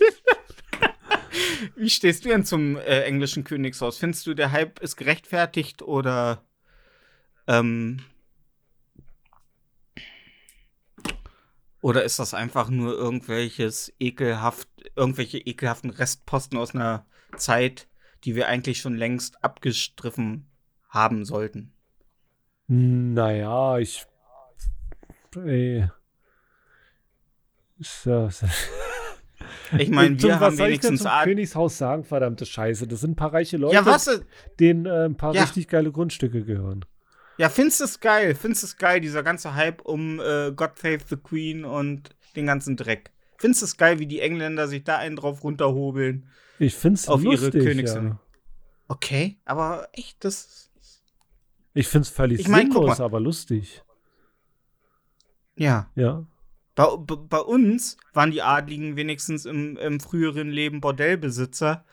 Wie 1.75 1.89
stehst 1.89 2.23
du 2.23 2.29
denn 2.29 2.45
zum 2.45 2.77
äh, 2.77 3.01
englischen 3.01 3.43
Königshaus? 3.43 3.97
Findest 3.97 4.27
du, 4.27 4.33
der 4.33 4.51
Hype 4.51 4.79
ist 4.79 4.95
gerechtfertigt 4.95 5.81
oder 5.81 6.43
ähm, 7.47 8.01
Oder 11.85 12.03
ist 12.03 12.17
das 12.17 12.33
einfach 12.33 12.71
nur 12.71 12.95
irgendwelches 12.95 13.93
ekelhaft, 13.99 14.67
irgendwelche 14.95 15.37
ekelhaften 15.37 15.91
Restposten 15.91 16.57
aus 16.57 16.73
einer 16.73 17.05
Zeit, 17.37 17.87
die 18.23 18.33
wir 18.33 18.47
eigentlich 18.47 18.79
schon 18.79 18.95
längst 18.95 19.43
abgestriffen 19.43 20.49
haben 20.89 21.25
sollten? 21.25 21.73
Naja, 22.65 23.77
ich. 23.77 24.03
Ey. 25.35 25.87
So, 27.77 28.29
so. 28.29 28.47
Ich 29.77 29.89
meine, 29.89 30.19
wir 30.21 30.39
haben 30.39 30.55
soll 30.55 30.67
wenigstens 30.67 31.01
ich 31.01 31.05
denn 31.05 31.11
zum 31.11 31.23
Königshaus 31.23 31.77
sagen, 31.77 32.03
verdammte 32.03 32.47
Scheiße. 32.47 32.87
Das 32.87 33.01
sind 33.01 33.11
ein 33.11 33.15
paar 33.15 33.33
reiche 33.33 33.57
Leute, 33.57 33.75
ja, 33.75 33.97
denen 34.59 34.85
äh, 34.85 35.05
ein 35.05 35.17
paar 35.17 35.35
ja. 35.35 35.43
richtig 35.43 35.67
geile 35.67 35.91
Grundstücke 35.91 36.45
gehören. 36.45 36.85
Ja, 37.37 37.49
findest 37.49 37.81
du 37.81 37.83
es 37.83 37.99
geil? 37.99 38.35
Findest 38.35 38.63
du 38.63 38.67
es 38.67 38.77
geil, 38.77 39.01
dieser 39.01 39.23
ganze 39.23 39.55
Hype 39.55 39.81
um 39.81 40.19
äh, 40.19 40.51
God 40.55 40.77
Save 40.77 40.99
the 41.09 41.17
Queen 41.17 41.65
und 41.65 42.15
den 42.35 42.45
ganzen 42.45 42.77
Dreck? 42.77 43.11
Findest 43.37 43.61
du 43.61 43.65
es 43.65 43.77
geil, 43.77 43.99
wie 43.99 44.07
die 44.07 44.21
Engländer 44.21 44.67
sich 44.67 44.83
da 44.83 44.97
einen 44.97 45.15
drauf 45.15 45.43
runterhobeln? 45.43 46.27
Ich 46.59 46.75
find's 46.75 47.07
auf 47.09 47.21
lustig, 47.21 47.53
ihre 47.55 47.65
Königsin. 47.65 48.07
Ja. 48.07 48.19
Okay, 48.87 49.37
aber 49.45 49.89
echt, 49.91 50.23
das. 50.23 50.69
Ich 51.73 51.87
find's 51.87 52.09
völlig 52.09 52.39
ich 52.39 52.47
mein, 52.47 52.71
sinnlos, 52.71 53.01
aber 53.01 53.19
lustig. 53.19 53.83
Ja. 55.57 55.89
Ja. 55.95 56.25
Bei, 56.75 56.95
bei, 56.97 57.39
uns 57.39 57.97
waren 58.13 58.31
die 58.31 58.41
Adligen 58.41 58.95
wenigstens 58.95 59.45
im, 59.45 59.77
im 59.77 59.99
früheren 59.99 60.49
Leben 60.49 60.81
Bordellbesitzer. 60.81 61.85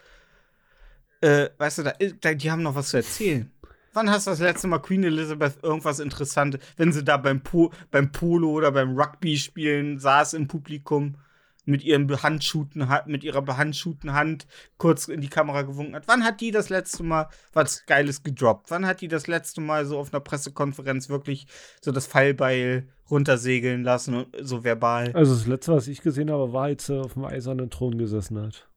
Äh, 1.20 1.50
weißt 1.56 1.78
du, 1.78 1.82
da, 2.20 2.34
die 2.34 2.50
haben 2.50 2.62
noch 2.62 2.74
was 2.74 2.90
zu 2.90 2.98
erzählen. 2.98 3.50
Wann 3.94 4.10
hast 4.10 4.26
du 4.26 4.30
das 4.30 4.40
letzte 4.40 4.68
Mal 4.68 4.78
Queen 4.78 5.04
Elizabeth 5.04 5.62
irgendwas 5.62 5.98
Interessantes, 5.98 6.60
wenn 6.76 6.92
sie 6.92 7.04
da 7.04 7.18
beim, 7.18 7.42
po 7.42 7.70
beim 7.90 8.10
Polo 8.10 8.50
oder 8.50 8.72
beim 8.72 8.98
Rugby 8.98 9.36
spielen, 9.36 9.98
saß 9.98 10.32
im 10.32 10.48
Publikum 10.48 11.16
mit 11.64 11.84
ihrem 11.84 12.06
behandschuhten 12.06 12.88
mit 13.06 13.22
ihrer 13.22 13.42
behandschuhten 13.42 14.14
Hand 14.14 14.46
kurz 14.78 15.08
in 15.08 15.20
die 15.20 15.28
Kamera 15.28 15.62
gewunken 15.62 15.94
hat. 15.94 16.08
Wann 16.08 16.24
hat 16.24 16.40
die 16.40 16.50
das 16.50 16.70
letzte 16.70 17.04
Mal 17.04 17.28
was 17.52 17.86
Geiles 17.86 18.22
gedroppt? 18.22 18.70
Wann 18.70 18.86
hat 18.86 19.00
die 19.00 19.08
das 19.08 19.26
letzte 19.26 19.60
Mal 19.60 19.84
so 19.84 19.98
auf 19.98 20.12
einer 20.12 20.20
Pressekonferenz 20.20 21.08
wirklich 21.08 21.46
so 21.80 21.92
das 21.92 22.06
Fallbeil 22.06 22.88
runtersegeln 23.10 23.84
lassen 23.84 24.14
und 24.14 24.34
so 24.40 24.64
verbal? 24.64 25.12
Also 25.14 25.34
das 25.34 25.46
letzte, 25.46 25.74
was 25.74 25.86
ich 25.86 26.00
gesehen 26.00 26.30
habe, 26.30 26.52
war, 26.52 26.64
als 26.64 26.86
sie 26.86 26.98
auf 26.98 27.12
dem 27.12 27.26
eisernen 27.26 27.70
Thron 27.70 27.96
gesessen 27.96 28.40
hat. 28.40 28.68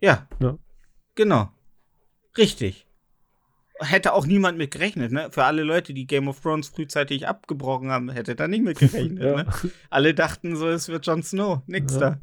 Ja. 0.00 0.28
ja. 0.40 0.58
Genau. 1.14 1.50
Richtig 2.36 2.87
hätte 3.80 4.12
auch 4.12 4.26
niemand 4.26 4.58
mit 4.58 4.70
gerechnet, 4.70 5.12
ne? 5.12 5.30
Für 5.30 5.44
alle 5.44 5.62
Leute, 5.62 5.94
die 5.94 6.06
Game 6.06 6.28
of 6.28 6.40
Thrones 6.40 6.68
frühzeitig 6.68 7.26
abgebrochen 7.28 7.90
haben, 7.90 8.10
hätte 8.10 8.34
da 8.34 8.48
nicht 8.48 8.64
mit 8.64 8.78
gerechnet, 8.78 9.22
ja. 9.22 9.42
ne? 9.42 9.46
Alle 9.90 10.14
dachten 10.14 10.56
so, 10.56 10.68
es 10.68 10.88
wird 10.88 11.06
Jon 11.06 11.22
Snow, 11.22 11.62
nix 11.66 11.94
ja. 11.94 12.00
da. 12.00 12.20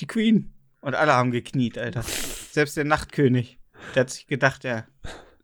Die 0.00 0.06
Queen. 0.06 0.52
Und 0.80 0.94
alle 0.94 1.14
haben 1.14 1.32
gekniet, 1.32 1.78
Alter. 1.78 2.02
Selbst 2.02 2.76
der 2.76 2.84
Nachtkönig. 2.84 3.58
Der 3.94 4.02
hat 4.02 4.10
sich 4.10 4.26
gedacht, 4.26 4.64
ja, 4.64 4.86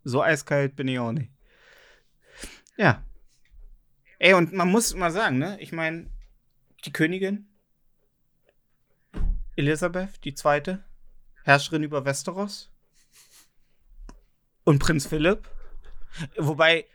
so 0.04 0.22
eiskalt 0.22 0.76
bin 0.76 0.88
ich 0.88 0.98
auch 0.98 1.12
nicht. 1.12 1.30
Ja. 2.76 3.02
Ey, 4.18 4.34
und 4.34 4.52
man 4.52 4.70
muss 4.70 4.94
mal 4.94 5.10
sagen, 5.10 5.38
ne? 5.38 5.58
Ich 5.60 5.72
meine, 5.72 6.08
die 6.84 6.92
Königin 6.92 7.48
Elisabeth, 9.56 10.24
die 10.24 10.34
zweite, 10.34 10.82
Herrscherin 11.44 11.82
über 11.82 12.04
Westeros, 12.04 12.71
und 14.64 14.78
Prinz 14.78 15.06
Philipp. 15.06 15.48
Wobei, 16.36 16.86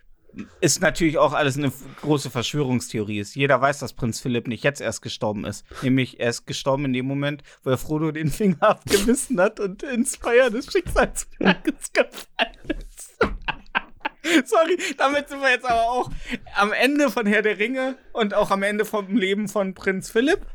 ist 0.62 0.82
natürlich 0.82 1.18
auch 1.18 1.34
alles 1.34 1.58
eine 1.58 1.72
große 2.02 2.30
Verschwörungstheorie 2.30 3.20
ist. 3.20 3.36
Jeder 3.36 3.60
weiß, 3.60 3.80
dass 3.80 3.94
Prinz 3.94 4.20
Philipp 4.20 4.48
nicht 4.48 4.64
jetzt 4.64 4.82
erst 4.82 5.02
gestorben 5.02 5.46
ist. 5.46 5.66
Nämlich 5.82 6.20
er 6.20 6.30
ist 6.30 6.46
gestorben 6.46 6.86
in 6.86 6.94
dem 6.94 7.06
Moment, 7.06 7.44
wo 7.64 7.72
er 7.72 7.78
Frodo 7.78 8.12
den 8.12 8.30
Finger 8.30 8.62
abgebissen 8.62 9.40
hat 9.40 9.60
und 9.60 9.84
ins 9.84 10.16
Feuer 10.16 10.50
des 10.50 10.72
Schicksalsberges 10.72 11.92
gefallen 11.94 12.80
ist. 12.80 13.18
Sorry, 14.46 14.78
damit 14.98 15.30
sind 15.30 15.42
wir 15.42 15.52
jetzt 15.52 15.66
aber 15.66 15.90
auch 15.90 16.12
am 16.56 16.74
Ende 16.74 17.10
von 17.10 17.26
Herr 17.26 17.42
der 17.42 17.60
Ringe 17.60 17.98
und 18.14 18.34
auch 18.34 18.52
am 18.52 18.64
Ende 18.64 18.86
vom 18.86 19.16
Leben 19.16 19.48
von 19.48 19.74
Prinz 19.74 20.10
Philipp. 20.10 20.46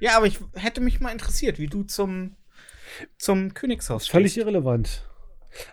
Ja, 0.00 0.16
aber 0.16 0.26
ich 0.26 0.38
hätte 0.54 0.80
mich 0.80 1.00
mal 1.00 1.10
interessiert, 1.10 1.58
wie 1.58 1.66
du 1.66 1.82
zum, 1.82 2.36
zum 3.18 3.54
Königshaus 3.54 4.04
stehst. 4.04 4.12
Völlig 4.12 4.38
irrelevant. 4.38 5.06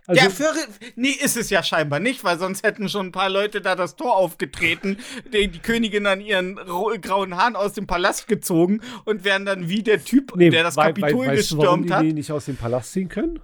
Also, 0.08 0.24
ja, 0.24 0.30
für, 0.30 0.54
nee, 0.96 1.10
ist 1.10 1.38
es 1.38 1.50
ja 1.50 1.62
scheinbar 1.62 2.00
nicht, 2.00 2.24
weil 2.24 2.40
sonst 2.40 2.64
hätten 2.64 2.90
schon 2.90 3.08
ein 3.08 3.12
paar 3.12 3.30
Leute 3.30 3.62
da 3.62 3.76
das 3.76 3.96
Tor 3.96 4.16
aufgetreten, 4.16 4.98
die, 5.32 5.50
die 5.50 5.60
Königin 5.60 6.08
an 6.08 6.20
ihren 6.20 6.56
grauen 6.56 7.38
Haaren 7.38 7.56
aus 7.56 7.74
dem 7.74 7.86
Palast 7.86 8.28
gezogen 8.28 8.82
und 9.06 9.24
wären 9.24 9.46
dann 9.46 9.70
wie 9.70 9.84
der 9.84 10.04
Typ, 10.04 10.36
nee, 10.36 10.50
der 10.50 10.64
das 10.64 10.78
weil, 10.78 10.94
Kapitol 10.94 11.28
weil, 11.28 11.38
weißt 11.38 11.50
gestürmt 11.50 11.62
du, 11.62 11.68
warum 11.68 11.92
hat. 11.92 12.02
Die, 12.02 12.08
die 12.08 12.14
nicht 12.14 12.32
aus 12.32 12.46
dem 12.46 12.58
Palast 12.58 12.92
ziehen 12.92 13.10
können? 13.10 13.40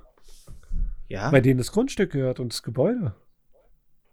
Ja. 1.07 1.29
Bei 1.29 1.41
denen 1.41 1.59
das 1.59 1.71
Grundstück 1.71 2.11
gehört 2.11 2.39
und 2.39 2.51
das 2.51 2.63
Gebäude. 2.63 3.15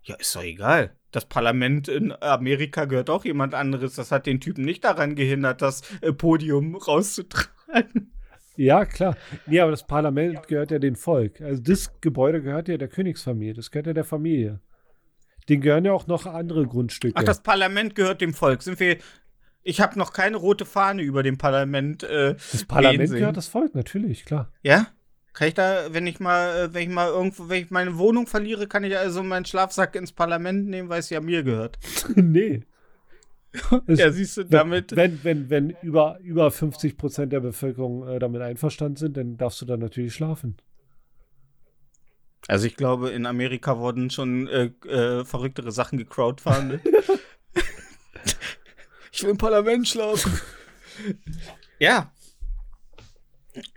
Ja, 0.02 0.16
ist 0.16 0.34
doch 0.34 0.42
egal. 0.42 0.96
Das 1.12 1.24
Parlament 1.24 1.88
in 1.88 2.12
Amerika 2.20 2.84
gehört 2.84 3.10
auch 3.10 3.24
jemand 3.24 3.54
anderes. 3.54 3.94
Das 3.94 4.12
hat 4.12 4.26
den 4.26 4.40
Typen 4.40 4.64
nicht 4.64 4.84
daran 4.84 5.14
gehindert, 5.14 5.62
das 5.62 5.82
äh, 6.02 6.12
Podium 6.12 6.76
rauszutragen. 6.76 8.12
Ja, 8.60 8.84
klar. 8.84 9.16
Nee, 9.46 9.58
aber 9.60 9.70
das 9.70 9.86
Parlament 9.86 10.46
gehört 10.46 10.70
ja 10.70 10.78
dem 10.78 10.94
Volk. 10.94 11.40
Also 11.40 11.62
das 11.62 11.98
Gebäude 12.02 12.42
gehört 12.42 12.68
ja 12.68 12.76
der 12.76 12.88
Königsfamilie. 12.88 13.54
Das 13.54 13.70
gehört 13.70 13.86
ja 13.86 13.94
der 13.94 14.04
Familie. 14.04 14.60
Den 15.48 15.62
gehören 15.62 15.86
ja 15.86 15.92
auch 15.92 16.06
noch 16.06 16.26
andere 16.26 16.66
Grundstücke. 16.66 17.14
Ach, 17.16 17.22
das 17.22 17.42
Parlament 17.42 17.94
gehört 17.94 18.20
dem 18.20 18.34
Volk. 18.34 18.62
Sind 18.62 18.78
wir. 18.78 18.98
Ich 19.62 19.80
habe 19.80 19.98
noch 19.98 20.12
keine 20.12 20.36
rote 20.36 20.66
Fahne 20.66 21.00
über 21.00 21.22
dem 21.22 21.38
Parlament. 21.38 22.02
Äh, 22.02 22.34
das 22.52 22.66
Parlament 22.66 23.10
gehört 23.10 23.38
das 23.38 23.48
Volk, 23.48 23.74
natürlich, 23.74 24.26
klar. 24.26 24.52
Ja? 24.62 24.88
Kann 25.32 25.48
ich 25.48 25.54
da, 25.54 25.94
wenn 25.94 26.06
ich 26.06 26.20
mal, 26.20 26.64
äh, 26.64 26.74
wenn 26.74 26.82
ich 26.82 26.94
mal 26.94 27.08
irgendwo, 27.08 27.48
wenn 27.48 27.62
ich 27.62 27.70
meine 27.70 27.96
Wohnung 27.96 28.26
verliere, 28.26 28.66
kann 28.66 28.84
ich 28.84 28.96
also 28.96 29.22
meinen 29.22 29.46
Schlafsack 29.46 29.96
ins 29.96 30.12
Parlament 30.12 30.68
nehmen, 30.68 30.90
weil 30.90 31.00
es 31.00 31.08
ja 31.08 31.20
mir 31.20 31.42
gehört? 31.42 31.78
nee. 32.14 32.62
ja, 33.88 34.12
siehst 34.12 34.36
du, 34.36 34.44
damit. 34.44 34.94
Wenn, 34.94 35.22
wenn, 35.24 35.50
wenn 35.50 35.70
über, 35.82 36.18
über 36.20 36.50
50 36.50 36.96
Prozent 36.96 37.32
der 37.32 37.40
Bevölkerung 37.40 38.06
äh, 38.06 38.18
damit 38.18 38.42
einverstanden 38.42 38.96
sind, 38.96 39.16
dann 39.16 39.36
darfst 39.36 39.60
du 39.60 39.66
da 39.66 39.76
natürlich 39.76 40.14
schlafen. 40.14 40.56
Also 42.46 42.66
ich 42.66 42.76
glaube, 42.76 43.10
in 43.10 43.26
Amerika 43.26 43.78
wurden 43.78 44.10
schon 44.10 44.46
äh, 44.48 44.70
äh, 44.86 45.24
verrücktere 45.24 45.72
Sachen 45.72 45.98
gecrowdfundet. 45.98 46.82
ich 49.12 49.22
will 49.22 49.30
im 49.30 49.38
Parlament 49.38 49.88
schlafen. 49.88 50.40
ja. 51.78 52.12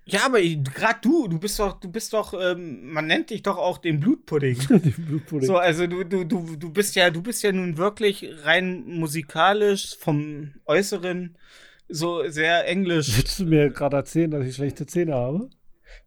Ja, 0.05 0.25
aber 0.25 0.39
gerade 0.41 0.99
du, 1.01 1.27
du 1.27 1.39
bist 1.39 1.57
doch, 1.59 1.79
du 1.79 1.89
bist 1.89 2.13
doch, 2.13 2.33
ähm, 2.39 2.91
man 2.91 3.07
nennt 3.07 3.31
dich 3.31 3.41
doch 3.41 3.57
auch 3.57 3.79
den 3.79 3.99
Blutpudding. 3.99 4.59
den 4.69 5.05
Blutpudding. 5.05 5.47
So, 5.47 5.57
also 5.57 5.87
du, 5.87 6.03
du, 6.03 6.23
du, 6.23 6.55
du 6.55 6.69
bist 6.69 6.95
ja, 6.95 7.09
du 7.09 7.21
bist 7.21 7.41
ja 7.43 7.51
nun 7.51 7.77
wirklich 7.77 8.29
rein 8.43 8.83
musikalisch 8.85 9.97
vom 9.97 10.53
Äußeren 10.65 11.37
so 11.87 12.27
sehr 12.29 12.67
englisch. 12.67 13.17
Willst 13.17 13.39
du 13.39 13.45
mir 13.45 13.69
gerade 13.69 13.97
erzählen, 13.97 14.31
dass 14.31 14.45
ich 14.45 14.55
schlechte 14.55 14.85
Zähne 14.85 15.15
habe? 15.15 15.49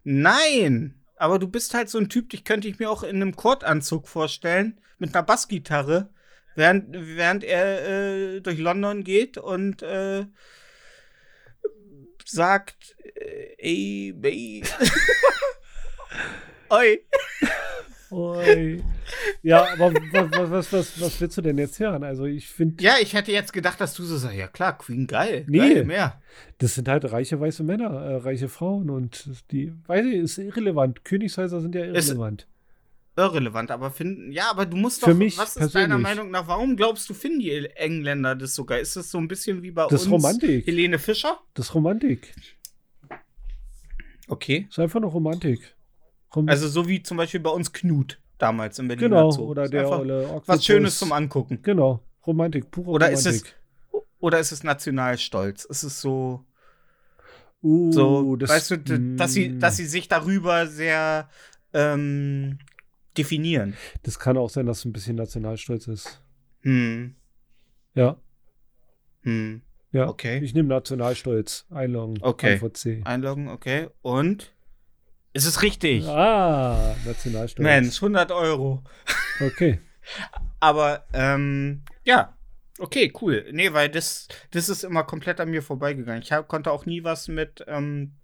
Nein, 0.04 0.94
aber 1.16 1.38
du 1.38 1.48
bist 1.48 1.74
halt 1.74 1.88
so 1.88 1.98
ein 1.98 2.08
Typ, 2.08 2.30
dich 2.30 2.44
könnte 2.44 2.68
ich 2.68 2.78
mir 2.78 2.90
auch 2.90 3.02
in 3.02 3.16
einem 3.16 3.34
Kurtanzug 3.34 4.08
vorstellen, 4.08 4.80
mit 4.98 5.14
einer 5.14 5.24
Bassgitarre, 5.24 6.10
während, 6.54 6.86
während 6.92 7.44
er 7.44 8.36
äh, 8.36 8.40
durch 8.40 8.58
London 8.58 9.04
geht 9.04 9.38
und 9.38 9.82
äh, 9.82 10.26
sagt, 12.28 12.96
äh, 13.14 13.54
ey, 13.58 14.14
ey. 14.22 14.62
Oi. 16.70 17.00
Oi. 18.10 18.82
Ja, 19.42 19.66
aber 19.72 19.94
was, 19.94 20.50
was, 20.50 20.72
was, 20.72 21.00
was 21.00 21.20
willst 21.20 21.38
du 21.38 21.42
denn 21.42 21.58
jetzt 21.58 21.78
hören? 21.78 22.04
Also 22.04 22.24
ich 22.24 22.48
finde. 22.48 22.82
Ja, 22.82 22.94
ich 23.00 23.14
hätte 23.14 23.32
jetzt 23.32 23.52
gedacht, 23.52 23.80
dass 23.80 23.94
du 23.94 24.04
so 24.04 24.16
sagst, 24.16 24.36
ja 24.36 24.48
klar, 24.48 24.78
Queen 24.78 25.06
geil. 25.06 25.44
Nee, 25.48 25.58
geil, 25.58 25.84
mehr. 25.84 26.20
Das 26.58 26.74
sind 26.74 26.88
halt 26.88 27.10
reiche 27.10 27.40
weiße 27.40 27.62
Männer, 27.62 27.90
äh, 27.90 28.16
reiche 28.16 28.48
Frauen 28.48 28.90
und 28.90 29.28
die, 29.50 29.72
weiß 29.86 30.06
ich, 30.06 30.14
ist 30.14 30.38
irrelevant. 30.38 31.04
Königshäuser 31.04 31.60
sind 31.60 31.74
ja 31.74 31.84
irrelevant. 31.84 32.46
Irrelevant, 33.16 33.70
aber 33.70 33.90
finden, 33.90 34.30
ja, 34.30 34.50
aber 34.50 34.66
du 34.66 34.76
musst 34.76 35.02
doch, 35.02 35.08
Für 35.08 35.14
mich 35.14 35.38
was 35.38 35.50
ist 35.50 35.58
persönlich. 35.58 35.88
deiner 35.88 35.98
Meinung 35.98 36.30
nach, 36.30 36.46
warum 36.46 36.76
glaubst 36.76 37.08
du, 37.08 37.14
finden 37.14 37.40
die 37.40 37.50
Engländer 37.76 38.34
das 38.34 38.54
sogar? 38.54 38.78
Ist 38.78 38.94
das 38.96 39.10
so 39.10 39.18
ein 39.18 39.26
bisschen 39.26 39.62
wie 39.62 39.70
bei 39.70 39.86
das 39.88 40.02
uns 40.02 40.12
Romantik. 40.12 40.66
Helene 40.66 40.98
Fischer? 40.98 41.38
Das 41.54 41.66
ist 41.68 41.74
Romantik. 41.74 42.34
Okay. 44.28 44.64
Das 44.68 44.78
ist 44.78 44.78
einfach 44.80 44.96
eine 44.96 45.06
Romantik. 45.06 45.74
Rom 46.34 46.48
also 46.48 46.68
so 46.68 46.86
wie 46.88 47.02
zum 47.02 47.16
Beispiel 47.16 47.40
bei 47.40 47.50
uns 47.50 47.72
Knut 47.72 48.20
damals 48.38 48.78
in 48.78 48.88
Berlin. 48.88 49.08
Genau, 49.10 49.30
Zoo. 49.30 49.44
oder 49.44 49.68
der 49.68 49.88
Olle 49.88 50.42
Was 50.44 50.64
Schönes 50.64 50.98
zum 50.98 51.12
Angucken. 51.12 51.60
Genau, 51.62 52.00
Romantik, 52.26 52.70
pure 52.70 52.90
oder 52.90 53.06
Romantik. 53.06 53.34
Ist 53.34 53.44
es, 53.46 53.54
oder 54.18 54.40
ist 54.40 54.52
es 54.52 54.62
Nationalstolz? 54.62 55.64
Ist 55.64 55.82
es 55.84 56.00
so 56.00 56.44
Uh, 57.62 57.90
so, 57.90 58.36
das, 58.36 58.50
weißt 58.50 58.70
du, 58.70 58.78
dass 59.16 59.32
sie, 59.32 59.58
dass 59.58 59.76
sie 59.76 59.86
sich 59.86 60.06
darüber 60.08 60.66
sehr 60.66 61.28
ähm, 61.72 62.58
definieren. 63.18 63.76
Das 64.02 64.18
kann 64.18 64.36
auch 64.36 64.50
sein, 64.50 64.66
dass 64.66 64.78
es 64.78 64.84
ein 64.84 64.92
bisschen 64.92 65.16
Nationalstolz 65.16 65.88
ist. 65.88 66.20
Hm. 66.62 67.14
Ja. 67.94 68.16
Hm. 69.22 69.62
Ja. 69.92 70.08
Okay. 70.08 70.40
Ich 70.42 70.54
nehme 70.54 70.68
Nationalstolz. 70.68 71.66
Einloggen. 71.70 72.18
Okay. 72.20 72.58
VC. 72.58 73.06
Einloggen, 73.06 73.48
okay. 73.48 73.88
Und? 74.02 74.52
Ist 75.32 75.46
es 75.46 75.62
richtig? 75.62 76.06
Ah, 76.06 76.94
Nationalstolz. 77.04 77.64
Mensch, 77.64 77.96
100 77.96 78.32
Euro. 78.32 78.82
Okay. 79.40 79.80
Aber, 80.60 81.04
ähm, 81.12 81.82
ja. 82.04 82.36
Okay, 82.78 83.12
cool. 83.20 83.46
Nee, 83.52 83.72
weil 83.72 83.88
das, 83.88 84.28
das 84.50 84.68
ist 84.68 84.84
immer 84.84 85.04
komplett 85.04 85.40
an 85.40 85.50
mir 85.50 85.62
vorbeigegangen. 85.62 86.22
Ich 86.22 86.32
hab, 86.32 86.46
konnte 86.48 86.70
auch 86.70 86.84
nie 86.84 87.04
was 87.04 87.28
mit, 87.28 87.64
ähm, 87.66 88.16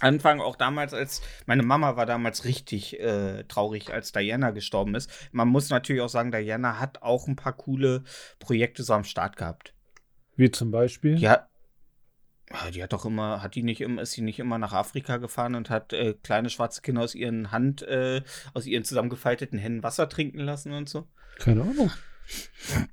Anfang 0.00 0.40
auch 0.40 0.56
damals, 0.56 0.94
als 0.94 1.22
meine 1.46 1.62
Mama 1.62 1.96
war 1.96 2.06
damals 2.06 2.44
richtig 2.44 3.00
äh, 3.00 3.44
traurig, 3.44 3.92
als 3.92 4.12
Diana 4.12 4.50
gestorben 4.50 4.94
ist. 4.94 5.10
Man 5.32 5.48
muss 5.48 5.70
natürlich 5.70 6.02
auch 6.02 6.08
sagen, 6.08 6.30
Diana 6.30 6.78
hat 6.78 7.02
auch 7.02 7.26
ein 7.26 7.36
paar 7.36 7.54
coole 7.54 8.04
Projekte 8.38 8.82
so 8.82 8.92
am 8.94 9.04
Start 9.04 9.36
gehabt. 9.36 9.74
Wie 10.36 10.50
zum 10.50 10.70
Beispiel? 10.70 11.18
Ja. 11.18 11.48
Die 12.72 12.82
hat 12.82 12.94
doch 12.94 13.04
immer, 13.04 13.42
hat 13.42 13.56
die 13.56 13.62
nicht 13.62 13.82
immer, 13.82 14.00
ist 14.00 14.12
sie 14.12 14.22
nicht 14.22 14.38
immer 14.38 14.56
nach 14.56 14.72
Afrika 14.72 15.18
gefahren 15.18 15.54
und 15.54 15.68
hat 15.68 15.92
äh, 15.92 16.14
kleine 16.14 16.48
schwarze 16.48 16.80
Kinder 16.80 17.02
aus 17.02 17.14
ihren 17.14 17.50
Hand, 17.50 17.82
äh, 17.82 18.22
aus 18.54 18.64
ihren 18.66 18.84
zusammengefalteten 18.84 19.58
Händen 19.58 19.82
Wasser 19.82 20.08
trinken 20.08 20.38
lassen 20.38 20.72
und 20.72 20.88
so? 20.88 21.06
Keine 21.38 21.62
Ahnung. 21.62 21.90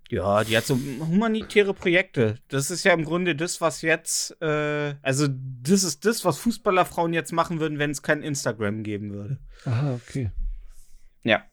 Ja, 0.09 0.43
die 0.43 0.55
hat 0.55 0.65
so 0.65 0.75
humanitäre 0.75 1.73
Projekte. 1.73 2.37
Das 2.47 2.71
ist 2.71 2.85
ja 2.85 2.93
im 2.93 3.03
Grunde 3.03 3.35
das, 3.35 3.59
was 3.59 3.81
jetzt, 3.81 4.39
äh, 4.41 4.95
also 5.01 5.27
das 5.27 5.83
ist 5.83 6.05
das, 6.05 6.23
was 6.23 6.37
Fußballerfrauen 6.37 7.13
jetzt 7.13 7.33
machen 7.33 7.59
würden, 7.59 7.79
wenn 7.79 7.91
es 7.91 8.01
kein 8.01 8.23
Instagram 8.23 8.83
geben 8.83 9.13
würde. 9.13 9.39
Aha, 9.65 9.95
okay. 9.95 10.31
Ja. 11.23 11.43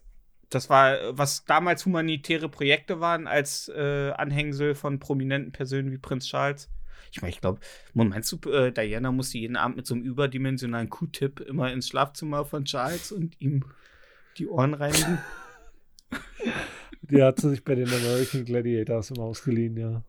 Das 0.51 0.69
war, 0.69 1.17
was 1.17 1.47
damals 1.47 1.87
humanitäre 1.87 2.51
Projekte 2.51 3.01
waren, 3.01 3.27
als 3.27 3.69
äh, 3.75 4.11
Anhängsel 4.11 4.75
von 4.75 4.99
prominenten 4.99 5.51
Personen 5.51 5.91
wie 5.91 5.99
Prinz 5.99 6.27
Charles. 6.27 6.69
Ich 7.11 7.23
meine, 7.23 7.31
ich 7.31 7.41
glaube, 7.41 7.61
meinst 7.95 8.31
du, 8.33 8.51
äh, 8.51 8.71
Diana 8.71 9.13
musste 9.13 9.39
jeden 9.39 9.57
Abend 9.57 9.77
mit 9.77 9.87
so 9.87 9.95
einem 9.95 10.05
überdimensionalen 10.05 10.91
Q-Tip 10.91 11.41
immer 11.41 11.73
ins 11.73 11.89
Schlafzimmer 11.89 12.45
von 12.45 12.67
Charles 12.67 13.13
und 13.13 13.41
ihm 13.41 13.65
die 14.37 14.47
Ohren 14.47 14.75
reinigen? 14.75 15.19
Die 17.03 17.23
hat 17.23 17.41
sie 17.41 17.51
sich 17.51 17.65
bei 17.65 17.75
den 17.75 17.89
American 17.89 18.45
Gladiators 18.45 19.11
immer 19.11 19.25
ausgeliehen, 19.25 19.77
ja. 19.77 20.03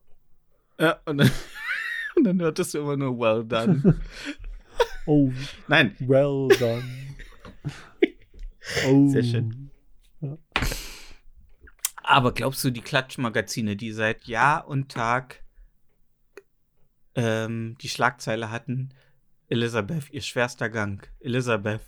Ja, 0.80 0.99
und 1.06 1.18
dann, 1.18 1.32
und 2.15 2.24
dann 2.24 2.41
hörtest 2.41 2.74
du 2.74 2.80
immer 2.80 2.98
nur 2.98 3.18
well 3.20 3.44
done. 3.45 3.99
Oh. 5.06 5.34
Nein. 5.68 5.98
Well 5.99 6.48
done. 6.57 6.84
Oh. 8.88 9.10
Sehr 9.10 9.24
schön. 9.24 9.70
Ja. 10.22 10.38
Aber 12.02 12.34
glaubst 12.34 12.64
du, 12.64 12.70
die 12.70 12.80
Klatschmagazine, 12.80 13.76
die 13.76 13.91
seit 13.91 14.24
Jahr 14.24 14.70
und 14.70 14.90
Tag 14.90 15.44
ähm, 17.15 17.76
die 17.82 17.90
Schlagzeile 17.90 18.52
hatten, 18.52 18.94
Elisabeth, 19.49 20.10
ihr 20.11 20.22
schwerster 20.22 20.70
Gang, 20.70 21.06
Elisabeth, 21.20 21.82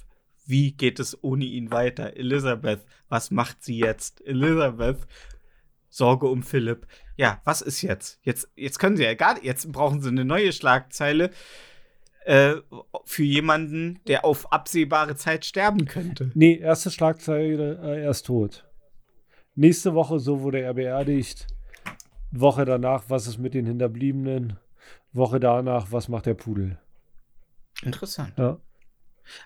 wie 0.46 0.72
geht 0.72 1.00
es 1.00 1.22
ohne 1.24 1.46
ihn 1.46 1.72
weiter? 1.72 2.16
Elisabeth, 2.18 2.86
was 3.10 3.32
macht 3.32 3.64
sie 3.64 3.80
jetzt? 3.80 4.26
Elisabeth, 4.26 5.08
Sorge 5.90 6.28
um 6.28 6.44
Philipp. 6.44 6.88
Ja, 7.18 7.42
was 7.46 7.62
ist 7.62 7.82
jetzt? 7.82 8.20
Jetzt, 8.24 8.50
jetzt 8.56 8.80
können 8.80 8.98
sie 8.98 9.04
ja 9.04 9.14
gar 9.14 9.44
jetzt 9.44 9.72
brauchen 9.72 10.02
sie 10.02 10.10
eine 10.10 10.26
neue 10.26 10.52
Schlagzeile. 10.52 11.32
äh, 12.26 12.56
für 13.06 13.24
jemanden, 13.24 14.00
der 14.08 14.26
auf 14.26 14.52
absehbare 14.52 15.16
Zeit 15.16 15.46
sterben 15.46 15.86
könnte. 15.86 16.32
Nee, 16.34 16.58
erste 16.58 16.92
Schlagzeile, 16.92 17.80
äh, 17.82 18.04
er 18.04 18.10
ist 18.10 18.26
tot. 18.26 18.66
Nächste 19.54 19.94
Woche, 19.94 20.20
so 20.20 20.42
wurde 20.42 20.60
er 20.60 20.74
beerdigt. 20.74 21.48
Woche 22.32 22.66
danach, 22.66 23.04
was 23.08 23.28
ist 23.28 23.38
mit 23.38 23.54
den 23.54 23.66
Hinterbliebenen? 23.66 24.58
Woche 25.14 25.40
danach, 25.40 25.92
was 25.92 26.10
macht 26.10 26.26
der 26.26 26.34
Pudel? 26.34 26.78
Interessant. 27.84 28.34
Ja. 28.38 28.58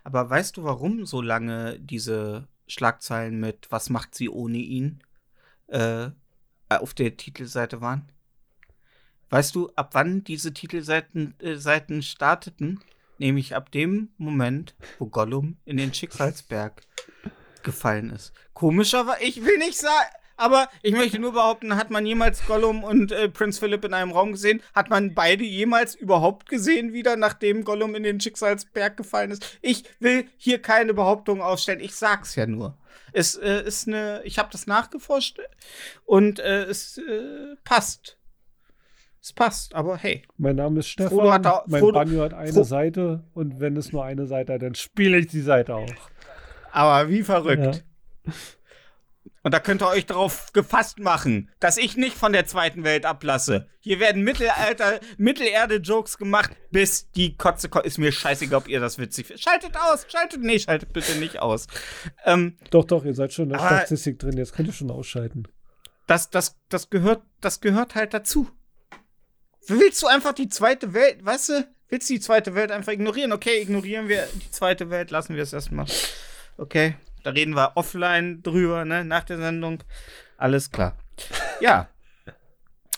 Aber 0.04 0.30
weißt 0.30 0.58
du, 0.58 0.64
warum 0.64 1.06
so 1.06 1.22
lange 1.22 1.80
diese 1.80 2.48
Schlagzeilen 2.68 3.40
mit 3.40 3.68
Was 3.70 3.90
macht 3.90 4.16
sie 4.16 4.30
ohne 4.30 4.58
ihn 4.58 5.04
äh, 5.68 6.10
auf 6.70 6.94
der 6.94 7.18
Titelseite 7.18 7.82
waren? 7.82 8.12
Weißt 9.30 9.54
du, 9.56 9.72
ab 9.76 9.92
wann 9.94 10.24
diese 10.24 10.54
Titelseiten 10.54 11.36
äh, 11.40 11.56
Seiten 11.56 12.02
starteten? 12.02 12.80
Nämlich 13.18 13.56
ab 13.56 13.72
dem 13.72 14.10
Moment, 14.18 14.76
wo 14.98 15.08
Gollum 15.08 15.58
in 15.66 15.78
den 15.78 15.94
Schicksalsberg 15.94 16.82
gefallen 17.64 18.12
ist. 18.12 18.34
Komisch, 18.54 18.94
aber 18.94 19.22
ich 19.22 19.44
will 19.44 19.58
nicht 19.58 19.78
sagen. 19.78 20.10
Aber 20.40 20.70
ich 20.82 20.94
möchte 20.94 21.20
nur 21.20 21.34
behaupten, 21.34 21.76
hat 21.76 21.92
man 21.92 22.06
jemals 22.06 22.46
Gollum 22.46 22.86
und 22.86 23.12
äh, 23.12 23.28
Prinz 23.28 23.60
Philip 23.60 23.84
in 23.84 23.94
einem 23.94 24.12
Raum 24.12 24.32
gesehen? 24.32 24.62
Hat 24.74 24.90
man 24.90 25.14
beide 25.14 25.44
jemals 25.44 25.96
überhaupt 25.96 26.48
gesehen 26.48 26.94
wieder, 26.94 27.18
nachdem 27.18 27.66
Gollum 27.66 27.94
in 27.94 28.04
den 28.04 28.22
Schicksalsberg 28.22 28.96
gefallen 28.96 29.32
ist? 29.32 29.60
Ich 29.62 29.84
will 30.00 30.28
hier 30.38 30.62
keine 30.62 30.94
Behauptung 30.94 31.42
aufstellen. 31.42 31.82
Ich 31.82 31.94
sag's 31.94 32.36
ja 32.36 32.48
nur. 32.48 32.78
Es 33.12 33.36
äh, 33.36 33.64
ist 33.64 33.90
eine, 33.90 34.22
ich 34.24 34.40
habe 34.40 34.48
das 34.50 34.66
nachgeforscht 34.66 35.42
und 36.06 36.40
äh, 36.40 36.64
es 36.64 36.98
äh, 37.00 37.58
passt. 37.66 38.18
Es 39.22 39.34
passt, 39.34 39.76
aber 39.76 39.98
hey. 39.98 40.24
Mein 40.38 40.56
Name 40.56 40.80
ist 40.80 40.88
Stefan. 40.88 41.18
Frodo 41.18 41.34
hat 41.34 41.44
da, 41.44 41.64
mein 41.68 41.82
Frodo, 41.82 42.00
Banjo 42.00 42.24
hat 42.24 42.34
eine 42.34 42.54
Fro 42.54 42.64
Seite 42.64 43.26
und 43.34 43.60
wenn 43.60 43.76
es 43.76 43.92
nur 43.92 44.06
eine 44.06 44.26
Seite 44.26 44.54
hat, 44.54 44.62
dann 44.62 44.76
spiele 44.76 45.18
ich 45.18 45.28
die 45.28 45.42
Seite 45.42 45.76
auch. 45.76 45.90
Aber 46.72 47.10
wie 47.10 47.24
verrückt. 47.24 47.84
Ja. 48.26 48.34
Und 49.50 49.54
da 49.54 49.60
könnt 49.60 49.82
ihr 49.82 49.88
euch 49.88 50.06
darauf 50.06 50.54
gefasst 50.54 51.00
machen, 51.00 51.50
dass 51.60 51.78
ich 51.78 51.98
nicht 51.98 52.16
von 52.16 52.34
der 52.34 52.46
zweiten 52.46 52.84
Welt 52.84 53.04
ablasse. 53.04 53.68
Hier 53.80 54.00
werden 54.00 54.22
Mittelalter, 54.22 55.00
Mittelerde-Jokes 55.18 56.20
gemacht, 56.20 56.52
bis 56.70 57.10
die 57.14 57.36
Kotze 57.36 57.68
kommt. 57.68 57.88
Ist 57.88 57.98
mir 57.98 58.12
scheißegal, 58.12 58.60
ob 58.60 58.68
ihr 58.68 58.80
das 58.80 59.00
witzig 59.00 59.26
findet. 59.26 59.44
Schaltet 59.44 59.76
aus, 59.76 60.06
schaltet, 60.08 60.44
nee, 60.44 60.60
schaltet 60.60 60.94
bitte 60.94 61.16
nicht 61.16 61.40
aus. 61.40 61.66
Ähm, 62.26 62.60
doch, 62.70 62.86
doch, 62.86 63.04
ihr 63.06 63.16
seid 63.16 63.34
schon 63.34 63.46
in 63.46 63.54
der 63.54 63.58
Statistik 63.58 64.20
drin, 64.20 64.38
jetzt 64.38 64.54
könnt 64.54 64.70
ihr 64.70 64.74
schon 64.74 64.92
ausschalten. 64.92 65.48
Das, 66.06 66.30
das, 66.30 66.56
das, 66.70 66.92
gehört, 66.92 67.24
das 67.42 67.60
gehört 67.60 67.96
halt 67.96 68.14
dazu. 68.14 68.52
Willst 69.66 70.04
du 70.04 70.06
einfach 70.06 70.34
die 70.34 70.50
zweite 70.50 70.94
Welt, 70.94 71.26
weißt 71.26 71.50
du, 71.50 71.68
willst 71.88 72.08
du 72.08 72.14
die 72.14 72.20
zweite 72.20 72.54
Welt 72.54 72.70
einfach 72.70 72.92
ignorieren? 72.92 73.32
Okay, 73.32 73.60
ignorieren 73.64 74.10
wir 74.10 74.28
die 74.32 74.52
zweite 74.52 74.92
Welt, 74.92 75.10
lassen 75.10 75.36
wir 75.36 75.42
es 75.42 75.54
erstmal. 75.54 75.88
Okay. 76.60 76.98
Da 77.24 77.32
reden 77.32 77.56
wir 77.56 77.74
offline 77.76 78.42
drüber, 78.42 78.86
ne, 78.86 79.04
nach 79.04 79.24
der 79.24 79.38
Sendung. 79.38 79.84
Alles 80.38 80.72
klar. 80.72 80.98
Ja. 81.62 81.90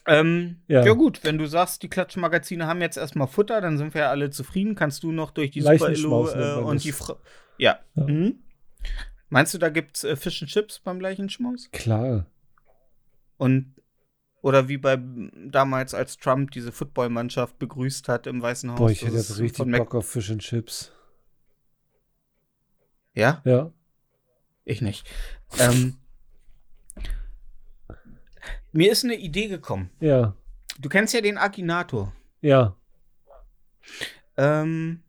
Ähm, 0.08 0.62
ja. 0.68 0.84
ja. 0.84 0.94
gut, 0.94 1.24
wenn 1.24 1.38
du 1.38 1.46
sagst, 1.46 1.84
die 1.84 1.88
Klatschmagazine 1.88 2.66
haben 2.66 2.82
jetzt 2.82 2.98
erstmal 2.98 3.28
Futter, 3.28 3.62
dann 3.62 3.78
sind 3.78 3.94
wir 3.94 4.02
ja 4.02 4.10
alle 4.10 4.32
zufrieden. 4.32 4.74
Kannst 4.74 5.04
du 5.04 5.12
noch 5.12 5.30
durch 5.30 5.52
die 5.52 5.62
Super 5.62 5.92
Illo 5.92 6.28
äh, 6.28 6.56
und 6.56 6.84
die 6.84 6.92
Fra 6.92 7.18
Ja. 7.60 7.80
ja. 7.94 8.04
Mhm. 8.08 8.40
Meinst 9.30 9.54
du, 9.54 9.60
da 9.60 9.70
gibt's 9.70 10.04
äh, 10.04 10.16
Fish 10.16 10.42
and 10.42 10.50
Chips 10.50 10.80
beim 10.80 10.98
gleichen 10.98 11.30
Schmaus? 11.30 11.70
Klar. 11.72 12.26
Und 13.38 13.76
oder 14.42 14.68
wie 14.68 14.78
bei 14.78 15.00
damals, 15.48 15.94
als 15.94 16.18
Trump 16.18 16.52
diese 16.52 16.72
Footballmannschaft 16.72 17.60
begrüßt 17.60 18.10
hat 18.10 18.26
im 18.26 18.42
Weißen 18.42 18.72
Haus. 18.72 18.80
Boah, 18.80 18.90
ich 18.90 19.04
hätte 19.04 19.16
jetzt 19.16 19.38
richtig 19.38 19.72
Bock 19.72 19.94
auf 19.94 20.10
Fish 20.10 20.32
and 20.32 20.42
Chips. 20.42 20.92
Ja? 23.14 23.42
Ja. 23.46 23.72
Ich 24.64 24.82
nicht. 24.82 25.10
Ähm, 25.60 25.98
mir 28.72 28.92
ist 28.92 29.04
eine 29.04 29.16
Idee 29.16 29.48
gekommen. 29.48 29.90
Ja. 30.00 30.36
Du 30.80 30.90
kennst 30.90 31.14
ja 31.14 31.22
den 31.22 31.38
Akinator. 31.38 32.14
Ja. 32.42 32.76
Ähm, 34.38 35.04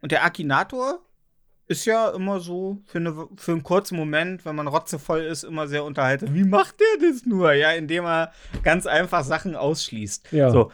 und 0.00 0.12
der 0.12 0.24
Akinator 0.24 1.00
ist 1.66 1.84
ja 1.84 2.08
immer 2.10 2.40
so 2.40 2.82
für, 2.86 2.98
eine, 2.98 3.28
für 3.36 3.52
einen 3.52 3.62
kurzen 3.62 3.96
Moment, 3.96 4.44
wenn 4.44 4.56
man 4.56 4.68
rotzevoll 4.68 5.20
ist, 5.20 5.44
immer 5.44 5.68
sehr 5.68 5.84
unterhalten. 5.84 6.34
Wie 6.34 6.44
macht 6.44 6.76
der 6.80 7.08
das 7.08 7.26
nur? 7.26 7.52
Ja, 7.52 7.72
indem 7.72 8.06
er 8.06 8.32
ganz 8.62 8.86
einfach 8.86 9.22
Sachen 9.22 9.54
ausschließt. 9.54 10.32
Ja. 10.32 10.50
So. 10.50 10.72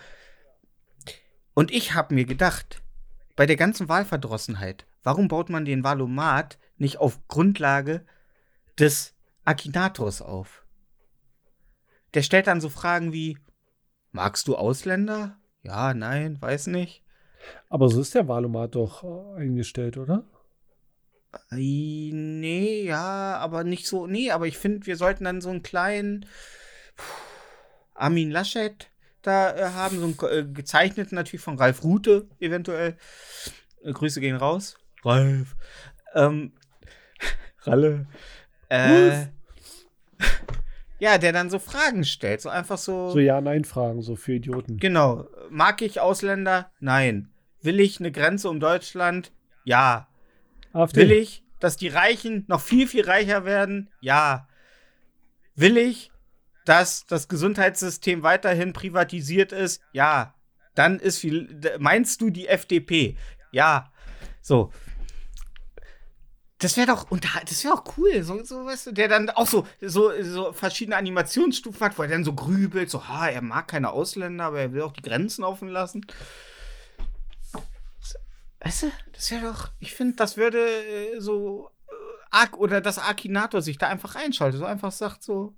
Und 1.55 1.73
ich 1.73 1.95
habe 1.95 2.15
mir 2.15 2.25
gedacht, 2.25 2.81
bei 3.35 3.47
der 3.47 3.57
ganzen 3.57 3.89
Wahlverdrossenheit, 3.89 4.87
warum 5.03 5.27
baut 5.27 5.51
man 5.51 5.65
den 5.65 5.83
Valomat 5.83 6.59
nicht 6.77 6.99
auf 6.99 7.27
Grundlage 7.29 8.05
des 8.79 9.15
Akinators 9.45 10.23
auf. 10.23 10.65
Der 12.15 12.23
stellt 12.23 12.47
dann 12.47 12.61
so 12.61 12.69
Fragen 12.69 13.13
wie: 13.13 13.39
Magst 14.13 14.49
du 14.49 14.57
Ausländer? 14.57 15.39
Ja, 15.63 15.95
nein, 15.95 16.41
weiß 16.41 16.69
nicht. 16.69 17.03
Aber 17.69 17.89
so 17.89 18.01
ist 18.01 18.15
der 18.15 18.29
Wahlomat 18.29 18.75
doch 18.75 19.05
äh, 19.05 19.41
eingestellt, 19.43 19.97
oder? 19.97 20.25
Äh, 21.51 22.11
nee, 22.13 22.85
ja, 22.85 23.37
aber 23.39 23.65
nicht 23.65 23.87
so. 23.87 24.07
Nee, 24.07 24.31
aber 24.31 24.47
ich 24.47 24.59
finde, 24.59 24.87
wir 24.87 24.97
sollten 24.97 25.25
dann 25.25 25.41
so 25.41 25.51
einen 25.51 25.63
kleinen 25.63 26.27
Armin 27.95 28.31
Laschet 28.31 28.91
da 29.23 29.57
äh, 29.57 29.71
haben, 29.71 29.99
so 29.99 30.05
einen 30.27 30.49
äh, 30.49 30.53
gezeichneten 30.53 31.17
natürlich 31.17 31.43
von 31.43 31.59
Ralf 31.59 31.83
Rute 31.83 32.29
eventuell. 32.41 32.97
Äh, 33.83 33.93
Grüße 33.93 34.21
gehen 34.21 34.37
raus. 34.37 34.77
Ralf. 35.03 35.57
Ähm, 36.15 36.53
Ralle. 37.63 38.07
Äh, 38.69 39.27
ja, 40.99 41.19
der 41.19 41.33
dann 41.33 41.51
so 41.51 41.59
Fragen 41.59 42.05
stellt. 42.05 42.41
So 42.41 42.49
einfach 42.49 42.79
so. 42.79 43.11
So 43.11 43.19
Ja-Nein-Fragen, 43.19 44.03
so 44.03 44.17
für 44.17 44.35
Idioten. 44.35 44.79
Genau. 44.79 45.27
Mag 45.51 45.83
ich 45.83 46.01
Ausländer? 46.01 46.71
Nein. 46.81 47.29
Will 47.63 47.81
ich 47.81 47.99
eine 48.01 48.13
Grenze 48.13 48.49
um 48.49 48.61
Deutschland? 48.61 49.33
Ja. 49.65 50.09
AfD. 50.73 51.01
Will 51.01 51.13
ich, 51.13 51.45
dass 51.61 51.77
die 51.77 51.89
Reichen 51.89 52.45
noch 52.49 52.61
viel, 52.61 52.87
viel 52.87 53.05
reicher 53.05 53.45
werden? 53.45 53.91
Ja. 54.01 54.49
Will 55.55 55.77
ich, 55.77 56.11
dass 56.65 57.07
das 57.07 57.29
Gesundheitssystem 57.29 58.23
weiterhin 58.23 58.73
privatisiert 58.73 59.53
ist? 59.53 59.81
Ja. 59.93 60.35
Dann 60.75 60.99
ist 60.99 61.19
viel. 61.19 61.61
Meinst 61.79 62.21
du 62.21 62.31
die 62.31 62.49
FDP? 62.49 63.17
Ja. 63.53 63.93
So. 64.43 64.73
Das 66.59 66.77
wäre 66.77 66.87
doch, 66.87 67.07
das 67.11 67.65
wäre 67.65 67.75
auch 67.75 67.85
cool, 67.99 68.23
so, 68.23 68.43
so, 68.45 68.65
weißt 68.65 68.87
du, 68.87 68.93
der 68.93 69.09
dann 69.09 69.29
auch 69.31 69.47
so, 69.47 69.67
so, 69.81 70.13
so 70.23 70.53
verschiedene 70.53 70.97
Animationsstufen 70.97 71.81
hat, 71.81 71.99
wo 71.99 72.03
er 72.03 72.09
dann 72.09 72.25
so 72.25 72.33
grübelt, 72.33 72.89
so, 72.91 73.09
ha, 73.09 73.29
er 73.29 73.43
mag 73.43 73.69
keine 73.69 73.91
Ausländer, 73.91 74.45
aber 74.45 74.61
er 74.61 74.73
will 74.73 74.83
auch 74.83 74.93
die 74.93 75.03
Grenzen 75.03 75.43
offen 75.43 75.69
lassen. 75.69 76.07
Weißt 78.61 78.85
du, 78.85 78.93
das 79.13 79.31
wäre 79.31 79.53
doch, 79.53 79.73
ich 79.81 79.95
finde, 79.95 80.17
das 80.17 80.37
würde 80.37 80.59
äh, 80.59 81.21
so, 81.21 81.71
äh, 82.33 82.57
oder 82.57 82.81
dass 82.81 82.99
Akinator 82.99 83.61
sich 83.61 83.77
da 83.77 83.89
einfach 83.89 84.15
einschaltet, 84.15 84.61
so 84.61 84.65
einfach 84.65 84.93
sagt 84.93 85.23
so, 85.23 85.55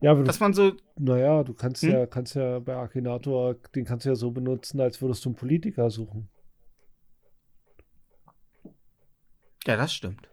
ja, 0.00 0.14
dass 0.14 0.38
du, 0.38 0.44
man 0.44 0.54
so. 0.54 0.72
Naja, 0.98 1.44
du 1.44 1.54
kannst 1.54 1.82
hm? 1.82 1.90
ja, 1.92 2.06
kannst 2.06 2.34
ja 2.34 2.58
bei 2.58 2.76
Akinator, 2.76 3.54
den 3.74 3.84
kannst 3.84 4.04
du 4.04 4.10
ja 4.10 4.16
so 4.16 4.30
benutzen, 4.30 4.80
als 4.80 5.00
würdest 5.00 5.24
du 5.24 5.28
einen 5.28 5.36
Politiker 5.36 5.90
suchen. 5.90 6.28
Ja, 9.66 9.76
das 9.76 9.92
stimmt. 9.92 10.28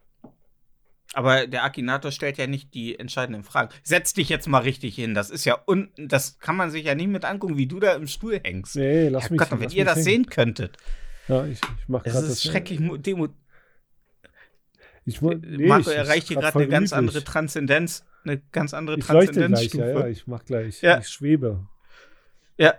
Aber 1.13 1.47
der 1.47 1.63
Akinator 1.63 2.11
stellt 2.11 2.37
ja 2.37 2.47
nicht 2.47 2.73
die 2.73 2.99
entscheidenden 2.99 3.43
Fragen. 3.43 3.73
Setz 3.81 4.13
dich 4.13 4.29
jetzt 4.29 4.47
mal 4.47 4.59
richtig 4.59 4.95
hin. 4.95 5.13
Das 5.15 5.29
ist 5.29 5.45
ja 5.45 5.57
unten, 5.65 6.07
das 6.07 6.37
kann 6.39 6.55
man 6.55 6.69
sich 6.69 6.85
ja 6.85 6.95
nicht 6.95 7.07
mit 7.07 7.25
angucken, 7.25 7.57
wie 7.57 7.65
du 7.65 7.79
da 7.79 7.93
im 7.93 8.07
Stuhl 8.07 8.39
hängst. 8.43 8.75
Nee, 8.75 9.09
lass 9.09 9.29
mich 9.29 9.39
Gott, 9.39 9.49
wenn 9.59 9.69
ihr 9.69 9.85
das 9.85 9.95
hängen. 9.95 10.03
sehen 10.03 10.25
könntet. 10.27 10.77
Ja, 11.27 11.45
ich, 11.45 11.59
ich 11.59 11.87
mach 11.87 12.03
gerade 12.03 12.27
das. 12.27 12.29
ist 12.29 12.43
schrecklich 12.43 12.79
demo 13.01 13.29
ich, 15.07 15.21
nee, 15.21 15.67
Marco 15.67 15.89
erreicht 15.89 16.27
hier 16.27 16.35
gerade 16.35 16.59
eine 16.59 16.67
ganz 16.67 16.91
andere 16.91 17.23
Transzendenz. 17.23 18.05
Eine 18.25 18.41
ganz 18.51 18.73
andere 18.73 18.99
Transzendenzstufe. 18.99 19.83
Ja, 19.83 19.99
ja, 19.99 20.07
ich 20.07 20.27
mach 20.27 20.43
gleich. 20.43 20.81
Ja. 20.81 20.99
Ich 20.99 21.07
schwebe. 21.07 21.65
Ja. 22.57 22.73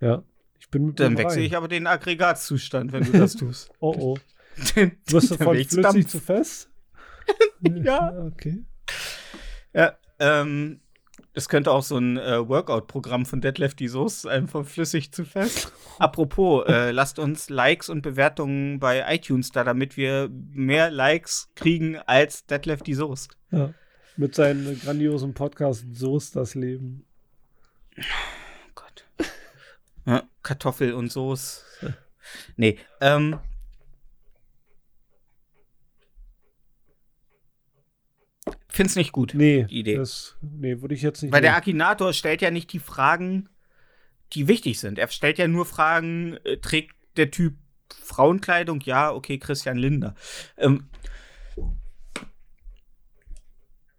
Ja. 0.00 0.22
Ich 0.60 0.68
bin 0.68 0.88
mit 0.88 1.00
Dann 1.00 1.16
wechsle 1.16 1.40
ich 1.40 1.56
aber 1.56 1.66
den 1.66 1.86
Aggregatzustand, 1.86 2.92
wenn 2.92 3.04
du 3.04 3.12
das 3.12 3.36
tust. 3.36 3.70
oh 3.80 3.94
oh. 3.98 4.18
Wirst 5.06 5.30
du 5.30 5.36
von 5.36 5.56
flüssig 5.64 6.08
zu 6.08 6.20
fest? 6.20 6.70
ja. 7.60 8.12
Okay. 8.26 8.64
Ja, 9.72 9.96
ähm, 10.18 10.80
es 11.32 11.48
könnte 11.48 11.72
auch 11.72 11.82
so 11.82 11.96
ein 11.96 12.16
äh, 12.16 12.48
Workout-Programm 12.48 13.26
von 13.26 13.40
Dead 13.40 13.58
Lefty 13.58 13.88
Soße 13.88 14.22
sein, 14.22 14.46
von 14.46 14.64
flüssig 14.64 15.10
zu 15.12 15.24
fest. 15.24 15.72
Apropos, 15.98 16.64
äh, 16.68 16.92
lasst 16.92 17.18
uns 17.18 17.50
Likes 17.50 17.88
und 17.88 18.02
Bewertungen 18.02 18.78
bei 18.78 19.04
iTunes 19.12 19.50
da, 19.50 19.64
damit 19.64 19.96
wir 19.96 20.30
mehr 20.30 20.90
Likes 20.90 21.50
kriegen 21.56 21.96
als 21.96 22.46
Dead 22.46 22.64
Lefty 22.64 22.94
Soße. 22.94 23.28
Ja. 23.50 23.74
Mit 24.16 24.36
seinem 24.36 24.78
grandiosen 24.78 25.34
Podcast 25.34 25.84
Soße 25.92 26.34
das 26.34 26.54
Leben. 26.54 27.04
Oh 27.98 28.70
Gott. 28.76 29.04
Ja, 30.06 30.22
Kartoffel 30.42 30.94
und 30.94 31.10
Soße. 31.10 31.62
Nee, 32.56 32.78
ähm. 33.00 33.38
Find's 38.74 38.96
nicht 38.96 39.12
gut. 39.12 39.34
Nee, 39.34 39.66
die 39.70 39.78
Idee. 39.78 39.94
Das, 39.94 40.36
nee, 40.40 40.80
würde 40.80 40.96
ich 40.96 41.02
jetzt 41.02 41.22
nicht. 41.22 41.32
Weil 41.32 41.42
der 41.42 41.54
Akinator 41.54 42.12
stellt 42.12 42.42
ja 42.42 42.50
nicht 42.50 42.72
die 42.72 42.80
Fragen, 42.80 43.48
die 44.32 44.48
wichtig 44.48 44.80
sind. 44.80 44.98
Er 44.98 45.06
stellt 45.06 45.38
ja 45.38 45.46
nur 45.46 45.64
Fragen, 45.64 46.38
äh, 46.42 46.56
trägt 46.56 46.96
der 47.16 47.30
Typ 47.30 47.54
Frauenkleidung? 48.02 48.80
Ja, 48.80 49.12
okay, 49.12 49.38
Christian 49.38 49.76
Linder. 49.78 50.16
Ähm, 50.56 50.88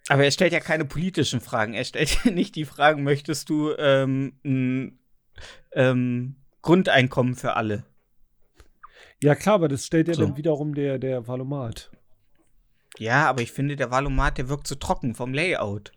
aber 0.09 0.25
er 0.25 0.31
stellt 0.31 0.51
ja 0.51 0.59
keine 0.59 0.83
politischen 0.83 1.39
Fragen. 1.39 1.73
Er 1.73 1.85
stellt 1.85 2.25
ja 2.25 2.31
nicht 2.31 2.55
die 2.55 2.65
Fragen, 2.65 3.03
möchtest 3.03 3.49
du 3.49 3.71
ähm, 3.77 4.33
ein 4.43 4.99
ähm, 5.71 6.35
Grundeinkommen 6.61 7.35
für 7.35 7.55
alle? 7.55 7.85
Ja, 9.23 9.35
klar, 9.35 9.55
aber 9.55 9.69
das 9.69 9.85
stellt 9.85 10.09
ja 10.09 10.15
So. 10.15 10.25
dann 10.25 10.35
wiederum 10.35 10.75
der, 10.75 10.99
der 10.99 11.25
Valomat. 11.29 11.91
Ja, 12.97 13.27
aber 13.29 13.41
ich 13.41 13.51
finde, 13.51 13.75
der 13.75 13.91
Valomat, 13.91 14.37
der 14.37 14.49
wirkt 14.49 14.67
so 14.67 14.75
trocken 14.75 15.15
vom 15.15 15.33
Layout. 15.33 15.91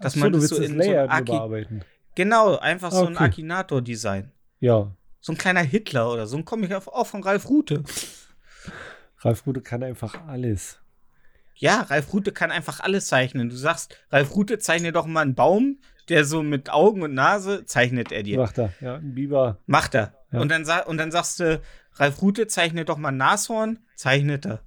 Dass 0.00 0.12
Ach 0.12 0.14
so, 0.14 0.20
man 0.20 0.32
du 0.32 0.38
das 0.38 0.48
so 0.48 0.56
das 0.56 0.66
in 0.66 0.74
so 0.74 0.80
ein 0.82 0.86
Layout 1.08 1.28
überarbeiten. 1.28 1.84
Genau, 2.14 2.56
einfach 2.56 2.90
so 2.92 3.06
ein 3.06 3.14
Okay. 3.14 3.24
Akinator-Design. 3.24 4.32
Ja. 4.60 4.92
So 5.20 5.32
ein 5.32 5.38
kleiner 5.38 5.60
Hitler 5.62 6.10
oder 6.10 6.26
so 6.26 6.36
ein 6.36 6.44
Comic 6.44 6.72
auf- 6.72 6.88
auch 6.88 7.06
von 7.06 7.22
Ralf 7.22 7.48
Rute. 7.48 7.82
Ralf 9.18 9.46
Rute 9.46 9.60
kann 9.60 9.82
einfach 9.82 10.26
alles. 10.26 10.80
Ja, 11.54 11.82
Ralf 11.82 12.12
Rute 12.12 12.32
kann 12.32 12.50
einfach 12.52 12.80
alles 12.80 13.06
zeichnen. 13.08 13.48
Du 13.48 13.56
sagst, 13.56 13.98
Ralf 14.10 14.34
Rute 14.36 14.58
zeichne 14.58 14.92
doch 14.92 15.06
mal 15.06 15.22
einen 15.22 15.34
Baum, 15.34 15.78
der 16.08 16.24
so 16.24 16.42
mit 16.42 16.70
Augen 16.70 17.02
und 17.02 17.14
Nase 17.14 17.64
zeichnet 17.66 18.12
er 18.12 18.22
dir. 18.22 18.38
Macht 18.38 18.58
er. 18.58 18.72
Ja, 18.80 18.94
ein 18.96 19.14
Biber. 19.14 19.58
Macht 19.66 19.94
er. 19.94 20.14
Ja. 20.30 20.40
Und, 20.40 20.50
dann 20.50 20.64
und 20.86 20.98
dann 20.98 21.10
sagst 21.10 21.40
du, 21.40 21.60
Ralf 21.94 22.22
Rute 22.22 22.46
zeichne 22.46 22.84
doch 22.84 22.96
mal 22.96 23.08
ein 23.08 23.16
Nashorn, 23.16 23.80
zeichnet 23.96 24.46
er. 24.46 24.60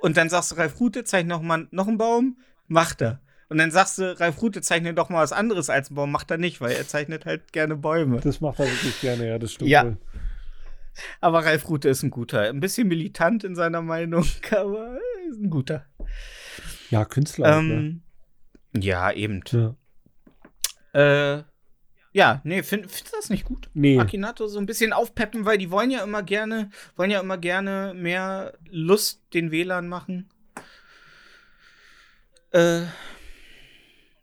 Und 0.00 0.16
dann 0.16 0.28
sagst 0.28 0.52
du, 0.52 0.56
Ralf 0.56 0.78
Rute 0.80 1.04
zeichne 1.04 1.28
noch 1.30 1.42
mal 1.42 1.66
noch 1.70 1.88
einen 1.88 1.98
Baum, 1.98 2.38
macht 2.66 3.02
er. 3.02 3.20
Und 3.48 3.58
dann 3.58 3.70
sagst 3.70 3.98
du, 3.98 4.18
Ralf 4.20 4.40
Rute 4.42 4.60
zeichne 4.60 4.94
doch 4.94 5.08
mal 5.08 5.22
was 5.22 5.32
anderes 5.32 5.70
als 5.70 5.88
einen 5.88 5.96
Baum, 5.96 6.12
macht 6.12 6.30
er 6.30 6.38
nicht, 6.38 6.60
weil 6.60 6.72
er 6.72 6.86
zeichnet 6.86 7.24
halt 7.24 7.52
gerne 7.52 7.76
Bäume. 7.76 8.20
Das 8.20 8.40
macht 8.40 8.58
er 8.60 8.66
wirklich 8.66 9.00
gerne, 9.00 9.26
ja, 9.26 9.38
das 9.38 9.52
stimmt. 9.52 9.70
Ja. 9.70 9.84
wohl. 9.84 9.96
Aber 11.20 11.44
Ralf 11.44 11.68
Rute 11.68 11.88
ist 11.88 12.02
ein 12.02 12.10
guter. 12.10 12.42
Ein 12.42 12.60
bisschen 12.60 12.88
militant 12.88 13.44
in 13.44 13.54
seiner 13.54 13.82
Meinung, 13.82 14.26
aber 14.50 14.98
ist 15.30 15.40
ein 15.40 15.50
guter. 15.50 15.86
Ja, 16.90 17.04
Künstler. 17.04 17.62
ne? 17.62 17.74
Ähm, 17.74 18.02
ja, 18.82 19.12
eben. 19.12 19.42
ja. 19.50 19.76
Äh, 20.92 21.44
ja, 22.12 22.40
nee, 22.44 22.62
find, 22.62 22.90
findest 22.90 23.12
du 23.12 23.16
das 23.16 23.30
nicht 23.30 23.44
gut? 23.44 23.68
Nee. 23.74 23.98
Akinato 23.98 24.46
so 24.48 24.58
ein 24.58 24.66
bisschen 24.66 24.92
aufpeppen, 24.92 25.44
weil 25.44 25.58
die 25.58 25.70
wollen 25.70 25.90
ja 25.90 26.02
immer 26.02 26.22
gerne, 26.22 26.70
wollen 26.96 27.10
ja 27.10 27.20
immer 27.20 27.38
gerne 27.38 27.92
mehr 27.94 28.58
Lust 28.70 29.22
den 29.34 29.50
Wählern 29.50 29.88
machen. 29.88 30.28
Äh, 32.50 32.82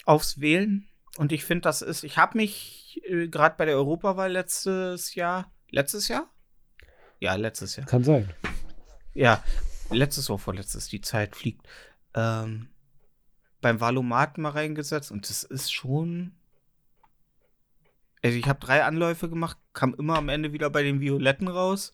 aufs 0.06 0.40
Wählen. 0.40 0.88
Und 1.18 1.32
ich 1.32 1.46
finde, 1.46 1.62
das 1.62 1.82
ist, 1.82 2.04
ich 2.04 2.18
habe 2.18 2.38
mich 2.38 3.02
äh, 3.06 3.28
gerade 3.28 3.56
bei 3.58 3.66
der 3.66 3.76
Europawahl 3.76 4.32
letztes 4.32 5.16
Jahr, 5.16 5.52
letztes 5.70 6.08
Jahr? 6.08 6.30
Ja, 7.20 7.36
letztes 7.36 7.76
Jahr. 7.76 7.86
Kann 7.86 8.04
sein. 8.04 8.30
Ja, 9.14 9.44
letztes 9.90 10.30
oder 10.30 10.40
vorletztes, 10.40 10.88
die 10.90 11.02
Zeit 11.02 11.36
fliegt. 11.36 11.66
Ähm, 12.14 12.68
beim 13.62 13.80
Valomat 13.80 14.38
mal 14.38 14.50
reingesetzt 14.50 15.12
und 15.12 15.30
das 15.30 15.44
ist 15.44 15.72
schon. 15.72 16.36
Also 18.26 18.38
ich 18.40 18.48
habe 18.48 18.60
drei 18.60 18.84
Anläufe 18.84 19.30
gemacht, 19.30 19.58
kam 19.74 19.94
immer 19.94 20.18
am 20.18 20.30
Ende 20.30 20.52
wieder 20.52 20.70
bei 20.72 20.82
den 20.82 21.00
Violetten 21.00 21.48
raus. 21.48 21.94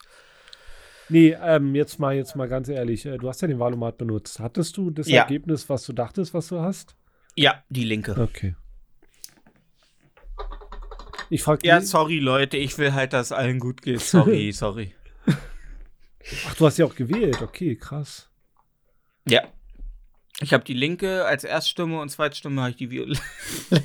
Nee, 1.09 1.35
ähm, 1.41 1.75
jetzt 1.75 1.99
mal, 1.99 2.15
jetzt 2.15 2.37
mal 2.37 2.47
ganz 2.47 2.69
ehrlich. 2.69 3.05
äh, 3.05 3.17
Du 3.17 3.27
hast 3.27 3.41
ja 3.41 3.47
den 3.49 3.59
Valomat 3.59 3.97
benutzt. 3.97 4.39
Hattest 4.39 4.77
du 4.77 4.91
das 4.91 5.09
Ja. 5.09 5.23
Ergebnis, 5.23 5.67
was 5.67 5.83
du 5.85 5.91
dachtest, 5.91 6.33
was 6.33 6.47
du 6.47 6.61
hast? 6.61 6.95
Ja, 7.35 7.63
die 7.69 7.83
linke. 7.83 8.15
Okay. 8.17 8.55
Ich 11.29 11.43
frage 11.43 11.67
Ja, 11.67 11.81
sorry 11.81 12.19
Leute, 12.19 12.55
ich 12.55 12.77
will 12.77 12.93
halt, 12.93 13.11
dass 13.13 13.31
allen 13.33 13.59
gut 13.59 13.81
geht. 13.81 13.99
Sorry, 14.01 14.51
sorry. 14.53 14.95
Ach, 16.47 16.55
du 16.55 16.65
hast 16.65 16.77
ja 16.77 16.85
auch 16.85 16.95
gewählt. 16.95 17.41
Okay, 17.41 17.75
krass. 17.75 18.29
Ja. 19.27 19.43
Ich 20.39 20.53
habe 20.53 20.63
die 20.63 20.73
linke 20.73 21.25
als 21.25 21.43
Erststimme 21.43 21.99
und 21.99 22.07
Zweitstimme 22.09 22.61
habe 22.61 22.71
ich 22.71 22.77
die 22.77 22.89
Violetten. 22.89 23.21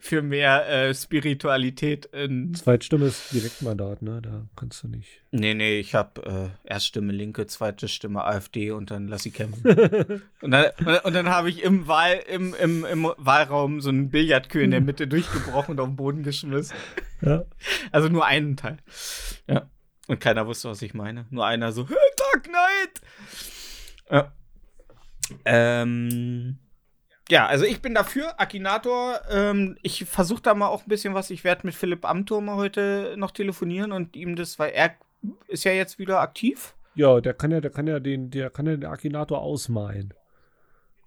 Für 0.00 0.22
mehr 0.22 0.68
äh, 0.68 0.94
Spiritualität 0.94 2.06
in 2.06 2.54
Zweitstimme 2.54 3.06
ist 3.06 3.32
Direktmandat, 3.32 4.02
ne? 4.02 4.20
Da 4.22 4.46
kannst 4.56 4.82
du 4.82 4.88
nicht. 4.88 5.20
Nee, 5.30 5.54
nee, 5.54 5.78
ich 5.78 5.94
habe 5.94 6.52
äh, 6.64 6.68
Erststimme 6.68 7.12
Linke, 7.12 7.46
zweite 7.46 7.88
Stimme 7.88 8.24
AfD 8.24 8.70
und 8.72 8.90
dann 8.90 9.08
lass 9.08 9.22
sie 9.22 9.30
kämpfen. 9.30 9.62
und 10.40 10.50
dann, 10.50 10.66
und 11.04 11.14
dann 11.14 11.28
habe 11.28 11.48
ich 11.48 11.62
im, 11.62 11.86
Wahl, 11.86 12.20
im, 12.28 12.54
im, 12.54 12.84
im 12.84 13.04
Wahlraum 13.16 13.80
so 13.80 13.88
einen 13.88 14.10
Billardkühl 14.10 14.62
in 14.62 14.70
der 14.70 14.80
Mitte 14.80 15.06
durchgebrochen 15.06 15.72
und 15.72 15.80
auf 15.80 15.88
den 15.88 15.96
Boden 15.96 16.22
geschmissen. 16.22 16.76
Ja. 17.20 17.44
Also 17.92 18.08
nur 18.08 18.26
einen 18.26 18.56
Teil. 18.56 18.78
Ja. 19.48 19.70
Und 20.08 20.20
keiner 20.20 20.46
wusste, 20.46 20.68
was 20.68 20.82
ich 20.82 20.94
meine. 20.94 21.26
Nur 21.30 21.46
einer 21.46 21.72
so, 21.72 21.88
"Hey, 21.88 21.96
Dark 22.16 22.44
Knight! 22.44 23.00
Ja. 24.10 24.32
Ähm. 25.44 26.58
Ja, 27.32 27.46
also 27.46 27.64
ich 27.64 27.80
bin 27.80 27.94
dafür, 27.94 28.38
Akinator. 28.38 29.22
Ähm, 29.30 29.78
ich 29.80 30.04
versuche 30.04 30.42
da 30.42 30.52
mal 30.52 30.68
auch 30.68 30.82
ein 30.82 30.88
bisschen 30.90 31.14
was. 31.14 31.30
Ich 31.30 31.44
werde 31.44 31.66
mit 31.66 31.74
Philipp 31.74 32.04
Amthor 32.04 32.42
mal 32.42 32.56
heute 32.56 33.14
noch 33.16 33.30
telefonieren 33.30 33.90
und 33.90 34.16
ihm 34.16 34.36
das, 34.36 34.58
weil 34.58 34.72
er 34.72 34.96
ist 35.48 35.64
ja 35.64 35.72
jetzt 35.72 35.98
wieder 35.98 36.20
aktiv. 36.20 36.74
Ja, 36.94 37.22
der 37.22 37.32
kann 37.32 37.50
ja, 37.50 37.62
der 37.62 37.70
kann 37.70 37.86
ja 37.86 38.00
den, 38.00 38.30
der 38.30 38.50
kann 38.50 38.66
ja 38.66 38.76
den 38.76 38.84
Akinator 38.84 39.40
ausmalen. 39.40 40.12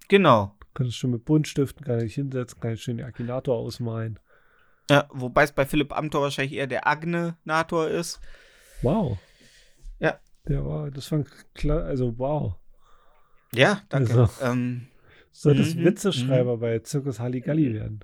Genau. 0.08 0.52
Kann 0.74 0.88
es 0.88 0.96
schon 0.96 1.12
mit 1.12 1.24
Buntstiften, 1.24 1.86
kann 1.86 2.04
ich 2.04 2.16
hinsetzen, 2.16 2.58
kann 2.58 2.72
ich 2.72 2.82
schön 2.82 2.96
den 2.96 3.06
Akinator 3.06 3.56
ausmalen. 3.56 4.18
Ja, 4.90 5.08
wobei 5.12 5.44
es 5.44 5.52
bei 5.52 5.64
Philipp 5.64 5.96
Amthor 5.96 6.22
wahrscheinlich 6.22 6.54
eher 6.54 6.66
der 6.66 6.88
Agne-Nator 6.88 7.86
ist. 7.86 8.18
Wow. 8.82 9.16
Ja. 10.00 10.18
Der 10.48 10.66
war, 10.66 10.90
das 10.90 11.12
war 11.12 11.22
klar, 11.54 11.84
also 11.84 12.18
wow. 12.18 12.56
Ja, 13.52 13.82
danke. 13.90 14.22
Also. 14.22 14.44
Ähm, 14.44 14.88
Soll 15.38 15.54
das 15.54 15.74
Mhm, 15.74 15.84
Witzeschreiber 15.84 16.56
bei 16.56 16.78
Zirkus 16.78 17.20
Halligalli 17.20 17.74
werden? 17.74 18.00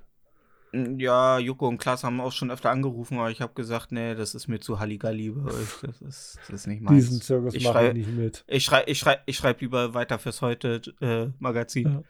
Ja, 0.99 1.39
Joko 1.39 1.67
und 1.67 1.79
Klaas 1.79 2.03
haben 2.03 2.21
auch 2.21 2.31
schon 2.31 2.51
öfter 2.51 2.69
angerufen, 2.69 3.17
aber 3.17 3.31
ich 3.31 3.41
habe 3.41 3.55
gesagt, 3.55 3.91
nee, 3.91 4.13
das 4.13 4.35
ist 4.35 4.47
mir 4.47 4.59
zu 4.59 4.79
Halligalli 4.79 5.31
bei 5.31 5.51
euch. 5.51 5.81
Das 5.81 6.01
ist, 6.01 6.39
das 6.47 6.49
ist 6.61 6.67
nicht 6.67 6.83
meins. 6.83 7.05
Diesen 7.05 7.21
Zirkus 7.21 7.55
ich 7.55 7.63
mache 7.63 7.87
ich 7.87 7.93
nicht 7.93 8.09
mit. 8.09 8.43
Ich 8.47 8.63
schreibe 8.63 8.89
ich 8.89 8.99
schrei, 8.99 9.19
ich 9.25 9.35
schreib 9.35 9.61
lieber 9.61 9.95
weiter 9.95 10.19
fürs 10.19 10.43
Heute-Magazin. 10.43 12.03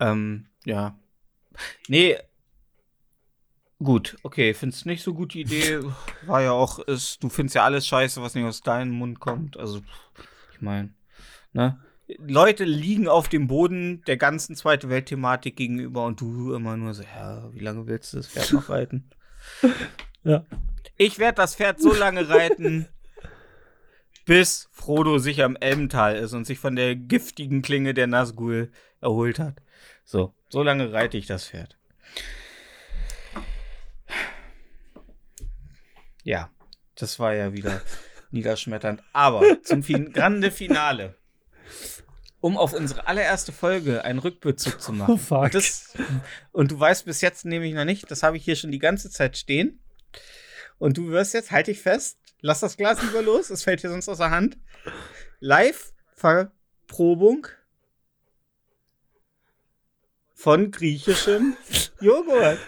Ja. 0.00 0.12
Ähm, 0.12 0.46
ja. 0.64 0.96
Nee. 1.88 2.16
Gut, 3.82 4.16
okay, 4.22 4.54
findest 4.54 4.86
nicht 4.86 5.02
so 5.02 5.14
gute 5.14 5.38
Idee. 5.40 5.80
War 6.26 6.42
ja 6.42 6.52
auch, 6.52 6.78
ist, 6.78 7.24
du 7.24 7.28
findest 7.28 7.56
ja 7.56 7.64
alles 7.64 7.88
scheiße, 7.88 8.22
was 8.22 8.36
nicht 8.36 8.44
aus 8.44 8.60
deinem 8.60 8.92
Mund 8.92 9.18
kommt. 9.18 9.56
Also, 9.56 9.80
ich 10.52 10.60
meine, 10.60 10.94
ne? 11.52 11.83
Leute 12.18 12.64
liegen 12.64 13.08
auf 13.08 13.28
dem 13.28 13.46
Boden 13.46 14.02
der 14.06 14.16
ganzen 14.16 14.56
Zweite 14.56 14.90
Welt-Thematik 14.90 15.56
gegenüber 15.56 16.04
und 16.04 16.20
du 16.20 16.52
immer 16.54 16.76
nur 16.76 16.92
so, 16.92 17.02
ja, 17.02 17.52
wie 17.52 17.60
lange 17.60 17.86
willst 17.86 18.12
du 18.12 18.18
das 18.18 18.28
Pferd 18.28 18.52
noch 18.52 18.68
reiten? 18.68 19.10
Ja. 20.26 20.42
Ich 20.96 21.18
werde 21.18 21.36
das 21.36 21.54
Pferd 21.54 21.82
so 21.82 21.92
lange 21.92 22.30
reiten, 22.30 22.88
bis 24.24 24.70
Frodo 24.72 25.18
sich 25.18 25.42
am 25.42 25.54
Elbental 25.54 26.16
ist 26.16 26.32
und 26.32 26.46
sich 26.46 26.58
von 26.58 26.76
der 26.76 26.96
giftigen 26.96 27.60
Klinge 27.60 27.92
der 27.92 28.06
Nazgul 28.06 28.72
erholt 29.02 29.38
hat. 29.38 29.60
So, 30.02 30.32
so 30.48 30.62
lange 30.62 30.94
reite 30.94 31.18
ich 31.18 31.26
das 31.26 31.48
Pferd. 31.48 31.76
Ja, 36.22 36.50
das 36.94 37.18
war 37.18 37.34
ja 37.34 37.52
wieder 37.52 37.82
niederschmetternd. 38.30 39.02
Aber 39.12 39.62
zum 39.62 39.82
fin 39.82 40.10
Grande 40.10 40.50
Finale. 40.50 41.16
Um 42.44 42.58
auf 42.58 42.74
unsere 42.74 43.06
allererste 43.06 43.52
Folge 43.52 44.04
einen 44.04 44.18
Rückbezug 44.18 44.78
zu 44.78 44.92
machen. 44.92 45.14
Oh, 45.14 45.16
fuck. 45.16 45.44
Und, 45.44 45.54
das, 45.54 45.94
und 46.52 46.72
du 46.72 46.78
weißt 46.78 47.06
bis 47.06 47.22
jetzt 47.22 47.46
nämlich 47.46 47.72
noch 47.72 47.86
nicht, 47.86 48.10
das 48.10 48.22
habe 48.22 48.36
ich 48.36 48.44
hier 48.44 48.54
schon 48.54 48.70
die 48.70 48.78
ganze 48.78 49.08
Zeit 49.08 49.38
stehen. 49.38 49.80
Und 50.76 50.98
du 50.98 51.08
wirst 51.08 51.32
jetzt, 51.32 51.52
halt 51.52 51.68
dich 51.68 51.80
fest, 51.80 52.18
lass 52.42 52.60
das 52.60 52.76
Glas 52.76 53.00
lieber 53.00 53.22
los, 53.22 53.48
es 53.48 53.62
fällt 53.62 53.82
dir 53.82 53.88
sonst 53.88 54.10
aus 54.10 54.18
der 54.18 54.30
Hand. 54.30 54.58
Live-Verprobung 55.40 57.46
von 60.34 60.70
griechischem 60.70 61.56
Joghurt. 62.02 62.58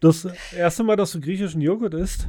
Das 0.00 0.26
erste 0.56 0.84
Mal, 0.84 0.96
dass 0.96 1.12
du 1.12 1.20
griechischen 1.20 1.60
Joghurt 1.60 1.92
isst? 1.92 2.28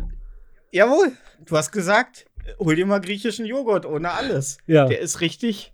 Jawohl, 0.71 1.13
du 1.45 1.55
hast 1.55 1.71
gesagt, 1.71 2.25
hol 2.59 2.75
dir 2.75 2.85
mal 2.85 2.99
griechischen 3.01 3.45
Joghurt 3.45 3.85
ohne 3.85 4.11
alles. 4.11 4.57
Ja. 4.67 4.85
Der 4.85 4.99
ist 4.99 5.21
richtig. 5.21 5.73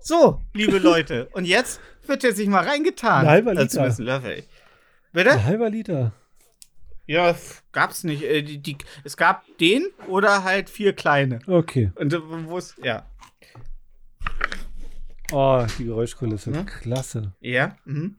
So, 0.00 0.40
liebe 0.52 0.78
Leute, 0.78 1.26
und 1.32 1.44
jetzt 1.46 1.80
wird 2.06 2.24
er 2.24 2.32
sich 2.32 2.48
mal 2.48 2.64
reingetan. 2.64 3.24
Ein 3.24 3.30
halber 3.30 3.50
Also 3.52 3.80
Liter. 3.82 3.96
ein 3.96 4.04
Löffel. 4.04 4.44
Bitte? 5.12 5.30
Ein 5.32 5.44
halber 5.44 5.70
Liter. 5.70 6.12
Ja, 7.06 7.34
gab's 7.72 8.04
nicht. 8.04 8.22
Äh, 8.22 8.42
die, 8.42 8.58
die, 8.58 8.78
es 9.04 9.16
gab 9.16 9.44
den 9.58 9.86
oder 10.08 10.44
halt 10.44 10.70
vier 10.70 10.94
kleine. 10.94 11.40
Okay. 11.46 11.90
Und 11.96 12.12
äh, 12.12 12.18
wo 12.22 12.58
es, 12.58 12.74
ja. 12.82 13.06
Oh, 15.32 15.64
die 15.78 15.84
Geräuschkulisse. 15.84 16.52
Hm? 16.52 16.66
Klasse. 16.66 17.32
Ja. 17.40 17.76
Mhm. 17.84 18.16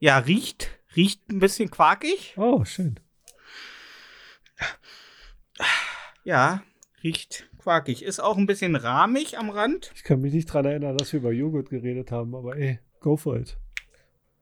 Ja, 0.00 0.18
riecht, 0.18 0.70
riecht 0.96 1.28
ein 1.30 1.38
bisschen 1.40 1.70
quakig. 1.70 2.34
Oh, 2.36 2.64
schön. 2.64 3.00
Ja, 6.28 6.62
riecht 7.02 7.48
quakig. 7.56 8.02
Ist 8.02 8.20
auch 8.20 8.36
ein 8.36 8.44
bisschen 8.44 8.76
rahmig 8.76 9.38
am 9.38 9.48
Rand. 9.48 9.90
Ich 9.94 10.04
kann 10.04 10.20
mich 10.20 10.34
nicht 10.34 10.44
dran 10.44 10.66
erinnern, 10.66 10.94
dass 10.98 11.10
wir 11.14 11.20
über 11.20 11.32
Joghurt 11.32 11.70
geredet 11.70 12.12
haben, 12.12 12.34
aber 12.34 12.54
ey, 12.54 12.80
go 13.00 13.16
for 13.16 13.38
it. 13.38 13.56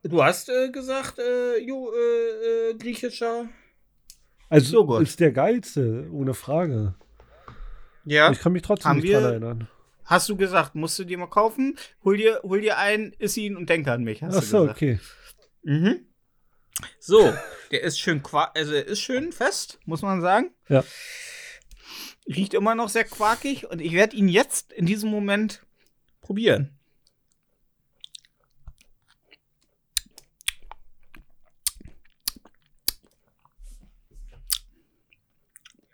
Du 0.02 0.20
hast 0.20 0.48
äh, 0.48 0.70
gesagt, 0.72 1.20
äh, 1.20 1.58
jo, 1.60 1.92
äh, 1.92 2.70
äh, 2.70 2.74
griechischer. 2.74 3.48
Also 4.48 4.78
Joghurt. 4.78 5.02
ist 5.04 5.20
der 5.20 5.30
geilste, 5.30 6.08
ohne 6.10 6.34
Frage. 6.34 6.96
Ja. 8.04 8.32
Ich 8.32 8.40
kann 8.40 8.52
mich 8.52 8.62
trotzdem 8.62 8.88
Haben 8.88 8.96
nicht 8.96 9.08
wir- 9.08 9.20
dran 9.20 9.30
erinnern. 9.30 9.68
Hast 10.06 10.28
du 10.28 10.36
gesagt, 10.36 10.74
musst 10.74 10.98
du 10.98 11.04
dir 11.04 11.18
mal 11.18 11.26
kaufen? 11.28 11.76
Hol 12.02 12.16
dir, 12.16 12.40
hol 12.42 12.60
dir 12.60 12.78
einen, 12.78 13.12
iss 13.20 13.36
ihn 13.36 13.56
und 13.56 13.70
denke 13.70 13.92
an 13.92 14.02
mich. 14.02 14.24
Hast 14.24 14.34
Ach 14.36 14.40
du 14.40 14.46
so, 14.46 14.60
gesagt. 14.62 14.76
okay. 14.78 14.98
Mhm. 15.62 16.00
So, 16.98 17.32
der 17.70 17.82
ist 17.84 18.00
schön 18.00 18.22
also 18.54 18.72
er 18.74 18.86
ist 18.86 19.00
schön 19.00 19.30
fest, 19.30 19.78
muss 19.84 20.02
man 20.02 20.20
sagen. 20.20 20.50
Ja. 20.68 20.82
Riecht 22.26 22.54
immer 22.54 22.74
noch 22.74 22.88
sehr 22.88 23.04
quakig 23.04 23.68
und 23.68 23.80
ich 23.80 23.92
werde 23.92 24.16
ihn 24.16 24.28
jetzt 24.28 24.72
in 24.72 24.86
diesem 24.86 25.10
Moment 25.10 25.64
probieren. 26.20 26.76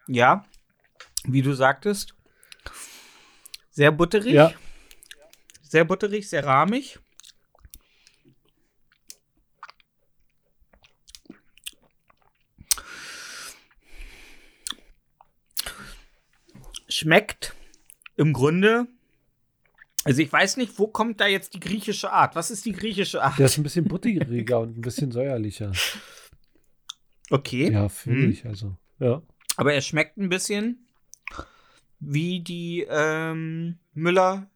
Ja, 0.09 0.45
wie 1.25 1.43
du 1.43 1.55
sagtest, 1.55 2.15
sehr 3.71 3.93
butterig. 3.93 4.35
Ja. 4.35 4.53
Sehr 5.63 5.85
butterig, 5.85 6.29
sehr 6.29 6.45
rahmig. 6.45 6.99
Schmeckt 17.03 17.55
im 18.17 18.33
Grunde. 18.33 18.87
Also 20.05 20.23
ich 20.23 20.33
weiß 20.33 20.57
nicht, 20.57 20.79
wo 20.79 20.87
kommt 20.87 21.21
da 21.21 21.27
jetzt 21.27 21.55
die 21.55 21.61
griechische 21.61 22.13
Art? 22.13 22.37
Was 22.37 22.51
ist 22.53 22.65
die 22.65 22.73
griechische 22.73 23.23
Art? 23.23 23.39
Der 23.39 23.47
ist 23.47 23.57
ein 23.59 23.65
bisschen 23.65 23.87
butteriger 23.87 24.61
und 24.61 24.79
ein 24.79 24.81
bisschen 24.83 25.11
säuerlicher. 25.11 25.73
okay. 27.31 27.73
Ja, 27.73 27.89
finde 27.89 28.23
Hm. 28.25 28.31
ich. 28.31 28.47
Also, 28.47 28.77
ja. 29.01 29.21
Aber 29.57 29.75
er 29.75 29.81
schmeckt 29.81 30.17
ein 30.17 30.29
bisschen 30.29 30.87
wie 31.99 32.41
die 32.41 32.87
ähm, 32.89 33.79
Müller, 33.95 34.49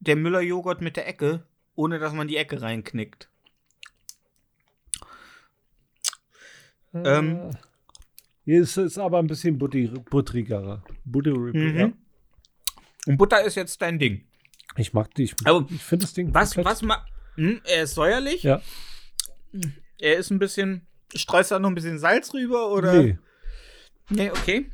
der 0.00 0.16
Müller-Joghurt 0.16 0.80
mit 0.80 0.96
der 0.96 1.06
Ecke, 1.06 1.46
ohne 1.74 1.98
dass 1.98 2.12
man 2.14 2.28
die 2.28 2.36
Ecke 2.38 2.62
reinknickt. 2.62 3.28
Ähm. 6.94 7.50
Hier 8.44 8.62
ist 8.62 8.76
es 8.76 8.98
aber 8.98 9.18
ein 9.18 9.26
bisschen. 9.26 9.58
Butteriger. 9.58 10.82
Mhm. 11.04 11.94
Und 13.06 13.16
Butter 13.16 13.42
ist 13.42 13.54
jetzt 13.54 13.80
dein 13.82 13.98
Ding. 13.98 14.24
Ich 14.76 14.92
mag 14.92 15.14
die. 15.14 15.24
Ich, 15.24 15.34
Aber 15.44 15.66
ich 15.70 15.82
finde 15.82 16.04
das 16.04 16.14
Ding. 16.14 16.32
Was, 16.34 16.56
was 16.56 16.82
ma 16.82 17.04
hm, 17.36 17.60
er 17.64 17.84
ist 17.84 17.94
säuerlich. 17.94 18.42
Ja. 18.42 18.60
Er 19.98 20.16
ist 20.16 20.30
ein 20.30 20.38
bisschen. 20.38 20.86
Streust 21.14 21.52
da 21.52 21.58
noch 21.58 21.68
ein 21.68 21.74
bisschen 21.74 21.98
Salz 21.98 22.34
rüber 22.34 22.70
oder? 22.72 23.02
Nee. 23.02 23.18
Nee, 24.10 24.30
okay. 24.30 24.70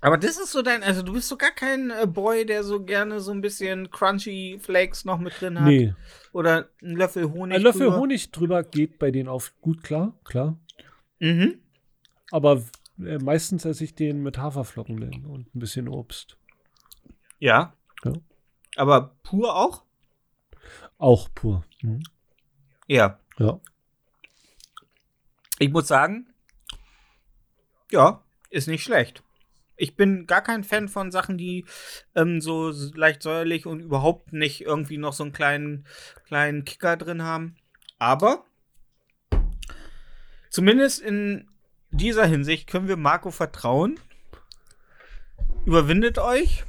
Aber 0.00 0.16
das 0.16 0.38
ist 0.38 0.50
so 0.50 0.62
dein, 0.62 0.82
also 0.82 1.02
du 1.02 1.12
bist 1.12 1.28
so 1.28 1.36
gar 1.36 1.50
kein 1.50 1.90
äh, 1.90 2.06
Boy, 2.06 2.46
der 2.46 2.64
so 2.64 2.82
gerne 2.82 3.20
so 3.20 3.32
ein 3.32 3.40
bisschen 3.40 3.90
crunchy 3.90 4.58
Flakes 4.60 5.04
noch 5.04 5.18
mit 5.18 5.38
drin 5.40 5.60
hat. 5.60 5.66
Nee. 5.66 5.94
Oder 6.32 6.70
einen 6.82 6.96
Löffel 6.96 7.30
Honig. 7.30 7.56
Ein 7.56 7.62
Löffel 7.62 7.82
drüber. 7.82 7.98
Honig 7.98 8.30
drüber 8.32 8.64
geht 8.64 8.98
bei 8.98 9.10
denen 9.10 9.28
auf 9.28 9.52
gut 9.60 9.82
klar, 9.82 10.18
klar. 10.24 10.58
Mhm. 11.18 11.58
Aber 12.30 12.62
äh, 13.04 13.18
meistens 13.18 13.64
esse 13.64 13.84
ich 13.84 13.94
den 13.94 14.22
mit 14.22 14.38
Haferflocken 14.38 15.26
und 15.26 15.54
ein 15.54 15.58
bisschen 15.58 15.88
Obst. 15.88 16.36
Ja. 17.38 17.74
Ja. 18.04 18.12
Aber 18.76 19.16
pur 19.22 19.54
auch? 19.54 19.84
Auch 20.98 21.28
pur. 21.34 21.64
Mhm. 21.82 22.02
Ja. 22.86 23.18
Ja. 23.38 23.60
Ich 25.58 25.70
muss 25.70 25.88
sagen, 25.88 26.32
ja, 27.90 28.22
ist 28.50 28.68
nicht 28.68 28.82
schlecht. 28.82 29.22
Ich 29.76 29.96
bin 29.96 30.26
gar 30.26 30.42
kein 30.42 30.64
Fan 30.64 30.88
von 30.88 31.10
Sachen, 31.10 31.38
die 31.38 31.64
ähm, 32.14 32.40
so 32.40 32.70
leicht 32.94 33.22
säuerlich 33.22 33.66
und 33.66 33.80
überhaupt 33.80 34.32
nicht 34.32 34.60
irgendwie 34.62 34.98
noch 34.98 35.14
so 35.14 35.22
einen 35.22 35.32
kleinen, 35.32 35.86
kleinen 36.26 36.64
Kicker 36.64 36.96
drin 36.96 37.22
haben. 37.22 37.56
Aber 37.98 38.44
zumindest 40.50 41.00
in 41.00 41.49
dieser 41.90 42.26
Hinsicht 42.26 42.66
können 42.68 42.88
wir 42.88 42.96
Marco 42.96 43.30
vertrauen. 43.30 43.98
Überwindet 45.66 46.18
euch. 46.18 46.64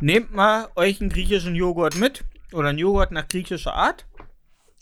Nehmt 0.00 0.32
mal 0.32 0.68
euch 0.76 1.00
einen 1.00 1.10
griechischen 1.10 1.54
Joghurt 1.54 1.96
mit 1.96 2.24
oder 2.52 2.68
einen 2.68 2.78
Joghurt 2.78 3.12
nach 3.12 3.28
griechischer 3.28 3.74
Art. 3.74 4.06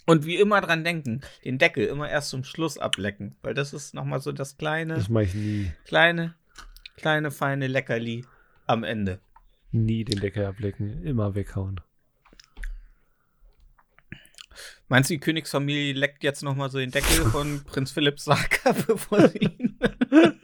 Und 0.06 0.24
wie 0.26 0.36
immer 0.36 0.60
dran 0.60 0.82
denken, 0.82 1.20
den 1.44 1.58
Deckel 1.58 1.86
immer 1.86 2.08
erst 2.08 2.30
zum 2.30 2.42
Schluss 2.42 2.78
ablecken, 2.78 3.36
weil 3.42 3.54
das 3.54 3.72
ist 3.72 3.94
nochmal 3.94 4.20
so 4.20 4.32
das 4.32 4.56
kleine, 4.56 4.94
Das 4.94 5.08
mache 5.08 5.24
ich 5.24 5.34
nie. 5.34 5.70
kleine, 5.84 6.34
kleine, 6.96 7.30
feine 7.30 7.68
Leckerli 7.68 8.24
am 8.66 8.82
Ende. 8.82 9.20
Nie 9.70 10.02
den 10.04 10.18
Deckel 10.18 10.46
ablecken. 10.46 11.04
Immer 11.04 11.34
weghauen. 11.36 11.80
Meinst 14.90 15.08
du, 15.08 15.14
die 15.14 15.20
Königsfamilie 15.20 15.92
leckt 15.92 16.24
jetzt 16.24 16.42
nochmal 16.42 16.68
so 16.68 16.78
den 16.78 16.90
Deckel 16.90 17.24
von 17.26 17.62
Prinz 17.62 17.92
Philipps 17.92 18.24
Sarg 18.24 18.66
ab, 18.66 18.74
bevor 18.88 19.28
sie 19.28 19.38
ihn. 19.38 19.78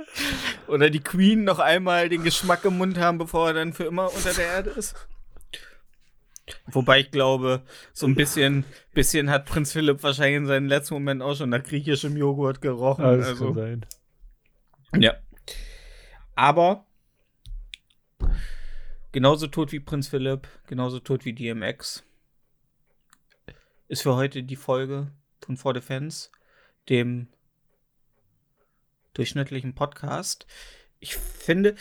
Oder 0.69 0.89
die 0.89 1.01
Queen 1.01 1.43
noch 1.43 1.59
einmal 1.59 2.09
den 2.09 2.23
Geschmack 2.23 2.65
im 2.65 2.79
Mund 2.79 2.97
haben, 2.97 3.19
bevor 3.19 3.49
er 3.49 3.55
dann 3.55 3.73
für 3.73 3.87
immer 3.87 4.07
unter 4.15 4.33
der 4.33 4.47
Erde 4.47 4.71
ist? 4.71 4.95
Wobei 6.69 7.01
ich 7.01 7.11
glaube, 7.11 7.63
so 7.93 8.07
ein 8.07 8.15
bisschen, 8.15 8.65
bisschen 8.95 9.31
hat 9.31 9.47
Prinz 9.47 9.73
Philipp 9.73 10.05
wahrscheinlich 10.05 10.37
in 10.37 10.47
seinem 10.47 10.69
letzten 10.69 10.95
Moment 10.95 11.23
auch 11.23 11.35
schon 11.35 11.51
nach 11.51 11.65
griechischem 11.65 12.17
Joghurt 12.17 12.61
gerochen. 12.61 13.05
Ah, 13.05 13.17
das 13.17 13.27
also. 13.27 13.47
kann 13.47 13.55
sein. 13.55 13.87
Ja. 14.97 15.15
Aber 16.37 16.87
genauso 19.11 19.49
tot 19.49 19.73
wie 19.73 19.81
Prinz 19.81 20.07
Philipp, 20.07 20.47
genauso 20.69 21.01
tot 21.01 21.25
wie 21.25 21.33
DMX 21.33 22.06
ist 23.89 24.03
für 24.03 24.15
heute 24.17 24.43
die 24.43 24.57
Folge 24.57 25.11
von 25.41 25.57
For 25.57 25.73
Defense, 25.75 26.31
dem 26.89 27.29
durchschnittlichen 29.15 29.75
Podcast. 29.75 30.47
Ich 31.01 31.17
finde, 31.17 31.75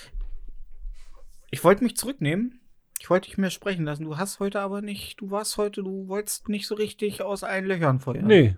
ich 1.52 1.64
wollte 1.64 1.84
mich 1.84 1.98
zurücknehmen. 1.98 2.60
Ich 2.99 3.10
wollte 3.10 3.27
dich 3.30 3.38
mehr 3.38 3.49
sprechen 3.49 3.86
lassen. 3.86 4.06
Du 4.06 4.18
hast 4.18 4.40
heute 4.40 4.61
aber 4.61 4.82
nicht, 4.82 5.19
du 5.19 5.30
warst 5.30 5.57
heute, 5.57 5.84
du 5.84 6.07
wolltest 6.07 6.48
nicht 6.49 6.65
so 6.65 6.76
richtig 6.76 7.22
aus 7.22 7.44
allen 7.44 7.65
Löchern 7.65 7.99
feuern. 7.99 8.26
Nee, 8.26 8.56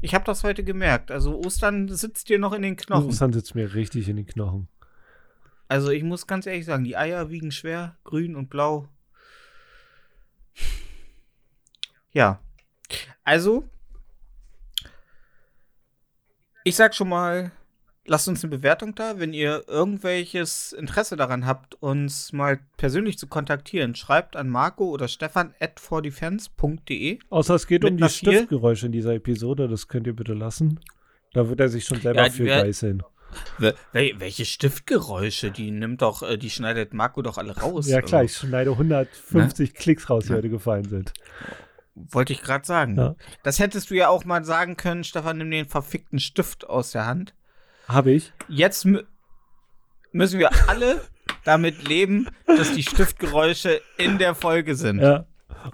Ich 0.00 0.14
habe 0.14 0.24
das 0.24 0.44
heute 0.44 0.64
gemerkt. 0.64 1.10
Also 1.10 1.36
Ostern 1.38 1.88
sitzt 1.88 2.28
dir 2.28 2.38
noch 2.38 2.52
in 2.52 2.62
den 2.62 2.76
Knochen. 2.76 3.04
Russland 3.04 3.34
sitzt 3.34 3.54
mir 3.54 3.74
richtig 3.74 4.08
in 4.08 4.16
den 4.16 4.26
Knochen. 4.26 4.68
Also 5.68 5.90
ich 5.90 6.02
muss 6.02 6.26
ganz 6.26 6.46
ehrlich 6.46 6.64
sagen, 6.64 6.84
die 6.84 6.96
Eier 6.96 7.30
wiegen 7.30 7.50
schwer, 7.50 7.96
grün 8.04 8.36
und 8.36 8.50
blau. 8.50 8.88
Ja. 12.12 12.40
Also, 13.24 13.64
ich 16.64 16.76
sag 16.76 16.94
schon 16.94 17.08
mal, 17.08 17.52
lasst 18.04 18.28
uns 18.28 18.42
eine 18.44 18.50
Bewertung 18.50 18.94
da. 18.94 19.18
Wenn 19.18 19.32
ihr 19.32 19.64
irgendwelches 19.68 20.72
Interesse 20.72 21.16
daran 21.16 21.46
habt, 21.46 21.80
uns 21.82 22.32
mal 22.32 22.60
persönlich 22.76 23.18
zu 23.18 23.26
kontaktieren, 23.26 23.94
schreibt 23.94 24.36
an 24.36 24.48
Marco 24.48 24.88
oder 24.88 25.08
Stefan 25.08 25.54
at 25.60 25.80
fordefense.de. 25.80 27.18
Außer 27.30 27.54
es 27.54 27.66
geht 27.66 27.84
um 27.84 27.96
die? 27.96 28.08
Stiftgeräusche 28.08 28.86
in 28.86 28.92
dieser 28.92 29.14
Episode. 29.14 29.68
Das 29.68 29.88
könnt 29.88 30.06
ihr 30.06 30.16
bitte 30.16 30.34
lassen. 30.34 30.80
Da 31.32 31.48
wird 31.48 31.60
er 31.60 31.68
sich 31.68 31.84
schon 31.84 32.00
selber 32.00 32.26
Ja, 32.26 32.30
für 32.30 32.44
geißeln. 32.44 33.02
Wel 33.56 33.74
wel 33.92 34.20
welche 34.20 34.44
Stiftgeräusche? 34.44 35.50
Die 35.50 35.70
nimmt 35.70 36.02
doch, 36.02 36.22
äh, 36.22 36.36
die 36.36 36.50
schneidet 36.50 36.92
Marco 36.92 37.22
doch 37.22 37.38
alle 37.38 37.56
raus. 37.56 37.88
Ja, 37.88 38.02
klar, 38.02 38.20
Also, 38.20 38.30
ich 38.30 38.36
schneide 38.48 38.72
150 38.72 39.72
Klicks 39.72 40.10
raus, 40.10 40.26
die 40.26 40.34
heute 40.34 40.50
gefallen 40.50 40.86
sind. 40.86 41.14
Wollte 41.94 42.32
ich 42.32 42.42
gerade 42.42 42.64
sagen. 42.66 42.96
Ja. 42.96 43.14
Das 43.42 43.58
hättest 43.58 43.90
du 43.90 43.94
ja 43.94 44.08
auch 44.08 44.24
mal 44.24 44.44
sagen 44.44 44.76
können, 44.76 45.04
Stefan, 45.04 45.38
nimm 45.38 45.50
den 45.50 45.66
verfickten 45.68 46.18
Stift 46.20 46.66
aus 46.66 46.92
der 46.92 47.06
Hand. 47.06 47.34
Habe 47.88 48.12
ich. 48.12 48.32
Jetzt 48.48 48.84
mü 48.84 49.02
müssen 50.12 50.38
wir 50.38 50.50
alle 50.68 51.02
damit 51.44 51.86
leben, 51.88 52.28
dass 52.46 52.72
die 52.74 52.82
Stiftgeräusche 52.82 53.80
in 53.98 54.18
der 54.18 54.34
Folge 54.34 54.74
sind. 54.74 55.00
Ja. 55.00 55.26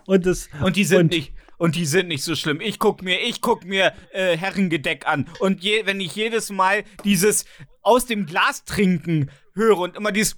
Und 0.07 0.27
das, 0.27 0.49
Und 0.63 0.77
die 0.77 0.85
sind 0.85 0.99
Und- 1.01 1.11
nicht. 1.13 1.33
und 1.57 1.75
die 1.77 1.87
sind 1.87 2.09
nicht 2.09 2.23
so 2.23 2.35
schlimm. 2.35 2.61
Ich 2.61 2.79
guck 2.79 3.03
mir, 3.03 3.21
ich 3.21 3.41
guck 3.41 3.65
mir 3.65 3.93
äh, 4.13 4.37
Herrengedeck 4.37 5.07
an 5.07 5.29
und 5.41 5.63
je, 5.63 5.87
wenn 5.87 6.01
ich 6.01 6.15
jedes 6.15 6.51
Mal 6.51 6.85
dieses 7.05 7.47
aus 7.83 8.07
dem 8.07 8.27
Glas 8.27 8.65
trinken 8.65 9.31
höre 9.55 9.79
und 9.79 9.97
immer 9.97 10.13
dieses 10.13 10.37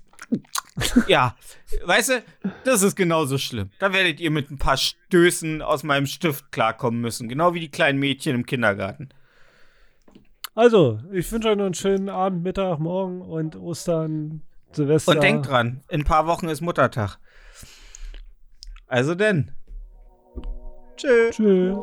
ja, 1.06 1.36
weißt 1.84 2.08
du, 2.10 2.22
das 2.64 2.82
ist 2.82 2.96
genauso 2.96 3.38
schlimm. 3.38 3.70
Da 3.78 3.92
werdet 3.92 4.20
ihr 4.20 4.30
mit 4.30 4.50
ein 4.50 4.58
paar 4.58 4.76
Stößen 4.76 5.62
aus 5.62 5.82
meinem 5.82 6.06
Stift 6.06 6.52
klarkommen 6.52 7.00
müssen, 7.00 7.28
genau 7.28 7.54
wie 7.54 7.60
die 7.60 7.70
kleinen 7.70 7.98
Mädchen 7.98 8.34
im 8.34 8.46
Kindergarten. 8.46 9.10
Also, 10.54 11.00
ich 11.12 11.30
wünsche 11.30 11.48
euch 11.48 11.56
noch 11.56 11.66
einen 11.66 11.74
schönen 11.74 12.08
Abend, 12.08 12.42
Mittag, 12.42 12.78
Morgen 12.78 13.22
und 13.22 13.56
Ostern, 13.56 14.42
Silvester. 14.72 15.12
Und 15.12 15.22
denkt 15.22 15.48
dran, 15.48 15.82
in 15.88 16.02
ein 16.02 16.04
paar 16.04 16.26
Wochen 16.26 16.48
ist 16.48 16.60
Muttertag. 16.60 17.18
Also 18.86 19.14
denn. 19.14 19.52
Tschö. 20.96 21.30
Tschö. 21.30 21.74